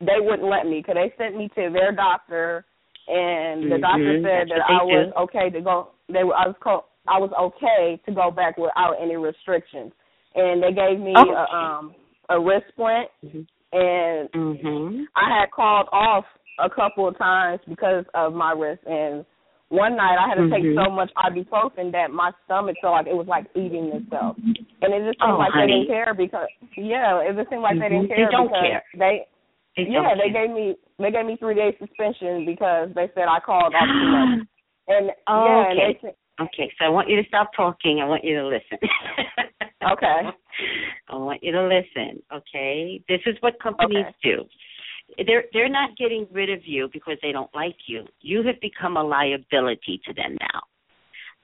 they 0.00 0.18
wouldn't 0.18 0.48
let 0.48 0.66
me 0.66 0.80
because 0.80 0.96
they 0.96 1.14
sent 1.16 1.36
me 1.36 1.48
to 1.54 1.70
their 1.72 1.92
doctor, 1.92 2.64
and 3.06 3.70
the 3.70 3.76
Mhm, 3.76 3.80
doctor 3.80 4.14
said 4.22 4.48
that's 4.48 4.58
that 4.58 4.68
I 4.68 4.82
was 4.82 5.12
do. 5.14 5.20
okay 5.20 5.50
to 5.50 5.60
go. 5.60 5.88
They 6.08 6.24
were 6.24 6.34
I 6.34 6.48
was 6.48 6.56
co- 6.60 6.86
I 7.06 7.18
was 7.18 7.30
okay 7.38 8.00
to 8.04 8.12
go 8.12 8.30
back 8.30 8.58
without 8.58 8.94
any 9.00 9.16
restrictions, 9.16 9.92
and 10.34 10.60
they 10.62 10.72
gave 10.72 10.98
me 10.98 11.14
Okay. 11.16 11.30
a, 11.30 11.54
um 11.54 11.94
a 12.30 12.40
wrist 12.40 12.66
splint, 12.68 13.10
Mhm. 13.24 13.46
and 13.72 14.32
Mhm. 14.32 15.06
I 15.14 15.28
had 15.38 15.50
called 15.52 15.88
off 15.92 16.26
a 16.58 16.68
couple 16.68 17.08
of 17.08 17.16
times 17.18 17.60
because 17.68 18.04
of 18.14 18.34
my 18.34 18.52
wrist, 18.52 18.82
and 18.86 19.24
one 19.68 19.96
night 19.96 20.16
I 20.18 20.28
had 20.28 20.34
to 20.36 20.50
take 20.50 20.64
Mhm. 20.64 20.84
so 20.84 20.90
much 20.90 21.10
ibuprofen 21.16 21.92
that 21.92 22.10
my 22.10 22.30
stomach 22.44 22.76
felt 22.80 22.92
like 22.92 23.06
it 23.06 23.16
was 23.16 23.26
like 23.26 23.46
eating 23.54 23.92
itself, 23.92 24.36
and 24.82 24.92
it 24.92 25.04
just 25.04 25.20
seemed 25.20 25.34
Oh, 25.34 25.38
like 25.38 25.52
honey. 25.52 25.66
they 25.66 25.72
didn't 25.72 25.86
care 25.88 26.14
because 26.14 26.48
yeah, 26.76 27.20
it 27.20 27.36
just 27.36 27.48
seemed 27.50 27.62
like 27.62 27.78
they 27.78 27.86
Mhm. 27.86 27.90
didn't 27.90 28.08
They 28.08 28.16
care 28.16 28.30
don't 28.30 28.48
because 28.48 28.68
care. 28.68 28.84
they 28.94 29.26
They 29.76 29.84
yeah, 29.84 30.02
don't 30.02 30.18
they 30.18 30.30
care. 30.30 30.46
gave 30.46 30.54
me 30.54 30.76
they 30.98 31.10
gave 31.10 31.24
me 31.24 31.36
three 31.36 31.54
days 31.54 31.74
suspension 31.78 32.44
because 32.44 32.92
they 32.94 33.08
said 33.14 33.28
I 33.28 33.40
called 33.40 33.74
off 33.74 33.88
too 33.88 34.08
much. 34.08 34.46
And 34.88 35.12
Oh, 35.28 35.44
yeah, 35.44 35.70
and 35.70 35.78
okay. 35.80 35.98
they 36.02 36.14
Okay, 36.40 36.72
so 36.78 36.84
I 36.86 36.88
want 36.88 37.08
you 37.08 37.22
to 37.22 37.28
stop 37.28 37.52
talking. 37.54 38.00
I 38.00 38.04
want 38.04 38.24
you 38.24 38.34
to 38.36 38.46
listen. 38.46 38.78
Okay. 39.92 40.22
I 41.08 41.14
want 41.14 41.42
you 41.42 41.52
to 41.52 41.62
listen. 41.62 42.22
Okay, 42.34 43.02
this 43.08 43.20
is 43.26 43.36
what 43.40 43.60
companies 43.60 44.06
Okay. 44.06 44.16
do. 44.22 44.44
They're 45.26 45.44
they're 45.52 45.68
not 45.68 45.96
getting 45.96 46.26
rid 46.32 46.50
of 46.50 46.60
you 46.64 46.88
because 46.92 47.18
they 47.22 47.32
don't 47.32 47.54
like 47.54 47.76
you. 47.86 48.06
You 48.20 48.42
have 48.44 48.60
become 48.60 48.96
a 48.96 49.02
liability 49.02 50.00
to 50.06 50.14
them 50.14 50.36
now. 50.40 50.60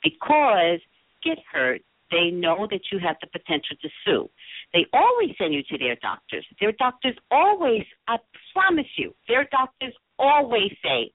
Because 0.02 0.80
get 1.24 1.38
hurt, 1.52 1.82
they 2.10 2.30
know 2.30 2.66
that 2.70 2.80
you 2.90 2.98
have 2.98 3.16
the 3.20 3.26
potential 3.26 3.76
to 3.82 3.88
sue. 4.04 4.28
They 4.72 4.86
always 4.92 5.30
send 5.38 5.54
you 5.54 5.62
to 5.64 5.78
their 5.78 5.96
doctors. 5.96 6.46
Their 6.60 6.72
doctors 6.72 7.16
always, 7.30 7.82
I 8.06 8.16
promise 8.54 8.86
you, 8.96 9.14
their 9.26 9.44
doctors 9.50 9.94
always 10.18 10.70
say, 10.82 11.12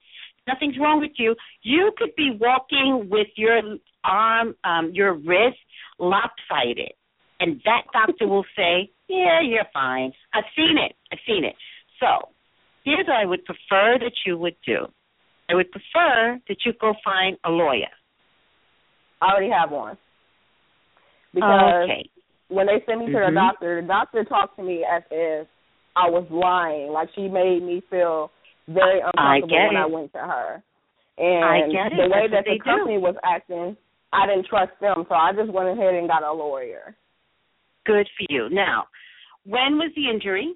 nothing's 0.47 0.77
wrong 0.79 0.99
with 0.99 1.11
you. 1.17 1.35
You 1.61 1.91
could 1.97 2.15
be 2.15 2.37
walking 2.39 3.07
with 3.09 3.27
your 3.35 3.61
arm, 4.03 4.55
um, 4.63 4.91
your 4.93 5.13
wrist 5.13 5.57
lopsided, 5.99 6.93
and 7.39 7.61
that 7.65 7.83
doctor 7.93 8.27
will 8.27 8.45
say, 8.55 8.91
"Yeah, 9.07 9.41
you're 9.41 9.69
fine. 9.73 10.13
I've 10.33 10.49
seen 10.55 10.77
it. 10.77 10.95
I've 11.11 11.19
seen 11.25 11.43
it." 11.43 11.55
So, 11.99 12.32
here's 12.83 13.07
what 13.07 13.15
I 13.15 13.25
would 13.25 13.45
prefer 13.45 13.97
that 13.99 14.13
you 14.25 14.37
would 14.37 14.55
do. 14.65 14.87
I 15.49 15.55
would 15.55 15.71
prefer 15.71 16.39
that 16.47 16.57
you 16.65 16.73
go 16.79 16.93
find 17.03 17.37
a 17.43 17.49
lawyer. 17.49 17.91
I 19.21 19.31
already 19.31 19.51
have 19.51 19.71
one. 19.71 19.97
Because 21.33 21.83
okay. 21.89 22.09
when 22.49 22.67
they 22.67 22.83
sent 22.85 22.99
me 22.99 23.07
to 23.07 23.17
Mhm. 23.17 23.29
the 23.29 23.35
doctor, 23.35 23.81
the 23.81 23.87
doctor 23.87 24.23
talked 24.23 24.55
to 24.57 24.63
me 24.63 24.85
as 24.85 25.03
if 25.11 25.47
I 25.95 26.09
was 26.09 26.25
lying. 26.29 26.91
Like 26.91 27.09
she 27.15 27.27
made 27.27 27.63
me 27.63 27.81
feel 27.89 28.31
very 28.67 29.01
uncomfortable 29.01 29.47
get 29.47 29.67
when 29.67 29.77
I 29.77 29.85
went 29.85 30.11
to 30.13 30.19
her. 30.19 30.63
And 31.17 31.45
I 31.45 31.67
get 31.69 31.93
it. 31.93 31.97
the 31.97 32.09
way 32.09 32.27
That's 32.27 32.31
that 32.31 32.45
they 32.45 32.57
the 32.57 32.63
do. 32.63 32.63
company 32.63 32.97
was 32.97 33.15
acting, 33.23 33.77
I 34.11 34.27
didn't 34.27 34.45
trust 34.47 34.71
them, 34.79 35.05
so 35.07 35.15
I 35.15 35.33
just 35.33 35.51
went 35.51 35.69
ahead 35.69 35.93
and 35.95 36.07
got 36.07 36.23
a 36.23 36.31
lawyer. 36.31 36.95
Good 37.85 38.07
for 38.17 38.25
you. 38.29 38.49
Now, 38.49 38.87
when 39.45 39.77
was 39.77 39.91
the 39.95 40.09
injury? 40.09 40.53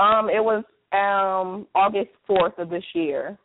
Um, 0.00 0.30
it 0.30 0.42
was 0.42 0.64
um 0.92 1.66
August 1.74 2.10
fourth 2.26 2.58
of 2.58 2.70
this 2.70 2.84
year. 2.94 3.38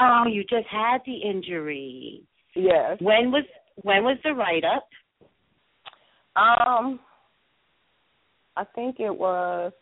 Oh, 0.00 0.24
you 0.28 0.42
just 0.42 0.66
had 0.68 0.98
the 1.06 1.14
injury. 1.16 2.22
Yes. 2.54 2.96
When 3.00 3.30
was 3.30 3.44
when 3.82 4.02
was 4.04 4.16
the 4.24 4.32
write 4.32 4.64
up? 4.64 4.88
Um, 6.34 6.98
I 8.56 8.64
think 8.74 8.96
it 9.00 9.14
was. 9.16 9.72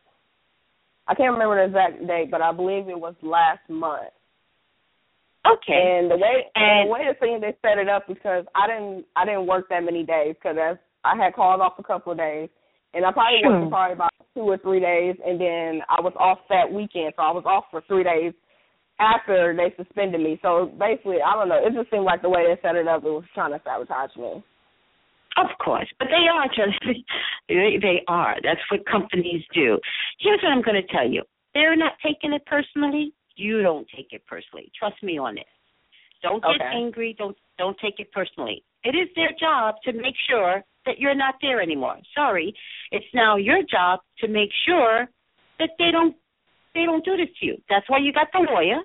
I 1.07 1.15
can't 1.15 1.33
remember 1.33 1.57
the 1.57 1.65
exact 1.67 2.07
date, 2.07 2.31
but 2.31 2.43
I 2.43 2.53
believe 2.53 2.89
it 2.89 2.99
was 2.99 3.15
last 3.23 3.69
month. 3.69 4.13
Okay. 5.47 5.99
And 6.01 6.11
the 6.11 6.17
way 6.17 6.45
and 6.55 6.81
And- 6.81 6.89
the 6.89 6.93
way 6.93 7.07
the 7.09 7.15
thing 7.19 7.41
they 7.41 7.57
set 7.63 7.79
it 7.79 7.89
up 7.89 8.07
because 8.07 8.45
I 8.55 8.67
didn't 8.67 9.07
I 9.17 9.25
didn't 9.25 9.47
work 9.47 9.69
that 9.71 9.85
many 9.85 10.03
days 10.05 10.35
because 10.35 10.57
I 11.05 11.17
had 11.17 11.35
called 11.35 11.61
off 11.61 11.79
a 11.79 11.83
couple 11.83 12.13
of 12.13 12.19
days, 12.19 12.51
and 12.95 13.05
I 13.05 13.13
probably 13.13 13.41
Sure. 13.41 13.51
worked 13.51 13.65
hmm. 13.65 13.71
probably 13.71 13.93
about 13.95 14.11
two 14.35 14.43
or 14.43 14.59
three 14.59 14.81
days, 14.81 15.17
and 15.25 15.41
then 15.41 15.83
I 15.89 16.01
was 16.01 16.13
off 16.17 16.39
that 16.49 16.71
weekend, 16.71 17.15
so 17.17 17.23
I 17.23 17.31
was 17.31 17.45
off 17.47 17.65
for 17.71 17.81
three 17.83 18.05
days 18.05 18.33
after 18.99 19.55
they 19.57 19.75
suspended 19.77 20.21
me. 20.21 20.39
So 20.43 20.67
basically, 20.79 21.23
I 21.23 21.35
don't 21.35 21.49
know. 21.49 21.65
It 21.65 21.75
just 21.75 21.91
seemed 21.91 22.05
like 22.05 22.23
the 22.23 22.29
way 22.29 22.47
they 22.47 22.61
set 22.61 22.77
it 22.77 22.87
up, 22.87 23.05
it 23.05 23.11
was 23.11 23.25
trying 23.35 23.53
to 23.53 23.61
sabotage 23.65 24.15
me. 24.17 24.43
Of 25.37 25.47
course, 25.63 25.89
but 25.99 26.09
they 26.09 26.27
are 26.27 26.47
just 26.49 26.79
they, 27.49 27.79
they 27.81 28.03
are. 28.09 28.37
That's 28.43 28.61
what 28.71 28.85
companies 28.87 29.45
do. 29.55 29.79
Here's 30.19 30.41
what 30.43 30.53
I'm 30.53 30.63
going 30.63 30.81
to 30.81 30.93
tell 30.93 31.09
you: 31.09 31.23
they're 31.55 31.77
not 31.77 31.93
taking 32.05 32.33
it 32.33 32.45
personally. 32.47 33.15
You 33.37 33.63
don't 33.63 33.87
take 33.95 34.09
it 34.13 34.27
personally. 34.27 34.71
Trust 34.79 35.03
me 35.03 35.19
on 35.19 35.37
this. 35.37 35.45
Don't 36.23 36.43
get 36.43 36.57
Okay. 36.57 36.71
angry. 36.75 37.15
Don't 37.17 37.37
don't 37.59 37.79
take 37.79 38.01
it 38.01 38.13
personally. 38.13 38.65
It 38.85 38.97
is 38.97 39.09
their 39.15 39.31
job 39.39 39.77
to 39.85 39.93
make 39.93 40.17
sure 40.29 40.65
that 40.87 40.99
you're 40.99 41.15
not 41.15 41.35
there 41.43 41.61
anymore. 41.61 41.97
Sorry, 42.15 42.55
it's 42.91 43.07
now 43.15 43.37
your 43.37 43.63
job 43.63 44.01
to 44.21 44.29
make 44.29 44.51
sure 44.67 45.09
that 45.59 45.71
they 45.79 45.91
don't 45.91 46.17
they 46.75 46.85
don't 46.85 47.05
do 47.05 47.17
this 47.17 47.29
to 47.41 47.47
you. 47.47 47.57
That's 47.69 47.89
why 47.89 47.99
you 47.99 48.13
got 48.13 48.29
the 48.33 48.47
lawyer. 48.51 48.81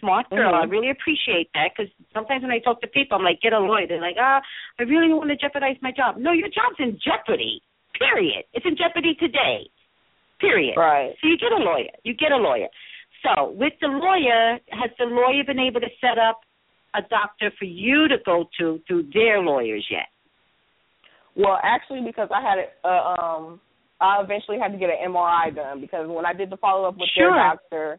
Smart 0.00 0.30
girl. 0.30 0.52
Mhm. 0.52 0.62
I 0.62 0.64
really 0.64 0.90
appreciate 0.90 1.50
that 1.54 1.72
because 1.76 1.92
sometimes 2.14 2.42
when 2.42 2.52
I 2.52 2.60
talk 2.60 2.80
to 2.80 2.86
people, 2.86 3.18
I'm 3.18 3.24
like, 3.24 3.40
get 3.40 3.52
a 3.52 3.58
lawyer. 3.58 3.86
They're 3.86 4.00
like, 4.00 4.16
ah, 4.18 4.40
I 4.78 4.82
really 4.84 5.08
don't 5.08 5.18
want 5.18 5.30
to 5.30 5.36
jeopardize 5.36 5.76
my 5.82 5.90
job. 5.90 6.16
No, 6.16 6.32
your 6.32 6.48
job's 6.48 6.78
in 6.78 6.98
jeopardy. 7.02 7.60
Period. 7.98 8.44
It's 8.54 8.64
in 8.64 8.76
jeopardy 8.76 9.14
today. 9.16 9.68
Period. 10.38 10.76
Right. 10.76 11.14
So 11.20 11.26
you 11.26 11.36
get 11.36 11.50
a 11.50 11.56
lawyer. 11.56 11.90
You 12.04 12.14
get 12.14 12.30
a 12.30 12.36
lawyer. 12.36 12.68
So 13.24 13.50
with 13.50 13.72
the 13.80 13.88
lawyer, 13.88 14.60
has 14.70 14.90
the 14.98 15.06
lawyer 15.06 15.42
been 15.44 15.58
able 15.58 15.80
to 15.80 15.90
set 16.00 16.16
up 16.16 16.40
a 16.94 17.02
doctor 17.02 17.50
for 17.58 17.64
you 17.64 18.06
to 18.06 18.18
go 18.24 18.48
to 18.58 18.80
through 18.86 19.10
their 19.12 19.40
lawyers 19.40 19.86
yet? 19.90 20.06
Well, 21.38 21.58
actually, 21.62 22.02
because 22.02 22.28
I 22.34 22.42
had 22.42 22.58
it, 22.58 22.74
uh, 22.82 23.14
um, 23.14 23.60
I 24.00 24.20
eventually 24.20 24.58
had 24.58 24.72
to 24.72 24.78
get 24.78 24.90
an 24.90 25.14
MRI 25.14 25.54
done 25.54 25.80
because 25.80 26.10
when 26.10 26.26
I 26.26 26.32
did 26.32 26.50
the 26.50 26.56
follow 26.58 26.88
up 26.88 26.98
with 26.98 27.08
Sure. 27.14 27.30
their 27.30 27.38
doctor, 27.38 27.98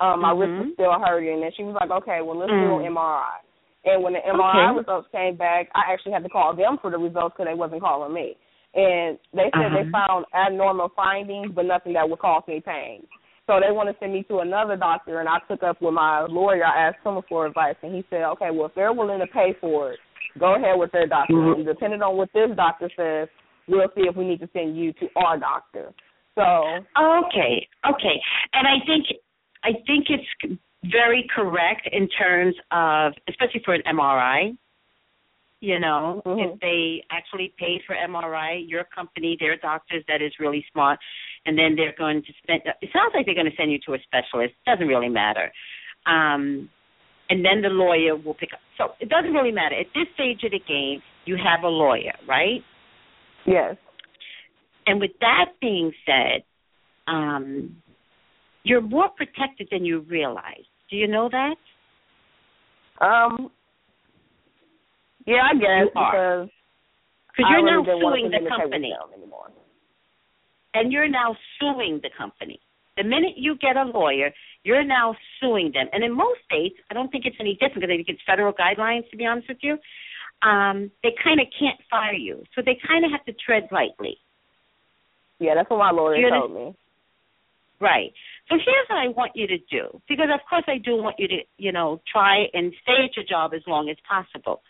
um, 0.00 0.20
my 0.20 0.32
wrist 0.32 0.56
was 0.56 0.66
Mhm. 0.66 0.72
still 0.74 0.92
hurting, 0.98 1.44
and 1.44 1.54
she 1.54 1.64
was 1.64 1.74
like, 1.74 1.90
"Okay, 1.90 2.22
well, 2.22 2.36
let's 2.36 2.50
do 2.50 2.56
Mm. 2.56 2.80
an 2.80 2.84
MRI." 2.86 3.40
And 3.84 4.02
when 4.02 4.14
the 4.14 4.26
MRI 4.26 4.70
Okay. 4.70 4.78
results 4.78 5.08
came 5.12 5.36
back, 5.36 5.70
I 5.74 5.92
actually 5.92 6.12
had 6.12 6.22
to 6.22 6.28
call 6.28 6.54
them 6.54 6.78
for 6.78 6.90
the 6.90 6.98
results 6.98 7.34
because 7.36 7.46
they 7.46 7.54
wasn't 7.54 7.82
calling 7.82 8.12
me. 8.12 8.36
And 8.74 9.18
they 9.34 9.50
said 9.52 9.72
they 9.72 9.82
Uh-huh. 9.82 10.06
found 10.06 10.26
abnormal 10.32 10.88
findings, 10.90 11.52
but 11.52 11.66
nothing 11.66 11.92
that 11.92 12.08
would 12.08 12.20
cause 12.20 12.46
me 12.46 12.60
pain. 12.60 13.06
So 13.46 13.60
they 13.60 13.70
want 13.70 13.90
to 13.90 13.96
send 13.98 14.12
me 14.12 14.22
to 14.24 14.38
another 14.40 14.76
doctor, 14.76 15.20
and 15.20 15.28
I 15.28 15.40
took 15.40 15.62
up 15.62 15.80
with 15.82 15.92
my 15.92 16.22
lawyer. 16.22 16.64
I 16.64 16.86
asked 16.88 17.04
him 17.04 17.20
for 17.22 17.44
advice, 17.44 17.76
and 17.82 17.94
he 17.94 18.02
said, 18.08 18.22
"Okay, 18.22 18.50
well, 18.50 18.66
if 18.66 18.74
they're 18.74 18.92
willing 18.92 19.18
to 19.18 19.26
pay 19.26 19.52
for 19.54 19.92
it, 19.92 20.00
go 20.38 20.54
ahead 20.54 20.78
with 20.78 20.92
their 20.92 21.06
doctor. 21.06 21.34
Mhm. 21.34 21.54
And 21.56 21.66
depending 21.66 22.02
on 22.02 22.16
what 22.16 22.32
this 22.32 22.50
doctor 22.56 22.90
says, 22.96 23.28
we'll 23.68 23.88
see 23.94 24.02
if 24.08 24.16
we 24.16 24.24
need 24.24 24.40
to 24.40 24.48
send 24.52 24.76
you 24.76 24.92
to 24.94 25.10
our 25.16 25.38
doctor." 25.38 25.92
So 26.34 26.84
Okay, 26.96 27.68
okay, 27.84 28.22
and 28.54 28.66
I 28.66 28.80
think 28.86 29.06
I 29.64 29.74
think 29.86 30.10
it's 30.10 30.58
very 30.84 31.24
correct 31.34 31.86
in 31.92 32.08
terms 32.08 32.56
of, 32.72 33.14
especially 33.28 33.60
for 33.60 33.74
an 33.74 33.82
MRI. 33.86 34.56
You 35.60 35.78
know, 35.78 36.22
Mhm. 36.26 36.54
if 36.54 36.60
they 36.60 37.04
actually 37.10 37.50
paid 37.56 37.84
for 37.84 37.94
MRI, 37.94 38.54
your 38.66 38.82
company, 38.82 39.36
their 39.38 39.54
doctors, 39.56 40.04
that 40.06 40.20
is 40.20 40.40
really 40.40 40.66
smart, 40.72 40.98
and 41.46 41.56
then 41.56 41.76
they're 41.76 41.92
going 41.92 42.22
to 42.22 42.32
spend. 42.42 42.62
It 42.80 42.90
sounds 42.92 43.14
like 43.14 43.26
they're 43.26 43.36
going 43.36 43.50
to 43.50 43.56
send 43.56 43.70
you 43.70 43.78
to 43.86 43.94
a 43.94 44.00
specialist. 44.00 44.54
Doesn't 44.66 44.88
really 44.88 45.08
matter. 45.08 45.52
Um, 46.06 46.68
and 47.32 47.42
then 47.42 47.62
the 47.62 47.70
lawyer 47.70 48.14
will 48.14 48.34
pick 48.34 48.50
up. 48.52 48.60
So 48.76 48.92
it 49.00 49.08
doesn't 49.08 49.32
really 49.32 49.52
matter 49.52 49.74
at 49.80 49.86
this 49.94 50.04
stage 50.14 50.44
of 50.44 50.50
the 50.52 50.60
game. 50.68 51.00
You 51.24 51.36
have 51.42 51.64
a 51.64 51.68
lawyer, 51.68 52.12
right? 52.28 52.60
yes, 53.46 53.76
And 54.86 55.00
with 55.00 55.12
that 55.20 55.46
being 55.62 55.92
said, 56.04 56.42
um, 57.08 57.76
you're 58.64 58.82
more 58.82 59.08
protected 59.16 59.68
than 59.70 59.84
you 59.86 60.00
realize. 60.00 60.66
Do 60.90 60.96
you 60.96 61.08
know 61.08 61.30
that? 61.30 61.56
Um. 63.00 63.50
Yeah, 65.26 65.42
I 65.50 65.54
guess 65.54 65.86
You 65.86 65.90
because 65.94 66.48
Because 67.30 67.46
you're 67.50 67.64
now 67.64 67.82
didn't 67.82 68.02
want 68.02 68.14
to 68.16 68.20
suing 68.20 68.30
the 68.44 68.50
company, 68.50 68.92
anymore. 69.16 69.48
and 70.74 70.92
you're 70.92 71.08
now 71.08 71.34
suing 71.58 72.00
the 72.02 72.10
company. 72.18 72.60
The 72.98 73.04
minute 73.04 73.34
you 73.36 73.56
get 73.56 73.76
a 73.76 73.84
lawyer, 73.84 74.30
you're 74.64 74.84
now 74.84 75.14
suing 75.40 75.72
them. 75.72 75.86
And 75.92 76.04
in 76.04 76.12
most 76.16 76.40
states, 76.44 76.76
I 76.90 76.94
don't 76.94 77.10
think 77.10 77.24
it's 77.26 77.36
any 77.40 77.54
different 77.54 77.82
because 77.82 77.90
I 77.92 77.96
think 77.96 78.08
it's 78.08 78.22
federal 78.26 78.52
guidelines. 78.52 79.08
To 79.10 79.16
be 79.16 79.26
honest 79.26 79.48
with 79.48 79.58
you, 79.60 79.78
um, 80.48 80.90
they 81.02 81.14
kind 81.22 81.40
of 81.40 81.46
can't 81.58 81.78
fire 81.90 82.14
you, 82.14 82.42
so 82.54 82.62
they 82.64 82.78
kind 82.86 83.04
of 83.04 83.10
have 83.12 83.24
to 83.26 83.32
tread 83.44 83.68
lightly. 83.70 84.18
Yeah, 85.38 85.54
that's 85.54 85.70
what 85.70 85.78
my 85.78 85.90
lawyer 85.90 86.16
You 86.16 86.30
told 86.30 86.52
me. 86.52 86.74
Right. 87.80 88.12
So 88.48 88.56
here's 88.56 88.88
what 88.88 88.98
I 88.98 89.08
want 89.08 89.32
you 89.34 89.46
to 89.48 89.58
do, 89.70 90.00
because 90.08 90.28
of 90.32 90.40
course 90.48 90.64
I 90.68 90.78
do 90.78 90.96
want 90.96 91.16
you 91.18 91.26
to, 91.28 91.38
you 91.58 91.72
know, 91.72 92.00
try 92.10 92.44
and 92.52 92.72
stay 92.82 93.04
at 93.04 93.16
your 93.16 93.24
job 93.28 93.52
as 93.54 93.62
long 93.66 93.88
as 93.88 93.96
possible. 94.08 94.62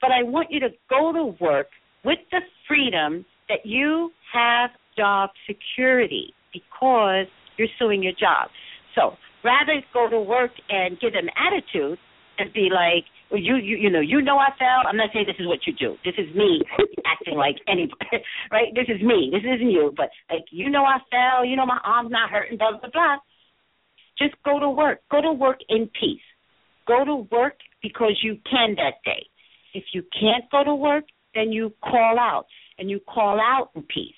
But 0.00 0.10
I 0.10 0.22
want 0.22 0.50
you 0.50 0.60
to 0.60 0.68
go 0.88 1.12
to 1.12 1.36
work 1.42 1.68
with 2.04 2.18
the 2.30 2.40
freedom 2.68 3.24
that 3.48 3.64
you 3.64 4.10
have 4.32 4.70
job 4.96 5.30
security 5.46 6.34
because 6.52 7.26
you're 7.56 7.68
suing 7.78 8.02
your 8.02 8.12
job. 8.12 8.48
So 8.94 9.16
rather 9.44 9.82
go 9.92 10.08
to 10.08 10.20
work 10.20 10.52
and 10.68 10.98
give 11.00 11.12
them 11.12 11.28
attitude 11.36 11.98
and 12.38 12.52
be 12.52 12.68
like, 12.72 13.04
you, 13.32 13.56
you, 13.56 13.76
you 13.76 13.90
know, 13.90 14.00
you 14.00 14.20
know 14.20 14.38
I 14.38 14.48
fell. 14.58 14.82
I'm 14.88 14.96
not 14.96 15.10
saying 15.12 15.26
this 15.26 15.36
is 15.38 15.46
what 15.46 15.60
you 15.66 15.72
do. 15.74 15.96
This 16.04 16.14
is 16.18 16.34
me 16.34 16.62
acting 17.06 17.36
like 17.36 17.56
anybody, 17.68 18.24
right? 18.50 18.74
This 18.74 18.86
is 18.88 19.00
me. 19.02 19.30
This 19.32 19.42
isn't 19.44 19.70
you. 19.70 19.92
But 19.96 20.10
like, 20.30 20.44
you 20.50 20.68
know 20.70 20.84
I 20.84 20.98
fell. 21.10 21.44
You 21.44 21.56
know 21.56 21.66
my 21.66 21.78
arm's 21.84 22.10
not 22.10 22.30
hurting. 22.30 22.58
Blah 22.58 22.78
blah 22.80 22.90
blah. 22.92 23.16
Just 24.18 24.34
go 24.44 24.58
to 24.58 24.68
work. 24.68 25.00
Go 25.10 25.22
to 25.22 25.32
work 25.32 25.60
in 25.68 25.88
peace. 25.98 26.20
Go 26.88 27.04
to 27.04 27.26
work 27.30 27.54
because 27.82 28.18
you 28.22 28.36
can 28.50 28.74
that 28.76 28.94
day. 29.04 29.26
If 29.74 29.84
you 29.94 30.02
can't 30.18 30.44
go 30.50 30.64
to 30.64 30.74
work, 30.74 31.04
then 31.34 31.52
you 31.52 31.72
call 31.82 32.18
out 32.18 32.46
and 32.78 32.90
you 32.90 33.00
call 33.06 33.38
out 33.40 33.70
in 33.76 33.82
peace. 33.82 34.14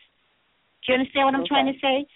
Do 0.86 0.92
you 0.92 0.98
understand 0.98 1.26
what 1.26 1.34
I'm 1.34 1.40
Okay. 1.42 1.48
trying 1.48 1.72
to 1.72 1.78
say? 1.80 2.06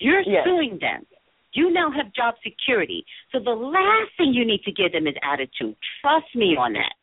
You're 0.00 0.20
Yes. 0.20 0.44
suing 0.44 0.78
them. 0.78 1.06
You 1.54 1.70
now 1.72 1.90
have 1.90 2.12
job 2.14 2.34
security. 2.42 3.04
So 3.30 3.38
the 3.38 3.50
last 3.50 4.10
thing 4.16 4.32
you 4.32 4.44
need 4.44 4.62
to 4.64 4.72
give 4.72 4.92
them 4.92 5.06
is 5.06 5.14
attitude. 5.22 5.76
Trust 6.00 6.34
me 6.34 6.56
on 6.56 6.72
that. 6.74 6.94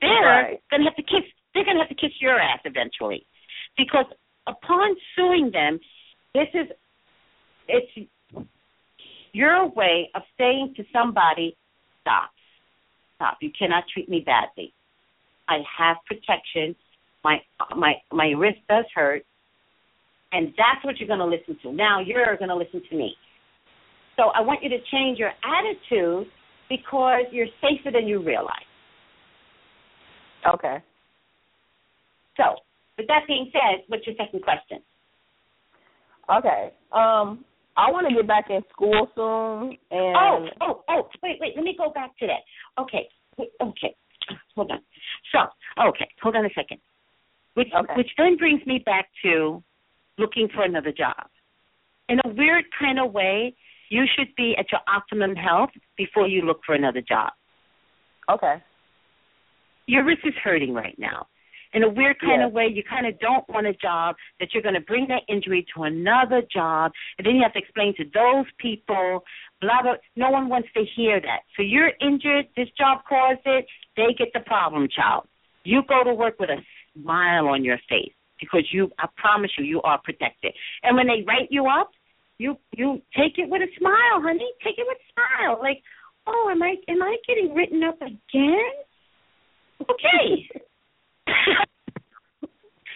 They're 0.00 0.10
Right. 0.10 0.62
gonna 0.70 0.84
have 0.84 0.96
to 0.96 1.02
kiss 1.02 1.24
they're 1.54 1.64
gonna 1.64 1.80
have 1.80 1.88
to 1.88 1.94
kiss 1.94 2.20
your 2.20 2.38
ass 2.38 2.60
eventually. 2.64 3.26
Because 3.76 4.06
upon 4.46 4.96
suing 5.14 5.50
them, 5.50 5.78
this 6.34 6.48
is 6.54 6.68
it's 7.68 8.08
your 9.32 9.66
way 9.68 10.10
of 10.14 10.22
saying 10.38 10.74
to 10.76 10.84
somebody, 10.92 11.56
Stop. 12.02 12.30
Stop. 13.16 13.38
You 13.40 13.50
cannot 13.58 13.84
treat 13.88 14.08
me 14.10 14.20
badly. 14.20 14.74
I 15.48 15.62
have 15.78 15.96
protection. 16.06 16.76
My 17.22 17.42
my 17.74 17.94
my 18.12 18.30
wrist 18.30 18.60
does 18.68 18.84
hurt. 18.94 19.24
And 20.32 20.48
that's 20.58 20.84
what 20.84 20.98
you're 20.98 21.06
going 21.06 21.20
to 21.20 21.26
listen 21.26 21.56
to. 21.62 21.72
Now 21.72 22.00
you're 22.00 22.36
going 22.36 22.48
to 22.48 22.56
listen 22.56 22.82
to 22.90 22.96
me. 22.96 23.16
So 24.16 24.24
I 24.34 24.40
want 24.40 24.62
you 24.62 24.68
to 24.70 24.78
change 24.92 25.18
your 25.18 25.32
attitude 25.42 26.28
because 26.68 27.24
you're 27.32 27.48
safer 27.60 27.90
than 27.92 28.06
you 28.06 28.22
realize. 28.22 28.50
Okay. 30.46 30.78
So, 32.36 32.56
with 32.98 33.06
that 33.08 33.22
being 33.26 33.50
said, 33.52 33.84
what's 33.88 34.06
your 34.06 34.16
second 34.16 34.42
question? 34.42 34.78
Okay. 36.30 36.72
Um, 36.92 37.44
I 37.76 37.90
want 37.90 38.08
to 38.08 38.14
get 38.14 38.26
back 38.26 38.46
in 38.50 38.60
school 38.72 39.08
soon, 39.14 39.76
and 39.90 40.16
Oh, 40.16 40.46
oh, 40.60 40.84
oh, 40.88 41.08
wait, 41.22 41.38
wait, 41.40 41.54
let 41.56 41.64
me 41.64 41.74
go 41.76 41.90
back 41.90 42.16
to 42.18 42.26
that. 42.26 42.82
Okay, 42.82 43.08
okay, 43.38 43.96
hold 44.54 44.70
on. 44.70 44.80
So, 45.32 45.40
okay, 45.88 46.08
hold 46.22 46.36
on 46.36 46.44
a 46.44 46.50
second. 46.54 46.78
Which, 47.54 47.68
Okay. 47.76 47.94
which 47.96 48.10
then 48.16 48.36
brings 48.36 48.64
me 48.66 48.82
back 48.84 49.08
to 49.22 49.62
looking 50.18 50.48
for 50.54 50.62
another 50.62 50.92
job. 50.92 51.28
In 52.08 52.20
a 52.24 52.28
weird 52.28 52.64
kind 52.78 53.00
of 53.00 53.12
way, 53.12 53.54
you 53.94 54.04
should 54.14 54.30
be 54.36 54.48
at 54.60 54.66
your 54.72 54.80
optimum 54.96 55.32
health 55.36 55.70
before 55.96 56.26
you 56.34 56.40
look 56.48 56.60
for 56.66 56.74
another 56.74 57.02
job. 57.14 57.30
okay. 58.34 58.56
Your 59.86 60.02
wrist 60.06 60.22
is 60.24 60.32
hurting 60.42 60.72
right 60.72 60.98
now. 60.98 61.26
In 61.74 61.82
a 61.82 61.88
weird 61.98 62.18
kind 62.20 62.40
Yes. 62.40 62.46
of 62.48 62.52
way, 62.58 62.66
you 62.76 62.82
kind 62.94 63.06
of 63.06 63.18
don't 63.18 63.46
want 63.54 63.66
a 63.66 63.74
job 63.74 64.16
that 64.40 64.48
you're 64.52 64.62
going 64.62 64.76
to 64.82 64.86
bring 64.92 65.06
that 65.08 65.22
injury 65.28 65.62
to 65.74 65.82
another 65.82 66.40
job, 66.58 66.92
and 67.18 67.26
then 67.26 67.34
you 67.36 67.42
have 67.42 67.52
to 67.52 67.58
explain 67.58 67.94
to 67.96 68.04
those 68.20 68.46
people, 68.66 69.24
blah 69.60 69.82
blah. 69.82 69.96
No 70.16 70.30
one 70.30 70.48
wants 70.48 70.68
to 70.76 70.82
hear 70.96 71.20
that. 71.20 71.40
So 71.56 71.60
you're 71.62 71.92
injured. 72.00 72.46
This 72.56 72.70
job 72.78 73.00
caused 73.08 73.44
it. 73.44 73.66
They 73.96 74.14
get 74.16 74.28
the 74.32 74.40
problem 74.40 74.88
child. 74.88 75.22
You 75.64 75.82
go 75.94 75.98
to 76.04 76.14
work 76.14 76.36
with 76.40 76.50
a 76.50 76.60
smile 76.94 77.46
on 77.54 77.60
your 77.68 77.78
face 77.90 78.14
because 78.40 78.64
you. 78.72 78.82
I 78.98 79.06
promise 79.24 79.50
you, 79.58 79.64
you 79.74 79.82
are 79.82 79.98
protected. 80.08 80.52
And 80.84 80.96
when 80.96 81.08
they 81.08 81.20
write 81.26 81.48
you 81.50 81.66
up, 81.66 81.90
you 82.38 82.56
you 82.76 83.02
take 83.16 83.38
it 83.38 83.48
with 83.48 83.62
a 83.62 83.70
smile, 83.78 84.22
honey. 84.22 84.50
Take 84.62 84.78
it 84.78 84.86
with 84.86 84.98
a 84.98 85.08
smile. 85.12 85.58
Like, 85.60 85.82
oh, 86.26 86.48
am 86.50 86.62
I 86.62 86.74
am 86.88 87.02
I 87.02 87.16
getting 87.26 87.54
written 87.54 87.82
up 87.82 88.00
again? 88.00 88.72
Okay. 89.82 90.48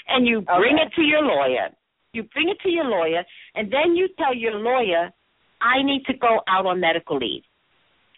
and 0.08 0.26
you 0.26 0.40
bring 0.42 0.74
Okay. 0.74 0.84
it 0.86 0.92
to 0.96 1.02
your 1.02 1.22
lawyer. 1.22 1.68
You 2.12 2.22
bring 2.34 2.48
it 2.48 2.58
to 2.62 2.70
your 2.70 2.84
lawyer, 2.84 3.22
and 3.54 3.70
then 3.70 3.94
you 3.94 4.08
tell 4.16 4.34
your 4.34 4.54
lawyer, 4.54 5.10
I 5.60 5.82
need 5.82 6.04
to 6.06 6.14
go 6.14 6.40
out 6.48 6.66
on 6.66 6.80
medical 6.80 7.18
leave. 7.18 7.42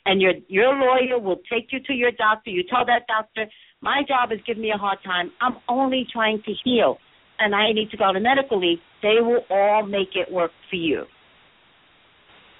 And 0.06 0.22
your 0.22 0.32
your 0.48 0.74
lawyer 0.74 1.18
will 1.18 1.40
take 1.52 1.72
you 1.72 1.80
to 1.80 1.92
your 1.92 2.12
doctor. 2.12 2.50
You 2.50 2.62
tell 2.70 2.86
that 2.86 3.06
doctor, 3.06 3.50
my 3.82 4.02
job 4.06 4.32
is 4.32 4.38
giving 4.46 4.62
me 4.62 4.70
a 4.74 4.78
hard 4.78 4.98
time. 5.04 5.32
I'm 5.40 5.56
only 5.68 6.06
trying 6.10 6.42
to 6.46 6.52
heal, 6.64 6.98
and 7.40 7.54
I 7.54 7.72
need 7.72 7.90
to 7.90 7.96
go 7.96 8.12
to 8.12 8.20
medical 8.20 8.60
leave. 8.60 8.78
They 9.02 9.16
will 9.20 9.40
all 9.50 9.84
make 9.86 10.14
it 10.14 10.30
work 10.30 10.52
for 10.68 10.76
you. 10.76 11.04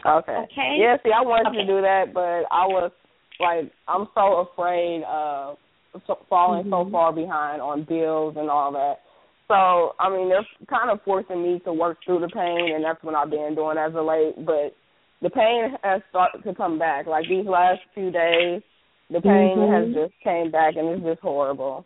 Okay. 0.04 0.32
Okay. 0.50 0.76
Yeah, 0.80 0.96
see, 1.04 1.12
I 1.12 1.20
wanted 1.20 1.48
Okay. 1.48 1.58
to 1.58 1.66
do 1.66 1.80
that, 1.82 2.14
but 2.14 2.48
I 2.50 2.66
was 2.66 2.90
like, 3.38 3.70
I'm 3.86 4.08
so 4.14 4.48
afraid 4.48 5.02
of 5.04 5.58
so- 6.06 6.24
falling 6.28 6.64
so 6.70 6.84
Mhm. 6.84 6.92
far 6.92 7.12
behind 7.12 7.60
on 7.60 7.82
bills 7.82 8.36
and 8.36 8.48
all 8.48 8.72
that. 8.72 9.00
So, 9.48 9.94
I 9.98 10.08
mean, 10.08 10.28
they're 10.28 10.46
kind 10.68 10.90
of 10.90 11.02
forcing 11.02 11.42
me 11.42 11.58
to 11.60 11.72
work 11.72 11.98
through 12.04 12.20
the 12.20 12.28
pain, 12.28 12.74
and 12.74 12.84
that's 12.84 13.02
what 13.02 13.14
I've 13.14 13.30
been 13.30 13.54
doing 13.54 13.76
as 13.76 13.94
of 13.94 14.06
late. 14.06 14.44
But 14.46 14.74
the 15.20 15.30
pain 15.30 15.76
has 15.82 16.00
started 16.08 16.44
to 16.44 16.54
come 16.54 16.78
back. 16.78 17.06
Like 17.06 17.26
these 17.28 17.46
last 17.46 17.80
few 17.92 18.10
days, 18.10 18.62
the 19.10 19.20
pain 19.20 19.58
Mhm. 19.58 19.72
has 19.72 19.94
just 19.94 20.20
came 20.20 20.50
back, 20.50 20.76
and 20.76 20.88
it's 20.88 21.02
just 21.02 21.20
horrible. 21.20 21.84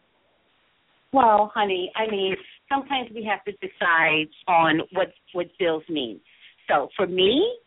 Well, 1.12 1.46
honey, 1.54 1.90
I 1.96 2.06
mean, 2.08 2.36
sometimes 2.68 3.10
we 3.14 3.24
have 3.24 3.44
to 3.44 3.52
decide 3.52 4.28
on 4.48 4.80
what 4.92 5.12
what 5.32 5.46
bills 5.58 5.82
mean. 5.88 6.20
So 6.68 6.88
for 6.96 7.06
me, 7.06 7.58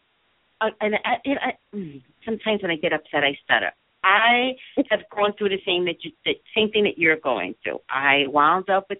uh, 0.61 0.69
and 0.81 0.95
I, 1.05 1.13
it, 1.23 1.37
I, 1.41 1.75
mm, 1.75 2.01
sometimes 2.25 2.61
when 2.61 2.71
I 2.71 2.75
get 2.75 2.93
upset, 2.93 3.23
I 3.23 3.37
stutter. 3.43 3.71
I 4.03 4.51
have 4.89 5.01
gone 5.15 5.33
through 5.37 5.49
the 5.49 5.61
same 5.65 5.85
that 5.85 6.03
you, 6.03 6.11
the 6.25 6.33
same 6.55 6.69
thing 6.71 6.83
that 6.83 6.97
you're 6.97 7.17
going 7.17 7.55
through. 7.63 7.79
I 7.89 8.25
wound 8.27 8.69
up 8.69 8.85
with 8.89 8.99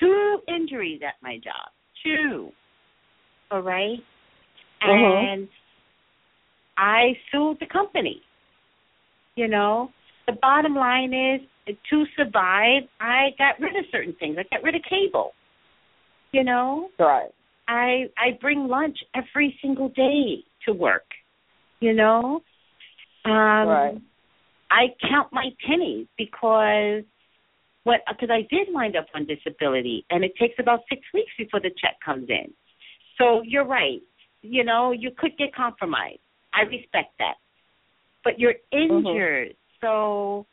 two 0.00 0.38
injuries 0.48 1.00
at 1.06 1.14
my 1.22 1.36
job, 1.36 1.70
two. 2.02 2.52
All 3.50 3.60
right, 3.62 3.98
Mhm. 4.82 5.32
and 5.32 5.48
I 6.76 7.18
sued 7.30 7.58
the 7.60 7.66
company. 7.66 8.22
You 9.36 9.48
know, 9.48 9.92
the 10.26 10.32
bottom 10.32 10.74
line 10.74 11.12
is 11.12 11.40
to 11.90 12.04
survive, 12.16 12.82
I 13.00 13.30
got 13.38 13.60
rid 13.60 13.76
of 13.76 13.84
certain 13.90 14.14
things. 14.18 14.36
I 14.38 14.44
got 14.54 14.62
rid 14.62 14.74
of 14.74 14.82
cable. 14.88 15.32
You 16.32 16.44
know, 16.44 16.90
Right. 16.98 17.30
I 17.66 18.10
I 18.16 18.38
bring 18.40 18.68
lunch 18.68 18.98
every 19.14 19.58
single 19.62 19.88
day 19.90 20.44
to 20.66 20.72
work. 20.72 21.06
You 21.80 21.94
know, 21.94 22.42
um, 23.24 23.68
Right. 23.68 23.98
I 24.70 24.94
count 25.08 25.32
my 25.32 25.50
pennies 25.66 26.06
because 26.16 27.04
what 27.84 28.00
because 28.08 28.30
I 28.30 28.42
did 28.54 28.68
wind 28.72 28.96
up 28.96 29.06
on 29.14 29.26
disability, 29.26 30.04
and 30.10 30.24
it 30.24 30.32
takes 30.36 30.54
about 30.58 30.80
six 30.88 31.02
weeks 31.14 31.32
before 31.38 31.60
the 31.60 31.70
check 31.80 31.96
comes 32.04 32.28
in. 32.28 32.52
So 33.16 33.42
you're 33.42 33.64
right. 33.64 34.02
You 34.42 34.64
know, 34.64 34.92
you 34.92 35.10
could 35.16 35.36
get 35.38 35.54
compromised. 35.54 36.20
I 36.52 36.62
respect 36.62 37.14
that, 37.18 37.34
but 38.24 38.38
you're 38.38 38.54
injured, 38.72 39.54
so 39.80 40.46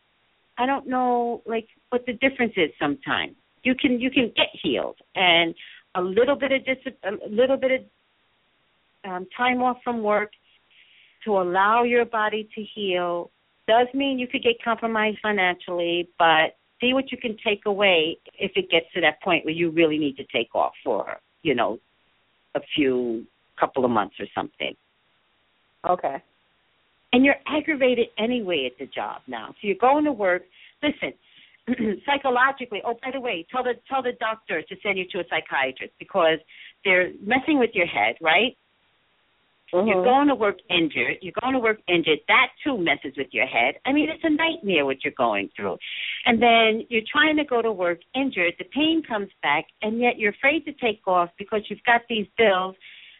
I 0.57 0.65
don't 0.65 0.87
know 0.87 1.41
like 1.45 1.67
what 1.89 2.05
the 2.05 2.13
difference 2.13 2.53
is. 2.55 2.71
Sometimes 2.79 3.35
you 3.63 3.75
can 3.75 3.99
you 3.99 4.09
can 4.09 4.31
get 4.35 4.47
healed, 4.61 4.97
and 5.15 5.53
a 5.95 6.01
little 6.01 6.35
bit 6.35 6.51
of 6.51 6.65
dis- 6.65 6.93
a 7.03 7.29
little 7.29 7.57
bit 7.57 7.71
of 7.71 9.11
um, 9.11 9.27
time 9.35 9.61
off 9.61 9.77
from 9.83 10.01
work 10.01 10.31
to 11.25 11.39
allow 11.39 11.83
your 11.83 12.05
body 12.05 12.47
to 12.55 12.63
heal 12.75 13.31
does 13.67 13.87
mean 13.93 14.19
you 14.19 14.27
could 14.27 14.43
get 14.43 14.55
compromised 14.63 15.17
financially, 15.21 16.07
but 16.19 16.55
see 16.79 16.93
what 16.93 17.11
you 17.11 17.17
can 17.17 17.35
take 17.43 17.65
away 17.65 18.17
if 18.39 18.51
it 18.55 18.69
gets 18.69 18.85
to 18.93 19.01
that 19.01 19.21
point 19.23 19.43
where 19.43 19.53
you 19.53 19.71
really 19.71 19.97
need 19.97 20.15
to 20.17 20.23
take 20.31 20.53
off 20.53 20.73
for, 20.83 21.17
you 21.41 21.55
know, 21.55 21.79
a 22.53 22.61
few 22.75 23.25
couple 23.59 23.83
of 23.83 23.91
months 23.91 24.15
or 24.19 24.27
something. 24.35 24.75
Okay. 25.87 26.21
And 27.15 27.23
you're 27.23 27.35
aggravated 27.47 28.07
anyway 28.19 28.69
at 28.69 28.77
the 28.77 28.91
job 28.93 29.21
now. 29.25 29.47
So 29.47 29.67
you're 29.67 29.77
going 29.79 30.03
to 30.03 30.11
work. 30.11 30.41
Listen, 30.83 31.13
psychologically. 32.05 32.81
Oh, 32.85 32.95
by 33.01 33.11
the 33.13 33.21
way, 33.21 33.47
tell 33.49 33.63
the 33.63 33.75
tell 33.89 34.03
the 34.03 34.11
doctor 34.19 34.61
to 34.61 34.75
send 34.83 34.97
you 34.97 35.05
to 35.13 35.19
a 35.19 35.23
psychiatrist 35.29 35.93
because 35.97 36.39
they're 36.83 37.11
messing 37.23 37.57
with 37.57 37.69
your 37.73 37.87
head, 37.87 38.15
right? 38.21 38.57
Mm-hmm. 39.73 39.87
You're 39.87 40.03
going 40.03 40.27
to 40.27 40.35
work 40.35 40.57
injured. 40.69 41.19
You're 41.21 41.39
going 41.41 41.53
to 41.53 41.59
work 41.59 41.79
injured. 41.87 42.19
That 42.27 42.47
too 42.65 42.77
messes 42.77 43.13
with 43.15 43.27
your 43.31 43.47
head. 43.47 43.75
I 43.85 43.93
mean, 43.93 44.09
it's 44.09 44.23
a 44.25 44.29
nightmare 44.29 44.85
what 44.85 44.97
you're 45.05 45.13
going 45.17 45.49
through. 45.55 45.77
And 46.25 46.41
then 46.41 46.85
you're 46.89 47.07
trying 47.09 47.37
to 47.37 47.45
go 47.45 47.61
to 47.61 47.71
work 47.71 47.99
injured. 48.13 48.55
The 48.59 48.65
pain 48.65 49.03
comes 49.07 49.29
back, 49.41 49.67
and 49.81 50.01
yet 50.01 50.19
you're 50.19 50.33
afraid 50.33 50.65
to 50.65 50.73
take 50.73 51.07
off 51.07 51.29
because 51.39 51.61
you've 51.69 51.83
got 51.85 52.01
these 52.09 52.27
bills. 52.37 52.75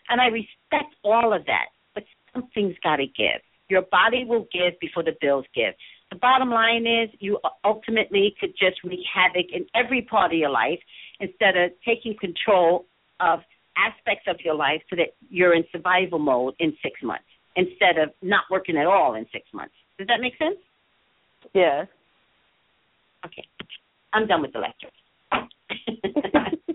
And 0.09 0.19
I 0.19 0.25
respect 0.25 0.95
all 1.01 1.33
of 1.33 1.45
that, 1.45 1.67
but 1.93 2.03
something's 2.33 2.75
got 2.83 2.97
to 2.97 3.05
give. 3.05 3.41
Your 3.69 3.83
body 3.83 4.25
will 4.25 4.47
give 4.53 4.79
before 4.79 5.03
the 5.03 5.15
bills 5.21 5.45
give. 5.55 5.73
The 6.11 6.17
bottom 6.17 6.49
line 6.49 6.85
is 6.85 7.09
you 7.19 7.39
ultimately 7.63 8.35
could 8.39 8.51
just 8.51 8.83
wreak 8.83 8.99
havoc 9.11 9.47
in 9.51 9.65
every 9.73 10.03
part 10.03 10.31
of 10.31 10.37
your 10.37 10.49
life 10.51 10.79
instead 11.19 11.57
of 11.57 11.71
taking 11.85 12.15
control 12.19 12.85
of 13.19 13.39
aspects 13.77 14.25
of 14.27 14.37
your 14.43 14.55
life 14.55 14.81
so 14.89 14.95
that 14.95 15.15
you're 15.29 15.53
in 15.53 15.63
survival 15.71 16.19
mode 16.19 16.53
in 16.59 16.75
six 16.83 17.01
months 17.03 17.25
instead 17.55 17.97
of 17.97 18.09
not 18.21 18.43
working 18.51 18.77
at 18.77 18.85
all 18.85 19.15
in 19.15 19.25
six 19.31 19.45
months. 19.53 19.73
Does 19.97 20.07
that 20.07 20.19
make 20.21 20.37
sense? 20.37 20.57
Yeah. 21.53 21.85
Okay. 23.25 23.45
I'm 24.13 24.27
done 24.27 24.41
with 24.41 24.53
the 24.53 24.59
lecture. 24.59 24.89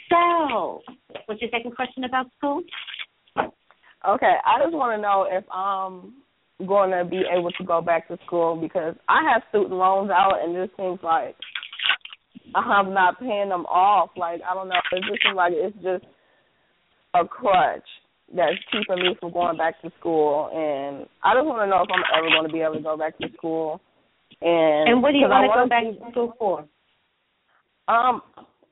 so, 0.10 0.82
what's 1.26 1.40
your 1.40 1.50
second 1.50 1.74
question 1.74 2.04
about 2.04 2.26
school? 2.36 2.62
Okay, 4.06 4.34
I 4.46 4.62
just 4.62 4.74
want 4.74 4.96
to 4.96 5.02
know 5.02 5.26
if 5.30 5.44
I'm 5.52 6.14
going 6.66 6.90
to 6.90 7.04
be 7.04 7.22
able 7.30 7.50
to 7.52 7.64
go 7.64 7.80
back 7.80 8.08
to 8.08 8.18
school 8.26 8.56
because 8.56 8.94
I 9.08 9.20
have 9.30 9.42
student 9.50 9.72
loans 9.72 10.10
out, 10.10 10.40
and 10.42 10.56
it 10.56 10.70
seems 10.76 11.00
like 11.02 11.36
I'm 12.54 12.94
not 12.94 13.20
paying 13.20 13.50
them 13.50 13.66
off. 13.66 14.10
Like 14.16 14.40
I 14.48 14.54
don't 14.54 14.68
know, 14.68 14.80
it 14.92 15.04
just 15.08 15.22
seems 15.22 15.36
like 15.36 15.52
it's 15.54 15.76
just 15.82 16.04
a 17.14 17.26
crutch 17.26 17.84
that's 18.34 18.56
keeping 18.70 19.02
me 19.02 19.16
from 19.20 19.32
going 19.32 19.58
back 19.58 19.80
to 19.82 19.90
school, 19.98 20.48
and 20.52 21.06
I 21.22 21.34
just 21.34 21.46
want 21.46 21.60
to 21.62 21.66
know 21.66 21.82
if 21.82 21.90
I'm 21.92 22.04
ever 22.16 22.28
going 22.30 22.46
to 22.46 22.52
be 22.52 22.60
able 22.60 22.76
to 22.76 22.82
go 22.82 22.96
back 22.96 23.18
to 23.18 23.28
school. 23.36 23.80
And 24.40 24.88
And 24.88 25.02
what 25.02 25.12
do 25.12 25.18
you 25.18 25.28
want 25.28 25.52
to 25.52 25.60
go 25.60 25.68
back 25.68 25.84
to 25.84 26.10
school 26.10 26.34
for? 26.38 26.60
Um, 27.88 28.22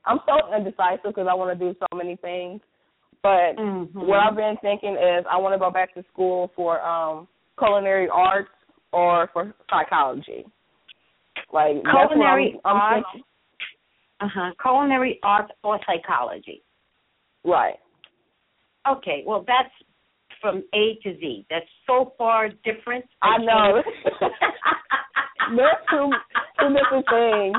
I'm 0.05 0.19
so 0.25 0.55
indecisive 0.55 1.13
because 1.13 1.27
I 1.29 1.35
want 1.35 1.57
to 1.57 1.59
do 1.59 1.77
so 1.77 1.97
many 1.97 2.15
things. 2.15 2.61
But 3.21 3.57
Mhm. 3.57 3.93
what 3.93 4.19
I've 4.19 4.35
been 4.35 4.57
thinking 4.61 4.95
is 4.95 5.25
I 5.29 5.37
want 5.37 5.53
to 5.53 5.59
go 5.59 5.69
back 5.69 5.93
to 5.95 6.03
school 6.11 6.51
for 6.55 6.79
um 6.81 7.27
culinary 7.57 8.07
arts 8.09 8.49
or 8.93 9.27
for 9.33 9.53
psychology. 9.69 10.45
Like 11.51 11.81
Culinary 11.83 12.59
I'm, 12.63 12.75
I'm 12.75 13.03
arts, 13.03 13.07
uh 14.21 14.27
huh. 14.33 14.51
Culinary 14.61 15.19
arts 15.23 15.51
or 15.63 15.79
psychology. 15.85 16.63
Right. 17.43 17.79
Okay, 18.87 19.23
well 19.25 19.43
that's 19.45 19.73
from 20.41 20.63
A 20.73 20.95
to 21.03 21.17
Z. 21.19 21.45
That's 21.49 21.65
so 21.85 22.13
far 22.17 22.47
different. 22.63 23.05
I 23.21 23.37
know. 23.39 23.83
can't- 24.19 24.33
There's 25.57 25.75
two 25.89 26.11
two 26.59 26.73
different 26.73 27.05
things. 27.09 27.55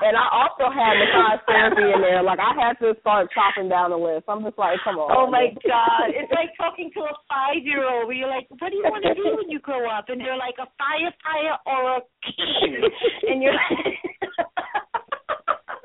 And 0.00 0.16
I 0.16 0.26
also 0.32 0.72
had 0.72 0.96
massage 0.96 1.44
therapy 1.44 1.84
in 1.92 2.00
there. 2.00 2.22
Like 2.22 2.40
I 2.40 2.56
had 2.56 2.80
to 2.80 2.96
start 3.00 3.28
chopping 3.36 3.68
down 3.68 3.90
the 3.90 4.00
list. 4.00 4.24
I'm 4.28 4.42
just 4.42 4.56
like, 4.56 4.80
come 4.82 4.96
on. 4.96 5.12
Oh 5.12 5.28
my 5.30 5.52
God! 5.60 6.08
It's 6.20 6.32
like 6.32 6.56
talking 6.56 6.90
to 6.94 7.00
a 7.00 7.14
five-year-old 7.28 8.06
where 8.08 8.16
you're 8.16 8.28
like, 8.28 8.48
"What 8.48 8.70
do 8.70 8.76
you 8.76 8.82
want 8.84 9.04
to 9.04 9.14
do 9.14 9.36
when 9.36 9.50
you 9.50 9.60
grow 9.60 9.88
up?" 9.90 10.08
And 10.08 10.20
they're 10.20 10.36
like, 10.36 10.56
"A 10.58 10.68
firefighter 10.80 11.56
or 11.66 11.98
a 11.98 12.00
king," 12.24 12.80
and 13.28 13.42
you're 13.42 13.52
like, 13.52 14.00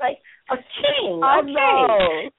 like 0.00 0.18
"A 0.50 0.56
king." 0.56 1.20
I 1.22 1.38
okay. 1.40 1.52
know. 1.52 2.30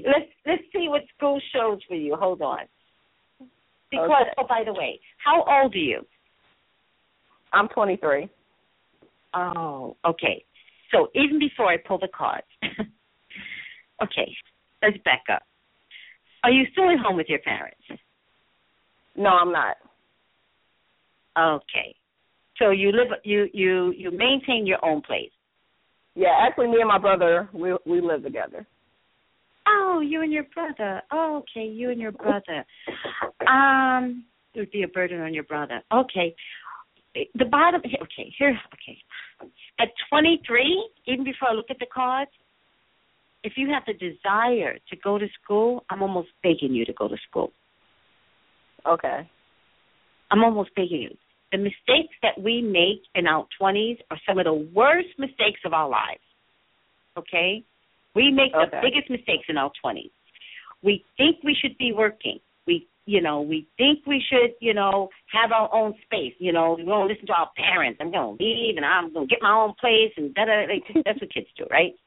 let's 0.06 0.30
let's 0.46 0.62
see 0.72 0.88
what 0.88 1.02
school 1.16 1.40
shows 1.52 1.80
for 1.88 1.94
you. 1.94 2.16
Hold 2.16 2.42
on. 2.42 2.66
Because 3.90 4.10
Okay. 4.10 4.34
oh, 4.38 4.46
by 4.46 4.62
the 4.64 4.72
way, 4.72 5.00
how 5.24 5.38
old 5.42 5.74
are 5.74 5.78
you? 5.78 6.06
I'm 7.52 7.68
23. 7.68 8.28
Oh, 9.34 9.96
okay. 10.04 10.44
So 10.92 11.08
even 11.14 11.38
before 11.38 11.66
I 11.66 11.76
pull 11.76 11.98
the 11.98 12.08
cards, 12.08 12.46
okay, 14.02 14.34
let's 14.82 14.96
back 15.04 15.22
up. 15.32 15.42
Are 16.42 16.50
you 16.50 16.64
still 16.72 16.90
at 16.90 16.98
home 16.98 17.16
with 17.16 17.28
your 17.28 17.38
parents? 17.40 17.80
No, 19.16 19.28
I'm 19.28 19.52
not. 19.52 19.76
Okay. 21.38 21.94
So 22.58 22.70
you 22.70 22.92
live 22.92 23.08
you 23.24 23.48
you 23.52 23.92
you 23.96 24.10
maintain 24.10 24.66
your 24.66 24.84
own 24.84 25.00
place. 25.02 25.30
Yeah, 26.14 26.36
actually, 26.40 26.68
me 26.68 26.80
and 26.80 26.88
my 26.88 26.98
brother 26.98 27.48
we 27.52 27.74
we 27.86 28.00
live 28.00 28.22
together. 28.22 28.66
Oh, 29.66 30.00
you 30.00 30.22
and 30.22 30.32
your 30.32 30.44
brother. 30.54 31.02
Oh, 31.12 31.42
okay, 31.42 31.66
you 31.66 31.90
and 31.90 32.00
your 32.00 32.12
brother. 32.12 32.64
Um, 33.46 34.24
it 34.54 34.60
would 34.60 34.70
be 34.70 34.82
a 34.82 34.88
burden 34.88 35.20
on 35.20 35.32
your 35.32 35.44
brother. 35.44 35.82
Okay. 35.92 36.34
The 37.14 37.44
bottom. 37.44 37.80
Okay, 37.80 38.32
here. 38.38 38.58
Okay. 38.74 38.98
At 39.80 39.88
23, 40.10 40.90
even 41.06 41.24
before 41.24 41.50
I 41.50 41.54
look 41.54 41.70
at 41.70 41.78
the 41.78 41.86
cards, 41.92 42.30
if 43.42 43.54
you 43.56 43.68
have 43.70 43.82
the 43.86 43.94
desire 43.94 44.78
to 44.90 44.96
go 45.02 45.18
to 45.18 45.26
school, 45.42 45.84
I'm 45.90 46.02
almost 46.02 46.28
begging 46.42 46.74
you 46.74 46.84
to 46.84 46.92
go 46.92 47.08
to 47.08 47.16
school. 47.28 47.52
Okay. 48.86 49.28
I'm 50.30 50.44
almost 50.44 50.70
begging 50.76 51.02
you. 51.02 51.16
The 51.52 51.58
mistakes 51.58 52.14
that 52.22 52.40
we 52.40 52.62
make 52.62 53.02
in 53.14 53.26
our 53.26 53.46
20s 53.60 53.98
are 54.10 54.18
some 54.28 54.38
of 54.38 54.44
the 54.44 54.68
worst 54.74 55.08
mistakes 55.18 55.60
of 55.64 55.72
our 55.72 55.88
lives. 55.88 56.20
Okay? 57.16 57.64
We 58.14 58.30
make 58.30 58.52
the 58.52 58.66
biggest 58.82 59.10
mistakes 59.10 59.46
in 59.48 59.56
our 59.56 59.72
20s. 59.84 60.10
We 60.82 61.04
think 61.16 61.36
we 61.42 61.56
should 61.60 61.76
be 61.78 61.92
working. 61.92 62.38
We, 62.66 62.86
you 63.10 63.20
know, 63.20 63.40
we 63.42 63.66
think 63.76 64.06
we 64.06 64.22
should, 64.30 64.52
you 64.60 64.72
know, 64.72 65.08
have 65.32 65.50
our 65.50 65.68
own 65.74 65.94
space. 66.04 66.34
You 66.38 66.52
know, 66.52 66.74
we 66.78 66.84
won't 66.84 67.10
listen 67.10 67.26
to 67.26 67.32
our 67.32 67.50
parents. 67.56 67.98
I'm 68.00 68.12
going 68.12 68.38
to 68.38 68.44
leave 68.44 68.76
and 68.76 68.86
I'm 68.86 69.12
going 69.12 69.26
to 69.26 69.34
get 69.34 69.42
my 69.42 69.50
own 69.52 69.74
place 69.80 70.12
and 70.16 70.32
da 70.34 70.44
da. 70.44 70.66
Like, 70.72 70.84
that's 71.04 71.20
what 71.20 71.34
kids 71.34 71.48
do, 71.58 71.64
right? 71.70 71.94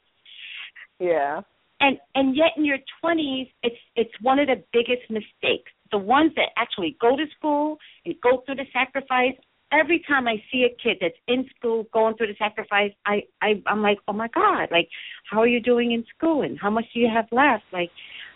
Yeah. 1.00 1.42
and 1.82 1.98
and 2.16 2.36
yet 2.36 2.52
in 2.56 2.64
your 2.64 2.78
20s 3.04 3.50
it's 3.64 3.82
it's 3.96 4.12
one 4.22 4.40
of 4.40 4.48
the 4.48 4.64
biggest 4.72 5.10
mistakes 5.10 5.72
the 5.92 5.98
ones 5.98 6.32
that 6.36 6.50
actually 6.56 6.96
go 7.02 7.18
to 7.18 7.26
school 7.38 7.78
and 8.06 8.16
go 8.22 8.44
through 8.46 8.56
the 8.56 8.66
sacrifice 8.72 9.36
every 9.72 10.00
time 10.08 10.28
i 10.28 10.36
see 10.52 10.62
a 10.66 10.74
kid 10.82 10.98
that's 11.02 11.20
in 11.28 11.46
school 11.56 11.86
going 11.92 12.16
through 12.16 12.28
the 12.28 12.36
sacrifice 12.38 12.92
i 13.06 13.24
i 13.42 13.62
i'm 13.68 13.82
like 13.82 13.98
oh 14.08 14.14
my 14.14 14.30
god 14.34 14.68
like 14.72 14.88
how 15.30 15.40
are 15.40 15.48
you 15.48 15.60
doing 15.60 15.92
in 15.92 16.06
school 16.16 16.44
and 16.44 16.58
how 16.60 16.70
much 16.70 16.86
do 16.94 17.00
you 17.00 17.10
have 17.14 17.26
left 17.32 17.64
like 17.74 17.92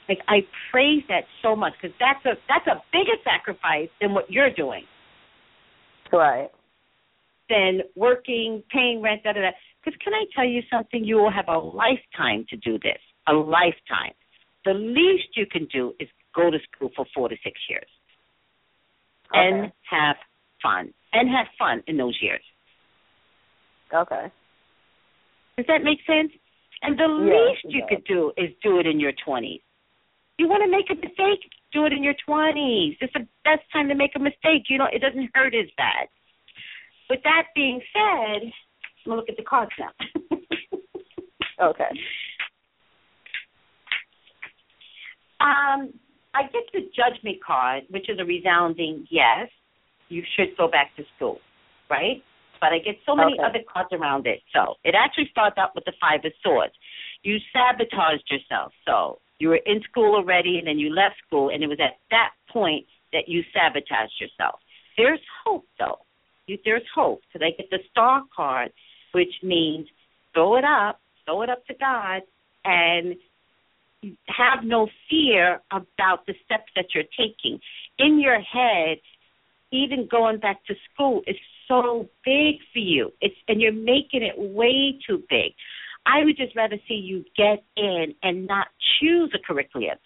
like 0.09 0.19
i 0.27 0.39
praise 0.71 1.03
that 1.07 1.23
so 1.41 1.55
much 1.55 1.73
because 1.81 1.95
that's 1.99 2.25
a 2.25 2.39
that's 2.47 2.67
a 2.67 2.81
bigger 2.91 3.17
sacrifice 3.23 3.89
than 4.01 4.13
what 4.13 4.29
you're 4.31 4.53
doing 4.53 4.84
Right. 6.11 6.49
than 7.49 7.81
working, 7.95 8.63
paying 8.71 9.01
rent, 9.01 9.23
da 9.23 9.34
da 9.34 9.41
da. 9.41 9.51
Because 9.84 9.97
can 10.03 10.13
I 10.13 10.25
tell 10.35 10.45
you 10.45 10.61
something? 10.71 11.03
You 11.03 11.17
will 11.17 11.31
have 11.31 11.47
a 11.47 11.57
lifetime 11.57 12.45
to 12.49 12.57
do 12.57 12.79
this. 12.79 12.99
A 13.27 13.34
lifetime. 13.34 14.13
The 14.65 14.73
least 14.73 15.29
you 15.35 15.45
can 15.45 15.65
do 15.71 15.93
is 15.99 16.07
go 16.35 16.49
to 16.51 16.57
school 16.71 16.89
for 16.95 17.05
four 17.13 17.29
to 17.29 17.35
six 17.43 17.59
years 17.69 17.88
and 19.34 19.71
have 19.89 20.15
fun. 20.61 20.93
And 21.13 21.29
have 21.29 21.47
fun 21.57 21.84
in 21.88 21.97
those 21.97 22.17
years. 22.21 22.41
Okay. 23.93 24.31
Does 25.57 25.65
that 25.67 25.84
make 25.84 25.99
sense? 26.05 26.31
And 26.81 26.97
the 26.97 27.07
Yes, 27.07 27.63
least 27.63 27.75
you 27.75 27.84
could 27.89 28.03
do 28.05 28.31
is 28.38 28.49
do 28.61 28.79
it 28.79 28.85
in 28.85 28.99
your 28.99 29.13
20s. 29.27 29.61
You 30.38 30.47
want 30.47 30.64
to 30.64 30.69
make 30.69 30.89
a 30.91 30.95
mistake? 30.95 31.49
Do 31.73 31.85
it 31.85 31.93
in 31.93 32.03
your 32.03 32.14
20s. 32.27 32.97
It's 33.01 33.14
the 33.14 33.27
best 33.43 33.64
time 33.73 33.88
to 33.89 33.95
make 33.95 34.11
a 34.15 34.19
mistake. 34.19 34.64
You 34.69 34.77
know, 34.77 34.88
it 34.91 35.01
doesn't 35.01 35.30
hurt 35.34 35.55
as 35.55 35.68
bad. 35.77 36.07
With 37.09 37.19
that 37.23 37.47
being 37.55 37.81
said, 37.91 38.43
I'm 38.43 39.05
going 39.05 39.11
to 39.11 39.15
look 39.15 39.30
at 39.30 39.38
the 39.38 39.43
cards 39.43 39.72
now. 39.80 39.91
Okay. 41.59 41.89
Um, 45.39 45.89
I 46.35 46.43
get 46.53 46.64
the 46.72 46.81
judgment 46.95 47.38
card, 47.43 47.84
which 47.89 48.09
is 48.09 48.19
a 48.19 48.26
resounding 48.26 49.07
yes. 49.09 49.49
You 50.09 50.22
should 50.35 50.55
go 50.55 50.68
back 50.69 50.95
to 50.97 51.03
school, 51.15 51.39
right? 51.89 52.23
But 52.61 52.73
I 52.73 52.77
get 52.77 52.95
so 53.07 53.15
many 53.15 53.34
Okay. 53.34 53.43
other 53.43 53.59
cards 53.72 53.89
around 53.91 54.27
it. 54.27 54.41
So 54.53 54.76
it 54.84 54.93
actually 54.93 55.30
starts 55.31 55.57
out 55.57 55.73
with 55.73 55.85
the 55.85 55.93
Five 55.99 56.26
of 56.26 56.31
Swords. 56.43 56.73
You 57.23 57.39
sabotaged 57.51 58.30
yourself. 58.30 58.72
So 58.85 59.19
you 59.39 59.49
were 59.49 59.59
in 59.65 59.81
school 59.89 60.15
already, 60.15 60.57
and 60.57 60.68
then 60.68 60.80
you 60.80 60.93
left 60.93 61.15
school, 61.26 61.49
and 61.49 61.64
it 61.64 61.68
was 61.68 61.80
at 61.80 61.97
that 62.11 62.31
point 62.51 62.85
that 63.14 63.27
you 63.27 63.43
sabotaged 63.53 64.14
yourself. 64.19 64.59
There's 64.97 65.19
hope, 65.45 65.65
though. 65.80 65.99
You, 66.47 66.57
there's 66.65 66.84
hope. 66.93 67.22
So 67.31 67.39
they 67.39 67.53
get 67.57 67.69
the 67.69 67.80
Star 67.91 68.23
card, 68.35 68.72
which 69.11 69.34
means 69.43 69.88
throw 70.34 70.57
it 70.57 70.64
up, 70.64 70.99
throw 71.26 71.43
it 71.43 71.49
up 71.49 71.65
to 71.68 71.73
God, 71.80 72.22
and 72.65 73.15
have 74.27 74.64
no 74.64 74.88
fear 75.09 75.61
about 75.72 76.26
the 76.26 76.34
steps 76.45 76.72
that 76.76 76.85
you're 76.93 77.03
taking. 77.18 77.59
In 77.99 78.19
your 78.19 78.39
head, 78.39 78.97
even 79.72 80.07
going 80.09 80.39
back 80.39 80.65
to 80.65 80.76
school 80.93 81.22
is 81.27 81.35
so 81.68 82.07
big 82.23 82.55
for 82.72 82.80
you. 82.80 83.11
It's 83.22 83.35
and 83.47 83.61
you're 83.61 83.73
making 83.73 84.23
it 84.23 84.35
way 84.38 84.97
too 85.05 85.23
big. 85.30 85.53
I 86.07 86.23
would 86.23 86.38
just 86.38 86.55
rather 86.55 86.77
see 86.88 86.93
you 86.93 87.25
get 87.35 87.63
in 87.75 88.15
and 88.23 88.47
not 88.47 88.67
choose 88.99 89.31
a 89.35 89.39
curriculum. 89.45 89.97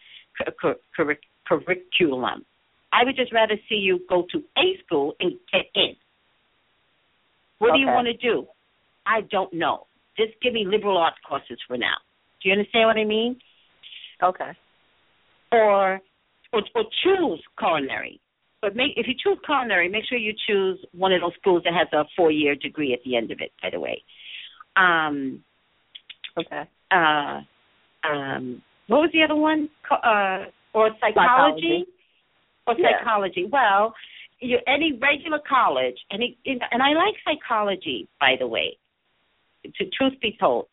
Cur- 0.57 0.75
cur- 0.95 1.17
curriculum. 1.47 2.45
I 2.91 3.05
would 3.05 3.15
just 3.15 3.31
rather 3.31 3.55
see 3.69 3.75
you 3.75 3.99
go 4.09 4.25
to 4.31 4.39
a 4.57 4.83
school 4.83 5.13
and 5.19 5.33
get 5.51 5.65
in. 5.75 5.95
What 7.59 7.71
okay. 7.71 7.77
do 7.77 7.81
you 7.81 7.87
want 7.87 8.07
to 8.07 8.13
do? 8.13 8.47
I 9.05 9.21
don't 9.29 9.53
know. 9.53 9.85
Just 10.17 10.33
give 10.41 10.53
me 10.53 10.65
liberal 10.65 10.97
arts 10.97 11.17
courses 11.27 11.59
for 11.67 11.77
now. 11.77 11.95
Do 12.41 12.49
you 12.49 12.53
understand 12.53 12.87
what 12.87 12.97
I 12.97 13.05
mean? 13.05 13.39
Okay. 14.23 14.51
Or 15.51 16.01
or, 16.53 16.61
or 16.75 16.83
choose 17.03 17.41
culinary. 17.57 18.19
But 18.61 18.75
make 18.75 18.93
if 18.95 19.07
you 19.07 19.13
choose 19.13 19.37
culinary, 19.45 19.89
make 19.89 20.03
sure 20.09 20.17
you 20.17 20.33
choose 20.47 20.79
one 20.91 21.13
of 21.13 21.21
those 21.21 21.33
schools 21.39 21.63
that 21.65 21.73
has 21.73 21.87
a 21.93 22.05
four 22.17 22.31
year 22.31 22.55
degree 22.55 22.93
at 22.93 22.99
the 23.05 23.15
end 23.15 23.31
of 23.31 23.39
it, 23.39 23.51
by 23.61 23.69
the 23.69 23.79
way. 23.79 24.03
Um 24.75 25.43
Okay. 26.37 26.63
uh 26.91 27.41
um 28.07 28.61
what 28.87 29.01
was 29.01 29.09
the 29.13 29.23
other 29.23 29.35
one? 29.35 29.69
Uh 29.89 30.45
or 30.73 30.89
psychology? 30.99 31.11
Psychology. 31.15 31.85
Or 32.67 32.75
Yeah. 32.77 32.99
psychology. 32.99 33.45
Well, 33.45 33.93
you 34.39 34.59
any 34.67 34.93
regular 34.93 35.39
college, 35.47 35.97
any 36.11 36.37
and 36.45 36.81
I 36.81 36.93
like 36.93 37.15
psychology, 37.25 38.07
by 38.19 38.35
the 38.39 38.47
way. 38.47 38.77
To 39.63 39.85
truth 39.97 40.19
be 40.21 40.35
told, 40.39 40.65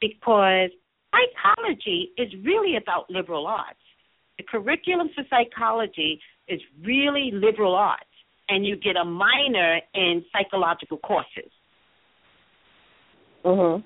because 0.00 0.70
psychology 1.10 2.12
is 2.16 2.32
really 2.44 2.76
about 2.76 3.10
liberal 3.10 3.46
arts. 3.46 3.80
The 4.38 4.44
curriculum 4.44 5.08
for 5.14 5.24
psychology 5.28 6.20
is 6.46 6.60
really 6.82 7.30
liberal 7.32 7.74
arts, 7.74 8.04
and 8.48 8.64
you 8.64 8.76
get 8.76 8.96
a 8.96 9.04
minor 9.04 9.80
in 9.94 10.24
psychological 10.32 10.98
courses. 10.98 11.50
Mhm. 13.44 13.82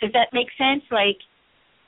Does, 0.00 0.12
that 0.12 0.28
make 0.32 0.48
sense? 0.56 0.82
Like, 0.90 1.18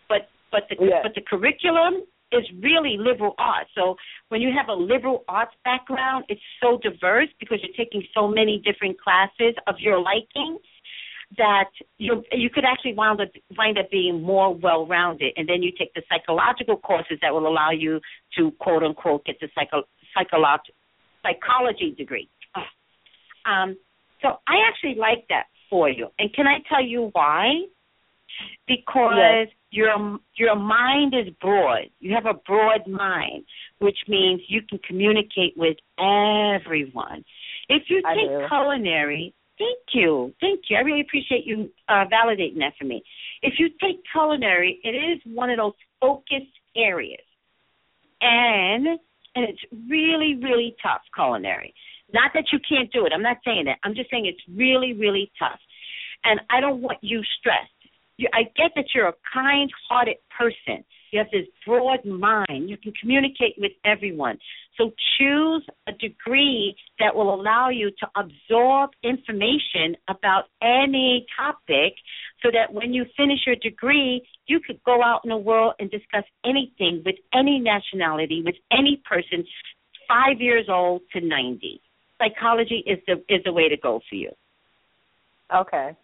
but 0.08 0.28
but 0.50 0.68
the 0.68 0.76
Yeah. 0.84 1.02
but 1.02 1.14
the 1.14 1.20
curriculum 1.22 2.02
is 2.32 2.44
really 2.62 2.96
liberal 2.98 3.34
arts. 3.38 3.70
So 3.74 3.96
when 4.28 4.40
you 4.40 4.52
have 4.56 4.68
a 4.68 4.74
liberal 4.74 5.24
arts 5.28 5.54
background, 5.64 6.24
it's 6.28 6.40
so 6.62 6.78
diverse 6.78 7.28
because 7.40 7.58
you're 7.62 7.76
taking 7.76 8.06
so 8.14 8.28
many 8.28 8.58
different 8.58 9.00
classes 9.00 9.54
of 9.66 9.74
your 9.78 10.00
liking 10.00 10.58
that 11.38 11.70
you 11.98 12.24
you 12.32 12.50
could 12.50 12.64
actually 12.64 12.94
wind 12.94 13.20
up 13.20 13.28
wind 13.56 13.78
up 13.78 13.90
being 13.90 14.20
more 14.20 14.52
well 14.54 14.86
rounded 14.86 15.32
and 15.36 15.48
then 15.48 15.62
you 15.62 15.70
take 15.78 15.94
the 15.94 16.02
psychological 16.08 16.76
courses 16.76 17.18
that 17.22 17.32
will 17.32 17.46
allow 17.46 17.70
you 17.70 18.00
to 18.36 18.50
quote 18.58 18.82
unquote 18.82 19.24
get 19.24 19.38
the 19.40 19.48
psycho 19.54 19.84
psycholog- 20.16 20.70
psychology 21.22 21.94
degree. 21.96 22.28
Um 23.46 23.76
so 24.22 24.40
I 24.48 24.56
actually 24.68 24.96
like 24.96 25.24
that 25.28 25.44
for 25.70 25.88
you. 25.88 26.08
And 26.18 26.32
can 26.34 26.46
I 26.46 26.58
tell 26.68 26.84
you 26.84 27.10
why? 27.12 27.66
Because 28.66 29.14
Yes. 29.16 29.48
your 29.70 30.18
your 30.34 30.56
mind 30.56 31.14
is 31.14 31.32
broad. 31.40 31.90
You 32.00 32.14
have 32.14 32.26
a 32.26 32.34
broad 32.34 32.86
mind, 32.86 33.44
which 33.78 33.98
means 34.08 34.40
you 34.48 34.62
can 34.62 34.78
communicate 34.86 35.56
with 35.56 35.76
everyone. 35.98 37.24
If 37.68 37.84
you 37.88 38.02
I 38.04 38.14
take 38.14 38.28
do. 38.28 38.46
culinary, 38.48 39.34
thank 39.58 39.78
you, 39.92 40.34
thank 40.40 40.60
you. 40.68 40.76
I 40.76 40.80
really 40.80 41.02
appreciate 41.02 41.46
you 41.46 41.70
uh, 41.88 42.04
validating 42.06 42.58
that 42.58 42.74
for 42.78 42.84
me. 42.84 43.02
If 43.42 43.54
you 43.58 43.68
take 43.80 44.02
culinary, 44.12 44.80
it 44.82 44.90
is 44.90 45.20
one 45.24 45.50
of 45.50 45.58
those 45.58 45.74
focused 46.00 46.56
areas, 46.76 47.24
and 48.20 48.86
and 49.34 49.48
it's 49.48 49.62
really 49.88 50.36
really 50.42 50.74
tough 50.82 51.02
culinary. 51.14 51.74
Not 52.12 52.32
that 52.34 52.46
you 52.52 52.58
can't 52.68 52.90
do 52.92 53.06
it. 53.06 53.12
I'm 53.14 53.22
not 53.22 53.38
saying 53.44 53.66
that. 53.66 53.78
I'm 53.84 53.94
just 53.94 54.10
saying 54.10 54.26
it's 54.26 54.42
really 54.56 54.92
really 54.94 55.30
tough, 55.38 55.60
and 56.24 56.40
I 56.50 56.60
don't 56.60 56.80
want 56.80 56.98
you 57.02 57.22
stressed 57.38 57.70
you, 58.20 58.28
I 58.32 58.42
get 58.56 58.72
that 58.76 58.86
you're 58.94 59.08
a 59.08 59.14
kind-hearted 59.32 60.16
person. 60.36 60.84
You 61.10 61.18
have 61.18 61.30
this 61.32 61.46
broad 61.66 62.04
mind. 62.04 62.70
You 62.70 62.76
can 62.76 62.92
communicate 63.00 63.54
with 63.58 63.72
everyone. 63.84 64.38
So 64.76 64.92
choose 65.18 65.66
a 65.88 65.92
degree 65.92 66.76
that 66.98 67.14
will 67.14 67.34
allow 67.34 67.68
you 67.68 67.90
to 67.90 68.06
absorb 68.16 68.90
information 69.02 69.96
about 70.08 70.44
any 70.62 71.26
topic 71.36 71.94
so 72.42 72.50
that 72.52 72.72
when 72.72 72.92
you 72.92 73.04
finish 73.16 73.40
your 73.46 73.56
degree, 73.56 74.22
you 74.46 74.60
could 74.64 74.80
go 74.84 75.02
out 75.02 75.22
in 75.24 75.30
the 75.30 75.36
world 75.36 75.74
and 75.78 75.90
discuss 75.90 76.24
anything 76.44 77.02
with 77.04 77.16
any 77.34 77.58
nationality, 77.58 78.42
with 78.44 78.56
any 78.70 79.02
person, 79.08 79.44
five 80.06 80.40
years 80.40 80.66
old 80.68 81.02
to 81.12 81.20
90. 81.20 81.80
Psychology 82.18 82.84
is 82.86 82.98
the 83.06 83.14
is 83.34 83.42
the 83.44 83.52
way 83.52 83.68
to 83.68 83.76
go 83.76 84.00
for 84.08 84.14
you. 84.14 84.30
Okay. 85.54 85.96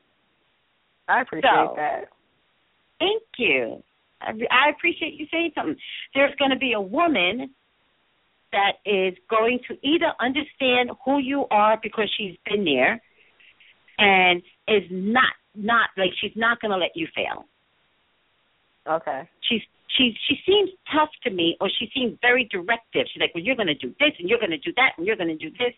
I 1.09 1.23
appreciate 1.23 1.51
So- 1.51 1.75
that. 1.77 2.09
Thank 2.99 3.23
you. 3.37 3.83
I, 4.23 4.31
I 4.51 4.71
appreciate 4.71 5.15
you 5.15 5.27
saying 5.31 5.53
something. 5.55 5.77
There's 6.15 6.35
going 6.39 6.51
to 6.51 6.57
be 6.57 6.73
a 6.73 6.81
woman 6.81 7.51
that 8.53 8.79
is 8.87 9.15
going 9.29 9.61
to 9.69 9.75
either 9.87 10.13
understand 10.19 10.91
who 11.05 11.19
you 11.19 11.45
are 11.51 11.79
because 11.83 12.11
she's 12.17 12.37
been 12.49 12.65
there, 12.65 13.03
and 13.99 14.43
is 14.69 14.85
not 14.91 15.33
not 15.55 15.91
like 15.97 16.11
she's 16.21 16.33
not 16.37 16.61
going 16.61 16.71
to 16.71 16.79
let 16.79 16.93
you 16.95 17.07
fail. 17.15 17.45
Okay. 18.89 19.29
She's 19.43 19.61
she 19.97 20.15
she 20.29 20.37
seems 20.47 20.71
tough 20.93 21.11
to 21.25 21.31
me, 21.31 21.57
or 21.61 21.69
she 21.79 21.91
seems 21.95 22.17
very 22.23 22.49
directive. 22.51 23.07
She's 23.13 23.21
like, 23.21 23.35
well, 23.35 23.45
you're 23.45 23.57
going 23.57 23.67
to 23.69 23.75
do 23.75 23.95
this, 24.01 24.13
and 24.19 24.29
you're 24.29 24.39
going 24.39 24.51
to 24.51 24.59
do 24.59 24.73
that, 24.77 24.93
and 24.97 25.07
you're 25.07 25.17
going 25.17 25.29
to 25.29 25.37
do 25.37 25.51
this. 25.51 25.75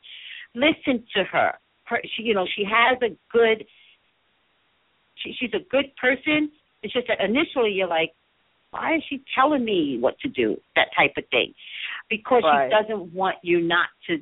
Listen 0.55 1.05
to 1.17 1.25
her. 1.25 1.53
Her, 1.85 2.01
she, 2.17 2.23
you 2.23 2.35
know, 2.35 2.47
she 2.55 2.65
has 2.65 2.99
a 3.03 3.17
good. 3.33 3.65
She, 5.23 5.35
she's 5.39 5.55
a 5.55 5.65
good 5.71 5.87
person. 6.01 6.51
It's 6.83 6.93
just 6.93 7.09
that 7.09 7.19
initially 7.21 7.73
you're 7.73 7.89
like, 7.89 8.13
why 8.71 8.97
is 8.97 9.03
she 9.09 9.23
telling 9.35 9.65
me 9.65 9.99
what 10.01 10.19
to 10.21 10.29
do? 10.29 10.57
That 10.77 10.89
type 10.97 11.13
of 11.17 11.25
thing, 11.31 11.55
because 12.11 12.43
Right. 12.45 12.71
she 12.71 12.77
doesn't 12.77 13.15
want 13.15 13.37
you 13.43 13.61
not 13.61 13.89
to 14.09 14.19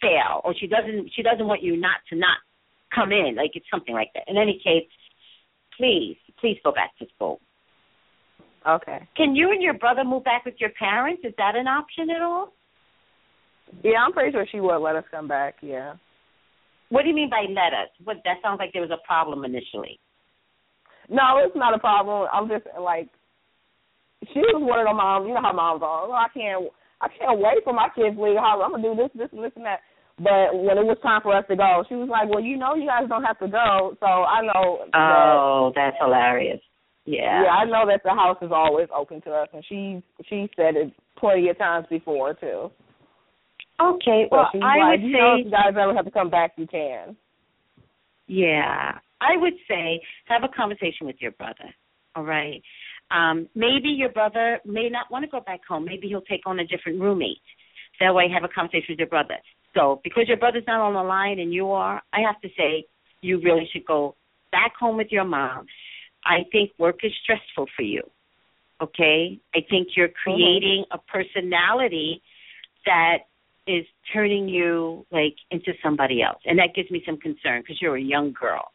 fail, 0.00 0.40
or 0.44 0.54
she 0.58 0.66
doesn't 0.66 1.10
she 1.14 1.22
doesn't 1.22 1.46
want 1.46 1.62
you 1.62 1.76
not 1.76 2.00
to 2.10 2.16
not 2.16 2.38
come 2.94 3.12
in. 3.12 3.34
Like 3.36 3.52
it's 3.54 3.66
something 3.70 3.94
like 3.94 4.10
that. 4.14 4.24
In 4.28 4.36
any 4.36 4.60
case, 4.62 4.88
please 5.78 6.16
please 6.40 6.58
go 6.64 6.72
back 6.72 6.96
to 6.98 7.06
school. 7.14 7.40
Okay. 8.68 9.08
Can 9.16 9.34
you 9.34 9.52
and 9.52 9.62
your 9.62 9.74
brother 9.74 10.04
move 10.04 10.24
back 10.24 10.44
with 10.44 10.54
your 10.58 10.70
parents? 10.78 11.22
Is 11.24 11.32
that 11.38 11.56
an 11.56 11.66
option 11.66 12.10
at 12.10 12.20
all? 12.20 12.52
Yeah, 13.82 14.04
I'm 14.04 14.12
pretty 14.12 14.32
sure 14.32 14.46
she 14.50 14.60
would 14.60 14.78
let 14.78 14.96
us 14.96 15.04
come 15.10 15.28
back. 15.28 15.56
Yeah. 15.62 15.94
What 16.90 17.02
do 17.02 17.08
you 17.08 17.14
mean 17.14 17.30
by 17.30 17.46
let 17.48 17.72
us? 17.72 17.88
What 18.02 18.18
that 18.24 18.38
sounds 18.42 18.58
like 18.58 18.72
there 18.72 18.82
was 18.82 18.90
a 18.90 19.06
problem 19.06 19.44
initially. 19.44 19.98
No, 21.10 21.42
it's 21.42 21.56
not 21.56 21.74
a 21.74 21.78
problem. 21.78 22.28
I'm 22.32 22.48
just 22.48 22.64
like, 22.80 23.08
she 24.32 24.38
was 24.38 24.62
one 24.62 24.78
of 24.78 24.86
the 24.86 24.94
moms. 24.94 25.26
You 25.26 25.34
know 25.34 25.42
how 25.42 25.52
moms 25.52 25.82
are. 25.82 26.06
Oh, 26.06 26.12
I 26.12 26.28
can't, 26.32 26.70
I 27.00 27.08
can't 27.18 27.40
wait 27.40 27.64
for 27.64 27.72
my 27.72 27.88
kids 27.94 28.16
to 28.16 28.22
leave 28.22 28.38
house. 28.38 28.62
I'm 28.62 28.70
gonna 28.70 28.82
do 28.82 28.94
this, 28.94 29.10
this, 29.14 29.28
and 29.32 29.42
this, 29.42 29.52
and 29.56 29.66
that. 29.66 29.80
But 30.18 30.54
when 30.54 30.78
it 30.78 30.84
was 30.84 30.98
time 31.02 31.20
for 31.22 31.34
us 31.34 31.44
to 31.48 31.56
go, 31.56 31.82
she 31.88 31.96
was 31.96 32.08
like, 32.08 32.28
"Well, 32.28 32.44
you 32.44 32.56
know, 32.56 32.74
you 32.74 32.86
guys 32.86 33.08
don't 33.08 33.24
have 33.24 33.38
to 33.40 33.48
go." 33.48 33.96
So 33.98 34.06
I 34.06 34.42
know. 34.42 34.84
that, 34.92 34.94
Oh, 34.94 35.72
that's 35.74 35.96
hilarious. 35.98 36.60
Yeah. 37.06 37.42
Yeah, 37.42 37.50
I 37.50 37.64
know 37.64 37.88
that 37.88 38.02
the 38.04 38.10
house 38.10 38.36
is 38.42 38.52
always 38.52 38.88
open 38.94 39.20
to 39.22 39.32
us, 39.32 39.48
and 39.52 39.64
she 39.64 40.02
she 40.28 40.48
said 40.54 40.76
it 40.76 40.92
plenty 41.16 41.48
of 41.48 41.58
times 41.58 41.86
before 41.88 42.34
too. 42.34 42.70
Okay. 43.80 44.28
So 44.28 44.36
Well, 44.36 44.50
I 44.62 44.76
like, 44.76 45.00
would 45.00 45.08
you 45.08 45.16
know, 45.16 45.36
say 45.36 45.40
if 45.40 45.46
you 45.46 45.50
guys 45.50 45.74
ever 45.80 45.94
have 45.94 46.04
to 46.04 46.10
come 46.10 46.28
back, 46.28 46.52
you 46.56 46.66
can. 46.66 47.16
Yeah. 48.26 48.98
I 49.20 49.36
would 49.36 49.54
say 49.68 50.00
have 50.26 50.42
a 50.44 50.48
conversation 50.54 51.06
with 51.06 51.16
your 51.20 51.32
brother. 51.32 51.74
All 52.16 52.24
right. 52.24 52.62
Um, 53.10 53.48
maybe 53.54 53.88
your 53.88 54.10
brother 54.10 54.60
may 54.64 54.88
not 54.88 55.10
want 55.10 55.24
to 55.24 55.30
go 55.30 55.40
back 55.40 55.60
home. 55.68 55.84
Maybe 55.84 56.08
he'll 56.08 56.22
take 56.22 56.42
on 56.46 56.60
a 56.60 56.66
different 56.66 57.00
roommate. 57.00 57.42
That 58.00 58.14
way 58.14 58.28
have 58.32 58.44
a 58.44 58.52
conversation 58.52 58.86
with 58.90 58.98
your 58.98 59.08
brother. 59.08 59.36
So 59.74 60.00
because 60.02 60.24
your 60.26 60.36
brother's 60.36 60.64
not 60.66 60.80
on 60.80 60.94
the 60.94 61.02
line 61.02 61.38
and 61.38 61.52
you 61.52 61.70
are, 61.72 62.02
I 62.12 62.20
have 62.20 62.40
to 62.42 62.48
say 62.56 62.86
you 63.20 63.40
really 63.40 63.68
should 63.72 63.84
go 63.84 64.16
back 64.52 64.72
home 64.78 64.96
with 64.96 65.08
your 65.10 65.24
mom. 65.24 65.66
I 66.24 66.38
think 66.50 66.70
work 66.78 67.00
is 67.02 67.12
stressful 67.22 67.66
for 67.76 67.82
you. 67.82 68.02
Okay? 68.82 69.38
I 69.54 69.58
think 69.68 69.88
you're 69.96 70.08
creating 70.08 70.84
a 70.90 70.98
personality 70.98 72.22
that 72.86 73.18
is 73.66 73.84
turning 74.12 74.48
you 74.48 75.06
like 75.12 75.34
into 75.50 75.72
somebody 75.82 76.22
else. 76.22 76.40
And 76.46 76.58
that 76.58 76.70
gives 76.74 76.90
me 76.90 77.02
some 77.06 77.18
concern 77.18 77.60
because 77.60 77.80
you're 77.80 77.96
a 77.96 78.02
young 78.02 78.32
girl. 78.32 78.72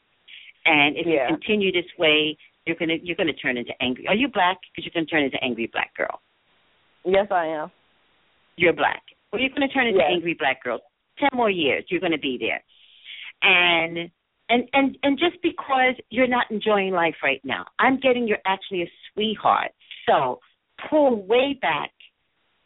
And 0.66 0.98
if 0.98 1.06
Yeah. 1.06 1.30
you 1.30 1.36
continue 1.38 1.72
this 1.72 1.86
way, 1.98 2.38
you're 2.66 2.76
gonna 2.76 2.96
you're 2.96 3.16
gonna 3.16 3.34
turn 3.34 3.58
into 3.58 3.74
angry. 3.82 4.08
Are 4.08 4.16
you 4.16 4.28
black? 4.28 4.58
Because 4.72 4.86
you're 4.86 4.94
gonna 4.94 5.06
turn 5.06 5.24
into 5.24 5.42
angry 5.44 5.68
black 5.68 5.94
girl. 5.96 6.22
Yes, 7.04 7.28
I 7.32 7.46
am. 7.48 7.72
You're 8.58 8.74
black. 8.74 9.04
Well, 9.32 9.42
you're 9.42 9.52
gonna 9.52 9.68
turn 9.68 9.88
into 9.88 10.00
Yes. 10.00 10.12
angry 10.12 10.34
black 10.34 10.64
girl. 10.64 10.82
Ten 11.18 11.30
more 11.34 11.50
years, 11.50 11.86
you're 11.90 12.02
gonna 12.02 12.18
be 12.18 12.38
there. 12.38 12.64
And 13.44 14.10
and 14.50 14.68
and 14.74 14.98
and 15.04 15.20
just 15.20 15.42
because 15.42 15.96
you're 16.10 16.28
not 16.28 16.50
enjoying 16.50 16.94
life 16.94 17.16
right 17.24 17.42
now, 17.44 17.66
I'm 17.80 18.00
getting 18.00 18.28
you're 18.28 18.42
actually 18.46 18.84
a 18.84 18.92
sweetheart. 19.14 19.72
So 20.08 20.40
pull 20.90 21.22
way 21.24 21.54
back, 21.62 21.92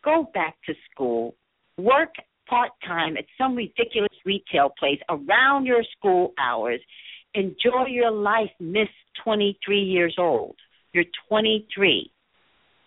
go 0.04 0.24
back 0.34 0.56
to 0.66 0.74
school, 0.90 1.36
work 1.78 2.16
part 2.48 2.72
time 2.86 3.16
at 3.18 3.26
some 3.38 3.56
ridiculous 3.56 4.10
retail 4.26 4.72
place 4.80 5.00
around 5.10 5.66
your 5.66 5.84
school 5.98 6.34
hours. 6.40 6.82
Enjoy 7.34 7.86
your 7.88 8.12
life, 8.12 8.50
Miss 8.60 8.88
23 9.24 9.82
years 9.82 10.16
old. 10.18 10.56
You're 10.94 11.06
23. 11.28 12.12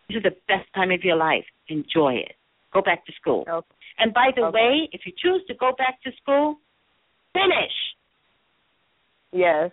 This 0.08 0.16
is 0.16 0.22
the 0.22 0.36
best 0.48 0.68
time 0.74 0.90
of 0.90 1.04
your 1.04 1.16
life. 1.16 1.44
Enjoy 1.68 2.14
it. 2.14 2.32
Go 2.72 2.82
back 2.82 3.04
to 3.06 3.12
school. 3.20 3.44
Okay. 3.48 3.76
And 3.98 4.12
by 4.12 4.30
the 4.34 4.42
Okay. 4.42 4.54
way, 4.58 4.88
if 4.92 5.02
you 5.06 5.12
choose 5.16 5.44
to 5.46 5.54
go 5.54 5.72
back 5.78 6.02
to 6.02 6.12
school, 6.20 6.56
finish. 7.32 7.72
Yes. 9.32 9.70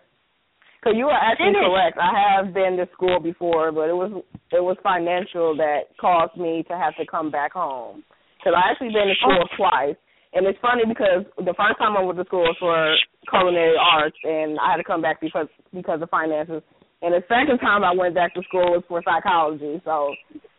Because 0.80 0.98
you 0.98 1.08
are 1.08 1.18
actually 1.20 1.54
Finish. 1.54 1.68
correct. 1.68 1.98
I 1.98 2.36
have 2.38 2.54
been 2.54 2.78
to 2.78 2.88
school 2.94 3.20
before, 3.20 3.72
but 3.72 3.90
it 3.90 3.96
was 3.96 4.12
it 4.52 4.64
was 4.64 4.78
financial 4.82 5.56
that 5.58 5.92
caused 6.00 6.38
me 6.38 6.64
to 6.70 6.78
have 6.78 6.96
to 6.96 7.06
come 7.06 7.30
back 7.32 7.54
home. 7.54 8.04
Because 8.38 8.54
I 8.56 8.72
actually 8.72 8.94
been 8.94 9.08
to 9.08 9.16
school 9.16 9.44
oh. 9.44 9.56
twice, 9.58 9.98
and 10.34 10.46
it's 10.46 10.60
funny 10.62 10.84
because 10.88 11.26
the 11.38 11.58
first 11.58 11.80
time 11.80 11.98
I 11.98 12.04
went 12.04 12.18
to 12.20 12.26
school 12.26 12.46
was 12.46 12.56
for 12.60 12.96
culinary 13.30 13.76
arts, 13.80 14.18
and 14.24 14.60
I 14.60 14.72
had 14.72 14.78
to 14.78 14.84
come 14.84 15.02
back 15.02 15.22
because 15.22 15.48
because 15.74 16.02
of 16.02 16.10
finances. 16.10 16.62
And 17.02 17.14
the 17.14 17.24
second 17.30 17.60
time 17.60 17.84
I 17.84 17.94
went 17.96 18.14
back 18.14 18.36
to 18.36 18.44
school 18.44 18.76
was 18.76 18.84
for 18.88 19.02
psychology. 19.04 19.82
So 19.86 20.14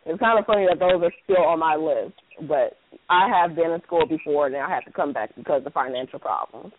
it's 0.05 0.19
kind 0.19 0.39
of 0.39 0.45
funny 0.45 0.65
that 0.67 0.79
those 0.79 1.01
are 1.03 1.13
still 1.23 1.45
on 1.45 1.59
my 1.59 1.75
list. 1.75 2.17
But 2.47 2.75
I 3.09 3.29
have 3.29 3.55
been 3.55 3.71
in 3.71 3.81
school 3.83 4.07
before, 4.07 4.47
and 4.47 4.55
I 4.57 4.67
had 4.67 4.81
to 4.85 4.91
come 4.91 5.13
back 5.13 5.35
because 5.35 5.61
of 5.65 5.73
financial 5.73 6.19
problems. 6.19 6.73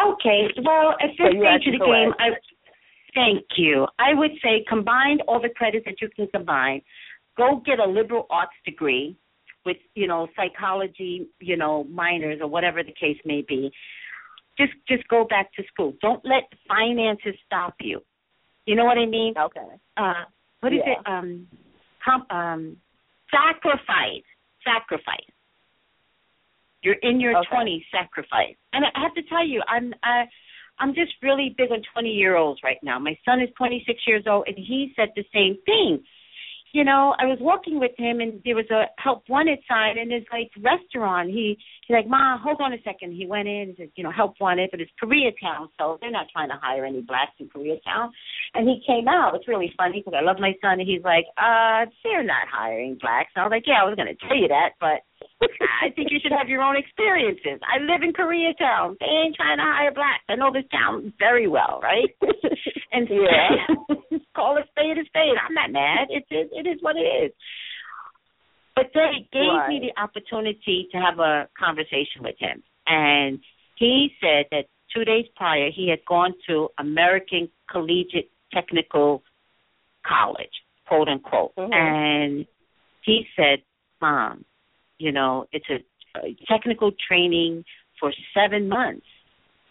Okay. 0.00 0.48
Well, 0.64 0.96
at 0.98 1.12
this 1.14 1.18
you're 1.18 1.30
stage 1.30 1.36
of 1.36 1.40
the 1.40 1.46
actually 1.46 1.78
game. 1.78 2.12
I 2.18 2.32
thank 3.14 3.44
you. 3.56 3.86
I 3.98 4.14
would 4.14 4.32
say 4.42 4.64
combine 4.68 5.18
all 5.28 5.40
the 5.40 5.50
credits 5.50 5.84
that 5.84 6.00
you 6.00 6.08
can 6.16 6.26
combine. 6.28 6.80
Go 7.36 7.62
get 7.64 7.78
a 7.78 7.86
liberal 7.86 8.26
arts 8.30 8.56
degree 8.64 9.16
with, 9.64 9.76
you 9.94 10.06
know, 10.06 10.28
psychology, 10.36 11.28
you 11.40 11.56
know, 11.56 11.84
minors 11.84 12.38
or 12.40 12.48
whatever 12.48 12.82
the 12.82 12.92
case 12.92 13.18
may 13.24 13.42
be. 13.46 13.70
Just 14.58 14.72
just 14.86 15.06
go 15.08 15.24
back 15.24 15.52
to 15.54 15.62
school. 15.72 15.94
Don't 16.02 16.24
let 16.24 16.44
finances 16.68 17.34
stop 17.46 17.74
you. 17.80 18.00
You 18.66 18.76
know 18.76 18.84
what 18.84 18.98
I 18.98 19.06
mean? 19.06 19.34
Okay. 19.36 19.60
Uh 19.96 20.24
what 20.60 20.72
is 20.72 20.80
Yeah. 20.84 20.92
it? 20.92 20.98
Um 21.06 21.48
com- 22.04 22.26
um 22.30 22.76
sacrifice. 23.30 24.24
Sacrifice. 24.64 25.30
You're 26.82 27.00
in 27.02 27.20
your 27.20 27.36
Okay. 27.38 27.48
twenties, 27.50 27.84
sacrifice. 27.90 28.56
And 28.72 28.84
I 28.84 29.00
have 29.00 29.14
to 29.14 29.22
tell 29.22 29.46
you, 29.46 29.62
I'm 29.68 29.94
I 30.02 30.28
I'm 30.78 30.94
just 30.94 31.12
really 31.22 31.54
big 31.56 31.70
on 31.70 31.82
twenty 31.92 32.10
year 32.10 32.36
olds 32.36 32.60
right 32.62 32.78
now. 32.82 32.98
My 32.98 33.16
son 33.24 33.40
is 33.40 33.48
twenty 33.56 33.82
six 33.86 34.00
years 34.06 34.24
old 34.26 34.44
and 34.48 34.56
he 34.56 34.92
said 34.96 35.10
the 35.16 35.24
same 35.32 35.56
thing. 35.64 36.04
You 36.72 36.84
know, 36.84 37.14
I 37.18 37.26
was 37.26 37.38
walking 37.40 37.78
with 37.78 37.92
him 37.98 38.20
and 38.20 38.40
there 38.44 38.56
was 38.56 38.68
a 38.70 38.84
help 38.96 39.28
wanted 39.28 39.58
sign 39.68 39.98
in 39.98 40.10
his 40.10 40.24
like 40.32 40.50
restaurant. 40.56 41.28
He 41.28 41.58
he's 41.86 41.94
like, 41.94 42.08
Ma, 42.08 42.38
hold 42.38 42.60
on 42.60 42.72
a 42.72 42.80
second. 42.82 43.12
He 43.12 43.26
went 43.26 43.46
in 43.48 43.68
and 43.68 43.74
said, 43.76 43.90
you 43.94 44.04
know, 44.04 44.10
help 44.10 44.34
wanted, 44.40 44.70
but 44.70 44.80
it's 44.80 44.90
Koreatown, 45.02 45.68
so 45.78 45.98
they're 46.00 46.10
not 46.10 46.26
trying 46.32 46.48
to 46.48 46.56
hire 46.60 46.84
any 46.84 47.02
blacks 47.02 47.32
in 47.38 47.48
Koreatown. 47.48 48.10
And 48.54 48.68
he 48.68 48.82
came 48.86 49.08
out. 49.08 49.34
It's 49.34 49.48
really 49.48 49.72
funny 49.76 50.00
because 50.00 50.18
I 50.18 50.24
love 50.24 50.36
my 50.40 50.54
son, 50.62 50.80
and 50.80 50.88
he's 50.88 51.04
like, 51.04 51.26
uh, 51.36 51.86
they're 52.02 52.24
not 52.24 52.48
hiring 52.50 52.96
blacks. 53.00 53.30
And 53.34 53.42
I 53.42 53.46
was 53.46 53.52
like, 53.52 53.66
yeah, 53.66 53.82
I 53.82 53.84
was 53.84 53.96
going 53.96 54.08
to 54.08 54.26
tell 54.26 54.36
you 54.36 54.48
that, 54.48 54.70
but 54.80 55.04
I 55.82 55.90
think 55.94 56.10
you 56.10 56.18
should 56.22 56.32
have 56.32 56.48
your 56.48 56.62
own 56.62 56.76
experiences. 56.76 57.60
I 57.62 57.78
live 57.82 58.02
in 58.02 58.12
Koreatown. 58.12 58.96
They 59.00 59.06
ain't 59.06 59.36
trying 59.36 59.58
to 59.58 59.64
hire 59.64 59.92
blacks. 59.92 60.24
I 60.28 60.36
know 60.36 60.52
this 60.52 60.64
town 60.70 61.12
very 61.18 61.48
well, 61.48 61.80
right? 61.82 62.08
and 62.92 63.08
Yeah. 63.08 64.18
call 64.36 64.56
a 64.56 64.62
spade 64.70 64.98
a 64.98 65.04
spade. 65.06 65.34
I'm 65.46 65.54
not 65.54 65.70
mad. 65.72 66.08
It 66.10 66.24
is 66.30 66.48
it 66.52 66.66
is 66.66 66.78
what 66.80 66.96
it 66.96 67.06
is. 67.26 67.32
But 68.74 68.86
they 68.94 69.28
gave 69.32 69.68
me 69.68 69.80
the 69.92 70.00
opportunity 70.00 70.88
to 70.92 70.98
have 70.98 71.18
a 71.18 71.48
conversation 71.58 72.22
with 72.22 72.36
him, 72.38 72.62
and 72.86 73.38
he 73.76 74.08
said 74.20 74.46
that 74.50 74.64
two 74.94 75.04
days 75.04 75.26
prior 75.36 75.68
he 75.70 75.88
had 75.90 75.98
gone 76.06 76.32
to 76.48 76.68
American 76.78 77.50
Collegiate 77.70 78.30
Technical 78.52 79.22
College, 80.06 80.52
quote 80.88 81.08
unquote, 81.08 81.54
Mhm. 81.56 81.74
and 81.74 82.46
he 83.02 83.28
said, 83.36 83.62
"Mom, 84.00 84.44
you 85.02 85.12
know, 85.12 85.46
it's 85.52 85.66
a, 85.68 85.78
a 86.18 86.36
technical 86.48 86.92
training 87.08 87.64
for 87.98 88.12
seven 88.34 88.68
months." 88.68 89.06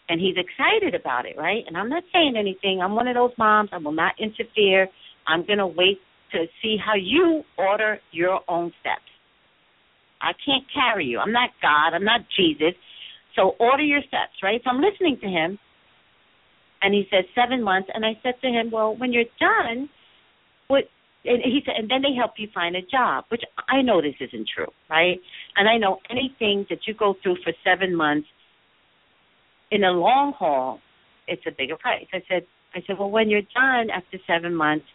And 0.10 0.20
he's 0.20 0.36
excited 0.36 0.94
about 1.00 1.26
it, 1.26 1.38
right? 1.38 1.64
And 1.68 1.78
I'm 1.78 1.88
not 1.88 2.04
saying 2.12 2.36
anything. 2.38 2.82
I'm 2.82 2.96
one 2.96 3.08
of 3.08 3.16
those 3.16 3.32
moms. 3.38 3.70
I 3.72 3.78
will 3.78 3.94
not 3.94 4.14
interfere. 4.20 4.90
I'm 5.26 5.46
going 5.46 5.60
to 5.60 5.68
wait 5.68 6.00
to 6.34 6.46
see 6.62 6.76
how 6.84 6.96
you 6.96 7.44
order 7.58 8.00
your 8.12 8.42
own 8.50 8.74
steps. 8.82 9.08
I 10.22 10.34
can't 10.46 10.66
carry 10.74 11.06
you. 11.06 11.20
I'm 11.20 11.32
not 11.32 11.52
God. 11.62 11.94
I'm 11.96 12.04
not 12.04 12.22
Jesus. 12.38 12.76
So 13.36 13.56
order 13.60 13.84
your 13.84 14.02
steps, 14.02 14.36
right? 14.44 14.60
So 14.64 14.70
I'm 14.70 14.82
listening 14.82 15.18
to 15.22 15.28
him. 15.28 15.58
And 16.82 16.94
he 16.94 17.06
says, 17.12 17.26
seven 17.34 17.64
months. 17.64 17.90
And 17.94 18.06
I 18.06 18.20
said 18.22 18.36
to 18.42 18.48
him, 18.48 18.70
well, 18.72 18.96
when 18.98 19.14
you're 19.14 19.32
done, 19.40 19.88
what? 20.68 20.86
And 21.24 21.42
he 21.44 21.62
said, 21.66 21.76
and 21.78 21.90
then 21.90 22.02
they 22.02 22.16
help 22.18 22.32
you 22.38 22.48
find 22.54 22.76
a 22.76 22.82
job, 22.82 23.26
which 23.30 23.44
I 23.70 23.82
know 23.82 24.02
this 24.02 24.16
isn't 24.20 24.50
true, 24.56 24.72
right? 24.90 25.20
And 25.56 25.70
I 25.70 25.78
know 25.78 26.00
anything 26.10 26.66
that 26.70 26.80
you 26.88 26.96
go 26.96 27.16
through 27.22 27.38
for 27.44 27.54
seven 27.64 27.96
months 27.96 28.28
in 29.72 29.82
the 29.82 29.88
long 29.88 30.34
haul, 30.38 30.80
it's 31.28 31.44
a 31.48 31.52
bigger 31.52 31.78
price. 31.78 32.08
I 32.14 32.24
said, 32.28 32.46
I 32.74 32.80
said, 32.88 32.98
well, 33.00 33.12
when 33.12 33.30
you're 33.30 33.42
done 33.54 33.90
after 33.90 34.18
seven 34.26 34.56
months, 34.56 34.86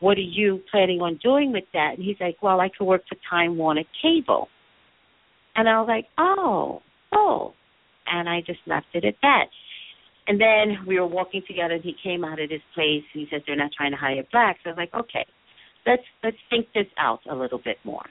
what 0.00 0.16
are 0.16 0.20
you 0.20 0.60
planning 0.70 1.00
on 1.00 1.18
doing 1.22 1.52
with 1.52 1.64
that? 1.72 1.94
And 1.96 2.04
he's 2.04 2.16
like, 2.20 2.36
well, 2.42 2.60
I 2.60 2.68
could 2.68 2.84
work 2.84 3.02
for 3.08 3.16
Time 3.28 3.58
Warner 3.58 3.84
Cable. 4.00 4.48
And 5.56 5.68
I 5.68 5.80
was 5.80 5.88
like, 5.88 6.06
oh, 6.18 6.82
oh. 7.12 7.54
And 8.06 8.28
I 8.28 8.40
just 8.40 8.60
left 8.66 8.86
it 8.94 9.04
at 9.04 9.14
that. 9.22 9.46
And 10.28 10.40
then 10.40 10.86
we 10.86 11.00
were 11.00 11.06
walking 11.06 11.42
together, 11.46 11.74
and 11.74 11.84
he 11.84 11.94
came 12.02 12.24
out 12.24 12.40
of 12.40 12.48
this 12.48 12.62
place, 12.74 13.02
and 13.12 13.22
he 13.22 13.26
says 13.30 13.42
they're 13.46 13.56
not 13.56 13.72
trying 13.76 13.90
to 13.90 13.96
hire 13.96 14.22
blacks. 14.30 14.60
I 14.64 14.68
was 14.68 14.78
like, 14.78 14.94
okay, 14.94 15.26
let's 15.84 16.02
let's 16.22 16.36
think 16.48 16.66
this 16.74 16.86
out 16.96 17.20
a 17.28 17.34
little 17.34 17.58
bit 17.58 17.78
more. 17.84 18.04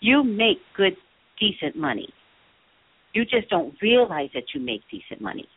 You 0.00 0.22
make 0.22 0.58
good, 0.76 0.96
decent 1.40 1.74
money. 1.76 2.08
You 3.12 3.24
just 3.24 3.48
don't 3.48 3.74
realize 3.82 4.30
that 4.34 4.44
you 4.54 4.60
make 4.60 4.82
decent 4.90 5.20
money. 5.20 5.48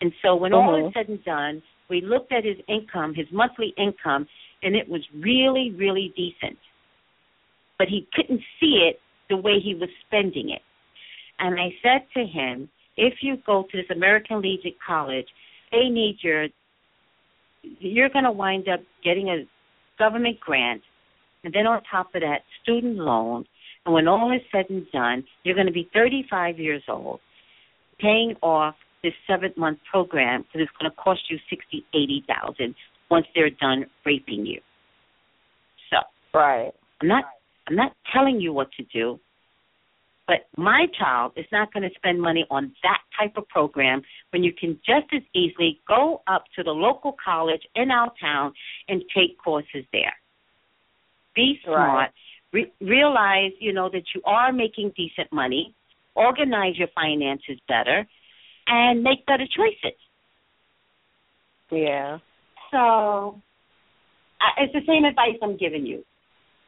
And 0.00 0.12
so 0.22 0.34
when 0.34 0.52
all 0.52 0.74
is 0.74 0.86
Mhm. 0.86 0.94
said 0.94 1.08
and 1.08 1.24
done, 1.24 1.62
we 1.88 2.00
looked 2.00 2.32
at 2.32 2.44
his 2.44 2.58
income, 2.66 3.14
his 3.14 3.30
monthly 3.30 3.68
income, 3.76 4.28
and 4.62 4.74
it 4.74 4.88
was 4.88 5.02
really, 5.14 5.70
really 5.70 6.08
decent. 6.16 6.58
But 7.78 7.88
he 7.88 8.06
couldn't 8.12 8.42
see 8.58 8.82
it 8.88 9.00
the 9.28 9.36
way 9.36 9.60
he 9.60 9.74
was 9.74 9.90
spending 10.06 10.50
it. 10.50 10.62
And 11.38 11.60
I 11.60 11.76
said 11.82 12.10
to 12.14 12.26
him, 12.26 12.68
if 12.96 13.14
you 13.22 13.36
go 13.46 13.64
to 13.70 13.76
this 13.76 13.86
American 13.94 14.40
Legion 14.40 14.72
College, 14.86 15.26
they 15.72 15.88
need 15.88 16.18
your, 16.22 16.46
you're 17.62 18.08
going 18.08 18.24
to 18.24 18.32
wind 18.32 18.68
up 18.68 18.80
getting 19.04 19.28
a 19.28 19.46
government 19.98 20.38
grant, 20.40 20.82
and 21.44 21.52
then 21.54 21.66
on 21.66 21.82
top 21.90 22.14
of 22.14 22.22
that, 22.22 22.38
student 22.62 22.96
loan. 22.96 23.44
And 23.84 23.94
when 23.94 24.08
all 24.08 24.32
is 24.32 24.42
said 24.50 24.66
and 24.68 24.86
done, 24.92 25.24
you're 25.44 25.54
going 25.54 25.68
to 25.68 25.72
be 25.72 25.88
35 25.94 26.58
years 26.58 26.82
old, 26.88 27.20
paying 28.00 28.34
off 28.42 28.74
this 29.06 29.14
seven 29.26 29.52
month 29.56 29.78
program 29.90 30.42
because 30.42 30.66
it's 30.66 30.76
going 30.80 30.90
to 30.90 30.96
cost 30.96 31.20
you 31.30 31.38
sixty, 31.48 31.84
eighty 31.94 32.24
thousand 32.26 32.74
once 33.10 33.26
they're 33.34 33.50
done 33.50 33.86
raping 34.04 34.44
you. 34.44 34.60
So 35.90 35.98
Right. 36.36 36.72
I'm 37.00 37.08
not 37.08 37.24
I'm 37.68 37.76
not 37.76 37.92
telling 38.12 38.40
you 38.40 38.52
what 38.52 38.68
to 38.72 38.84
do, 38.92 39.20
but 40.26 40.48
my 40.56 40.86
child 40.98 41.32
is 41.36 41.46
not 41.52 41.72
going 41.72 41.82
to 41.84 41.94
spend 41.94 42.20
money 42.20 42.44
on 42.50 42.72
that 42.82 43.00
type 43.18 43.36
of 43.36 43.48
program 43.48 44.02
when 44.30 44.42
you 44.42 44.52
can 44.52 44.78
just 44.84 45.06
as 45.14 45.22
easily 45.34 45.80
go 45.86 46.22
up 46.26 46.44
to 46.56 46.62
the 46.62 46.70
local 46.70 47.14
college 47.24 47.62
in 47.74 47.90
our 47.90 48.12
town 48.20 48.52
and 48.88 49.02
take 49.14 49.38
courses 49.42 49.84
there. 49.92 50.14
Be 51.34 51.60
smart. 51.64 52.10
Re- 52.52 52.72
realize, 52.80 53.52
you 53.60 53.72
know, 53.72 53.88
that 53.90 54.02
you 54.14 54.22
are 54.24 54.52
making 54.52 54.92
decent 54.96 55.32
money. 55.32 55.74
Organize 56.14 56.78
your 56.78 56.88
finances 56.94 57.58
better, 57.68 58.06
and 58.66 59.02
make 59.02 59.26
better 59.26 59.44
choices. 59.44 59.98
Yeah. 61.70 62.18
So 62.70 63.42
I 64.40 64.62
it's 64.62 64.72
the 64.72 64.80
same 64.86 65.04
advice 65.04 65.36
I'm 65.42 65.58
giving 65.58 65.84
you. 65.84 66.04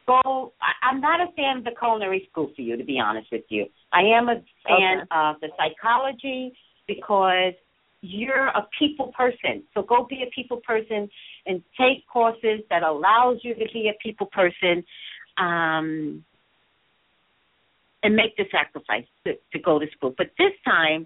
Go. 0.09 0.53
I, 0.61 0.71
I'm 0.87 0.99
not 0.99 1.19
a 1.21 1.31
fan 1.33 1.57
of 1.57 1.63
the 1.63 1.71
culinary 1.77 2.27
school 2.31 2.51
for 2.55 2.61
you, 2.61 2.75
to 2.77 2.83
be 2.83 2.99
honest 2.99 3.27
with 3.31 3.43
you. 3.49 3.65
I 3.93 4.01
am 4.01 4.29
a 4.29 4.35
fan 4.67 5.01
Okay. 5.01 5.07
of 5.11 5.35
the 5.41 5.49
psychology 5.57 6.53
because 6.87 7.53
you're 8.01 8.47
a 8.47 8.67
people 8.77 9.13
person. 9.15 9.63
So 9.73 9.83
go 9.83 10.07
be 10.09 10.23
a 10.23 10.29
people 10.33 10.59
person 10.65 11.09
and 11.45 11.61
take 11.77 12.07
courses 12.11 12.61
that 12.71 12.81
allows 12.83 13.37
you 13.43 13.53
to 13.55 13.65
be 13.73 13.89
a 13.89 13.97
people 14.01 14.27
person. 14.27 14.83
Um, 15.37 16.25
and 18.03 18.15
make 18.15 18.35
the 18.37 18.45
sacrifice 18.51 19.05
to, 19.25 19.33
to 19.51 19.59
go 19.59 19.77
to 19.77 19.85
school. 19.95 20.13
But 20.17 20.27
this 20.37 20.53
time, 20.63 21.05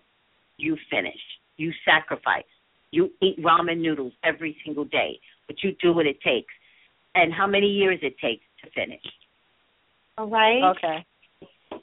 you 0.57 0.77
finish. 0.91 1.19
You 1.57 1.71
sacrifice. 1.85 2.43
You 2.91 3.09
eat 3.21 3.43
ramen 3.43 3.80
noodles 3.81 4.13
every 4.23 4.55
single 4.63 4.85
day. 4.85 5.19
but 5.47 5.63
you 5.63 5.75
do 5.81 5.93
what 5.93 6.05
it 6.05 6.21
takes, 6.21 6.53
and 7.15 7.34
how 7.34 7.47
many 7.47 7.67
years 7.67 7.99
it 8.01 8.15
takes 8.19 8.43
to 8.64 8.69
finish. 8.72 9.02
All 10.18 10.30
right. 10.30 10.64
Okay. 10.76 11.06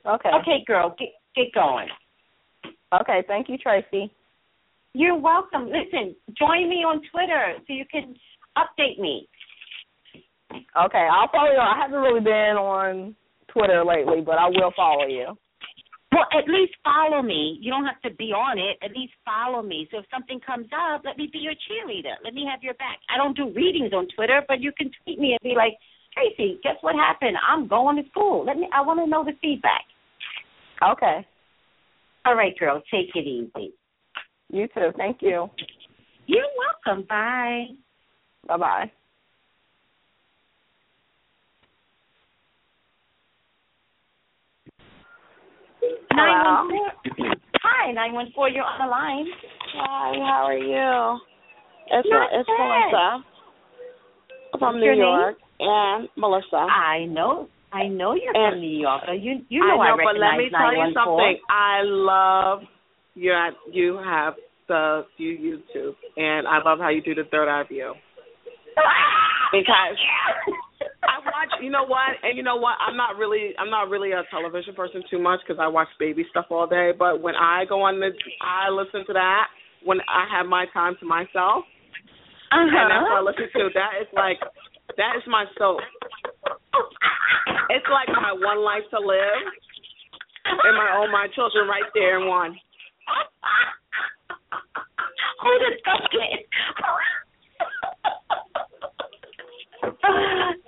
Okay. 0.07 0.29
Okay, 0.41 0.65
girl, 0.67 0.95
get 0.99 1.09
get 1.35 1.53
going. 1.55 1.89
Okay. 3.01 3.23
Thank 3.27 3.49
you, 3.49 3.59
Tracey. 3.59 4.11
You're 4.93 5.19
welcome. 5.19 5.67
Listen, 5.67 6.17
join 6.37 6.69
me 6.69 6.83
on 6.83 7.01
Twitter 7.13 7.55
so 7.67 7.73
you 7.73 7.85
can 7.91 8.15
update 8.59 8.99
me. 8.99 9.29
Okay, 10.53 11.07
I'll 11.07 11.31
follow 11.31 11.53
you. 11.53 11.59
I 11.59 11.79
haven't 11.81 12.01
really 12.01 12.21
been 12.21 12.59
on 12.59 13.15
Twitter 13.53 13.85
lately, 13.85 14.21
but 14.21 14.35
I 14.35 14.49
will 14.49 14.73
follow 14.75 15.07
you. 15.07 15.39
Well, 16.11 16.27
at 16.37 16.51
least 16.51 16.75
follow 16.83 17.23
me. 17.23 17.57
You 17.63 17.71
don't 17.71 17.85
have 17.85 18.03
to 18.03 18.11
be 18.11 18.33
on 18.35 18.59
it. 18.59 18.77
At 18.83 18.91
least 18.97 19.13
follow 19.25 19.63
me. 19.63 19.87
So 19.93 19.99
if 19.99 20.07
something 20.11 20.41
comes 20.45 20.67
up, 20.75 21.03
let 21.05 21.17
me 21.17 21.31
be 21.33 21.39
your 21.39 21.55
cheerleader. 21.55 22.19
Let 22.25 22.35
me 22.35 22.45
have 22.51 22.65
your 22.65 22.75
back. 22.75 22.99
I 23.09 23.17
don't 23.17 23.37
do 23.37 23.53
readings 23.55 23.93
on 23.93 24.09
Twitter, 24.17 24.43
but 24.49 24.61
you 24.61 24.73
can 24.77 24.91
tweet 25.05 25.21
me 25.21 25.39
and 25.39 25.41
be 25.41 25.55
like, 25.55 25.79
Tracey, 26.15 26.59
guess 26.63 26.77
what 26.81 26.95
happened? 26.95 27.37
I'm 27.47 27.69
going 27.69 28.03
to 28.03 28.09
school. 28.11 28.45
Let 28.45 28.57
me. 28.57 28.69
I 28.75 28.81
want 28.83 29.01
to 29.01 29.07
know 29.07 29.25
the 29.25 29.33
feedback. 29.41 29.85
Okay. 30.83 31.27
All 32.25 32.35
right, 32.35 32.57
girl. 32.59 32.83
Take 32.91 33.15
it 33.15 33.27
easy. 33.27 33.73
You 34.53 34.67
too. 34.75 34.91
Thank 34.97 35.19
you. 35.21 35.49
You're 36.27 36.45
welcome. 36.85 37.07
Bye. 37.09 37.67
Bye 38.47 38.57
bye. 38.57 38.93
Nine 46.13 46.45
one 46.45 46.71
four. 46.71 47.37
Hi, 47.63 47.93
nine 47.93 48.13
one 48.13 48.33
four. 48.35 48.49
You're 48.49 48.65
on 48.65 48.81
the 48.81 48.91
line. 48.91 49.27
Hi, 49.75 50.13
how 50.19 50.45
are 50.45 50.57
you? 50.57 51.21
It's 51.93 52.09
Not 52.11 52.29
it's 52.33 52.49
bad. 52.49 52.93
Melissa 52.93 53.25
from 54.59 54.75
What's 54.75 54.77
New 54.77 54.93
your 54.93 55.29
name? 55.29 55.37
And 55.61 56.09
Melissa. 56.17 56.57
I 56.57 57.05
know. 57.05 57.49
I 57.73 57.87
know 57.87 58.15
you're 58.15 58.35
And- 58.35 58.55
from 58.55 58.61
New 58.61 58.81
York. 58.81 59.03
You 59.15 59.45
you 59.49 59.63
I 59.63 59.69
know 59.69 59.77
know, 59.77 59.83
I 59.83 59.97
but 60.05 60.19
let 60.19 60.37
me 60.37 60.51
tell 60.51 60.75
you 60.75 60.93
something. 60.95 61.39
I 61.49 61.83
love 61.83 62.63
you. 63.15 63.35
You 63.71 63.99
have 63.99 64.35
the 64.67 65.05
you 65.19 65.37
YouTube, 65.59 65.95
and 66.17 66.49
I 66.49 66.63
love 66.65 66.79
how 66.79 66.89
you 66.89 67.03
do 67.03 67.15
the 67.15 67.25
third 67.31 67.49
eye 67.49 67.65
view. 67.69 67.95
Because 69.53 69.99
I 71.03 71.19
watch, 71.27 71.51
you 71.61 71.71
know 71.71 71.83
what, 71.85 72.15
and 72.23 72.37
you 72.37 72.45
know 72.45 72.55
what, 72.55 72.79
I'm 72.79 72.97
not 72.97 73.17
really, 73.19 73.51
I'm 73.59 73.69
not 73.69 73.91
really 73.91 74.13
a 74.13 74.23
television 74.31 74.75
person 74.75 75.03
too 75.11 75.19
much 75.19 75.41
because 75.43 75.59
I 75.61 75.67
watch 75.67 75.89
baby 75.99 76.25
stuff 76.31 76.47
all 76.51 76.69
day. 76.69 76.93
But 76.97 77.21
when 77.21 77.35
I 77.35 77.65
go 77.69 77.83
on 77.83 77.99
the, 77.99 78.11
I 78.41 78.71
listen 78.71 79.05
to 79.09 79.13
that 79.15 79.49
when 79.85 79.99
I 80.07 80.27
have 80.31 80.47
my 80.47 80.67
time 80.73 80.95
to 81.01 81.07
myself, 81.07 81.67
uh-huh. 82.53 82.63
and 82.63 82.91
that's 82.91 83.03
what 83.03 83.19
I 83.19 83.23
listen 83.27 83.51
to. 83.55 83.69
That 83.75 83.91
is 84.01 84.07
like, 84.15 84.39
that 85.01 85.17
is 85.17 85.25
my 85.27 85.49
soap. 85.57 85.81
It's 87.71 87.87
like 87.89 88.09
my 88.13 88.37
one 88.37 88.61
life 88.61 88.85
to 88.91 89.01
live, 89.01 89.41
and 90.45 90.77
my 90.77 90.93
oh 90.93 91.09
my 91.11 91.27
children 91.35 91.67
right 91.67 91.89
there 91.95 92.21
in 92.21 92.29
one. 92.29 92.55
Who 95.41 95.51
disgusted? 95.65 96.45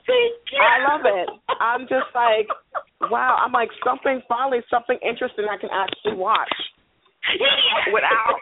Thank 0.07 0.35
you. 0.49 0.59
I 0.59 0.81
love 0.89 1.05
it. 1.05 1.29
I'm 1.61 1.83
just 1.83 2.09
like, 2.15 2.49
wow. 3.11 3.37
I'm 3.39 3.53
like 3.53 3.69
something 3.85 4.23
finally 4.29 4.61
something 4.71 4.99
interesting 5.03 5.45
I 5.51 5.59
can 5.61 5.71
actually 5.71 6.17
watch 6.17 6.49
without, 7.93 8.41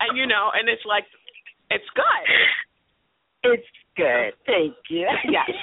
and 0.00 0.18
you 0.18 0.26
know, 0.26 0.50
and 0.54 0.68
it's 0.68 0.82
like, 0.86 1.04
it's 1.70 1.86
good. 1.94 3.52
It's 3.52 3.66
good. 3.96 4.32
Oh, 4.32 4.42
thank 4.46 4.74
you. 4.90 5.06
Yes. 5.30 5.50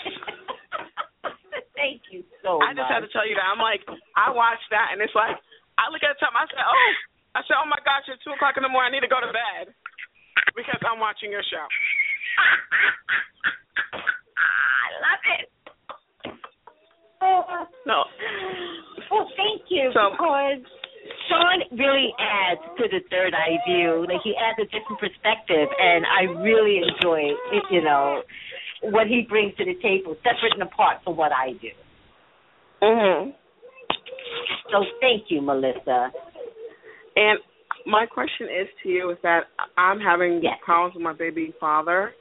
Thank 1.79 2.01
you 2.11 2.27
so 2.43 2.59
much. 2.59 2.67
I 2.67 2.73
just 2.75 2.91
had 2.91 2.99
to 2.99 3.11
tell 3.15 3.23
you 3.23 3.39
that. 3.39 3.47
I'm 3.47 3.55
like, 3.63 3.79
I 4.19 4.27
watched 4.35 4.67
that, 4.75 4.91
and 4.91 4.99
it's 4.99 5.15
like, 5.15 5.31
I 5.79 5.87
look 5.87 6.03
at 6.03 6.11
the 6.11 6.19
time. 6.19 6.35
I 6.35 6.43
said, 6.51 6.59
oh, 6.59 6.75
I 7.35 7.41
said, 7.47 7.55
oh 7.55 7.63
my 7.71 7.79
gosh, 7.87 8.03
it's 8.11 8.19
two 8.19 8.35
o'clock 8.35 8.59
in 8.59 8.67
the 8.67 8.71
morning. 8.71 8.91
I 8.91 8.93
need 8.99 9.07
to 9.07 9.11
go 9.11 9.23
to 9.23 9.31
bed 9.31 9.71
because 10.59 10.75
I'm 10.83 10.99
watching 10.99 11.31
your 11.31 11.39
show. 11.47 11.63
I 14.35 14.87
love 15.07 15.23
it. 15.39 15.47
No. 17.87 18.03
Well, 19.07 19.31
thank 19.39 19.71
you 19.71 19.91
So- 19.95 20.11
because 20.19 20.67
Sean 21.39 21.79
really 21.79 22.11
adds 22.19 22.61
to 22.77 22.83
the 22.91 22.99
third 23.09 23.33
eye 23.33 23.57
view. 23.67 24.05
Like 24.07 24.21
he 24.23 24.35
adds 24.35 24.59
a 24.59 24.65
different 24.65 24.99
perspective, 24.99 25.67
and 25.79 26.05
I 26.05 26.23
really 26.43 26.81
enjoy 26.83 27.31
it, 27.53 27.63
you 27.71 27.81
know 27.81 28.21
what 28.81 29.07
he 29.07 29.25
brings 29.27 29.55
to 29.57 29.65
the 29.65 29.75
table, 29.81 30.15
separate 30.23 30.53
and 30.53 30.63
apart 30.63 31.03
from 31.03 31.17
what 31.17 31.31
I 31.33 31.51
do. 31.61 31.71
Mhm. 32.81 33.33
So 34.71 34.85
thank 35.01 35.29
you, 35.29 35.41
Melissa. 35.41 36.11
And 37.15 37.39
my 37.85 38.05
question 38.05 38.47
is 38.47 38.67
to 38.83 38.89
you 38.89 39.09
is 39.09 39.17
that 39.21 39.47
I'm 39.77 39.99
having 39.99 40.41
Yes. 40.41 40.59
problems 40.61 40.95
with 40.95 41.03
my 41.03 41.13
baby 41.13 41.51
father 41.59 42.15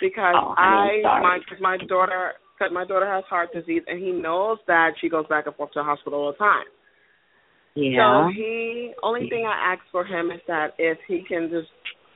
because 0.00 0.36
Oh, 0.36 0.54
I 0.56 1.00
my 1.02 1.40
my 1.58 1.76
daughter 1.78 2.34
my 2.70 2.84
daughter 2.84 3.06
has 3.06 3.24
heart 3.24 3.52
disease 3.52 3.82
and 3.86 3.98
he 3.98 4.12
knows 4.12 4.58
that 4.66 4.96
she 4.98 5.08
goes 5.08 5.26
back 5.26 5.46
and 5.46 5.56
forth 5.56 5.72
to 5.72 5.80
the 5.80 5.84
hospital 5.84 6.20
all 6.20 6.32
the 6.32 6.38
time. 6.38 6.66
So 7.76 8.30
he 8.34 8.92
only 9.02 9.28
thing 9.28 9.44
I 9.44 9.72
ask 9.74 9.82
for 9.92 10.04
him 10.04 10.30
is 10.30 10.40
that 10.48 10.72
if 10.78 10.98
he 11.06 11.22
can 11.28 11.50
just 11.50 11.68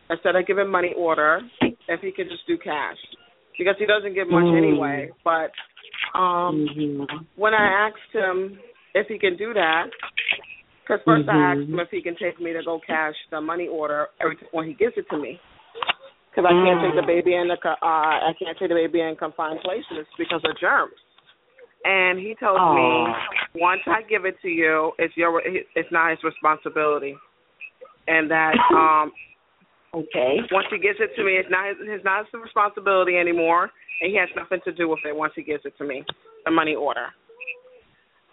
instead 0.08 0.34
of 0.34 0.46
giving 0.46 0.68
money 0.68 0.92
order, 0.96 1.40
if 1.88 2.00
he 2.00 2.10
could 2.12 2.28
just 2.28 2.46
do 2.46 2.56
cash 2.58 2.96
because 3.58 3.76
he 3.78 3.86
doesn't 3.86 4.14
give 4.14 4.28
much 4.28 4.44
Mm. 4.44 4.56
anyway. 4.56 5.10
But 5.22 5.52
um 6.14 6.66
Mhm. 6.66 7.26
when 7.36 7.54
I 7.54 7.66
asked 7.88 8.12
him 8.12 8.58
if 8.94 9.06
he 9.06 9.18
can 9.18 9.36
do 9.36 9.52
that, 9.54 9.90
because 10.82 11.02
1st 11.04 11.28
I 11.28 11.36
asked 11.36 11.60
Mhm. 11.68 11.72
him 11.74 11.80
if 11.80 11.90
he 11.90 12.02
can 12.02 12.16
take 12.16 12.40
me 12.40 12.52
to 12.54 12.62
go 12.62 12.80
cash 12.80 13.16
the 13.30 13.40
money 13.40 13.68
order 13.68 14.08
every 14.20 14.36
when 14.52 14.66
he 14.66 14.72
gives 14.74 14.96
it 14.96 15.08
to 15.10 15.16
me, 15.18 15.38
because 16.30 16.46
I 16.46 16.52
can't 16.64 16.80
take 16.80 16.94
the 16.94 17.02
Mm. 17.02 17.06
baby 17.06 17.34
in 17.34 17.48
the 17.48 17.58
uh 17.68 18.30
I 18.30 18.32
can't 18.38 18.56
take 18.58 18.70
the 18.70 18.74
baby 18.74 19.00
in 19.02 19.14
confined 19.16 19.60
places 19.60 20.06
because 20.16 20.42
of 20.44 20.56
germs. 20.58 20.96
And 21.84 22.18
he 22.18 22.34
told 22.38 22.58
Aw. 22.60 22.74
me 22.74 23.14
once 23.54 23.80
I 23.86 24.02
give 24.02 24.24
it 24.26 24.36
to 24.42 24.48
you, 24.48 24.92
it's 24.98 25.16
your 25.16 25.40
it's 25.44 25.90
not 25.90 26.10
his 26.10 26.18
responsibility, 26.22 27.16
and 28.06 28.30
that 28.30 28.54
um 28.74 29.12
Okay. 29.92 30.36
once 30.52 30.68
he 30.70 30.78
gives 30.78 31.00
it 31.00 31.10
to 31.16 31.24
me, 31.24 31.32
it's 31.32 31.50
not 31.50 31.66
his, 31.66 31.76
it's 31.80 32.04
not 32.04 32.24
his 32.24 32.40
responsibility 32.40 33.16
anymore, 33.16 33.70
and 34.00 34.10
he 34.12 34.16
has 34.16 34.28
nothing 34.36 34.60
to 34.64 34.72
do 34.72 34.88
with 34.88 35.00
it 35.04 35.16
once 35.16 35.32
he 35.34 35.42
gives 35.42 35.64
it 35.64 35.76
to 35.78 35.84
me, 35.84 36.04
the 36.44 36.50
money 36.50 36.76
order. 36.76 37.06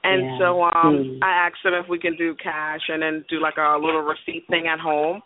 And 0.03 0.21
Yeah. 0.23 0.37
so 0.37 0.63
um 0.63 1.17
Hmm. 1.17 1.23
I 1.23 1.31
asked 1.47 1.63
him 1.65 1.73
if 1.73 1.87
we 1.89 1.99
can 1.99 2.15
do 2.15 2.35
cash 2.35 2.81
and 2.89 3.01
then 3.01 3.25
do 3.29 3.39
like 3.39 3.57
a 3.57 3.77
little 3.81 4.01
receipt 4.03 4.45
thing 4.49 4.67
at 4.67 4.79
home, 4.79 5.21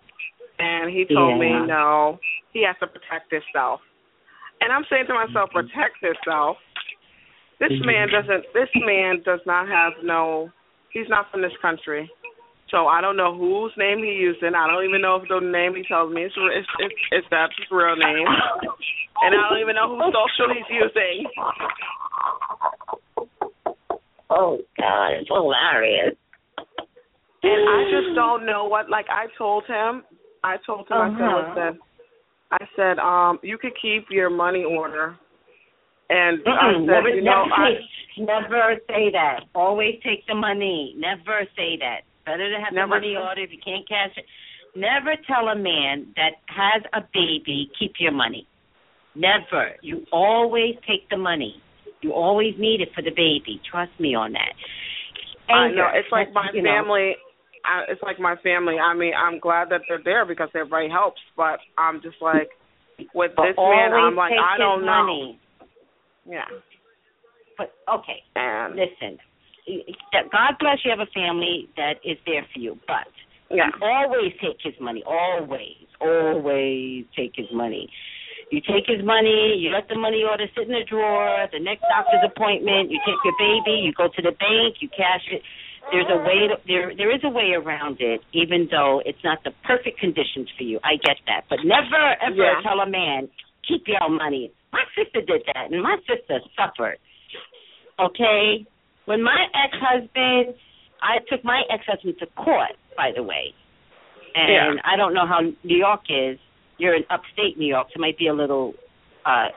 and 0.59 0.89
he 0.89 1.05
told 1.13 1.39
me 1.39 1.49
no, 1.67 2.19
he 2.53 2.63
has 2.65 2.75
to 2.79 2.87
protect 2.87 3.31
himself. 3.31 3.81
And 4.61 4.71
I'm 4.71 4.85
saying 4.89 5.05
to 5.07 5.13
myself, 5.13 5.49
Mm-hmm. 5.49 5.67
protect 5.67 5.97
himself. 6.01 6.57
This 7.61 7.77
man 7.85 8.09
doesn't. 8.09 8.43
This 8.57 8.73
man 8.75 9.21
does 9.23 9.39
not 9.45 9.69
have 9.69 9.93
no. 10.03 10.49
He's 10.91 11.07
not 11.07 11.29
from 11.31 11.43
this 11.43 11.53
country. 11.61 12.09
So 12.71 12.87
I 12.87 13.01
don't 13.01 13.17
know 13.17 13.37
whose 13.37 13.71
name 13.77 13.99
he 13.99 14.17
using. 14.17 14.55
I 14.55 14.65
don't 14.65 14.83
even 14.83 15.01
know 15.01 15.17
if 15.21 15.29
the 15.29 15.39
name 15.39 15.75
he 15.75 15.83
tells 15.87 16.11
me 16.11 16.23
is 16.23 16.31
is 16.31 16.65
is, 16.79 16.91
is 17.11 17.23
that's 17.29 17.53
his 17.59 17.67
real 17.69 17.95
name, 17.95 18.25
and 19.21 19.35
I 19.35 19.49
don't 19.49 19.61
even 19.61 19.75
know 19.75 19.93
whose 19.93 20.09
social 20.09 20.49
he's 20.55 20.65
using. 20.73 21.29
Oh 24.31 24.57
God, 24.79 25.07
it's 25.19 25.29
hilarious. 25.29 26.15
And 27.43 27.69
I 27.69 27.83
just 27.91 28.15
don't 28.15 28.45
know 28.45 28.65
what. 28.65 28.89
Like 28.89 29.05
I 29.09 29.27
told 29.37 29.65
him, 29.67 30.03
I 30.43 30.57
told 30.65 30.87
him, 30.89 30.97
I 30.97 31.07
Uh-huh. 31.07 31.53
said, 31.53 31.73
listen, 31.73 31.79
I 32.51 32.67
said, 32.75 32.99
um, 32.99 33.39
you 33.43 33.57
could 33.57 33.73
keep 33.81 34.05
your 34.09 34.29
money 34.29 34.63
order, 34.63 35.15
and 36.11 36.43
I 36.43 36.75
Mm-mm, 36.75 36.83
said, 36.83 36.91
never, 36.91 37.09
you 37.09 37.23
know, 37.23 37.47
never, 37.47 37.55
I, 37.55 37.71
say, 37.71 37.79
never 38.27 38.63
say 38.91 39.03
that. 39.15 39.47
Always 39.55 39.95
take 40.03 40.27
the 40.27 40.35
money. 40.35 40.93
Never 40.99 41.47
say 41.55 41.79
that. 41.79 42.03
Better 42.25 42.51
to 42.51 42.59
have 42.63 42.73
Never 42.75 42.99
the 42.99 43.07
money 43.07 43.13
say- 43.15 43.23
order 43.23 43.41
if 43.41 43.51
you 43.51 43.61
can't 43.63 43.87
cash 43.87 44.11
it. 44.17 44.25
Never 44.75 45.15
tell 45.27 45.47
a 45.49 45.55
man 45.55 46.13
that 46.15 46.39
has 46.47 46.83
a 46.93 47.01
baby, 47.13 47.69
keep 47.77 47.93
your 47.99 48.11
money. 48.13 48.47
Never. 49.15 49.75
You 49.81 50.05
always 50.13 50.75
take 50.87 51.09
the 51.09 51.17
money. 51.17 51.61
You 52.01 52.13
always 52.13 52.53
need 52.57 52.79
it 52.81 52.89
for 52.95 53.01
the 53.01 53.11
baby. 53.11 53.59
Trust 53.69 53.91
me 53.99 54.15
on 54.15 54.31
that. 54.33 54.53
I 55.51 55.67
know 55.69 55.87
it's 55.93 56.07
like 56.11 56.31
my 56.33 56.47
you 56.53 56.61
know, 56.61 56.71
family. 56.71 57.15
I, 57.65 57.91
it's 57.91 58.01
like 58.01 58.19
my 58.19 58.35
family. 58.41 58.77
I 58.79 58.93
mean, 58.95 59.11
I'm 59.13 59.39
glad 59.39 59.69
that 59.69 59.81
they're 59.89 60.01
there 60.03 60.25
because 60.25 60.49
everybody 60.55 60.87
helps. 60.89 61.19
But 61.35 61.59
I'm 61.77 62.01
just 62.01 62.15
like 62.21 62.49
with 63.13 63.31
but 63.35 63.43
this 63.51 63.57
man, 63.57 63.91
I'm 63.93 64.15
like 64.15 64.31
I 64.33 64.57
don't 64.57 64.85
know. 64.85 65.03
money. 65.03 65.39
Yeah, 66.27 66.45
But 67.57 67.73
okay, 67.91 68.23
and 68.35 68.75
listen. 68.75 69.17
God 70.31 70.55
bless 70.59 70.79
you 70.83 70.91
have 70.91 70.99
a 70.99 71.11
family 71.13 71.69
that 71.77 71.95
is 72.03 72.17
there 72.25 72.45
for 72.53 72.59
you, 72.59 72.77
but 72.87 73.07
yeah, 73.49 73.69
always 73.81 74.33
take 74.41 74.57
his 74.63 74.73
money. 74.79 75.03
Always, 75.05 75.85
always 75.99 77.05
take 77.15 77.33
his 77.35 77.47
money. 77.53 77.89
You 78.51 78.59
take 78.59 78.83
his 78.85 79.03
money, 79.05 79.55
you 79.57 79.69
let 79.71 79.87
the 79.87 79.95
money 79.95 80.23
order 80.27 80.45
sit 80.57 80.67
in 80.67 80.73
the 80.73 80.83
drawer, 80.87 81.47
the 81.53 81.59
next 81.59 81.81
doctor's 81.87 82.19
appointment, 82.25 82.91
you 82.91 82.99
take 83.05 83.15
your 83.23 83.35
baby, 83.39 83.79
you 83.79 83.93
go 83.93 84.09
to 84.11 84.21
the 84.21 84.35
bank, 84.35 84.75
you 84.81 84.89
cash 84.89 85.23
it. 85.31 85.41
There's 85.91 86.07
a 86.11 86.17
way 86.19 86.47
to, 86.51 86.55
there 86.67 86.91
there 86.95 87.13
is 87.15 87.21
a 87.23 87.29
way 87.29 87.53
around 87.55 87.97
it, 87.99 88.21
even 88.33 88.67
though 88.69 89.01
it's 89.05 89.23
not 89.23 89.43
the 89.43 89.51
perfect 89.63 89.99
conditions 89.99 90.49
for 90.57 90.63
you. 90.63 90.79
I 90.83 90.95
get 90.97 91.17
that. 91.27 91.45
But 91.49 91.59
never 91.65 92.15
ever 92.21 92.35
Yeah. 92.35 92.61
tell 92.61 92.79
a 92.81 92.85
man, 92.89 93.29
keep 93.67 93.87
your 93.87 94.07
money. 94.09 94.51
My 94.73 94.83
sister 94.95 95.21
did 95.21 95.43
that 95.53 95.71
and 95.71 95.81
my 95.81 95.97
sister 96.07 96.39
suffered. 96.55 96.97
Okay? 97.99 98.65
When 99.05 99.23
my 99.23 99.45
ex 99.53 99.75
husband 99.79 100.55
I 101.01 101.17
took 101.29 101.43
my 101.43 101.63
ex 101.69 101.83
husband 101.87 102.15
to 102.19 102.27
court, 102.27 102.77
by 102.95 103.11
the 103.15 103.23
way. 103.23 103.53
And 104.35 104.79
I 104.85 104.95
don't 104.95 105.13
know 105.13 105.27
how 105.27 105.41
New 105.63 105.77
York 105.77 106.01
is. 106.09 106.37
You're 106.77 106.95
in 106.95 107.03
upstate 107.09 107.57
New 107.57 107.67
York, 107.67 107.87
so 107.89 107.99
it 107.99 108.01
might 108.01 108.17
be 108.17 108.27
a 108.27 108.33
little 108.33 108.73
uh 109.25 109.49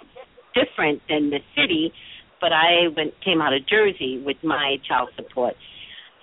different 0.54 1.02
than 1.08 1.30
the 1.30 1.40
city, 1.56 1.92
but 2.40 2.52
I 2.52 2.88
went 2.96 3.12
came 3.24 3.40
out 3.40 3.52
of 3.52 3.66
Jersey 3.66 4.22
with 4.24 4.36
my 4.42 4.76
child 4.86 5.10
support. 5.16 5.54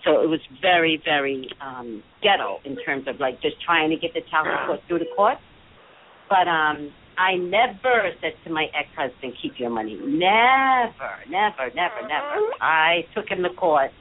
So 0.06 0.22
it 0.22 0.28
was 0.28 0.40
very, 0.62 1.02
very 1.04 1.50
um 1.62 2.04
ghetto 2.22 2.60
in 2.66 2.76
terms 2.84 3.08
of 3.08 3.20
like 3.20 3.42
just 3.42 3.62
trying 3.62 3.90
to 3.90 3.96
get 3.96 4.14
the 4.14 4.22
child 4.30 4.48
support 4.62 4.80
through 4.88 5.00
the 5.00 5.12
court. 5.16 5.38
But 6.30 6.48
um 6.48 6.92
I 7.18 7.36
never 7.36 8.12
said 8.22 8.34
to 8.46 8.50
my 8.52 8.68
ex 8.74 8.90
husband, 8.96 9.34
keep 9.42 9.54
your 9.60 9.70
money. 9.70 9.96
Never, 9.96 11.12
never, 11.30 11.70
never, 11.76 12.02
never. 12.08 12.38
I 12.62 13.06
took 13.14 13.30
him 13.30 13.44
to 13.44 13.50
court 13.50 13.92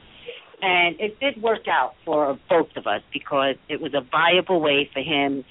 and 0.61 0.99
it 0.99 1.19
did 1.19 1.41
work 1.41 1.67
out 1.67 1.93
for 2.05 2.37
both 2.49 2.69
of 2.75 2.85
us 2.85 3.01
because 3.11 3.55
it 3.67 3.81
was 3.81 3.93
a 3.93 4.01
viable 4.01 4.61
way 4.61 4.89
for 4.93 5.01
him 5.01 5.43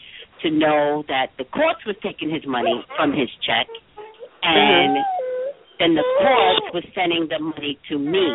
to 0.42 0.50
know 0.50 1.04
that 1.08 1.28
the 1.36 1.44
courts 1.44 1.84
was 1.86 1.96
taking 2.02 2.30
his 2.30 2.46
money 2.46 2.84
from 2.96 3.12
his 3.12 3.28
check 3.44 3.66
and 4.42 4.96
then 5.78 5.94
the 5.94 6.04
courts 6.18 6.66
was 6.72 6.84
sending 6.94 7.28
the 7.28 7.38
money 7.38 7.78
to 7.88 7.98
me 7.98 8.28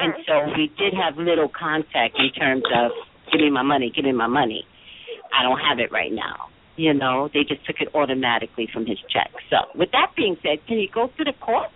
and 0.00 0.14
so 0.26 0.52
we 0.56 0.70
did 0.76 0.92
have 0.92 1.16
little 1.16 1.48
contact 1.48 2.18
in 2.18 2.30
terms 2.32 2.64
of 2.74 2.90
give 3.30 3.40
me 3.40 3.50
my 3.50 3.62
money 3.62 3.90
give 3.94 4.04
me 4.04 4.12
my 4.12 4.26
money 4.26 4.66
i 5.32 5.42
don't 5.42 5.60
have 5.60 5.78
it 5.78 5.90
right 5.92 6.12
now 6.12 6.51
you 6.76 6.94
know 6.94 7.28
they 7.32 7.40
just 7.46 7.64
took 7.66 7.76
it 7.80 7.88
automatically 7.94 8.68
from 8.72 8.86
his 8.86 8.98
check 9.12 9.30
so 9.50 9.56
with 9.74 9.90
that 9.92 10.12
being 10.16 10.36
said 10.42 10.58
can 10.66 10.78
you 10.78 10.88
go 10.92 11.08
through 11.16 11.26
the 11.26 11.38
court? 11.40 11.68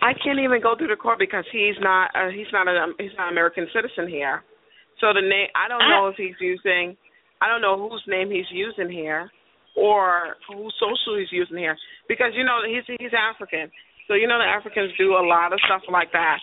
I 0.00 0.16
can't 0.16 0.40
even 0.40 0.64
go 0.64 0.76
through 0.76 0.88
the 0.88 0.96
court 0.96 1.18
because 1.20 1.44
he's 1.52 1.76
not 1.80 2.10
uh, 2.16 2.32
he's 2.32 2.48
not 2.52 2.68
a 2.68 2.92
he's 2.98 3.12
not 3.16 3.28
an 3.28 3.34
American 3.36 3.68
citizen 3.72 4.08
here. 4.08 4.42
So 5.00 5.12
the 5.12 5.20
name 5.20 5.52
I 5.52 5.68
don't 5.68 5.84
know 5.84 6.08
if 6.08 6.16
he's 6.16 6.36
using 6.40 6.96
I 7.40 7.48
don't 7.48 7.60
know 7.60 7.76
whose 7.76 8.02
name 8.08 8.30
he's 8.32 8.48
using 8.50 8.88
here 8.88 9.30
or 9.76 10.36
whose 10.48 10.74
social 10.80 11.20
he's 11.20 11.32
using 11.32 11.58
here 11.58 11.76
because 12.08 12.32
you 12.34 12.44
know 12.44 12.64
he's 12.64 12.84
he's 12.96 13.12
African. 13.12 13.70
So 14.08 14.14
you 14.16 14.26
know 14.26 14.40
the 14.40 14.48
Africans 14.48 14.92
do 14.96 15.20
a 15.20 15.24
lot 15.24 15.52
of 15.52 15.60
stuff 15.68 15.84
like 15.92 16.12
that. 16.12 16.40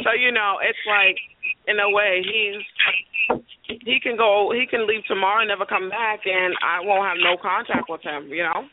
So 0.00 0.16
you 0.16 0.32
know 0.32 0.56
it's 0.64 0.84
like 0.88 1.20
in 1.68 1.76
a 1.76 1.90
way 1.92 2.24
he's 2.24 2.64
he 3.84 3.98
can 4.00 4.16
go 4.16 4.52
he 4.54 4.66
can 4.66 4.86
leave 4.86 5.04
tomorrow 5.06 5.40
and 5.40 5.48
never 5.48 5.66
come 5.66 5.88
back 5.90 6.20
and 6.26 6.54
I 6.62 6.80
won't 6.80 7.04
have 7.06 7.18
no 7.22 7.36
contact 7.40 7.88
with 7.88 8.02
him, 8.02 8.28
you 8.28 8.42
know? 8.42 8.64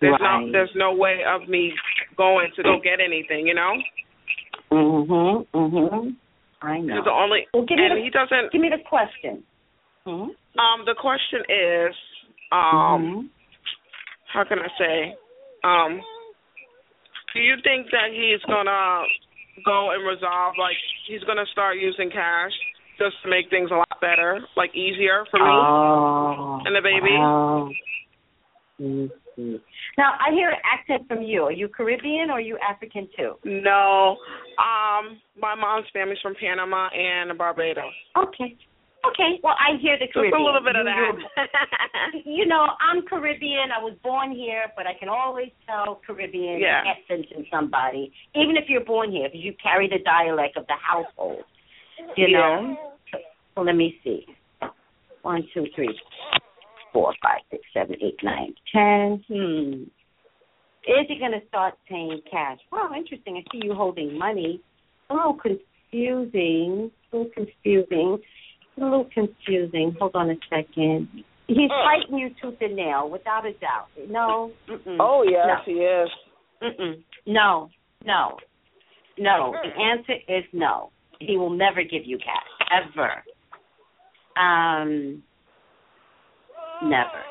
There's 0.00 0.18
Right. 0.20 0.46
no 0.46 0.52
there's 0.52 0.74
no 0.74 0.92
way 0.94 1.20
of 1.26 1.48
me 1.48 1.72
going 2.16 2.50
to 2.56 2.62
go 2.62 2.78
get 2.82 3.00
anything, 3.00 3.46
you 3.46 3.54
know? 3.54 3.72
mhm 4.72 5.46
mhm 5.54 6.16
i 6.62 6.78
know 6.80 7.02
the 7.04 7.10
only 7.10 7.46
Well, 7.52 7.64
give 7.64 7.78
me 7.78 7.84
and 7.84 7.96
the- 7.98 8.02
he 8.02 8.10
doesn't 8.10 8.50
give 8.52 8.60
me 8.60 8.70
the 8.70 8.82
question 8.88 9.44
hmm 10.06 10.30
um 10.58 10.84
the 10.86 10.94
question 10.94 11.42
is 11.48 11.94
um 12.52 13.02
Mhm. 13.02 13.28
how 14.32 14.42
can 14.44 14.58
I 14.58 14.68
say? 14.78 15.16
Um 15.62 16.02
do 17.34 17.40
you 17.40 17.56
think 17.62 17.90
that 17.90 18.10
he's 18.12 18.42
gonna 18.46 19.06
go 19.64 19.90
and 19.92 20.04
resolve 20.04 20.56
like 20.58 20.76
he's 21.06 21.22
gonna 21.24 21.46
start 21.46 21.76
using 21.78 22.10
cash 22.10 22.52
just 22.98 23.16
to 23.22 23.28
make 23.30 23.50
things 23.50 23.70
a 23.70 23.74
lot 23.74 24.00
better, 24.00 24.40
like 24.56 24.74
easier 24.74 25.24
for 25.30 25.38
me 25.38 25.46
Oh, 25.46 26.60
and 26.64 26.74
the 26.74 26.80
baby? 26.82 27.14
wow. 27.16 27.70
Mhm. 28.80 29.10
Now 29.98 30.14
I 30.20 30.30
hear 30.32 30.50
an 30.50 30.58
accent 30.64 31.06
from 31.08 31.22
you. 31.22 31.44
Are 31.44 31.52
you 31.52 31.68
Caribbean 31.68 32.30
or 32.30 32.34
are 32.34 32.40
you 32.40 32.58
African 32.58 33.08
too? 33.16 33.34
No. 33.44 34.16
Um 34.58 35.20
my 35.40 35.54
mom's 35.54 35.86
family's 35.92 36.20
from 36.20 36.34
Panama 36.34 36.88
and 36.88 37.36
Barbados. 37.38 37.92
Okay. 38.16 38.56
Okay. 39.06 39.38
Well, 39.42 39.54
I 39.60 39.76
hear 39.82 39.98
the 39.98 40.06
Caribbean. 40.08 40.32
Just 40.32 40.40
a 40.40 40.44
little 40.44 40.62
bit 40.64 40.76
of 40.76 40.86
that. 40.86 41.12
you- 42.24 42.32
you 42.38 42.46
know, 42.46 42.66
I'm 42.80 43.02
Caribbean. 43.06 43.70
I 43.70 43.82
was 43.82 43.94
born 44.02 44.32
here, 44.32 44.72
but 44.76 44.86
I 44.86 44.94
can 44.94 45.08
always 45.08 45.50
tell 45.66 46.00
Caribbean 46.06 46.58
Yeah. 46.60 46.82
essence 46.88 47.26
in 47.36 47.44
somebody, 47.50 48.12
even 48.34 48.56
if 48.56 48.64
you're 48.68 48.84
born 48.84 49.12
here, 49.12 49.28
because 49.28 49.44
you 49.44 49.52
carry 49.62 49.88
the 49.88 49.98
dialect 50.04 50.56
of 50.56 50.66
the 50.68 50.74
household. 50.80 51.44
You 52.16 52.32
know. 52.32 52.76
So, 53.12 53.18
so 53.54 53.60
let 53.62 53.76
me 53.76 53.98
see. 54.04 54.26
One, 55.22 55.42
two, 55.54 55.66
three, 55.74 55.98
four, 56.92 57.14
five, 57.22 57.40
six, 57.50 57.62
seven, 57.72 57.96
eight, 58.02 58.18
nine, 58.22 58.54
ten. 58.72 59.24
Hmm. 59.28 59.82
Is 60.86 61.06
he 61.08 61.18
going 61.18 61.32
to 61.32 61.46
start 61.48 61.74
paying 61.88 62.20
cash? 62.30 62.58
Well, 62.70 62.90
interesting. 62.96 63.36
I 63.36 63.40
see 63.50 63.64
you 63.64 63.74
holding 63.74 64.18
money. 64.18 64.60
A 65.08 65.14
little 65.14 65.38
confusing. 65.40 66.90
A 67.12 67.16
little 67.16 67.32
confusing. 67.34 68.18
A 68.76 68.84
little 68.84 69.08
confusing. 69.14 69.96
Hold 69.98 70.14
on 70.14 70.30
a 70.30 70.34
second. 70.50 71.08
He's 71.46 71.70
fighting 71.70 72.18
you 72.18 72.30
tooth 72.40 72.58
and 72.60 72.76
nail, 72.76 73.08
without 73.10 73.46
a 73.46 73.52
doubt. 73.52 73.88
No. 74.08 74.50
Mm-mm. 74.68 74.96
Oh 74.98 75.24
yes, 75.28 75.46
No. 75.46 75.56
he 75.64 75.72
is. 75.72 76.08
Mm-mm. 76.62 77.02
No, 77.26 77.70
no, 78.04 78.38
no. 79.18 79.54
The 79.62 79.82
answer 79.82 80.14
is 80.26 80.44
no. 80.52 80.90
He 81.20 81.36
will 81.36 81.50
never 81.50 81.82
give 81.82 82.04
you 82.04 82.18
cash 82.18 82.68
ever. 82.70 83.22
Um, 84.36 85.22
never. 86.82 87.24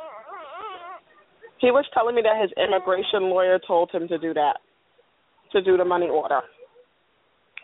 He 1.59 1.71
was 1.71 1.85
telling 1.93 2.15
me 2.15 2.21
that 2.21 2.41
his 2.41 2.51
immigration 2.57 3.23
lawyer 3.23 3.59
told 3.65 3.91
him 3.91 4.07
to 4.07 4.17
do 4.17 4.33
that, 4.33 4.57
to 5.51 5.61
do 5.61 5.77
the 5.77 5.85
money 5.85 6.07
order. 6.07 6.41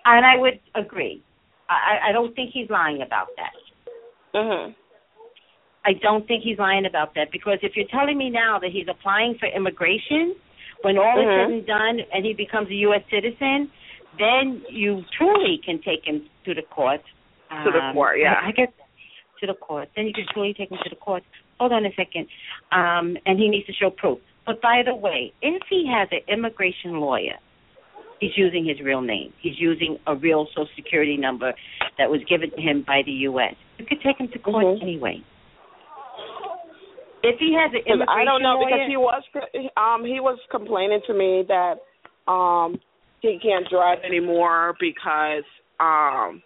And 0.05 0.25
I 0.25 0.37
would 0.37 0.59
agree. 0.75 1.21
I, 1.69 2.09
I 2.09 2.11
don't 2.11 2.33
think 2.35 2.51
he's 2.53 2.69
lying 2.69 3.01
about 3.01 3.27
that. 3.35 3.53
Mhm. 4.33 4.75
I 5.85 5.93
don't 5.93 6.27
think 6.27 6.43
he's 6.43 6.57
lying 6.57 6.85
about 6.85 7.13
that 7.15 7.31
because 7.31 7.57
if 7.61 7.75
you're 7.75 7.87
telling 7.87 8.17
me 8.17 8.29
now 8.29 8.59
that 8.59 8.71
he's 8.71 8.87
applying 8.89 9.35
for 9.39 9.47
immigration, 9.47 10.35
when 10.81 10.97
all 10.97 11.17
Mhm. 11.17 11.23
is 11.23 11.35
said 11.35 11.51
and 11.51 11.65
done 11.65 11.99
and 12.13 12.25
he 12.25 12.33
becomes 12.33 12.69
a 12.69 12.75
U.S. 12.75 13.03
citizen, 13.09 13.71
then 14.17 14.63
you 14.69 15.03
truly 15.17 15.59
can 15.63 15.81
take 15.81 16.03
him 16.05 16.23
to 16.45 16.53
the 16.53 16.63
court. 16.63 17.01
To 17.65 17.71
the 17.71 17.79
Um, 17.79 17.93
court, 17.93 18.19
yeah. 18.19 18.39
I, 18.43 18.51
guess 18.51 18.69
to 19.39 19.47
the 19.47 19.53
court. 19.53 19.89
Then 19.95 20.05
you 20.05 20.13
can 20.13 20.25
truly 20.33 20.53
take 20.53 20.69
him 20.71 20.77
to 20.83 20.89
the 20.89 20.95
court. 20.95 21.23
Hold 21.59 21.71
on 21.71 21.85
a 21.85 21.91
second. 21.95 22.27
Um, 22.71 23.17
and 23.25 23.39
he 23.39 23.49
needs 23.49 23.65
to 23.67 23.73
show 23.73 23.89
proof. 23.89 24.19
But 24.45 24.61
by 24.61 24.81
the 24.85 24.95
way, 24.95 25.33
if 25.41 25.61
he 25.69 25.85
has 25.87 26.07
an 26.11 26.19
immigration 26.27 26.99
lawyer, 26.99 27.37
he's 28.19 28.35
using 28.37 28.65
his 28.65 28.79
real 28.81 29.01
name. 29.01 29.33
He's 29.41 29.59
using 29.59 29.97
a 30.07 30.15
real 30.15 30.47
Social 30.47 30.67
Security 30.75 31.17
number 31.17 31.53
that 31.97 32.09
was 32.09 32.21
given 32.29 32.51
to 32.51 32.61
him 32.61 32.83
by 32.85 33.01
the 33.05 33.11
U.S. 33.29 33.55
You 33.77 33.85
could 33.85 34.01
take 34.01 34.17
him 34.17 34.27
to 34.29 34.39
court 34.39 34.65
Mhm. 34.65 34.81
anyway. 34.81 35.23
If 37.21 37.37
he 37.39 37.53
has 37.53 37.71
an 37.73 37.81
immigration 37.85 38.07
I 38.09 38.23
don't 38.25 38.41
know 38.41 38.59
lawyer, 38.59 38.69
because 38.69 38.87
he 38.87 38.97
was 38.97 39.23
um 39.75 40.05
he 40.05 40.19
was 40.19 40.39
complaining 40.49 41.01
to 41.07 41.13
me 41.13 41.43
that 41.47 41.79
um 42.31 42.79
he 43.21 43.39
can't 43.41 43.67
drive 43.69 43.99
anymore 44.05 44.75
because 44.79 45.43
um 45.79 46.41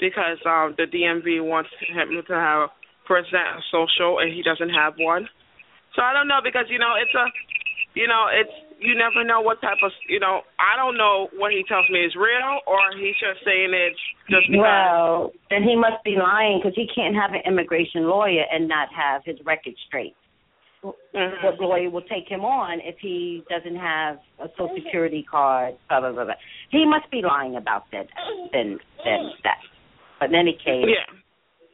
because 0.00 0.38
um 0.46 0.74
the 0.76 0.86
DMV 0.88 1.44
wants 1.44 1.70
him 1.80 2.22
to 2.26 2.34
have 2.34 2.68
a 2.68 2.72
present 3.06 3.62
social 3.70 4.18
and 4.18 4.32
he 4.32 4.42
doesn't 4.42 4.70
have 4.70 4.94
one. 4.98 5.28
So 5.96 6.02
I 6.02 6.12
don't 6.12 6.28
know 6.28 6.40
because 6.42 6.66
you 6.68 6.78
know 6.78 6.94
it's 7.00 7.14
a 7.14 7.26
you 7.94 8.06
know 8.06 8.26
it's 8.32 8.52
you 8.80 8.96
never 8.96 9.24
know 9.24 9.40
what 9.40 9.60
type 9.60 9.82
of 9.84 9.92
you 10.08 10.20
know 10.20 10.40
I 10.58 10.76
don't 10.76 10.96
know 10.96 11.28
what 11.36 11.52
he 11.52 11.62
tells 11.68 11.88
me 11.90 12.00
is 12.00 12.14
real 12.16 12.60
or 12.66 12.78
he's 12.96 13.16
just 13.20 13.44
saying 13.44 13.74
it 13.74 13.94
just 14.30 14.48
because. 14.48 14.62
well, 14.62 15.32
then 15.50 15.62
he 15.62 15.76
must 15.76 16.02
be 16.04 16.16
lying 16.16 16.60
because 16.62 16.74
he 16.74 16.88
can't 16.94 17.14
have 17.14 17.32
an 17.32 17.42
immigration 17.46 18.08
lawyer 18.08 18.44
and 18.50 18.68
not 18.68 18.88
have 18.94 19.22
his 19.24 19.36
record 19.44 19.74
straight. 19.86 20.14
Mhm. 20.82 21.42
What 21.44 21.60
lawyer 21.60 21.90
will 21.90 22.02
take 22.02 22.26
him 22.28 22.44
on 22.44 22.80
if 22.80 22.98
he 23.00 23.44
doesn't 23.50 23.76
have 23.76 24.18
a 24.38 24.48
Social 24.56 24.74
Security 24.76 25.22
card? 25.22 25.74
Blah 25.88 26.00
blah 26.00 26.12
blah. 26.12 26.24
blah. 26.24 26.34
He 26.70 26.86
must 26.86 27.10
be 27.10 27.20
lying 27.22 27.56
about 27.56 27.84
that. 27.92 28.06
Then 28.52 28.78
then 29.04 29.30
that. 29.44 29.58
But 30.18 30.30
in 30.30 30.36
any 30.36 30.52
case, 30.54 30.86
Yeah, 30.88 31.04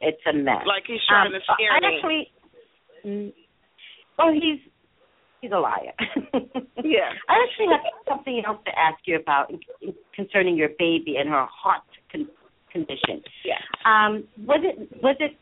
it's 0.01 0.21
a 0.25 0.33
mess. 0.33 0.65
like 0.65 0.83
he's 0.87 0.99
trying 1.07 1.27
Um, 1.27 1.33
to 1.33 1.41
scare 1.53 1.71
I 1.71 1.79
me. 1.79 1.87
actually, 1.95 2.31
mm, 3.05 3.33
well, 4.17 4.31
he's 4.33 4.59
he's 5.41 5.51
a 5.51 5.59
liar. 5.59 5.93
Yeah. 6.83 7.11
I 7.27 7.43
actually 7.43 7.67
have 7.67 7.81
something 8.07 8.43
else 8.45 8.63
to 8.65 8.79
ask 8.79 8.99
you 9.07 9.15
about 9.17 9.51
concerning 10.13 10.55
your 10.55 10.69
baby 10.79 11.17
and 11.17 11.27
her 11.27 11.45
heart 11.45 11.81
con- 12.11 12.29
condition. 12.71 13.23
Yeah. 13.43 13.59
Um, 13.83 14.23
was 14.45 14.61
it 14.63 15.01
was 15.01 15.17
it 15.19 15.35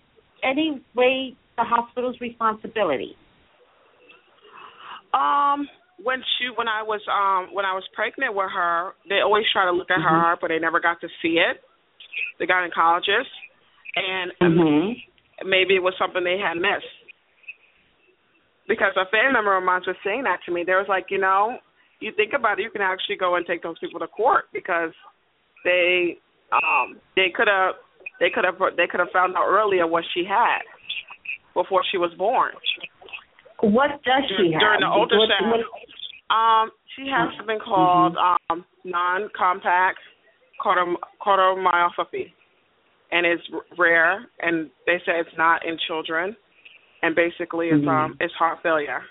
any 0.44 0.82
way 0.96 1.36
the 1.58 1.64
hospital's 1.64 2.20
responsibility? 2.22 3.16
Um, 5.16 5.68
when 6.04 6.20
she 6.36 6.52
when 6.56 6.68
I 6.68 6.84
was 6.84 7.00
um 7.08 7.56
when 7.56 7.64
I 7.64 7.74
was 7.74 7.84
pregnant 7.96 8.36
with 8.36 8.52
her, 8.52 8.92
they 9.08 9.22
always 9.24 9.46
try 9.54 9.64
to 9.64 9.72
look 9.72 9.90
at 9.90 10.00
Mm-hmm. 10.00 10.04
her 10.04 10.20
heart, 10.20 10.40
but 10.42 10.50
they 10.50 10.60
never 10.60 10.80
got 10.80 11.00
to 11.02 11.08
see 11.22 11.40
it. 11.40 11.64
The 12.40 12.46
gynecologist, 12.46 13.32
and 13.96 14.32
Mhm. 14.42 14.96
maybe 15.46 15.76
it 15.76 15.84
was 15.84 15.96
something 15.98 16.24
they 16.24 16.38
had 16.38 16.58
missed. 16.58 16.86
Because 18.68 18.92
a 18.98 19.06
family 19.08 19.32
member 19.34 19.56
of 19.56 19.64
mine 19.64 19.84
was 19.88 19.96
saying 20.04 20.24
that 20.24 20.40
to 20.46 20.52
me. 20.52 20.64
They 20.64 20.74
was 20.74 20.88
like, 20.90 21.12
you 21.12 21.20
know, 21.20 21.60
you 22.00 22.12
think 22.18 22.34
about 22.34 22.60
it, 22.60 22.64
you 22.64 22.72
can 22.72 22.82
actually 22.82 23.16
go 23.16 23.36
and 23.36 23.46
take 23.46 23.62
those 23.64 23.80
people 23.80 24.00
to 24.00 24.08
court 24.08 24.46
because 24.52 24.92
they 25.64 26.18
um 26.52 27.00
they 27.16 27.30
could 27.34 27.48
have 27.48 27.76
they 28.20 28.30
could 28.30 28.44
have 28.44 28.56
they 28.76 28.88
could 28.88 29.00
have 29.00 29.12
found 29.14 29.36
out 29.36 29.48
earlier 29.48 29.88
what 29.88 30.04
she 30.14 30.26
had 30.28 30.62
before 31.54 31.84
she 31.90 31.98
was 31.98 32.12
born. 32.18 32.52
What 33.62 34.04
does 34.04 34.24
she 34.38 34.52
have? 34.52 34.60
During 34.60 34.80
the 34.82 34.90
What- 34.90 35.10
ultrasound. 35.10 35.52
what- 35.52 36.36
Um, 36.36 36.72
she 36.96 37.08
has 37.08 37.34
something 37.38 37.60
called 37.60 38.18
um 38.18 38.66
non-compact 38.84 40.00
cardiom- 40.60 40.98
cardiomyopathy, 41.22 42.32
and 43.12 43.26
it's 43.26 43.44
r- 43.54 43.62
rare. 43.78 44.28
And 44.40 44.70
they 44.86 45.00
say 45.00 45.20
it's 45.20 45.38
not 45.38 45.64
in 45.66 45.78
children, 45.78 46.36
and 47.04 47.16
basically 47.16 47.70
it's 47.70 47.86
um 47.88 48.18
it's 48.20 48.34
heart 48.34 48.62
failure. 48.64 49.04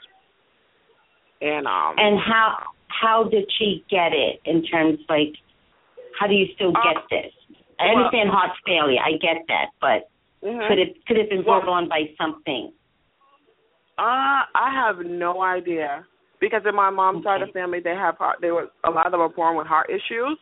And 1.41 1.67
um 1.67 1.95
And 1.99 2.19
how 2.19 2.59
how 2.89 3.25
did 3.25 3.51
she 3.59 3.85
get 3.89 4.13
it 4.13 4.41
in 4.45 4.63
terms 4.65 4.99
like 5.09 5.35
how 6.19 6.27
do 6.27 6.35
you 6.35 6.47
still 6.55 6.73
get 6.73 6.97
this? 7.11 7.33
I 7.79 7.87
well- 7.87 7.97
understand 7.99 8.31
heart 8.31 8.53
failure, 8.67 9.01
I 9.03 9.13
get 9.13 9.47
that, 9.49 9.71
but 9.81 10.09
mhm. 10.43 10.67
could 10.69 10.79
it 10.79 11.05
could 11.07 11.17
it 11.17 11.21
have 11.23 11.31
been 11.31 11.43
brought 11.43 11.69
on 11.69 11.89
by 11.89 12.11
something? 12.19 12.73
Uh, 13.97 14.43
I 14.55 14.71
have 14.75 15.05
no 15.07 15.43
idea 15.43 16.05
because 16.41 16.63
in 16.69 16.75
my 16.75 16.91
mom's 16.91 17.23
side 17.25 17.43
of 17.43 17.49
the 17.49 17.53
family, 17.53 17.79
they 17.83 17.95
have 17.95 18.17
heart. 18.19 18.39
They 18.41 18.51
were 18.51 18.67
a 18.85 18.91
lot 18.91 19.07
of 19.07 19.13
them 19.13 19.21
are 19.21 19.29
born 19.29 19.57
with 19.57 19.67
heart 19.67 19.89
issues. 19.89 20.39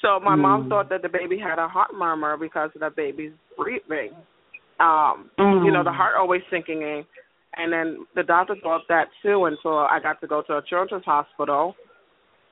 So 0.00 0.18
my 0.20 0.34
mom 0.34 0.64
Mm. 0.64 0.68
thought 0.68 0.88
that 0.88 1.02
the 1.02 1.08
baby 1.08 1.38
had 1.38 1.58
a 1.58 1.68
heart 1.68 1.94
murmur 1.94 2.36
because 2.36 2.70
of 2.74 2.80
the 2.80 2.90
baby's 2.90 3.32
breathing. 3.56 4.14
Um, 4.80 5.30
you 5.38 5.70
know, 5.70 5.84
the 5.84 5.90
Mm. 5.90 5.96
heart 5.96 6.16
always 6.16 6.42
sinking 6.50 6.82
in, 6.82 7.06
and 7.54 7.72
then 7.72 8.04
the 8.14 8.24
doctor 8.24 8.56
thought 8.56 8.86
that 8.88 9.08
too 9.22 9.44
until 9.44 9.78
I 9.78 10.00
got 10.00 10.20
to 10.20 10.26
go 10.26 10.42
to 10.42 10.56
a 10.58 10.62
children's 10.62 11.04
hospital 11.04 11.76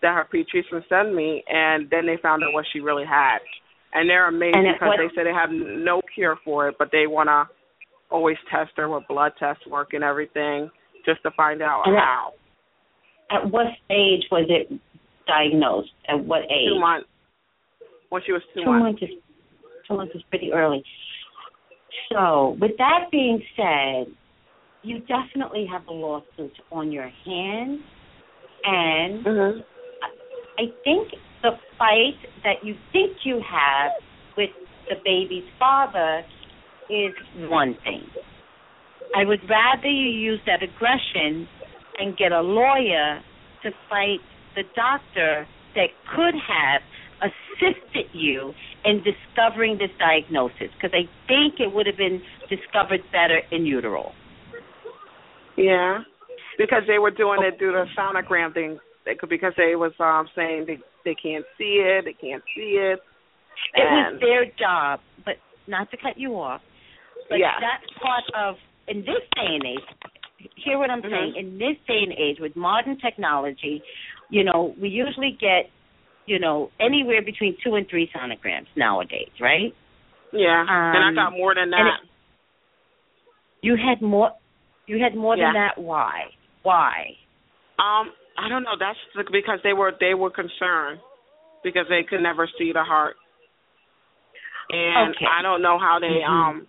that 0.00 0.14
her 0.14 0.24
pediatrician 0.32 0.86
sent 0.88 1.12
me, 1.12 1.42
and 1.48 1.90
then 1.90 2.06
they 2.06 2.16
found 2.18 2.44
out 2.44 2.52
what 2.52 2.66
she 2.72 2.80
really 2.80 3.04
had. 3.04 3.38
And 3.92 4.08
they're 4.08 4.26
amazed 4.28 4.56
And 4.56 4.72
because 4.72 4.88
what- 4.88 4.98
they 4.98 5.08
say 5.10 5.24
they 5.24 5.32
have 5.32 5.50
no 5.50 6.00
cure 6.14 6.36
for 6.36 6.68
it, 6.68 6.78
but 6.78 6.90
they 6.92 7.06
want 7.06 7.28
to 7.28 7.46
always 8.12 8.36
test 8.50 8.70
her 8.76 8.88
with 8.88 9.04
blood 9.08 9.32
test 9.38 9.66
work 9.68 9.94
and 9.94 10.04
everything 10.04 10.70
just 11.04 11.22
to 11.22 11.30
find 11.36 11.62
out 11.62 11.82
And 11.86 11.96
how. 11.96 12.32
At 13.30 13.50
what 13.50 13.66
age 13.90 14.24
was 14.30 14.46
it 14.48 14.68
diagnosed? 15.26 15.90
At 16.08 16.22
what 16.24 16.42
age? 16.44 16.68
Two 16.72 16.80
months. 16.80 17.06
When 18.10 18.22
she 18.26 18.32
was 18.32 18.42
two, 18.54 18.60
Two 18.62 18.70
months. 18.70 19.00
months 19.00 19.02
is 19.02 19.08
two 19.88 19.96
months 19.96 20.14
is 20.14 20.22
pretty 20.28 20.52
early. 20.52 20.84
So, 22.10 22.56
with 22.60 22.72
that 22.78 23.10
being 23.10 23.42
said, 23.56 24.06
you 24.82 25.00
definitely 25.00 25.66
have 25.70 25.86
a 25.86 25.92
lawsuit 25.92 26.52
on 26.70 26.92
your 26.92 27.10
hands, 27.24 27.80
and 28.64 29.24
Mm-hmm. 29.24 29.60
I 30.58 30.64
think 30.84 31.08
the 31.42 31.52
fight 31.78 32.18
that 32.44 32.62
you 32.62 32.74
think 32.92 33.16
you 33.24 33.36
have 33.36 33.92
with 34.36 34.50
the 34.88 34.96
baby's 35.04 35.44
father 35.58 36.22
is 36.92 37.14
one 37.48 37.76
thing. 37.84 38.04
I 39.16 39.24
would 39.24 39.40
rather 39.48 39.88
you 39.88 40.08
use 40.08 40.40
that 40.46 40.62
aggression 40.62 41.48
and 41.98 42.16
get 42.16 42.32
a 42.32 42.40
lawyer 42.40 43.20
to 43.62 43.70
fight 43.88 44.20
the 44.54 44.62
doctor 44.74 45.46
that 45.74 45.88
could 46.14 46.34
have 46.34 46.82
assisted 47.22 48.06
you 48.12 48.52
in 48.84 49.02
discovering 49.04 49.78
this 49.78 49.90
diagnosis 49.98 50.68
because 50.74 50.92
I 50.92 51.08
think 51.28 51.60
it 51.60 51.72
would 51.72 51.86
have 51.86 51.96
been 51.96 52.20
discovered 52.48 53.00
better 53.12 53.40
in 53.50 53.64
utero. 53.64 54.12
Yeah, 55.56 55.98
because 56.58 56.82
they 56.88 56.98
were 56.98 57.10
doing 57.10 57.40
it 57.42 57.58
through 57.58 57.72
the 57.72 57.84
sonogram 57.96 58.52
thing. 58.54 58.78
They 59.04 59.14
could 59.14 59.28
because 59.28 59.52
they 59.56 59.76
was 59.76 59.92
um 60.00 60.28
saying 60.34 60.64
they 60.66 60.78
they 61.04 61.14
can't 61.14 61.44
see 61.58 61.82
it, 61.84 62.04
they 62.04 62.14
can't 62.14 62.42
see 62.54 62.78
it. 62.80 63.00
It 63.74 63.80
was 63.80 64.20
their 64.20 64.46
job, 64.58 65.00
but 65.24 65.34
not 65.66 65.90
to 65.90 65.96
cut 65.96 66.18
you 66.18 66.34
off. 66.34 66.60
But 67.32 67.40
Yeah. 67.40 67.56
that's 67.60 67.88
part 67.98 68.24
of 68.36 68.56
in 68.88 69.00
this 69.00 69.24
day 69.34 69.48
and 69.56 69.64
age. 69.64 69.88
Hear 70.56 70.76
what 70.76 70.90
I'm 70.90 71.00
Mhm. 71.02 71.10
saying? 71.10 71.36
In 71.36 71.56
this 71.58 71.78
day 71.86 72.02
and 72.02 72.12
age, 72.12 72.38
with 72.40 72.54
modern 72.56 72.98
technology, 72.98 73.82
you 74.28 74.44
know, 74.44 74.74
we 74.78 74.88
usually 74.90 75.32
get, 75.40 75.70
you 76.26 76.38
know, 76.38 76.70
anywhere 76.78 77.22
between 77.22 77.56
two 77.64 77.76
and 77.76 77.88
three 77.88 78.08
sonograms 78.08 78.66
nowadays, 78.76 79.30
right? 79.40 79.74
Yeah, 80.32 80.60
and 80.60 81.04
I 81.04 81.08
Um, 81.08 81.14
got 81.14 81.32
more 81.32 81.54
than 81.54 81.70
that. 81.70 82.00
You 83.62 83.76
had 83.76 84.02
more. 84.02 84.32
You 84.86 84.98
had 84.98 85.14
more 85.14 85.36
Yeah. 85.36 85.46
than 85.46 85.54
that. 85.54 85.78
Why? 85.78 86.30
Why? 86.62 87.16
Um, 87.78 88.12
I 88.36 88.48
don't 88.48 88.62
know. 88.62 88.76
That's 88.76 88.98
the- 89.14 89.24
because 89.30 89.60
they 89.62 89.72
were 89.72 89.92
they 89.92 90.14
were 90.14 90.30
concerned 90.30 91.00
because 91.62 91.86
they 91.88 92.02
could 92.02 92.20
never 92.20 92.46
see 92.58 92.72
the 92.72 92.82
heart, 92.82 93.16
and 94.70 95.14
Okay. 95.14 95.26
I 95.26 95.42
don't 95.42 95.62
know 95.62 95.78
how 95.78 95.98
they 95.98 96.20
Mhm. 96.22 96.28
um 96.28 96.68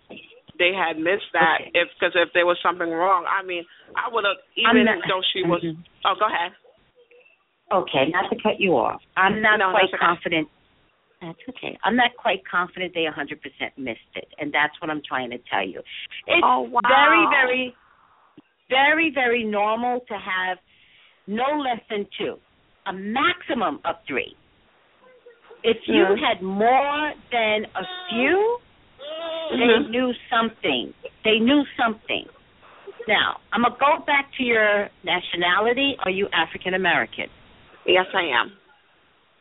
they 0.58 0.72
had 0.72 0.98
missed 0.98 1.30
that 1.32 1.60
Okay. 1.60 1.70
if 1.74 1.88
because 1.98 2.14
if 2.14 2.32
there 2.32 2.46
was 2.46 2.58
something 2.62 2.88
wrong. 2.90 3.26
I 3.26 3.42
mean, 3.42 3.64
I 3.96 4.08
would 4.12 4.24
have 4.24 4.36
even 4.56 4.84
not- 4.84 5.06
though 5.08 5.22
she 5.32 5.42
was. 5.42 5.62
Mhm. 5.62 5.84
Oh, 6.04 6.14
go 6.14 6.26
ahead. 6.26 6.54
Okay, 7.72 8.08
not 8.10 8.28
to 8.30 8.36
cut 8.42 8.60
you 8.60 8.76
off. 8.76 9.02
I'm 9.16 9.40
not 9.40 9.58
No, 9.58 9.70
quite 9.70 9.90
that's 9.90 9.94
okay. 9.94 10.06
confident. 10.06 10.48
That's 11.20 11.48
okay. 11.48 11.78
I'm 11.82 11.96
not 11.96 12.14
quite 12.16 12.44
confident 12.44 12.92
they 12.94 13.06
100% 13.06 13.76
missed 13.78 14.14
it, 14.14 14.28
and 14.38 14.52
that's 14.52 14.78
what 14.80 14.90
I'm 14.90 15.00
trying 15.02 15.30
to 15.30 15.38
tell 15.38 15.66
you. 15.66 15.82
It's 16.26 16.44
Oh, 16.44 16.60
wow. 16.60 16.80
very, 16.86 17.26
very, 17.30 17.76
very, 18.68 19.10
very 19.10 19.42
normal 19.44 20.00
to 20.00 20.18
have 20.18 20.58
no 21.26 21.58
less 21.58 21.80
than 21.88 22.06
two, 22.18 22.38
a 22.86 22.92
maximum 22.92 23.80
of 23.84 23.96
three. 24.06 24.36
If 25.62 25.88
you 25.88 26.04
Mhm. 26.04 26.18
had 26.18 26.42
more 26.42 27.14
than 27.30 27.66
a 27.74 27.86
few, 28.10 28.60
they 29.50 29.56
Mhm. 29.56 29.90
knew 29.90 30.14
something. 30.30 30.94
They 31.24 31.38
knew 31.38 31.64
something. 31.76 32.28
Now, 33.06 33.40
I'm 33.52 33.62
going 33.62 33.72
to 33.72 33.78
go 33.78 33.98
back 34.06 34.32
to 34.38 34.42
your 34.42 34.88
nationality. 35.02 35.96
Are 36.00 36.10
you 36.10 36.28
African 36.32 36.74
American? 36.74 37.28
Yes, 37.84 38.06
I 38.14 38.22
am. 38.22 38.52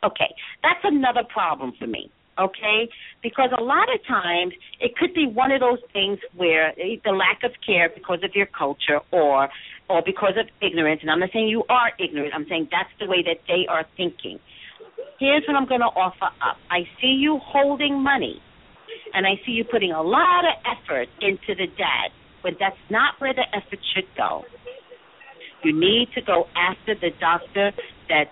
Okay, 0.03 0.35
that's 0.61 0.83
another 0.83 1.23
problem 1.23 1.71
for 1.79 1.87
me. 1.87 2.09
Okay, 2.37 2.89
because 3.21 3.51
a 3.57 3.61
lot 3.61 3.93
of 3.93 4.03
times 4.07 4.53
it 4.81 4.97
could 4.97 5.13
be 5.13 5.27
one 5.27 5.51
of 5.51 5.61
those 5.61 5.79
things 5.93 6.17
where 6.35 6.73
the 6.75 7.11
lack 7.11 7.43
of 7.43 7.51
care 7.65 7.89
because 7.93 8.23
of 8.23 8.35
your 8.35 8.47
culture 8.47 8.99
or 9.11 9.49
or 9.87 10.01
because 10.03 10.33
of 10.37 10.47
ignorance. 10.61 11.01
And 11.03 11.11
I'm 11.11 11.19
not 11.19 11.29
saying 11.31 11.47
you 11.47 11.63
are 11.69 11.91
ignorant. 11.99 12.33
I'm 12.33 12.47
saying 12.49 12.69
that's 12.71 12.89
the 12.99 13.05
way 13.05 13.21
that 13.23 13.37
they 13.47 13.67
are 13.69 13.85
thinking. 13.95 14.39
Here's 15.19 15.43
what 15.47 15.55
I'm 15.55 15.67
going 15.67 15.81
to 15.81 15.93
offer 15.93 16.25
up. 16.41 16.57
I 16.71 16.87
see 16.99 17.15
you 17.19 17.39
holding 17.43 18.01
money, 18.01 18.41
and 19.13 19.25
I 19.25 19.39
see 19.45 19.53
you 19.53 19.63
putting 19.63 19.91
a 19.91 20.01
lot 20.01 20.45
of 20.45 20.55
effort 20.65 21.07
into 21.21 21.55
the 21.55 21.67
dad, 21.77 22.11
but 22.41 22.53
that's 22.59 22.77
not 22.89 23.15
where 23.19 23.33
the 23.33 23.45
effort 23.55 23.79
should 23.93 24.07
go. 24.17 24.43
You 25.63 25.77
need 25.77 26.09
to 26.15 26.21
go 26.21 26.45
after 26.55 26.93
the 26.95 27.11
doctor 27.19 27.71
that 28.09 28.25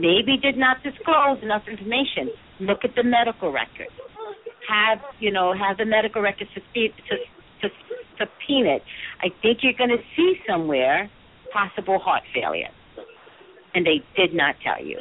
maybe 0.00 0.36
did 0.36 0.56
not 0.56 0.82
disclose 0.82 1.42
enough 1.42 1.62
information. 1.70 2.30
Look 2.60 2.84
at 2.84 2.94
the 2.96 3.04
medical 3.04 3.52
record. 3.52 3.92
Have 4.68 4.98
you 5.20 5.30
know? 5.30 5.52
Have 5.52 5.76
the 5.76 5.84
medical 5.84 6.22
record 6.22 6.48
subpoena 6.54 6.94
to, 7.08 7.68
to, 7.68 7.74
subpoena. 8.18 8.78
I 9.22 9.28
think 9.42 9.58
you're 9.62 9.76
going 9.76 9.90
to 9.90 10.02
see 10.16 10.34
somewhere 10.48 11.10
possible 11.52 11.98
heart 11.98 12.22
failure, 12.34 12.70
and 13.74 13.86
they 13.86 14.02
did 14.16 14.34
not 14.34 14.56
tell 14.64 14.84
you. 14.84 15.00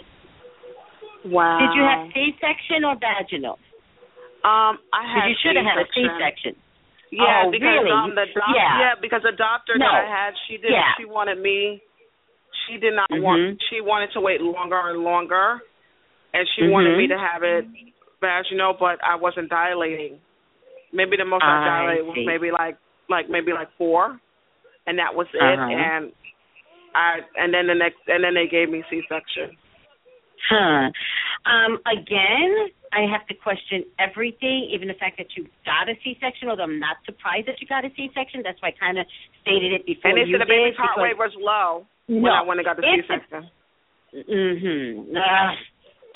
Wow. 1.25 1.59
Did 1.59 1.75
you 1.75 1.83
have 1.83 2.11
C-section 2.13 2.83
or 2.83 2.95
vaginal? 2.99 3.57
Um, 4.43 4.79
I 4.91 5.03
had 5.07 5.27
you 5.31 5.35
should 5.39 5.55
have 5.55 5.63
had 5.65 5.79
a 5.79 5.87
C-section. 5.95 6.19
C-section. 6.19 6.53
Yeah, 7.15 7.43
Oh, 7.47 7.51
because 7.51 7.63
really? 7.79 7.91
um 7.91 8.11
the 8.15 8.25
doc- 8.33 8.55
Yeah. 8.55 8.79
yeah. 8.79 8.93
because 8.99 9.21
the 9.23 9.31
doctor 9.37 9.77
No. 9.77 9.85
that 9.85 10.03
I 10.03 10.09
had, 10.09 10.33
she 10.47 10.57
did 10.57 10.71
Yeah. 10.71 10.91
she 10.97 11.05
wanted 11.05 11.39
me 11.39 11.81
she 12.67 12.77
did 12.77 12.93
not 12.93 13.09
Mhm. 13.09 13.21
want 13.21 13.61
she 13.69 13.81
wanted 13.81 14.11
to 14.13 14.19
wait 14.21 14.41
longer 14.41 14.79
and 14.89 15.03
longer 15.03 15.61
and 16.33 16.47
she 16.55 16.67
wanted 16.67 16.93
Mhm. 16.95 16.97
me 16.97 17.07
to 17.07 17.17
have 17.17 17.43
it 17.43 17.65
But 18.19 18.29
as 18.29 18.49
you 18.51 18.57
know, 18.57 18.73
but 18.73 19.03
I 19.03 19.15
wasn't 19.15 19.49
dilating. 19.49 20.19
Maybe 20.93 21.17
the 21.17 21.25
most 21.25 21.43
I, 21.43 21.59
I 21.59 21.65
dilated 21.65 22.05
was 22.07 22.17
maybe 22.25 22.51
like 22.51 22.77
like 23.09 23.29
maybe 23.29 23.51
like 23.53 23.69
four 23.77 24.19
and 24.87 24.97
that 24.99 25.13
was 25.13 25.27
it 25.33 25.41
Uh-huh. 25.41 25.69
and 25.71 26.11
I 26.95 27.21
and 27.37 27.53
then 27.53 27.67
the 27.67 27.75
next 27.75 27.99
and 28.07 28.23
then 28.23 28.33
they 28.33 28.47
gave 28.47 28.69
me 28.69 28.83
C 28.89 29.03
section. 29.07 29.55
Huh. 30.49 30.89
Um, 31.45 31.79
again, 31.85 32.69
I 32.93 33.09
have 33.09 33.25
to 33.27 33.33
question 33.33 33.83
everything, 33.97 34.69
even 34.69 34.87
the 34.87 34.93
fact 35.01 35.17
that 35.17 35.33
you 35.35 35.49
got 35.65 35.89
a 35.89 35.97
C-section. 36.05 36.47
Although 36.47 36.69
I'm 36.69 36.79
not 36.79 36.97
surprised 37.05 37.49
that 37.49 37.57
you 37.59 37.67
got 37.67 37.83
a 37.83 37.89
C-section. 37.97 38.45
That's 38.45 38.61
why 38.61 38.69
I 38.69 38.75
kind 38.77 39.01
of 39.01 39.05
stated 39.41 39.73
it 39.73 39.85
before 39.85 40.13
and 40.13 40.21
they 40.21 40.29
said 40.29 40.39
the 40.39 40.45
baby's 40.45 40.77
heart 40.77 41.01
rate 41.01 41.17
was 41.17 41.33
low 41.35 41.89
no, 42.07 42.21
when 42.21 42.31
I 42.31 42.41
went 42.45 42.59
and 42.61 42.65
got 42.69 42.77
the 42.77 42.85
if 42.85 43.03
C-section. 43.09 43.49
Mm-hmm. 44.13 45.17
Uh, 45.17 45.51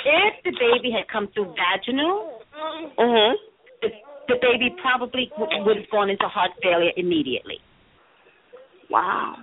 if 0.06 0.34
the 0.46 0.54
baby 0.54 0.94
had 0.94 1.10
come 1.10 1.28
through 1.34 1.50
vaginal, 1.58 2.46
Mhm. 2.54 3.34
the, 3.82 3.90
the 4.30 4.38
baby 4.38 4.70
probably 4.82 5.32
w- 5.38 5.64
would 5.66 5.78
have 5.78 5.90
gone 5.90 6.10
into 6.10 6.28
heart 6.30 6.52
failure 6.62 6.92
immediately. 6.96 7.60
Wow. 8.90 9.36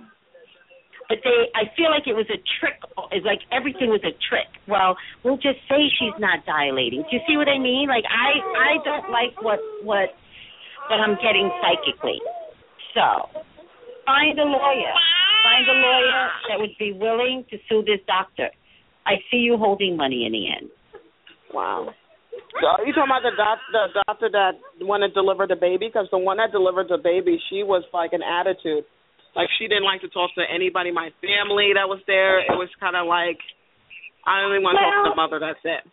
But 1.07 1.21
they, 1.23 1.53
I 1.53 1.69
feel 1.77 1.93
like 1.93 2.09
it 2.09 2.17
was 2.17 2.25
a 2.33 2.41
trick. 2.57 2.81
It's 3.11 3.25
like 3.25 3.45
everything 3.53 3.93
was 3.93 4.01
a 4.01 4.13
trick. 4.25 4.49
Well, 4.67 4.97
we'll 5.23 5.37
just 5.37 5.61
say 5.69 5.85
she's 5.99 6.17
not 6.17 6.45
dilating. 6.49 7.05
Do 7.05 7.11
you 7.13 7.21
see 7.29 7.37
what 7.37 7.47
I 7.47 7.61
mean? 7.61 7.87
Like 7.87 8.05
I, 8.09 8.41
I 8.41 8.71
don't 8.81 9.13
like 9.13 9.37
what 9.45 9.61
what 9.85 10.09
what 10.89 10.99
I'm 10.99 11.13
getting 11.21 11.49
psychically. 11.61 12.17
So, 12.97 13.29
find 14.05 14.39
a 14.39 14.49
lawyer. 14.49 14.95
Find 15.45 15.65
a 15.69 15.77
lawyer 15.77 16.21
that 16.49 16.57
would 16.57 16.73
be 16.79 16.93
willing 16.93 17.45
to 17.51 17.57
sue 17.69 17.83
this 17.85 18.01
doctor. 18.07 18.49
I 19.05 19.21
see 19.29 19.37
you 19.37 19.57
holding 19.57 19.95
money 19.95 20.25
in 20.25 20.31
the 20.33 20.49
end. 20.49 20.71
Wow. 21.53 21.93
So 22.61 22.67
are 22.67 22.85
you 22.85 22.93
talking 22.93 23.11
about 23.11 23.21
the 23.21 23.35
doc, 23.37 23.59
the 23.71 24.01
doctor 24.07 24.29
that 24.31 24.53
went 24.81 25.03
and 25.03 25.13
delivered 25.13 25.49
the 25.49 25.55
baby? 25.55 25.87
Because 25.87 26.07
the 26.11 26.17
one 26.17 26.37
that 26.37 26.51
delivered 26.51 26.87
the 26.89 26.97
baby, 26.97 27.39
she 27.49 27.63
was 27.63 27.83
like 27.93 28.13
an 28.13 28.21
attitude. 28.23 28.85
Like 29.35 29.49
she 29.59 29.67
didn't 29.67 29.83
like 29.83 30.01
to 30.01 30.09
talk 30.09 30.31
to 30.35 30.43
anybody, 30.47 30.91
my 30.91 31.09
family 31.19 31.71
that 31.75 31.87
was 31.87 31.99
there. 32.07 32.39
It 32.39 32.55
was 32.55 32.69
kind 32.79 32.95
of 32.95 33.05
like 33.05 33.37
I 34.25 34.41
only 34.43 34.59
want 34.59 34.79
to 34.79 34.83
talk 34.87 34.95
to 35.03 35.09
the 35.11 35.19
mother. 35.19 35.39
That's 35.43 35.59
it. 35.67 35.83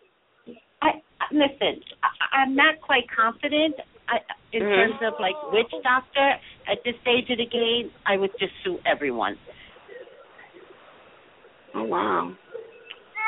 I 0.81 0.91
listen. 1.31 1.83
I, 2.03 2.39
I'm 2.43 2.55
not 2.55 2.79
quite 2.81 3.03
confident 3.11 3.75
I, 4.07 4.19
in 4.51 4.63
Mhm. 4.63 4.75
terms 4.75 4.99
of 5.03 5.13
like 5.19 5.35
which 5.51 5.69
doctor. 5.83 6.39
At 6.65 6.79
this 6.85 6.95
stage 7.03 7.29
of 7.29 7.37
the 7.39 7.45
game, 7.45 7.91
I 8.07 8.15
would 8.15 8.31
just 8.39 8.53
sue 8.63 8.79
everyone. 8.85 9.35
Oh 11.75 11.83
wow. 11.83 12.31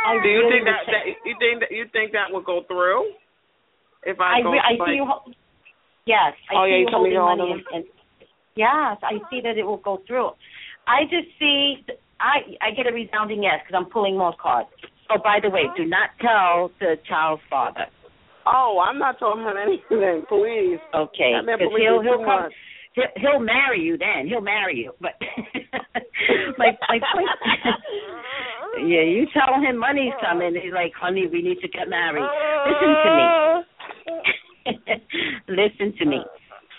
I 0.08 0.22
Do 0.24 0.30
you 0.30 0.40
really 0.40 0.64
think 0.64 0.66
that, 0.66 0.86
that 0.88 1.04
you 1.26 1.36
think 1.40 1.60
that 1.60 1.72
you 1.72 1.86
think 1.92 2.12
that 2.14 2.32
would 2.32 2.46
go 2.46 2.64
through? 2.64 3.12
If 4.04 4.20
I, 4.22 4.40
I, 4.40 4.42
go 4.42 4.52
re- 4.52 4.62
I 4.64 4.72
like, 4.80 4.88
see 4.90 4.96
you. 4.96 5.06
ho- 5.06 5.28
Yes, 6.06 6.38
I 6.48 6.54
Oh, 6.56 6.64
see 6.66 6.70
yeah, 6.70 6.78
you 6.78 6.86
you 6.86 6.92
told 6.92 7.10
me 7.10 7.16
holding 7.16 7.42
you're 7.44 7.48
money, 7.50 7.66
and, 7.74 7.84
and 7.84 7.86
yes, 8.56 8.98
I 9.04 9.20
see 9.30 9.42
that 9.44 9.58
it 9.58 9.64
will 9.64 9.78
go 9.78 10.02
through. 10.08 10.32
I 10.88 11.04
just 11.04 11.28
see. 11.40 11.86
I 12.20 12.56
I 12.62 12.72
get 12.72 12.88
a 12.88 12.94
resounding 12.94 13.44
yes 13.44 13.60
because 13.66 13.82
I'm 13.84 13.92
pulling 13.92 14.18
more 14.18 14.34
cards. 14.42 14.70
Oh, 15.10 15.20
by 15.24 15.40
the 15.42 15.50
way, 15.50 15.64
do 15.78 15.86
not 15.86 16.10
tell 16.20 16.72
the 16.80 16.96
child's 17.08 17.42
father. 17.50 17.86
Oh, 18.48 18.82
I'm 18.86 19.00
not 19.00 19.20
telling 19.20 19.42
him 19.42 19.54
anything. 19.58 20.24
Please. 20.30 20.80
Okay, 20.94 21.34
because 21.44 21.74
he'll 21.78 22.02
he'll 22.02 22.18
come. 22.18 22.44
much. 22.44 22.54
He'll, 22.94 23.12
he'll 23.18 23.40
marry 23.40 23.82
you 23.82 23.98
then. 23.98 24.28
He'll 24.28 24.42
marry 24.42 24.78
you. 24.78 24.94
But 25.02 25.14
my 26.58 26.72
my 26.88 27.00
point. 27.14 27.30
yeah, 28.88 29.02
you 29.02 29.26
tell 29.34 29.60
him 29.62 29.78
money's 29.78 30.14
coming. 30.22 30.56
He's 30.62 30.74
like, 30.74 30.94
honey, 31.00 31.28
we 31.28 31.42
need 31.42 31.60
to 31.62 31.68
get 31.68 31.90
married. 31.90 32.26
Listen 32.68 32.96
to 33.04 33.12
me. 33.18 33.26
Uh. 33.26 34.26
Listen 35.48 35.94
to 36.00 36.06
me. 36.06 36.20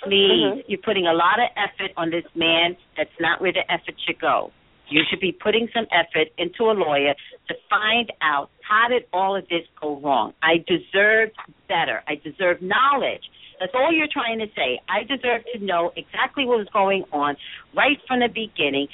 Please, 0.06 0.62
mm-hmm. 0.62 0.70
you're 0.70 0.82
putting 0.84 1.06
a 1.06 1.12
lot 1.12 1.38
of 1.38 1.48
effort 1.56 1.90
on 1.96 2.10
this 2.10 2.24
man. 2.34 2.76
That's 2.96 3.10
not 3.20 3.40
where 3.40 3.52
the 3.52 3.70
effort 3.70 3.94
should 4.06 4.20
go. 4.20 4.52
You 4.88 5.02
should 5.10 5.20
be 5.20 5.32
putting 5.32 5.68
some 5.74 5.86
effort 5.90 6.28
into 6.38 6.64
a 6.70 6.74
lawyer 6.74 7.14
to 7.48 7.54
find 7.68 8.12
out 8.22 8.50
how 8.62 8.88
did 8.88 9.04
all 9.12 9.36
of 9.36 9.42
this 9.48 9.66
go 9.80 9.98
wrong. 10.00 10.32
I 10.42 10.58
deserve 10.58 11.30
better. 11.68 12.02
I 12.06 12.14
deserve 12.22 12.62
knowledge. 12.62 13.22
That's 13.58 13.72
all 13.74 13.92
you're 13.92 14.08
trying 14.12 14.38
to 14.38 14.46
say. 14.54 14.80
I 14.88 15.02
deserve 15.02 15.42
to 15.54 15.64
know 15.64 15.90
exactly 15.96 16.44
what 16.44 16.58
was 16.58 16.68
going 16.72 17.04
on 17.12 17.36
right 17.74 17.98
from 18.06 18.20
the 18.20 18.28
beginning 18.28 18.88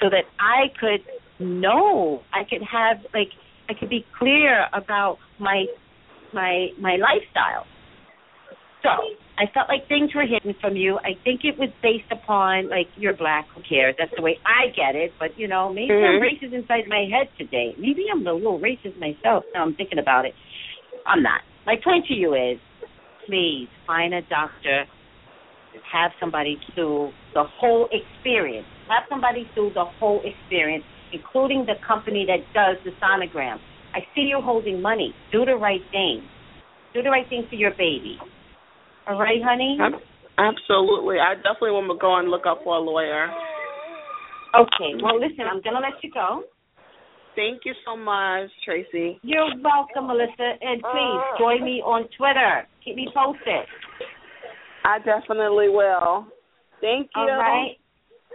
so 0.00 0.08
that 0.10 0.24
I 0.38 0.68
could 0.78 1.02
know. 1.40 2.22
I 2.32 2.44
could 2.44 2.62
have 2.62 2.98
like 3.14 3.30
I 3.68 3.74
could 3.74 3.88
be 3.88 4.04
clear 4.18 4.66
about 4.72 5.18
my 5.38 5.66
my 6.32 6.68
my 6.78 6.96
lifestyle. 6.96 7.66
So 8.82 8.90
I 9.38 9.46
felt 9.54 9.68
like 9.68 9.86
things 9.86 10.10
were 10.14 10.26
hidden 10.26 10.54
from 10.60 10.74
you. 10.74 10.98
I 11.04 11.14
think 11.22 11.44
it 11.44 11.56
was 11.56 11.70
based 11.80 12.10
upon 12.10 12.68
like 12.68 12.88
you're 12.96 13.14
black. 13.14 13.46
Who 13.54 13.62
cares? 13.62 13.94
That's 13.96 14.10
the 14.16 14.22
way 14.22 14.36
I 14.44 14.74
get 14.74 14.96
it. 14.96 15.14
But 15.18 15.38
you 15.38 15.46
know, 15.46 15.72
maybe 15.72 15.94
I'm 15.94 16.18
Mhm. 16.18 16.26
racist 16.26 16.52
inside 16.52 16.88
my 16.88 17.04
head 17.04 17.28
today. 17.38 17.74
Maybe 17.78 18.06
I'm 18.10 18.26
a 18.26 18.32
little 18.32 18.58
racist 18.58 18.98
myself. 18.98 19.44
Now 19.54 19.62
I'm 19.62 19.74
thinking 19.74 20.00
about 20.00 20.26
it. 20.26 20.34
I'm 21.06 21.22
not. 21.22 21.42
My 21.66 21.76
point 21.76 22.06
to 22.06 22.14
you 22.14 22.34
is, 22.34 22.58
please 23.26 23.68
find 23.86 24.12
a 24.12 24.22
doctor. 24.22 24.86
Have 25.84 26.12
somebody 26.18 26.58
sue 26.74 27.12
the 27.34 27.44
whole 27.44 27.88
experience. 27.92 28.66
Have 28.88 29.04
somebody 29.08 29.48
sue 29.54 29.70
the 29.70 29.84
whole 29.84 30.20
experience, 30.24 30.84
including 31.12 31.64
the 31.64 31.76
company 31.76 32.26
that 32.26 32.40
does 32.52 32.76
the 32.82 32.90
sonogram. 33.00 33.60
I 33.94 34.04
see 34.14 34.22
you 34.22 34.40
holding 34.40 34.82
money. 34.82 35.14
Do 35.30 35.44
the 35.44 35.56
right 35.56 35.84
thing. 35.92 36.28
Do 36.92 37.02
the 37.02 37.10
right 37.10 37.28
thing 37.28 37.46
for 37.48 37.54
your 37.54 37.70
baby. 37.72 38.18
All 39.08 39.18
right, 39.18 39.40
honey? 39.42 39.78
Ab- 39.80 40.00
Absolutely. 40.38 41.16
I 41.18 41.34
definitely 41.34 41.72
want 41.72 41.90
to 41.90 41.98
go 41.98 42.16
and 42.16 42.28
look 42.28 42.46
up 42.46 42.60
for 42.62 42.76
a 42.76 42.80
lawyer. 42.80 43.26
Okay. 44.54 45.00
Well, 45.02 45.18
listen, 45.18 45.48
I'm 45.50 45.62
going 45.62 45.74
to 45.74 45.80
let 45.80 45.96
you 46.02 46.10
go. 46.12 46.44
Thank 47.34 47.62
you 47.64 47.72
so 47.86 47.96
much, 47.96 48.50
Tracey. 48.64 49.18
You're 49.22 49.48
welcome, 49.62 50.08
Melissa. 50.08 50.58
And 50.60 50.82
please 50.82 51.22
join 51.38 51.64
me 51.64 51.80
on 51.80 52.08
Twitter. 52.16 52.66
Keep 52.84 52.96
me 52.96 53.08
posted. 53.14 53.64
I 54.84 54.98
definitely 54.98 55.68
will. 55.68 56.26
Thank 56.80 57.10
you. 57.16 57.22
All 57.22 57.38
right? 57.38 57.76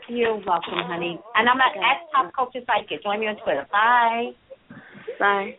You're 0.10 0.36
welcome, 0.36 0.84
honey. 0.88 1.20
And 1.36 1.48
I'm 1.48 1.58
at, 1.62 1.78
at 1.78 2.12
Pop 2.14 2.34
Culture 2.36 2.66
Psychic. 2.66 3.04
Join 3.04 3.20
me 3.20 3.28
on 3.28 3.38
Twitter. 3.44 3.68
Bye. 3.72 4.32
Bye. 5.20 5.56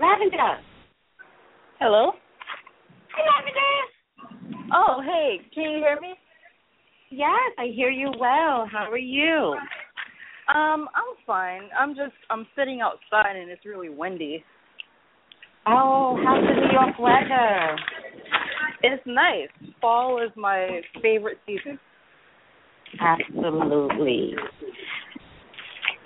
Lavender. 0.00 0.58
Hello? 1.80 2.12
Hi, 3.14 3.22
Lavender. 3.40 4.72
Oh, 4.74 5.02
hey, 5.02 5.38
can 5.54 5.64
you 5.64 5.78
hear 5.78 6.00
me? 6.00 6.14
Yes, 7.10 7.52
I 7.58 7.66
hear 7.74 7.90
you 7.90 8.10
well. 8.18 8.66
How 8.70 8.88
are 8.90 8.98
you? 8.98 9.54
Um, 10.48 10.88
I'm 10.94 11.14
fine. 11.26 11.62
I'm 11.78 11.90
just 11.94 12.14
I'm 12.30 12.46
sitting 12.56 12.80
outside 12.80 13.36
and 13.36 13.50
it's 13.50 13.64
really 13.64 13.88
windy. 13.90 14.44
Oh, 15.66 16.18
how's 16.24 16.42
the 16.42 16.54
New 16.54 16.72
York 16.72 16.98
weather? 16.98 17.76
It's 18.82 19.02
nice. 19.06 19.48
Fall 19.80 20.22
is 20.22 20.30
my 20.36 20.80
favorite 21.00 21.38
season. 21.46 21.78
Absolutely. 23.00 24.34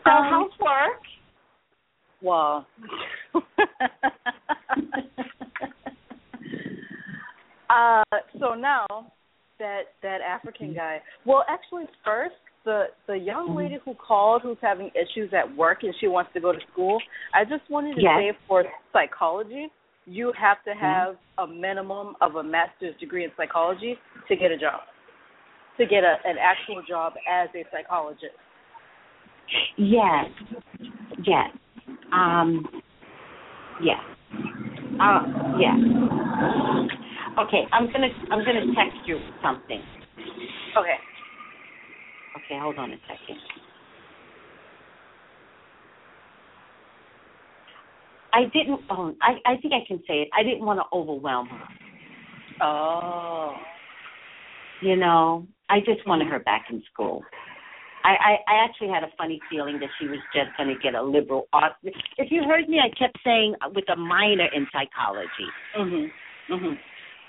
So 0.04 0.10
Um, 0.10 0.24
how's 0.30 0.50
work? 0.60 1.00
Well. 2.22 2.66
uh 7.68 8.02
so 8.38 8.54
now 8.54 8.86
that 9.58 9.80
that 10.02 10.18
African 10.20 10.74
guy 10.74 11.00
well 11.24 11.44
actually 11.48 11.84
first 12.04 12.34
the 12.64 12.84
the 13.06 13.16
young 13.16 13.48
Mm-hmm. 13.48 13.58
lady 13.58 13.78
who 13.84 13.94
called 13.94 14.42
who's 14.42 14.58
having 14.60 14.90
issues 14.90 15.32
at 15.32 15.56
work 15.56 15.78
and 15.82 15.94
she 16.00 16.08
wants 16.08 16.30
to 16.34 16.40
go 16.40 16.52
to 16.52 16.58
school, 16.72 16.98
I 17.34 17.44
just 17.44 17.68
wanted 17.70 17.94
to 17.96 18.02
Yes. 18.02 18.18
say 18.18 18.38
for 18.48 18.64
psychology, 18.92 19.68
you 20.04 20.32
have 20.38 20.58
Mm-hmm. 20.66 20.78
to 20.78 20.84
have 20.84 21.14
a 21.38 21.46
minimum 21.46 22.14
of 22.20 22.34
a 22.36 22.42
master's 22.42 22.94
degree 23.00 23.24
in 23.24 23.30
psychology 23.36 23.96
to 24.28 24.36
get 24.36 24.50
a 24.50 24.56
job. 24.58 24.80
To 25.78 25.86
get 25.86 26.02
a 26.04 26.16
an 26.24 26.36
actual 26.40 26.82
job 26.88 27.14
as 27.30 27.48
a 27.54 27.64
psychologist. 27.70 28.34
Yes. 29.76 30.26
Yes. 31.24 31.50
Um 32.12 32.66
yeah. 33.82 34.00
Uh 35.00 35.22
yeah. 35.58 35.76
Okay, 37.38 37.66
I'm 37.72 37.90
gonna 37.92 38.08
I'm 38.30 38.44
gonna 38.44 38.74
text 38.74 38.98
you 39.06 39.18
something. 39.42 39.82
Okay. 40.76 40.96
Okay, 42.36 42.58
hold 42.60 42.78
on 42.78 42.92
a 42.92 42.96
second. 43.08 43.38
I 48.32 48.44
didn't 48.52 48.80
oh 48.90 49.14
I, 49.22 49.36
I 49.44 49.56
think 49.56 49.74
I 49.74 49.86
can 49.86 49.98
say 50.06 50.22
it. 50.22 50.28
I 50.36 50.42
didn't 50.42 50.64
want 50.64 50.80
to 50.80 50.96
overwhelm 50.96 51.48
her. 51.48 52.64
Oh. 52.64 53.56
You 54.82 54.96
know, 54.96 55.46
I 55.70 55.80
just 55.80 56.06
wanted 56.06 56.28
her 56.28 56.38
back 56.40 56.66
in 56.70 56.82
school. 56.92 57.22
I, 58.06 58.14
I, 58.14 58.32
I 58.46 58.64
actually 58.64 58.88
had 58.88 59.02
a 59.02 59.10
funny 59.18 59.40
feeling 59.50 59.80
that 59.80 59.88
she 59.98 60.06
was 60.06 60.20
just 60.32 60.56
going 60.56 60.68
to 60.68 60.80
get 60.80 60.94
a 60.94 61.02
liberal 61.02 61.48
art. 61.52 61.72
If 61.82 62.30
you 62.30 62.44
heard 62.44 62.68
me, 62.68 62.78
I 62.78 62.88
kept 62.96 63.18
saying 63.24 63.56
with 63.74 63.84
a 63.92 63.96
minor 63.96 64.46
in 64.54 64.66
psychology. 64.70 65.50
Mm-hmm. 65.76 66.54
Mm-hmm. 66.54 66.74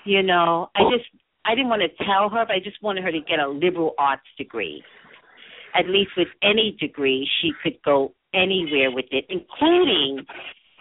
You 0.04 0.22
know, 0.22 0.70
I 0.76 0.82
just 0.94 1.10
I 1.44 1.56
didn't 1.56 1.68
want 1.68 1.82
to 1.82 2.04
tell 2.04 2.28
her, 2.28 2.44
but 2.46 2.54
I 2.54 2.60
just 2.62 2.80
wanted 2.80 3.02
her 3.02 3.10
to 3.10 3.18
get 3.20 3.40
a 3.40 3.48
liberal 3.48 3.94
arts 3.98 4.22
degree. 4.38 4.84
At 5.74 5.88
least 5.88 6.10
with 6.16 6.28
any 6.44 6.76
degree, 6.78 7.28
she 7.40 7.50
could 7.60 7.78
go 7.84 8.14
anywhere 8.32 8.92
with 8.92 9.06
it, 9.10 9.24
including 9.28 10.24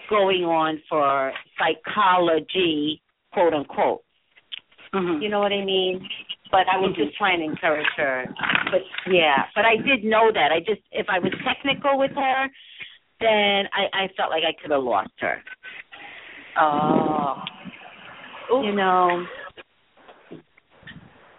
going 0.09 0.43
on 0.43 0.79
for 0.87 1.33
psychology 1.57 3.01
quote 3.33 3.53
unquote. 3.53 4.03
Mm-hmm. 4.93 5.23
You 5.23 5.29
know 5.29 5.39
what 5.39 5.51
I 5.51 5.65
mean? 5.65 6.07
But 6.51 6.67
I 6.71 6.77
was 6.77 6.95
just 6.95 7.17
trying 7.17 7.39
to 7.39 7.45
encourage 7.45 7.87
her. 7.97 8.25
But 8.71 8.81
yeah, 9.11 9.45
but 9.55 9.65
I 9.65 9.75
did 9.75 10.03
know 10.03 10.31
that. 10.33 10.51
I 10.51 10.59
just 10.59 10.81
if 10.91 11.07
I 11.09 11.19
was 11.19 11.33
technical 11.45 11.97
with 11.97 12.11
her, 12.11 12.47
then 13.19 13.65
I 13.73 14.03
I 14.03 14.07
felt 14.15 14.29
like 14.29 14.43
I 14.47 14.53
could 14.61 14.71
have 14.71 14.83
lost 14.83 15.11
her. 15.19 15.41
Oh. 16.59 17.35
You 18.49 18.73
know. 18.73 19.25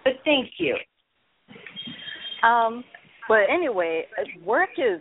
But 0.05 0.15
thank 0.25 0.51
you. 0.59 0.77
Um, 2.43 2.85
but 3.29 3.43
anyway, 3.51 4.07
uh, 4.19 4.25
work 4.45 4.71
is 4.79 5.01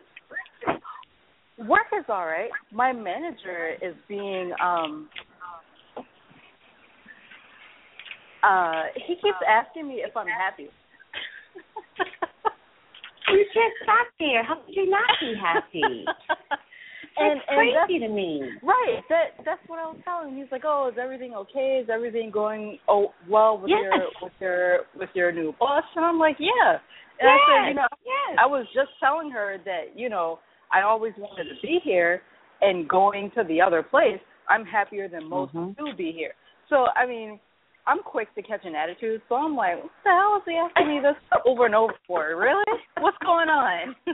work 1.57 1.87
is 1.97 2.05
all 2.09 2.25
right. 2.25 2.49
My 2.71 2.93
manager 2.93 3.73
is 3.81 3.95
being 4.07 4.51
um 4.63 5.09
uh 8.47 8.83
he 8.95 9.15
keeps 9.15 9.41
asking 9.47 9.87
me 9.87 9.95
if 9.95 10.15
I'm 10.15 10.27
happy. 10.27 10.69
You 13.29 13.43
can't 13.53 13.73
stop 13.83 14.07
there. 14.19 14.43
How 14.43 14.55
could 14.55 14.73
you 14.73 14.89
not 14.89 15.09
be 15.19 15.33
happy? 15.35 16.05
and 17.17 17.39
That's 17.39 17.45
and 17.49 17.57
crazy 17.57 17.99
that's, 17.99 18.03
to 18.03 18.09
me. 18.09 18.51
Right. 18.63 19.03
That 19.09 19.43
that's 19.43 19.59
what 19.67 19.79
I 19.79 19.87
was 19.87 19.97
telling 20.05 20.29
him. 20.33 20.37
He's 20.41 20.51
like, 20.51 20.63
"Oh, 20.65 20.89
is 20.91 20.97
everything 20.97 21.33
okay? 21.35 21.81
Is 21.83 21.89
everything 21.91 22.31
going 22.31 22.79
oh 22.87 23.11
well 23.29 23.57
with 23.57 23.69
Yes. 23.69 23.79
your 23.83 24.05
with 24.21 24.33
your 24.39 24.79
with 24.95 25.09
your 25.13 25.31
new 25.31 25.53
boss?" 25.59 25.83
And 25.95 26.05
I'm 26.05 26.17
like, 26.19 26.37
"Yeah." 26.39 26.79
And 27.19 27.27
yes. 27.27 27.35
I 27.35 27.37
said, 27.51 27.69
"You 27.69 27.75
know, 27.75 27.87
yes. 28.05 28.37
I 28.39 28.45
was 28.45 28.65
just 28.73 28.91
telling 29.01 29.29
her 29.31 29.57
that 29.65 29.97
you 29.97 30.07
know 30.07 30.39
I 30.71 30.83
always 30.83 31.13
wanted 31.17 31.45
to 31.53 31.55
be 31.61 31.79
here, 31.83 32.21
and 32.61 32.87
going 32.87 33.29
to 33.35 33.43
the 33.43 33.59
other 33.61 33.83
place, 33.83 34.21
I'm 34.49 34.63
happier 34.65 35.09
than 35.09 35.25
most 35.25 35.53
Mhm. 35.53 35.75
to 35.77 35.93
be 35.97 36.13
here. 36.13 36.33
So 36.69 36.85
I 36.95 37.05
mean, 37.05 37.41
I'm 37.87 37.99
quick 37.99 38.33
to 38.35 38.41
catch 38.41 38.65
an 38.65 38.75
attitude. 38.75 39.21
So 39.29 39.35
I'm 39.35 39.55
like, 39.55 39.81
what 39.81 39.91
the 40.03 40.09
hell 40.09 40.37
is 40.37 40.43
he 40.45 40.53
asking 40.53 40.93
me 40.93 40.99
this 41.01 41.15
over 41.45 41.65
and 41.65 41.73
over 41.73 41.93
for? 42.05 42.35
Really? 42.35 42.63
What's 42.99 43.17
going 43.23 43.49
on? 43.49 43.95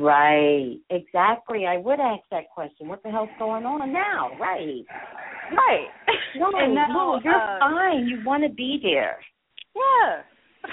Right. 0.00 0.78
Exactly. 0.88 1.66
I 1.66 1.76
would 1.76 2.00
ask 2.00 2.22
that 2.30 2.44
question. 2.54 2.88
What 2.88 3.02
the 3.02 3.10
hell's 3.10 3.28
going 3.38 3.66
on 3.66 3.92
now? 3.92 4.30
Right. 4.40 4.82
right. 5.50 5.86
No, 6.36 6.48
now, 6.50 6.86
no, 6.88 7.20
you're 7.22 7.34
uh, 7.34 7.58
fine. 7.58 8.06
You 8.06 8.24
want 8.24 8.42
to 8.42 8.48
be 8.48 8.80
there. 8.82 9.18
Yeah. 9.76 10.22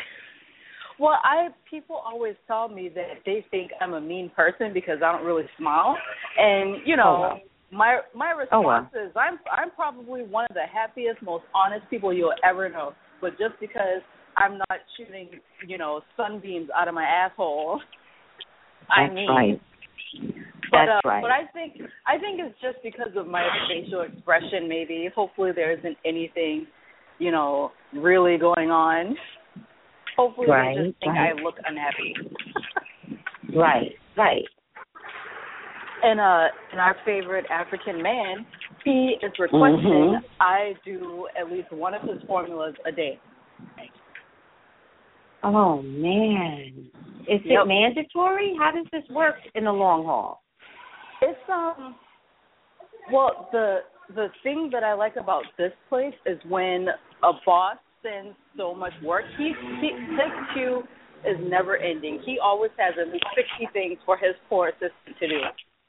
Well, 1.00 1.18
I 1.24 1.48
people 1.70 1.96
always 1.96 2.36
tell 2.46 2.68
me 2.68 2.90
that 2.94 3.22
they 3.26 3.46
think 3.52 3.72
I'm 3.80 3.94
a 3.94 4.02
mean 4.02 4.30
person 4.36 4.74
because 4.74 4.98
I 5.02 5.14
don't 5.14 5.26
really 5.26 5.46
smile, 5.58 5.96
and 6.38 6.86
you 6.86 6.98
know, 6.98 7.04
Oh, 7.04 7.22
wow. 7.22 7.40
My 7.72 8.00
my 8.16 8.34
Oh, 8.52 8.62
wow. 8.62 8.82
response 8.82 8.94
is 9.08 9.12
I'm 9.16 9.40
I'm 9.52 9.72
probably 9.72 10.24
one 10.24 10.46
of 10.50 10.54
the 10.56 10.66
happiest, 10.72 11.22
most 11.22 11.44
honest 11.54 11.90
people 11.90 12.14
you'll 12.14 12.34
ever 12.44 12.70
know. 12.70 12.94
But 13.22 13.32
just 13.32 13.60
because 13.60 14.02
I'm 14.38 14.58
not 14.58 14.80
shooting, 14.98 15.30
you 15.68 15.78
know, 15.78 16.02
sunbeams 16.16 16.70
out 16.76 16.88
of 16.88 16.94
my 16.94 17.04
asshole, 17.04 17.82
I 18.90 19.04
That's 19.04 19.16
mean, 19.16 19.30
right. 19.30 19.62
but 20.72 20.78
That's 20.86 21.06
uh, 21.06 21.08
right. 21.08 21.22
but 21.22 21.32
I 21.32 21.46
think 21.54 21.90
I 22.08 22.18
think 22.18 22.40
it's 22.40 22.60
just 22.62 22.78
because 22.84 23.16
of 23.16 23.28
my 23.28 23.48
facial 23.70 24.02
expression. 24.02 24.68
Maybe 24.68 25.10
hopefully 25.14 25.52
there 25.54 25.78
isn't 25.78 25.98
anything, 26.06 26.68
you 27.20 27.32
know, 27.32 27.72
really 27.94 28.38
going 28.38 28.72
on. 28.72 29.16
Hopefully 30.18 30.48
Right, 30.50 30.76
they 30.76 30.84
just 30.88 31.00
think 31.00 31.14
right. 31.14 31.32
I 31.38 31.41
look 31.41 31.56
unhappy. 31.66 32.14
Right. 33.56 33.91
Right. 34.18 34.44
And 36.02 36.20
uh, 36.20 36.48
and 36.72 36.80
our 36.80 36.96
favorite 37.06 37.46
African 37.52 38.02
man, 38.02 38.46
he 38.86 39.18
is 39.22 39.32
requesting 39.38 39.82
Mhm. 39.82 40.24
I 40.40 40.74
do 40.86 41.28
at 41.38 41.52
least 41.52 41.72
one 41.72 41.94
of 41.94 42.02
his 42.04 42.22
formulas 42.28 42.76
a 42.86 42.92
day. 42.92 43.20
Oh 45.44 45.82
man. 45.82 46.90
Is 47.28 47.42
Yep. 47.46 47.66
it 47.66 47.68
mandatory? 47.68 48.56
How 48.58 48.72
does 48.72 48.86
this 48.92 49.04
work 49.10 49.36
in 49.56 49.66
the 49.66 49.72
long 49.74 50.06
haul? 50.06 50.42
It's 51.22 51.50
um 51.50 51.96
well 53.12 53.50
the 53.52 53.84
the 54.16 54.30
thing 54.42 54.70
that 54.72 54.84
I 54.84 54.94
like 54.94 55.18
about 55.18 55.44
this 55.58 55.74
place 55.90 56.16
is 56.26 56.40
when 56.48 56.88
a 57.24 57.34
boss 57.46 57.78
sends 58.02 58.36
so 58.58 58.74
much 58.74 58.94
work, 59.04 59.26
he, 59.38 59.54
he 59.82 59.90
his 59.92 60.32
queue 60.54 60.84
is 61.26 61.38
never 61.42 61.76
ending. 61.78 62.22
He 62.26 62.40
always 62.40 62.72
has 62.78 62.96
at 63.00 63.12
least 63.12 63.26
sixty 63.36 63.68
things 63.74 64.00
for 64.06 64.18
his 64.18 64.36
poor 64.48 64.70
assistant 64.70 65.18
to 65.20 65.28
do. 65.28 65.42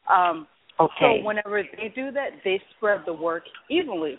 Um 0.08 0.46
Okay. 0.78 1.20
so 1.20 1.26
whenever 1.26 1.62
they 1.76 1.92
do 1.94 2.10
that, 2.12 2.30
they 2.42 2.60
spread 2.76 3.02
the 3.04 3.12
work 3.12 3.42
evenly. 3.68 4.18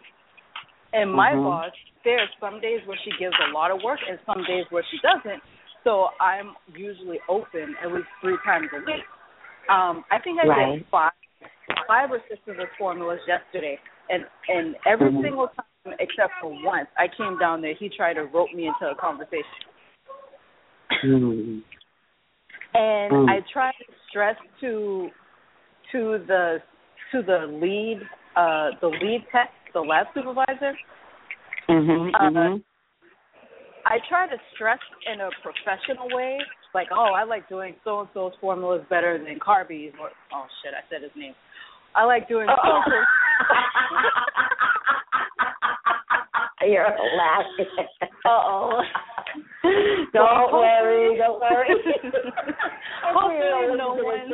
And 0.93 1.11
my 1.11 1.31
Mhm. 1.31 1.43
boss, 1.43 1.71
are 2.05 2.29
some 2.39 2.59
days 2.59 2.85
where 2.85 2.97
she 3.03 3.11
gives 3.17 3.35
a 3.47 3.51
lot 3.51 3.71
of 3.71 3.81
work 3.83 3.99
and 4.07 4.19
some 4.25 4.43
days 4.43 4.65
where 4.69 4.83
she 4.89 4.97
doesn't. 4.99 5.41
So 5.83 6.09
I'm 6.19 6.55
usually 6.75 7.19
open 7.29 7.75
at 7.81 7.91
least 7.91 8.07
three 8.21 8.37
times 8.43 8.69
a 8.73 8.79
week. 8.79 9.05
Um, 9.69 10.05
I 10.11 10.19
think 10.19 10.39
I 10.39 10.47
Right. 10.47 10.77
did 10.77 10.87
five 10.89 11.11
five 11.87 12.11
or 12.11 12.21
six 12.29 12.39
of 12.47 12.57
his 12.57 12.69
formulas 12.77 13.19
yesterday, 13.27 13.79
and 14.09 14.27
and 14.49 14.75
every 14.85 15.11
Mhm. 15.11 15.21
single 15.21 15.47
time 15.47 15.95
except 15.99 16.33
for 16.39 16.49
once, 16.63 16.89
I 16.97 17.07
came 17.07 17.37
down 17.37 17.61
there. 17.61 17.73
He 17.73 17.89
tried 17.89 18.13
to 18.13 18.25
rope 18.25 18.53
me 18.53 18.67
into 18.67 18.89
a 18.89 18.95
conversation, 18.95 19.65
Mm. 21.03 21.63
and 22.73 23.13
Mm. 23.13 23.29
I 23.29 23.41
tried 23.51 23.73
to 23.79 23.93
stress 24.07 24.37
to 24.59 25.11
to 25.91 26.23
the 26.27 26.57
to 27.11 27.22
the 27.22 27.47
lead 27.61 28.01
uh 28.35 28.69
the 28.81 28.88
lead 28.88 29.26
tech, 29.31 29.49
the 29.73 29.81
lab 29.81 30.07
supervisor. 30.13 30.77
Mhm. 31.69 32.11
Uh, 32.13 32.30
mhm. 32.30 32.63
I 33.85 33.97
try 34.07 34.27
to 34.27 34.38
stress 34.53 34.80
in 35.11 35.22
a 35.22 35.30
professional 35.41 36.07
way, 36.15 36.38
like, 36.73 36.88
oh, 36.91 37.13
I 37.15 37.23
like 37.23 37.49
doing 37.49 37.76
so 37.84 38.01
and 38.01 38.09
so's 38.13 38.34
formulas 38.39 38.85
better 38.89 39.18
than 39.18 39.39
Carby's, 39.39 39.93
or 39.99 40.11
oh 40.34 40.45
shit, 40.63 40.73
I 40.73 40.81
said 40.89 41.01
his 41.01 41.11
name. 41.15 41.34
I 41.95 42.05
like 42.05 42.27
doing 42.27 42.47
so 42.47 42.53
and 42.63 42.84
so's. 42.85 43.07
You're 46.68 46.85
laughing. 47.18 47.88
Uh 48.23 48.30
oh. 48.30 48.81
Don't 50.13 50.51
worry, 50.51 51.17
don't 51.17 51.39
worry. 51.41 51.67
Hopefully 53.05 53.77
no 53.77 53.93
one. 53.93 54.33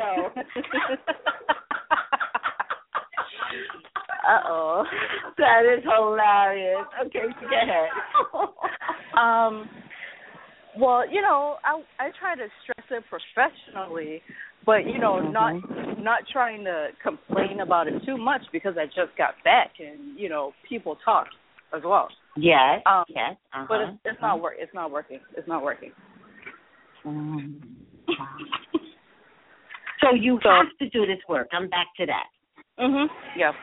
uh 4.27 4.39
oh. 4.47 4.83
That 5.37 5.61
is 5.65 5.83
hilarious. 5.83 6.85
Okay, 7.05 7.19
go 7.41 7.47
ahead. 7.47 7.89
Um. 9.17 9.69
Well, 10.79 11.09
you 11.11 11.21
know, 11.21 11.55
I 11.63 11.81
I 11.99 12.09
try 12.19 12.35
to 12.35 12.47
stress 12.63 12.87
it 12.91 13.03
professionally, 13.09 14.21
but 14.65 14.85
you 14.85 14.99
know, 14.99 15.19
not 15.19 15.55
not 15.99 16.19
trying 16.31 16.63
to 16.65 16.89
complain 17.03 17.59
about 17.61 17.87
it 17.87 18.01
too 18.05 18.17
much 18.17 18.41
because 18.51 18.75
I 18.77 18.85
just 18.85 19.17
got 19.17 19.33
back 19.43 19.71
and 19.79 20.17
you 20.17 20.29
know 20.29 20.53
people 20.69 20.97
talk 21.03 21.27
as 21.75 21.81
well. 21.83 22.07
Yes. 22.37 22.81
Um, 22.85 23.03
yes. 23.09 23.35
Uh-huh. 23.53 23.65
But 23.67 23.81
it's 23.81 23.97
it's 24.05 24.21
not 24.21 24.41
work. 24.41 24.53
It's 24.59 24.73
not 24.73 24.91
working. 24.91 25.19
It's 25.35 25.47
not 25.47 25.63
working. 25.63 25.91
Mm. 27.05 27.61
So 29.99 30.13
you 30.13 30.39
have 30.43 30.67
to 30.79 30.89
do 30.89 31.07
this 31.07 31.17
work. 31.27 31.49
I'm 31.51 31.69
back 31.69 31.87
to 31.97 32.05
that. 32.05 32.25
Mhm. 32.79 33.07
Yep. 33.35 33.53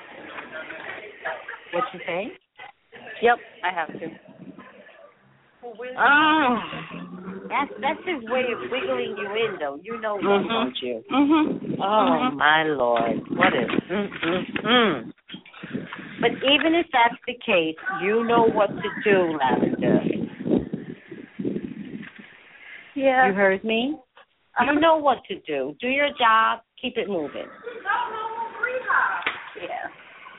What 1.73 1.85
you 1.93 2.01
say? 2.05 2.33
Yep. 3.23 3.39
I 3.63 3.73
have 3.73 3.89
to. 3.89 4.09
Oh, 5.97 6.59
that's 7.49 7.71
that's 7.81 8.01
his 8.05 8.29
way 8.29 8.43
of 8.53 8.71
wiggling 8.71 9.17
you 9.17 9.31
in, 9.31 9.59
though. 9.61 9.79
You 9.83 10.01
know 10.01 10.17
that, 10.19 10.25
Mhm. 10.25 10.49
don't 10.49 10.83
you? 10.83 11.05
Mhm. 11.11 11.77
Oh 11.81 12.31
my 12.35 12.65
lord, 12.65 13.29
what 13.31 13.55
is? 13.55 13.71
Mm, 13.89 14.11
mm, 14.23 14.47
mm. 14.65 15.14
But 16.25 16.39
even 16.49 16.75
if 16.75 16.87
that's 16.91 17.21
the 17.27 17.35
case, 17.35 17.77
you 18.03 18.25
know 18.25 18.45
what 18.45 18.69
to 18.69 18.89
do, 19.05 19.37
Lavender. 19.37 20.01
Yeah. 22.97 23.29
You 23.29 23.35
heard 23.35 23.63
me? 23.63 23.91
You 23.91 23.99
uh-huh. 24.59 24.81
know 24.81 24.97
what 24.97 25.19
to 25.29 25.35
do. 25.41 25.77
Do 25.83 25.89
your 25.89 26.09
job. 26.19 26.61
Keep 26.81 26.97
it 26.97 27.09
moving. 27.09 27.45
Yeah. 29.61 29.69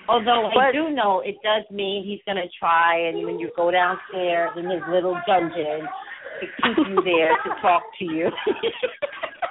Although 0.10 0.50
I 0.60 0.72
do 0.72 0.90
know 0.90 1.22
it 1.24 1.36
does 1.44 1.70
mean 1.70 2.04
he's 2.04 2.22
going 2.26 2.44
to 2.44 2.50
try, 2.58 3.08
and 3.08 3.24
when 3.24 3.38
you 3.38 3.52
go 3.56 3.70
downstairs 3.70 4.50
in 4.58 4.68
his 4.68 4.82
little 4.90 5.16
dungeon, 5.28 5.86
to 6.40 6.48
keep 6.64 6.78
you 6.90 7.02
there 7.06 7.30
to 7.44 7.62
talk 7.62 7.84
to 8.00 8.06
you. 8.06 8.32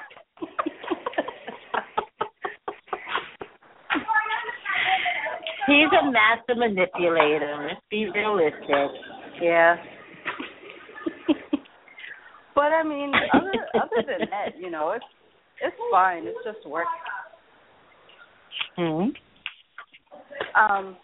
he's 5.67 5.91
a 6.01 6.11
master 6.11 6.55
manipulator. 6.57 7.67
Let's 7.69 7.81
be 7.91 8.09
realistic. 8.11 8.91
Yeah. 9.41 9.77
but 12.55 12.73
I 12.73 12.83
mean, 12.83 13.13
other 13.33 13.53
other 13.75 14.03
than 14.07 14.29
that, 14.31 14.59
you 14.59 14.71
know, 14.71 14.91
it's 14.93 15.05
it's 15.63 15.77
fine. 15.91 16.25
It's 16.27 16.39
just 16.45 16.67
work. 16.69 16.87
Hmm. 18.77 19.11
Um, 20.59 20.97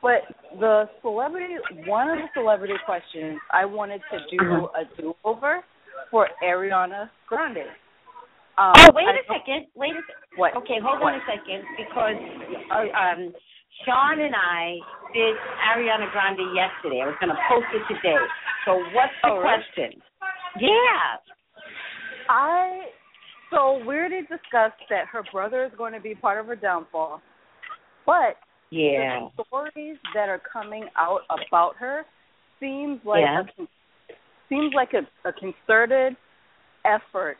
But 0.00 0.22
the 0.60 0.88
celebrity, 1.02 1.54
one 1.86 2.08
of 2.10 2.18
the 2.18 2.28
celebrity 2.34 2.74
questions, 2.86 3.38
I 3.52 3.64
wanted 3.64 4.00
to 4.12 4.18
do 4.30 4.44
Uh-huh. 4.44 4.82
a 4.82 4.84
do-over 5.00 5.64
for 6.10 6.28
Ariana 6.42 7.10
Grande. 7.28 7.66
Um, 8.58 8.72
oh, 8.76 8.90
wait 8.94 9.06
I 9.06 9.18
a 9.18 9.22
second. 9.26 9.66
Wait 9.74 9.90
a 9.92 10.02
second. 10.02 10.38
What? 10.38 10.56
Okay, 10.56 10.78
hold 10.82 11.00
What? 11.00 11.14
on 11.14 11.20
a 11.20 11.24
second 11.26 11.62
because 11.76 12.16
uh, 12.70 12.86
um, 12.98 13.34
Sean 13.84 14.20
and 14.20 14.34
I 14.34 14.76
did 15.14 15.34
Ariana 15.70 16.10
Grande 16.12 16.54
yesterday. 16.54 17.02
I 17.02 17.06
was 17.06 17.16
going 17.20 17.30
to 17.30 17.40
post 17.48 17.66
it 17.74 17.94
today. 17.94 18.16
So 18.64 18.78
what's 18.92 19.12
the 19.22 19.30
Oh, 19.30 19.38
really? 19.38 19.42
question? 19.42 20.02
Yeah. 20.60 21.16
I 22.28 22.88
so 23.50 23.78
we 23.86 23.96
already 23.96 24.20
discussed 24.22 24.82
that 24.90 25.06
her 25.10 25.22
brother 25.32 25.64
is 25.64 25.72
going 25.78 25.94
to 25.94 26.00
be 26.00 26.14
part 26.14 26.38
of 26.38 26.46
her 26.46 26.56
downfall, 26.56 27.22
but 28.04 28.36
Yeah. 28.70 29.28
the 29.38 29.44
stories 29.44 29.96
that 30.14 30.28
are 30.28 30.38
coming 30.52 30.84
out 30.96 31.22
about 31.30 31.74
her 31.76 32.04
seems 32.60 33.02
like 33.06 33.22
Yeah. 33.22 33.44
a, 33.58 34.14
seems 34.50 34.74
like 34.74 34.92
a, 34.92 35.06
a 35.26 35.32
concerted 35.32 36.14
effort 36.84 37.38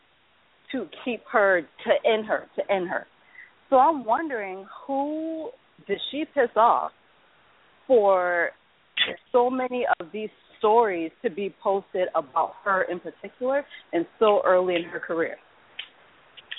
to 0.73 0.89
keep 1.05 1.23
her 1.31 1.63
to 1.63 2.07
end 2.07 2.25
her 2.27 2.47
to 2.57 2.71
end 2.73 2.89
her. 2.89 3.07
So 3.69 3.79
I'm 3.79 4.05
wondering 4.05 4.67
who 4.87 5.51
did 5.89 5.99
she 6.11 6.25
piss 6.35 6.51
off 6.57 6.93
for 7.87 8.51
so 9.33 9.49
many 9.49 9.87
of 10.01 10.07
these 10.13 10.29
stories 10.59 11.11
to 11.23 11.31
be 11.31 11.55
posted 11.63 12.09
about 12.15 12.53
her 12.65 12.83
in 12.83 13.01
particular 13.01 13.65
and 13.93 14.07
so 14.19 14.43
early 14.45 14.75
in 14.75 14.83
her 14.85 15.01
career. 15.01 15.37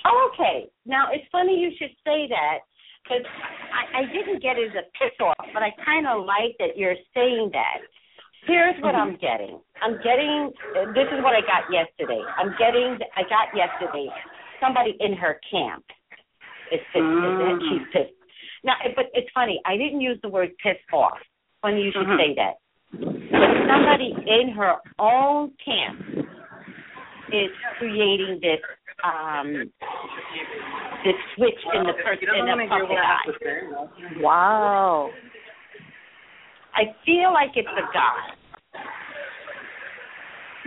Oh, 0.06 0.31
okay. 0.34 0.69
Now 0.85 1.07
it's 1.11 1.26
funny 1.31 1.60
you 1.60 1.72
should 1.77 1.93
say 2.06 2.27
that 2.30 2.60
because 3.03 3.23
I, 3.27 3.99
I 3.99 4.01
didn't 4.11 4.41
get 4.41 4.57
it 4.57 4.72
as 4.72 4.76
a 4.76 4.85
piss 4.97 5.14
off, 5.19 5.45
but 5.53 5.61
I 5.61 5.72
kind 5.84 6.07
of 6.07 6.26
like 6.26 6.56
that 6.60 6.77
you're 6.77 6.95
saying 7.14 7.49
that. 7.53 7.84
Here's 8.47 8.76
what 8.81 8.95
I'm 8.95 9.19
getting. 9.19 9.60
I'm 9.84 9.97
getting. 9.99 10.51
uh, 10.72 10.95
This 10.95 11.11
is 11.11 11.19
what 11.22 11.35
I 11.35 11.43
got 11.43 11.68
yesterday. 11.68 12.23
I'm 12.39 12.56
getting. 12.57 12.97
I 13.18 13.23
got 13.27 13.51
yesterday. 13.51 14.07
Somebody 14.64 14.95
in 14.99 15.14
her 15.14 15.39
camp 15.51 15.84
is 16.72 16.80
pissed. 16.93 17.03
Mm. 17.03 17.60
She's 17.68 17.88
pissed. 17.91 18.18
Now, 18.64 18.76
but 18.95 19.06
it's 19.14 19.30
funny. 19.34 19.61
I 19.65 19.77
didn't 19.77 20.02
use 20.02 20.19
the 20.22 20.30
word 20.30 20.49
piss 20.61 20.77
off. 20.94 21.18
Funny 21.61 21.81
you 21.81 21.91
should 21.91 22.07
Mhm. 22.07 22.18
say 22.18 22.34
that. 22.36 22.56
But 22.91 23.68
somebody 23.68 24.15
in 24.27 24.49
her 24.52 24.77
own 24.98 25.52
camp 25.64 26.27
is 27.31 27.52
creating 27.77 28.40
this 28.41 28.61
um 29.03 29.72
this 31.03 31.15
switch 31.36 31.60
in 31.73 31.84
the 31.84 31.94
person 31.94 32.27
in 32.36 32.45
the 32.45 32.68
public 32.68 32.98
eye. 32.98 34.19
Wow. 34.19 35.14
I 36.73 36.94
feel 37.06 37.31
like 37.34 37.52
it's 37.56 37.68
a 37.68 37.94
guy. 37.94 38.34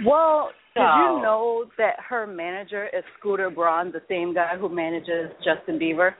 Well, 0.04 0.52
did 0.74 0.80
you 0.80 1.22
know 1.22 1.66
that 1.76 2.00
her 2.00 2.26
manager 2.26 2.88
is 2.92 3.04
Scooter 3.18 3.50
Braun, 3.50 3.92
the 3.92 4.02
same 4.08 4.32
guy 4.34 4.56
who 4.56 4.68
manages 4.68 5.30
Justin 5.44 5.78
Bieber? 5.78 6.14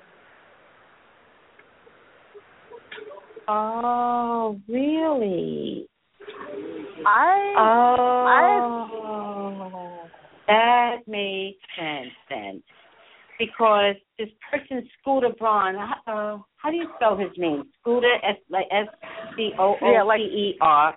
Oh, 3.49 4.61
really? 4.69 5.89
I 7.07 7.55
Oh, 7.59 8.89
that 10.47 10.99
makes 11.07 11.59
sense 11.77 12.13
then. 12.29 12.63
Because 13.39 13.97
this 14.19 14.29
person, 14.51 14.89
Scooter 15.01 15.31
Braun, 15.39 15.75
uh, 15.77 16.39
how 16.57 16.71
do 16.71 16.77
you 16.77 16.87
spell 16.97 17.17
his 17.17 17.31
name? 17.37 17.65
Scooter, 17.81 18.15
S 18.23 18.37
like 18.51 18.67
S 18.71 18.87
C 19.37 19.51
O 19.59 19.77
O 19.83 20.17
T 20.17 20.23
E 20.23 20.59
R 20.61 20.97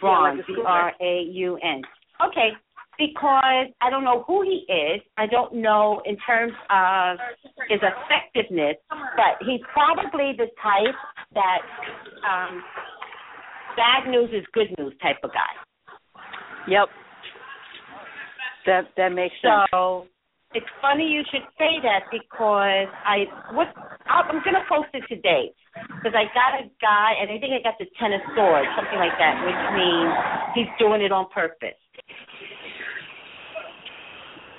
Braun, 0.00 0.42
B. 0.46 0.54
R 0.64 0.92
A 1.00 1.22
U 1.22 1.56
N. 1.56 1.82
Okay, 2.24 2.50
because 2.98 3.66
I 3.80 3.90
don't 3.90 4.04
know 4.04 4.24
who 4.26 4.42
he 4.42 4.64
is. 4.70 5.00
I 5.16 5.26
don't 5.26 5.54
know 5.54 6.02
in 6.04 6.16
terms 6.26 6.52
of 6.70 7.18
his 7.68 7.80
effectiveness, 7.80 8.76
but 8.90 9.40
he's 9.46 9.60
probably 9.72 10.32
the 10.36 10.46
type 10.62 10.94
that 11.34 11.62
um 12.28 12.62
bad 13.76 14.10
news 14.10 14.30
is 14.32 14.44
good 14.52 14.68
news 14.78 14.94
type 15.02 15.16
of 15.24 15.30
guy. 15.32 15.52
Yep. 16.68 16.88
That 18.66 18.84
that 18.96 19.08
makes 19.10 19.34
sense. 19.42 19.68
So 19.70 20.06
it's 20.54 20.68
funny 20.80 21.08
you 21.08 21.22
should 21.32 21.48
say 21.56 21.80
that 21.82 22.12
because 22.12 22.88
I 23.04 23.24
what 23.52 23.72
I'm 24.06 24.40
gonna 24.44 24.64
post 24.68 24.92
it 24.92 25.04
today 25.08 25.52
because 25.96 26.12
I 26.12 26.28
got 26.36 26.60
a 26.60 26.68
guy 26.80 27.16
and 27.20 27.32
I 27.32 27.40
think 27.40 27.56
I 27.56 27.62
got 27.64 27.80
the 27.80 27.88
ten 27.98 28.12
of 28.12 28.20
swords 28.36 28.68
something 28.76 29.00
like 29.00 29.16
that, 29.16 29.40
which 29.42 29.62
means 29.72 30.12
he's 30.54 30.70
doing 30.78 31.00
it 31.00 31.10
on 31.10 31.26
purpose. 31.32 31.78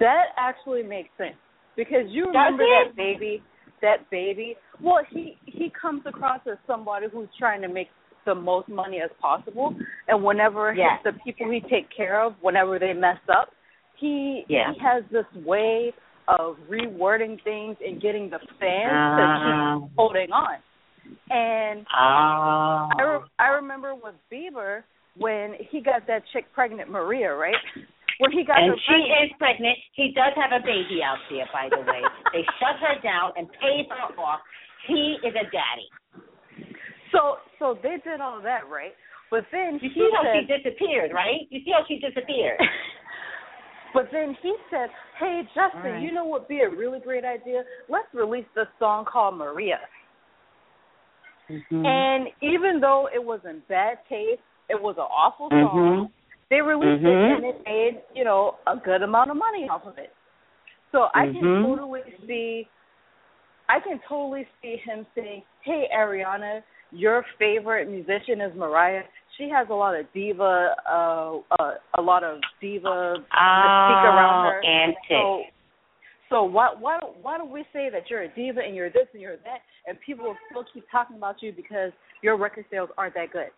That 0.03 0.35
actually 0.37 0.83
makes 0.83 1.09
sense 1.17 1.39
because 1.79 2.05
you 2.09 2.25
remember 2.27 2.63
that 2.67 2.95
baby, 2.95 3.41
that 3.81 4.09
baby. 4.11 4.55
Well, 4.83 5.01
he 5.09 5.37
he 5.45 5.71
comes 5.81 6.03
across 6.05 6.41
as 6.45 6.57
somebody 6.67 7.07
who's 7.11 7.29
trying 7.39 7.61
to 7.61 7.69
make 7.69 7.87
the 8.25 8.35
most 8.35 8.67
money 8.67 8.99
as 9.03 9.09
possible, 9.21 9.75
and 10.09 10.23
whenever 10.23 10.73
the 11.03 11.13
people 11.23 11.49
he 11.51 11.61
take 11.69 11.87
care 11.95 12.21
of, 12.21 12.35
whenever 12.41 12.79
they 12.79 12.93
mess 12.93 13.19
up, 13.29 13.49
he 13.99 14.43
Yeah. 14.47 14.73
he 14.73 14.79
has 14.79 15.03
this 15.11 15.25
way 15.45 15.93
of 16.27 16.55
rewording 16.69 17.41
things 17.43 17.75
and 17.85 18.01
getting 18.01 18.29
the 18.29 18.39
fans 18.59 18.91
Ah. 18.93 19.15
to 19.17 19.87
keep 19.87 19.95
holding 19.97 20.31
on. 20.31 20.57
And 21.29 21.85
Oh. 21.93 22.89
I 22.97 23.01
re- 23.03 23.29
I 23.39 23.47
remember 23.59 23.93
with 23.95 24.15
Bieber 24.31 24.83
when 25.17 25.53
he 25.69 25.81
got 25.81 26.07
that 26.07 26.23
chick 26.31 26.45
pregnant, 26.53 26.89
Maria, 26.89 27.33
right? 27.35 27.55
When 28.23 28.31
he 28.31 28.47
got 28.47 28.55
and 28.63 28.71
she 28.87 28.87
pregnant, 28.87 29.19
is 29.27 29.31
pregnant. 29.35 29.77
He 29.99 30.15
does 30.15 30.31
have 30.39 30.55
a 30.55 30.63
baby 30.63 31.03
out 31.03 31.19
there, 31.27 31.43
by 31.51 31.67
the 31.67 31.83
way. 31.83 31.99
they 32.33 32.47
shut 32.55 32.79
her 32.79 32.95
down 33.03 33.35
and 33.35 33.51
paid 33.59 33.91
her 33.91 34.15
off. 34.15 34.39
He 34.87 35.19
is 35.27 35.35
a 35.35 35.43
daddy. 35.51 35.91
So 37.11 37.43
so 37.59 37.75
they 37.83 37.99
did 38.07 38.23
all 38.23 38.39
that, 38.41 38.63
right? 38.71 38.95
But 39.29 39.43
then 39.51 39.75
You 39.83 39.91
see 39.91 40.07
how 40.15 40.23
said, 40.23 40.39
she 40.39 40.47
disappeared, 40.47 41.11
right? 41.11 41.43
You 41.51 41.59
see 41.67 41.71
how 41.75 41.83
she 41.83 41.99
disappeared. 41.99 42.63
but 43.93 44.07
then 44.11 44.37
he 44.41 44.55
said, 44.71 44.87
"Hey 45.19 45.43
Justin, 45.51 45.99
right. 45.99 46.01
you 46.01 46.13
know 46.13 46.23
what 46.23 46.47
be 46.47 46.61
a 46.61 46.69
really 46.69 46.99
great 47.03 47.25
idea? 47.25 47.63
Let's 47.89 48.07
release 48.13 48.47
this 48.55 48.71
song 48.79 49.03
called 49.03 49.35
Maria." 49.35 49.79
Mm-hmm. 51.51 51.85
And 51.85 52.27
even 52.41 52.79
though 52.79 53.09
it 53.13 53.21
was 53.23 53.41
in 53.43 53.61
bad 53.67 53.97
taste, 54.07 54.39
it 54.69 54.81
was 54.81 54.95
an 54.97 55.03
awful 55.11 55.49
Mhm. 55.49 55.67
song. 55.67 56.11
They 56.49 56.61
released 56.61 57.03
Mhm. 57.03 57.31
it 57.31 57.35
and 57.37 57.45
it 57.45 57.65
made 57.65 58.01
you 58.15 58.23
know 58.23 58.57
a 58.67 58.75
good 58.77 59.01
amount 59.01 59.31
of 59.31 59.37
money 59.37 59.67
off 59.69 59.85
of 59.85 59.97
it. 59.97 60.13
So 60.91 61.09
I 61.13 61.25
can 61.27 61.41
Mhm. 61.41 61.63
totally 61.63 62.03
see, 62.27 62.67
I 63.67 63.79
can 63.79 63.99
totally 64.07 64.47
see 64.61 64.77
him 64.77 65.05
saying, 65.15 65.43
"Hey 65.61 65.89
Ariana, 65.91 66.63
your 66.91 67.23
favorite 67.39 67.87
musician 67.87 68.41
is 68.41 68.53
Mariah. 68.55 69.03
She 69.37 69.49
has 69.49 69.67
a 69.69 69.73
lot 69.73 69.95
of 69.95 70.11
diva, 70.13 70.75
uh, 70.85 71.39
uh 71.59 71.77
a 71.95 72.01
lot 72.01 72.23
of 72.23 72.39
diva 72.61 73.17
mystique 73.17 74.03
around 74.03 74.43
her. 74.43 74.61
Oh, 74.63 74.67
antics. 74.67 75.07
So, 75.09 75.43
so 76.29 76.43
why 76.43 76.73
why 76.79 76.99
why 77.21 77.37
don't 77.37 77.51
we 77.51 77.63
say 77.73 77.89
that 77.89 78.09
you're 78.09 78.23
a 78.23 78.27
diva 78.27 78.61
and 78.61 78.75
you're 78.75 78.91
this 78.91 79.07
and 79.13 79.21
you're 79.21 79.37
that, 79.37 79.61
and 79.87 79.99
people 80.01 80.25
will 80.25 80.37
still 80.49 80.65
keep 80.73 80.85
talking 80.91 81.17
about 81.17 81.41
you 81.41 81.51
because 81.51 81.91
your 82.21 82.37
record 82.37 82.65
sales 82.69 82.89
aren't 82.97 83.15
that 83.15 83.31
good? 83.31 83.49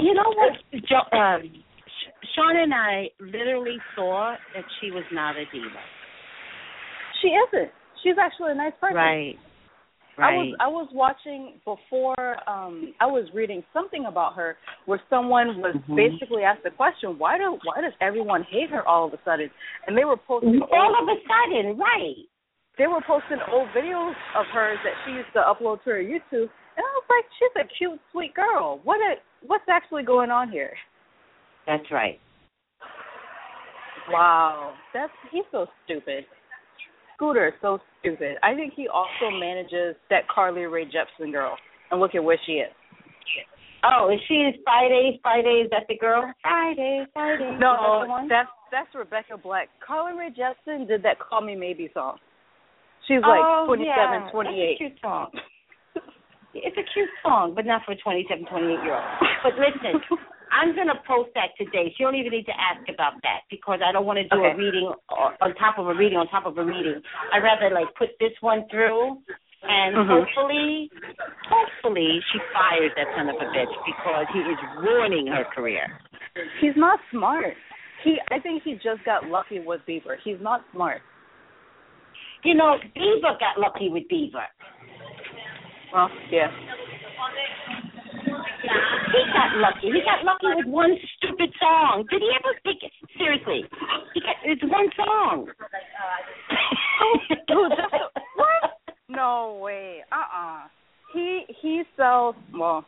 You 0.00 0.14
know 0.14 0.32
what, 0.34 0.52
jo- 0.88 1.16
um, 1.16 1.42
Sh- 1.52 2.28
Sean 2.34 2.56
and 2.56 2.72
I 2.74 3.08
literally 3.20 3.78
thought 3.94 4.38
that 4.54 4.64
she 4.80 4.90
was 4.90 5.04
not 5.12 5.36
a 5.36 5.44
diva. 5.52 5.80
She 7.22 7.28
isn't. 7.28 7.70
She's 8.02 8.16
actually 8.20 8.52
a 8.52 8.54
nice 8.54 8.72
person. 8.80 8.96
Right. 8.96 9.36
Right. 10.18 10.32
I 10.32 10.36
was 10.38 10.56
I 10.60 10.68
was 10.68 10.88
watching 10.94 11.60
before 11.66 12.16
um 12.48 12.94
I 13.00 13.06
was 13.06 13.28
reading 13.34 13.62
something 13.74 14.06
about 14.06 14.32
her 14.36 14.56
where 14.86 15.00
someone 15.10 15.60
was 15.60 15.76
Mhm. 15.76 15.96
basically 15.96 16.42
asked 16.42 16.62
the 16.64 16.70
question, 16.70 17.18
Why 17.18 17.36
do 17.36 17.58
why 17.64 17.82
does 17.82 17.92
everyone 18.00 18.42
hate 18.44 18.70
her 18.70 18.80
all 18.88 19.04
of 19.04 19.12
a 19.12 19.18
sudden? 19.26 19.50
And 19.86 19.92
they 19.96 20.06
were 20.06 20.16
posting 20.16 20.62
All 20.62 20.96
old, 20.96 20.96
of 21.10 21.16
a 21.16 21.20
sudden, 21.28 21.76
right. 21.76 22.16
they 22.78 22.86
were 22.86 23.02
posting 23.06 23.36
old 23.52 23.68
videos 23.76 24.14
of 24.34 24.46
hers 24.56 24.78
that 24.84 24.94
she 25.04 25.12
used 25.12 25.32
to 25.34 25.40
upload 25.40 25.84
to 25.84 25.90
her 25.90 26.00
YouTube 26.02 26.48
and 26.48 26.80
I 26.84 26.92
was 26.96 27.04
like, 27.12 27.26
She's 27.38 27.56
a 27.60 27.64
cute, 27.76 28.00
sweet 28.12 28.32
girl. 28.32 28.80
What 28.84 28.96
a 29.04 29.16
what's 29.44 29.64
actually 29.68 30.02
going 30.02 30.30
on 30.30 30.50
here? 30.50 30.72
That's 31.66 31.90
right. 31.90 32.18
Wow. 34.10 34.74
That's 34.94 35.12
he's 35.32 35.44
so 35.50 35.66
stupid. 35.84 36.24
Scooter 37.16 37.48
is 37.48 37.54
so 37.60 37.78
stupid. 38.00 38.36
I 38.42 38.54
think 38.54 38.74
he 38.76 38.88
also 38.88 39.30
manages 39.32 39.96
that 40.10 40.28
Carly 40.28 40.62
Rae 40.62 40.84
Jepsen 40.84 41.32
girl. 41.32 41.56
And 41.90 42.00
look 42.00 42.14
at 42.14 42.22
where 42.22 42.38
she 42.46 42.52
is. 42.52 42.72
Oh, 43.84 44.10
is 44.12 44.20
she 44.26 44.50
Fridays? 44.64 45.18
Fridays, 45.22 45.68
that's 45.70 45.84
the 45.88 45.96
girl? 45.96 46.32
Friday, 46.42 47.04
Friday. 47.12 47.44
Is 47.44 47.50
that 47.52 47.60
No, 47.60 48.26
that's 48.28 48.48
that's 48.72 48.88
Rebecca 48.94 49.36
Black. 49.40 49.68
Carly 49.86 50.18
Rae 50.18 50.30
Jepsen 50.30 50.88
did 50.88 51.02
that 51.04 51.18
"Call 51.20 51.42
Me 51.42 51.54
Maybe" 51.54 51.90
song. 51.94 52.18
She's 53.06 53.22
like 53.22 53.40
oh, 53.42 53.64
twenty 53.66 53.84
seven, 53.84 54.26
yeah. 54.26 54.30
twenty 54.32 54.50
That's 54.50 54.74
a 54.74 54.88
cute 54.88 55.00
song. 55.00 55.30
It's 56.64 56.76
a 56.76 56.86
cute 56.94 57.08
song, 57.22 57.54
but 57.54 57.66
not 57.66 57.82
for 57.84 57.92
a 57.92 57.96
27, 57.96 58.46
28 58.46 58.84
year 58.84 58.94
old. 58.94 59.04
But 59.42 59.54
listen, 59.58 60.00
I'm 60.52 60.74
gonna 60.76 60.96
post 61.06 61.30
that 61.34 61.52
today. 61.58 61.90
So 61.92 61.96
you 61.98 62.06
don't 62.06 62.14
even 62.14 62.32
need 62.32 62.46
to 62.46 62.56
ask 62.56 62.86
about 62.88 63.18
that 63.22 63.44
because 63.50 63.80
I 63.84 63.92
don't 63.92 64.06
want 64.06 64.18
to 64.18 64.28
do 64.28 64.38
Okay. 64.38 64.52
a 64.52 64.56
reading 64.56 64.92
on 65.40 65.54
top 65.56 65.78
of 65.78 65.86
a 65.88 65.94
reading 65.94 66.16
on 66.18 66.28
top 66.28 66.46
of 66.46 66.56
a 66.58 66.64
reading. 66.64 67.02
I'd 67.32 67.42
rather 67.42 67.68
like 67.74 67.92
put 67.98 68.10
this 68.20 68.32
one 68.40 68.64
through, 68.70 69.18
and 69.62 69.96
Mhm. 69.96 70.06
hopefully, 70.08 70.90
hopefully 71.48 72.22
she 72.32 72.38
fires 72.54 72.92
that 72.96 73.08
son 73.16 73.28
of 73.28 73.36
a 73.36 73.46
bitch 73.52 73.74
because 73.84 74.26
he 74.32 74.40
is 74.40 74.58
ruining 74.78 75.26
her 75.26 75.44
career. 75.44 75.98
He's 76.60 76.76
not 76.76 77.00
smart. 77.10 77.56
He, 78.04 78.20
I 78.30 78.38
think 78.38 78.62
he 78.62 78.74
just 78.74 79.02
got 79.04 79.26
lucky 79.26 79.58
with 79.58 79.84
Bieber. 79.86 80.16
He's 80.22 80.40
not 80.40 80.62
smart. 80.72 81.02
You 82.44 82.54
know, 82.54 82.78
Beaver 82.94 83.36
got 83.40 83.58
lucky 83.58 83.88
with 83.88 84.06
Beaver. 84.08 84.46
Well, 85.96 86.10
yeah. 86.30 86.48
He 88.60 89.22
got 89.32 89.56
lucky. 89.56 89.86
He 89.86 90.02
got 90.04 90.26
lucky 90.26 90.48
with 90.56 90.66
one 90.66 90.94
stupid 91.16 91.48
song. 91.58 92.04
Did 92.10 92.20
he 92.20 92.28
ever 92.36 92.54
think 92.64 92.80
seriously? 93.16 93.64
He 94.12 94.20
got 94.20 94.36
it's 94.44 94.62
one 94.64 94.90
song. 94.94 95.46
That's 97.48 97.48
what? 98.36 98.76
No 99.08 99.58
way. 99.62 100.00
Uh 100.12 100.16
uh 100.36 100.64
He 101.14 101.46
he 101.62 101.82
sells 101.96 102.36
well. 102.52 102.84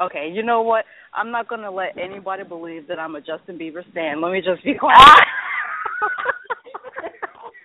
Okay, 0.00 0.30
you 0.32 0.44
know 0.44 0.62
what? 0.62 0.84
I'm 1.14 1.32
not 1.32 1.48
gonna 1.48 1.68
let 1.68 1.98
anybody 1.98 2.44
believe 2.44 2.86
that 2.86 3.00
I'm 3.00 3.16
a 3.16 3.20
Justin 3.20 3.58
Bieber 3.58 3.82
stan. 3.90 4.20
Let 4.20 4.30
me 4.30 4.40
just 4.40 4.62
be 4.62 4.74
quiet. 4.74 4.98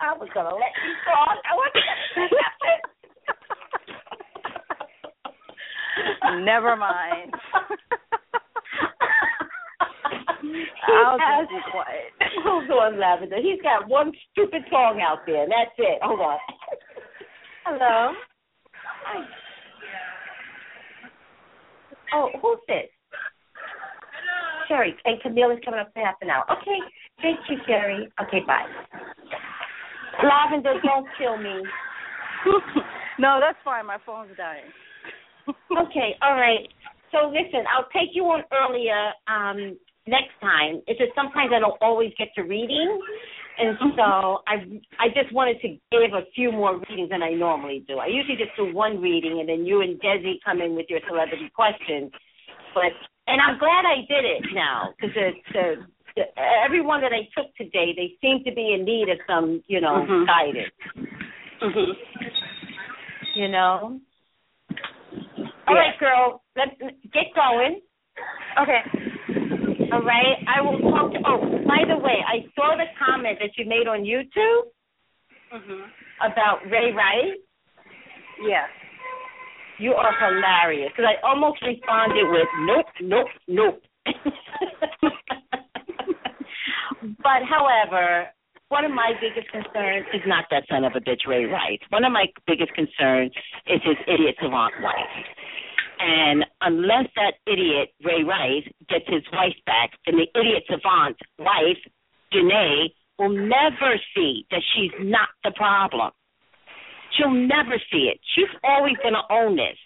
I 0.02 0.14
was 0.18 0.30
gonna 0.34 0.56
let 0.56 0.74
you 0.84 0.94
talk. 1.06 1.38
I 1.46 1.56
wasn't 1.56 1.86
gonna 1.86 2.08
say 2.16 2.22
nothing. 2.34 2.82
Never 6.48 6.78
mind. 6.78 7.34
I'll 10.88 11.20
has- 11.20 11.44
just 11.44 11.52
be 11.52 11.60
quiet. 11.72 12.16
Hold 12.46 12.72
on, 12.72 12.98
Lavender. 12.98 13.36
He's 13.42 13.62
got 13.62 13.90
one 13.90 14.14
stupid 14.32 14.62
song 14.72 15.02
out 15.06 15.26
there, 15.28 15.46
that's 15.46 15.76
it. 15.78 16.00
Hold 16.02 16.22
on. 16.22 16.38
Hello. 17.66 18.14
Hi. 19.06 19.26
Oh, 22.14 22.30
who's 22.42 22.60
this? 22.70 22.88
Hello. 24.16 24.64
Sherry. 24.70 24.96
And 25.04 25.22
Camille 25.22 25.52
is 25.52 25.60
coming 25.66 25.82
up 25.82 25.92
in 25.98 26.02
half 26.02 26.16
an 26.22 26.30
hour. 26.30 26.46
Okay. 26.50 26.80
Thank 27.22 27.40
you, 27.50 27.58
Sherry. 27.68 28.08
Okay, 28.22 28.40
bye. 28.48 28.64
Lavender, 30.24 30.80
don't 30.82 31.08
kill 31.18 31.36
me. 31.36 31.62
no, 33.20 33.40
that's 33.42 33.58
fine. 33.66 33.86
My 33.86 33.98
phone's 34.06 34.32
dying. 34.38 34.72
Okay, 35.72 36.16
all 36.22 36.34
right. 36.36 36.68
So 37.12 37.30
listen, 37.30 37.64
I'll 37.72 37.88
take 37.94 38.10
you 38.14 38.24
on 38.26 38.44
earlier 38.52 39.12
um 39.28 39.78
next 40.08 40.36
time. 40.42 40.82
It's 40.88 41.00
just 41.00 41.14
sometimes 41.16 41.52
I 41.54 41.60
don't 41.60 41.78
always 41.82 42.12
get 42.18 42.30
to 42.36 42.42
reading. 42.44 43.00
And 43.60 43.78
so 43.96 44.44
I 44.48 44.56
I 45.00 45.08
just 45.10 45.34
wanted 45.34 45.60
to 45.62 45.68
give 45.92 46.14
a 46.14 46.26
few 46.36 46.52
more 46.52 46.80
readings 46.90 47.10
than 47.10 47.24
I 47.24 47.32
normally 47.32 47.84
do. 47.88 47.98
I 47.98 48.08
usually 48.08 48.38
just 48.38 48.56
do 48.56 48.74
one 48.74 49.02
reading 49.02 49.40
and 49.40 49.48
then 49.50 49.66
you 49.66 49.82
and 49.82 50.00
Desi 50.00 50.36
come 50.46 50.62
in 50.62 50.76
with 50.76 50.88
your 50.90 51.00
celebrity 51.08 51.50
questions. 51.56 52.12
But 52.74 52.92
and 53.28 53.42
I'm 53.42 53.58
glad 53.60 53.84
I 53.86 54.06
did 54.08 54.24
it 54.26 54.44
now 54.54 54.94
because 55.00 55.16
the, 55.54 55.76
the 56.16 56.24
everyone 56.66 57.02
that 57.02 57.12
I 57.14 57.28
took 57.36 57.54
today 57.56 57.94
they 57.96 58.14
seem 58.22 58.44
to 58.46 58.52
be 58.54 58.74
in 58.78 58.86
need 58.86 59.10
of 59.10 59.18
some 59.28 59.64
you 59.68 59.82
know 59.82 60.06
Mhm. 60.08 60.28
guidance. 60.28 60.74
Mhm. 61.62 61.94
You 63.36 63.48
know. 63.50 64.00
All 65.68 65.76
right, 65.76 65.98
girl. 66.00 66.42
Let's 66.56 66.72
get 67.14 67.26
going. 67.36 67.82
Okay. 68.62 68.82
All 69.92 70.02
right. 70.02 70.38
I 70.48 70.62
will 70.62 70.80
talk 70.92 71.12
to. 71.14 71.20
Oh, 71.26 71.40
by 71.68 71.84
the 71.88 71.98
way, 71.98 72.24
I 72.26 72.46
saw 72.56 72.76
the 72.78 72.86
comment 72.98 73.38
that 73.40 73.52
you 73.58 73.66
made 73.66 73.88
on 73.88 74.04
YouTube 74.04 74.72
Mhm. 75.52 75.92
about 76.22 76.66
Ray 76.70 76.92
Rice. 76.92 77.38
Yes. 78.42 78.70
You 79.80 79.94
are 79.94 80.12
hilarious 80.14 80.92
because 80.92 81.06
I 81.06 81.16
almost 81.28 81.62
responded 81.62 82.28
with 82.30 82.48
nope, 82.60 82.88
nope, 83.02 83.28
nope. 83.48 83.84
but 87.22 87.44
however, 87.48 88.28
one 88.70 88.84
of 88.86 88.92
my 88.92 89.14
biggest 89.22 89.50
concerns 89.52 90.08
is 90.14 90.22
not 90.26 90.46
that 90.52 90.64
son 90.70 90.84
of 90.84 90.94
a 90.96 91.00
bitch 91.00 91.28
Ray 91.28 91.46
Rice. 91.46 91.80
One 91.90 92.04
of 92.04 92.12
my 92.12 92.26
biggest 92.48 92.74
concerns 92.74 93.32
is 93.68 93.82
his 93.84 93.98
idiot 94.08 94.36
savant 94.42 94.74
wife. 94.82 95.26
And 96.00 96.46
unless 96.62 97.08
that 97.16 97.34
idiot 97.46 97.90
Ray 98.04 98.24
Rice 98.24 98.68
gets 98.90 99.06
his 99.08 99.24
wife 99.34 99.58
back, 99.66 99.92
then 100.06 100.16
the 100.16 100.28
idiot 100.40 100.64
savant 100.70 101.18
wife, 101.40 101.82
Janae, 102.34 102.94
will 103.18 103.30
never 103.30 104.00
see 104.16 104.46
that 104.52 104.62
she's 104.76 104.92
not 105.00 105.30
the 105.44 105.52
problem. 105.56 106.12
She'll 107.18 107.34
never 107.34 107.82
see 107.92 108.12
it. 108.14 108.20
She's 108.36 108.52
always 108.64 108.96
going 109.02 109.16
to 109.16 109.26
own 109.34 109.56
this. 109.56 109.78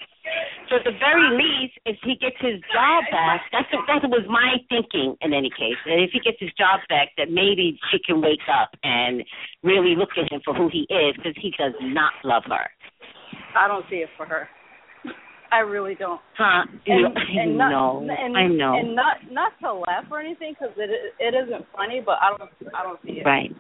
So 0.70 0.76
at 0.78 0.84
the 0.84 0.92
very 1.00 1.36
least, 1.36 1.74
if 1.86 1.98
he 2.04 2.16
gets 2.16 2.38
his 2.40 2.62
job 2.72 3.04
back, 3.12 3.42
that's 3.52 3.68
that 3.72 4.08
was 4.08 4.26
my 4.30 4.58
thinking 4.70 5.16
in 5.22 5.34
any 5.34 5.50
case. 5.50 5.80
That 5.86 5.98
if 5.98 6.12
he 6.14 6.20
gets 6.20 6.38
his 6.40 6.52
job 6.54 6.80
back, 6.90 7.10
that 7.18 7.32
maybe 7.32 7.80
she 7.90 7.98
can 8.00 8.22
wake 8.22 8.46
up 8.48 8.70
and 8.84 9.24
really 9.64 9.96
look 9.96 10.10
at 10.18 10.32
him 10.32 10.42
for 10.46 10.54
who 10.54 10.70
he 10.70 10.86
is, 10.94 11.16
because 11.16 11.34
he 11.42 11.52
does 11.58 11.74
not 11.82 12.14
love 12.24 12.44
her. 12.48 12.70
I 13.58 13.68
don't 13.68 13.86
see 13.90 13.98
it 13.98 14.10
for 14.16 14.26
her. 14.26 14.48
I 15.52 15.60
really 15.60 15.96
don't. 15.96 16.22
Huh? 16.38 16.64
And, 16.88 17.00
You- 17.00 17.40
and 17.40 17.58
not, 17.62 17.70
no, 17.72 18.08
and, 18.10 18.38
I 18.38 18.48
know. 18.48 18.74
And 18.78 18.96
not 18.96 19.18
not 19.30 19.52
to 19.62 19.74
laugh 19.74 20.06
or 20.10 20.20
anything 20.20 20.56
because 20.58 20.74
it 20.78 20.90
it 21.20 21.36
isn't 21.36 21.66
funny, 21.76 22.02
but 22.04 22.18
I 22.22 22.36
don't 22.38 22.50
I 22.74 22.84
don't 22.84 23.00
see 23.04 23.20
it. 23.20 23.26
Right. 23.26 23.52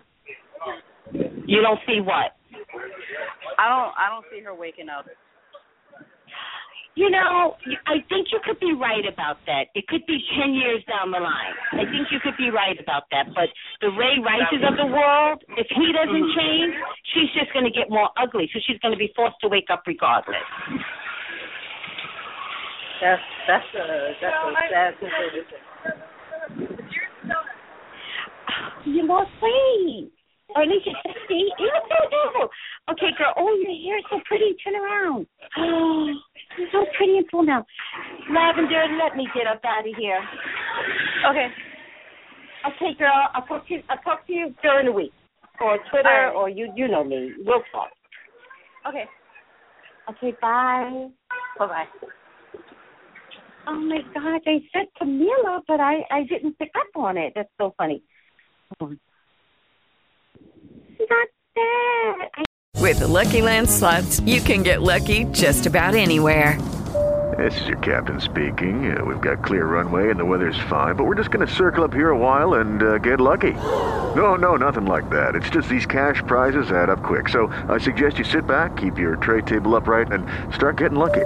You 1.13 1.61
don't 1.61 1.79
see 1.85 1.99
what? 1.99 2.37
I 3.59 3.67
don't 3.67 3.93
I 3.99 4.07
don't 4.09 4.25
see 4.31 4.41
her 4.43 4.55
waking 4.55 4.87
up. 4.87 5.05
You 6.95 7.09
know, 7.09 7.55
I 7.87 8.03
think 8.11 8.35
you 8.35 8.39
could 8.43 8.59
be 8.59 8.75
right 8.75 9.07
about 9.07 9.39
that. 9.47 9.71
It 9.75 9.87
could 9.87 10.03
be 10.11 10.19
10 10.35 10.51
years 10.51 10.83
down 10.91 11.15
the 11.15 11.23
line. 11.23 11.55
I 11.71 11.87
think 11.87 12.11
you 12.11 12.19
could 12.19 12.35
be 12.35 12.51
right 12.51 12.75
about 12.75 13.07
that. 13.15 13.31
But 13.31 13.47
the 13.79 13.95
Ray 13.95 14.19
Rices 14.19 14.59
of 14.59 14.75
the 14.75 14.91
world, 14.91 15.39
if 15.55 15.71
he 15.71 15.87
doesn't 15.95 16.11
mm-hmm. 16.11 16.35
change, 16.35 16.75
she's 17.15 17.31
just 17.31 17.55
going 17.55 17.63
to 17.63 17.71
get 17.71 17.87
more 17.87 18.11
ugly. 18.19 18.51
So 18.51 18.59
she's 18.67 18.75
going 18.83 18.91
to 18.91 18.99
be 18.99 19.07
forced 19.15 19.39
to 19.39 19.47
wake 19.47 19.71
up 19.71 19.87
regardless. 19.87 20.43
That's 23.01 23.21
that's 23.47 23.65
a 23.75 24.13
that's 24.21 24.35
a 24.35 24.53
sad 24.69 24.93
situation. 25.01 25.45
You 28.85 29.07
lost 29.07 29.31
weight. 29.41 30.11
Or 30.55 30.63
at 30.63 30.67
least 30.67 30.85
you're 30.85 30.95
60. 31.01 31.33
Ew, 31.33 31.47
ew, 31.59 31.71
ew. 32.11 32.49
Okay, 32.91 33.11
girl. 33.17 33.33
Oh, 33.37 33.55
your 33.55 33.71
hair 33.71 33.99
is 33.99 34.05
so 34.09 34.19
pretty. 34.27 34.53
Turn 34.63 34.75
around. 34.75 35.25
Oh, 35.57 36.11
you're 36.57 36.67
so 36.71 36.85
pretty 36.97 37.17
and 37.17 37.25
full 37.31 37.43
now. 37.43 37.65
Lavender, 38.29 38.83
let 39.01 39.15
me 39.15 39.27
get 39.33 39.47
up 39.47 39.61
out 39.63 39.87
of 39.87 39.95
here. 39.97 40.19
Okay. 41.29 41.47
Okay, 42.67 42.97
girl. 42.99 43.29
I'll 43.33 43.45
talk 43.45 43.67
to 43.67 43.73
you. 43.75 43.81
I'll 43.89 43.97
talk 43.99 44.27
to 44.27 44.33
you 44.33 44.53
during 44.61 44.87
the 44.87 44.91
week, 44.91 45.13
or 45.61 45.77
Twitter, 45.89 46.09
right. 46.09 46.35
or 46.35 46.49
you. 46.49 46.71
You 46.75 46.87
know 46.87 47.03
me. 47.03 47.31
We'll 47.45 47.63
talk. 47.71 47.89
Okay. 48.87 49.05
Okay. 50.09 50.37
Bye. 50.41 51.07
Bye 51.57 51.67
bye. 51.67 52.07
Oh 53.67 53.79
my 53.79 54.01
God! 54.13 54.41
I 54.45 54.61
said 54.73 54.87
Camila, 54.99 55.61
but 55.67 55.79
I 55.79 56.03
I 56.09 56.23
didn't 56.23 56.57
pick 56.57 56.71
up 56.75 56.87
on 56.95 57.17
it. 57.17 57.33
That's 57.35 57.49
so 57.59 57.73
funny. 57.77 58.03
Not 58.79 58.97
that. 61.55 62.29
I 62.35 62.43
With 62.79 62.99
the 62.99 63.07
Lucky 63.07 63.41
Land 63.41 63.69
slots, 63.69 64.19
you 64.21 64.41
can 64.41 64.63
get 64.63 64.81
lucky 64.81 65.25
just 65.25 65.65
about 65.65 65.95
anywhere. 65.95 66.59
This 67.37 67.59
is 67.61 67.67
your 67.67 67.77
captain 67.77 68.19
speaking. 68.19 68.95
Uh, 68.95 69.05
we've 69.05 69.21
got 69.21 69.43
clear 69.43 69.65
runway 69.65 70.09
and 70.09 70.19
the 70.19 70.25
weather's 70.25 70.59
fine, 70.69 70.95
but 70.95 71.05
we're 71.05 71.15
just 71.15 71.31
going 71.31 71.47
to 71.47 71.53
circle 71.53 71.83
up 71.83 71.93
here 71.93 72.09
a 72.09 72.17
while 72.17 72.55
and 72.55 72.83
uh, 72.83 72.97
get 72.97 73.21
lucky. 73.21 73.53
No, 74.15 74.35
no, 74.35 74.57
nothing 74.57 74.85
like 74.85 75.09
that. 75.09 75.35
It's 75.35 75.49
just 75.49 75.69
these 75.69 75.85
cash 75.85 76.21
prizes 76.27 76.71
add 76.71 76.89
up 76.89 77.01
quick. 77.01 77.29
So 77.29 77.47
I 77.69 77.77
suggest 77.77 78.17
you 78.17 78.25
sit 78.25 78.45
back, 78.45 78.75
keep 78.75 78.97
your 78.97 79.15
tray 79.15 79.41
table 79.41 79.75
upright, 79.75 80.11
and 80.11 80.25
start 80.53 80.77
getting 80.77 80.99
lucky. 80.99 81.25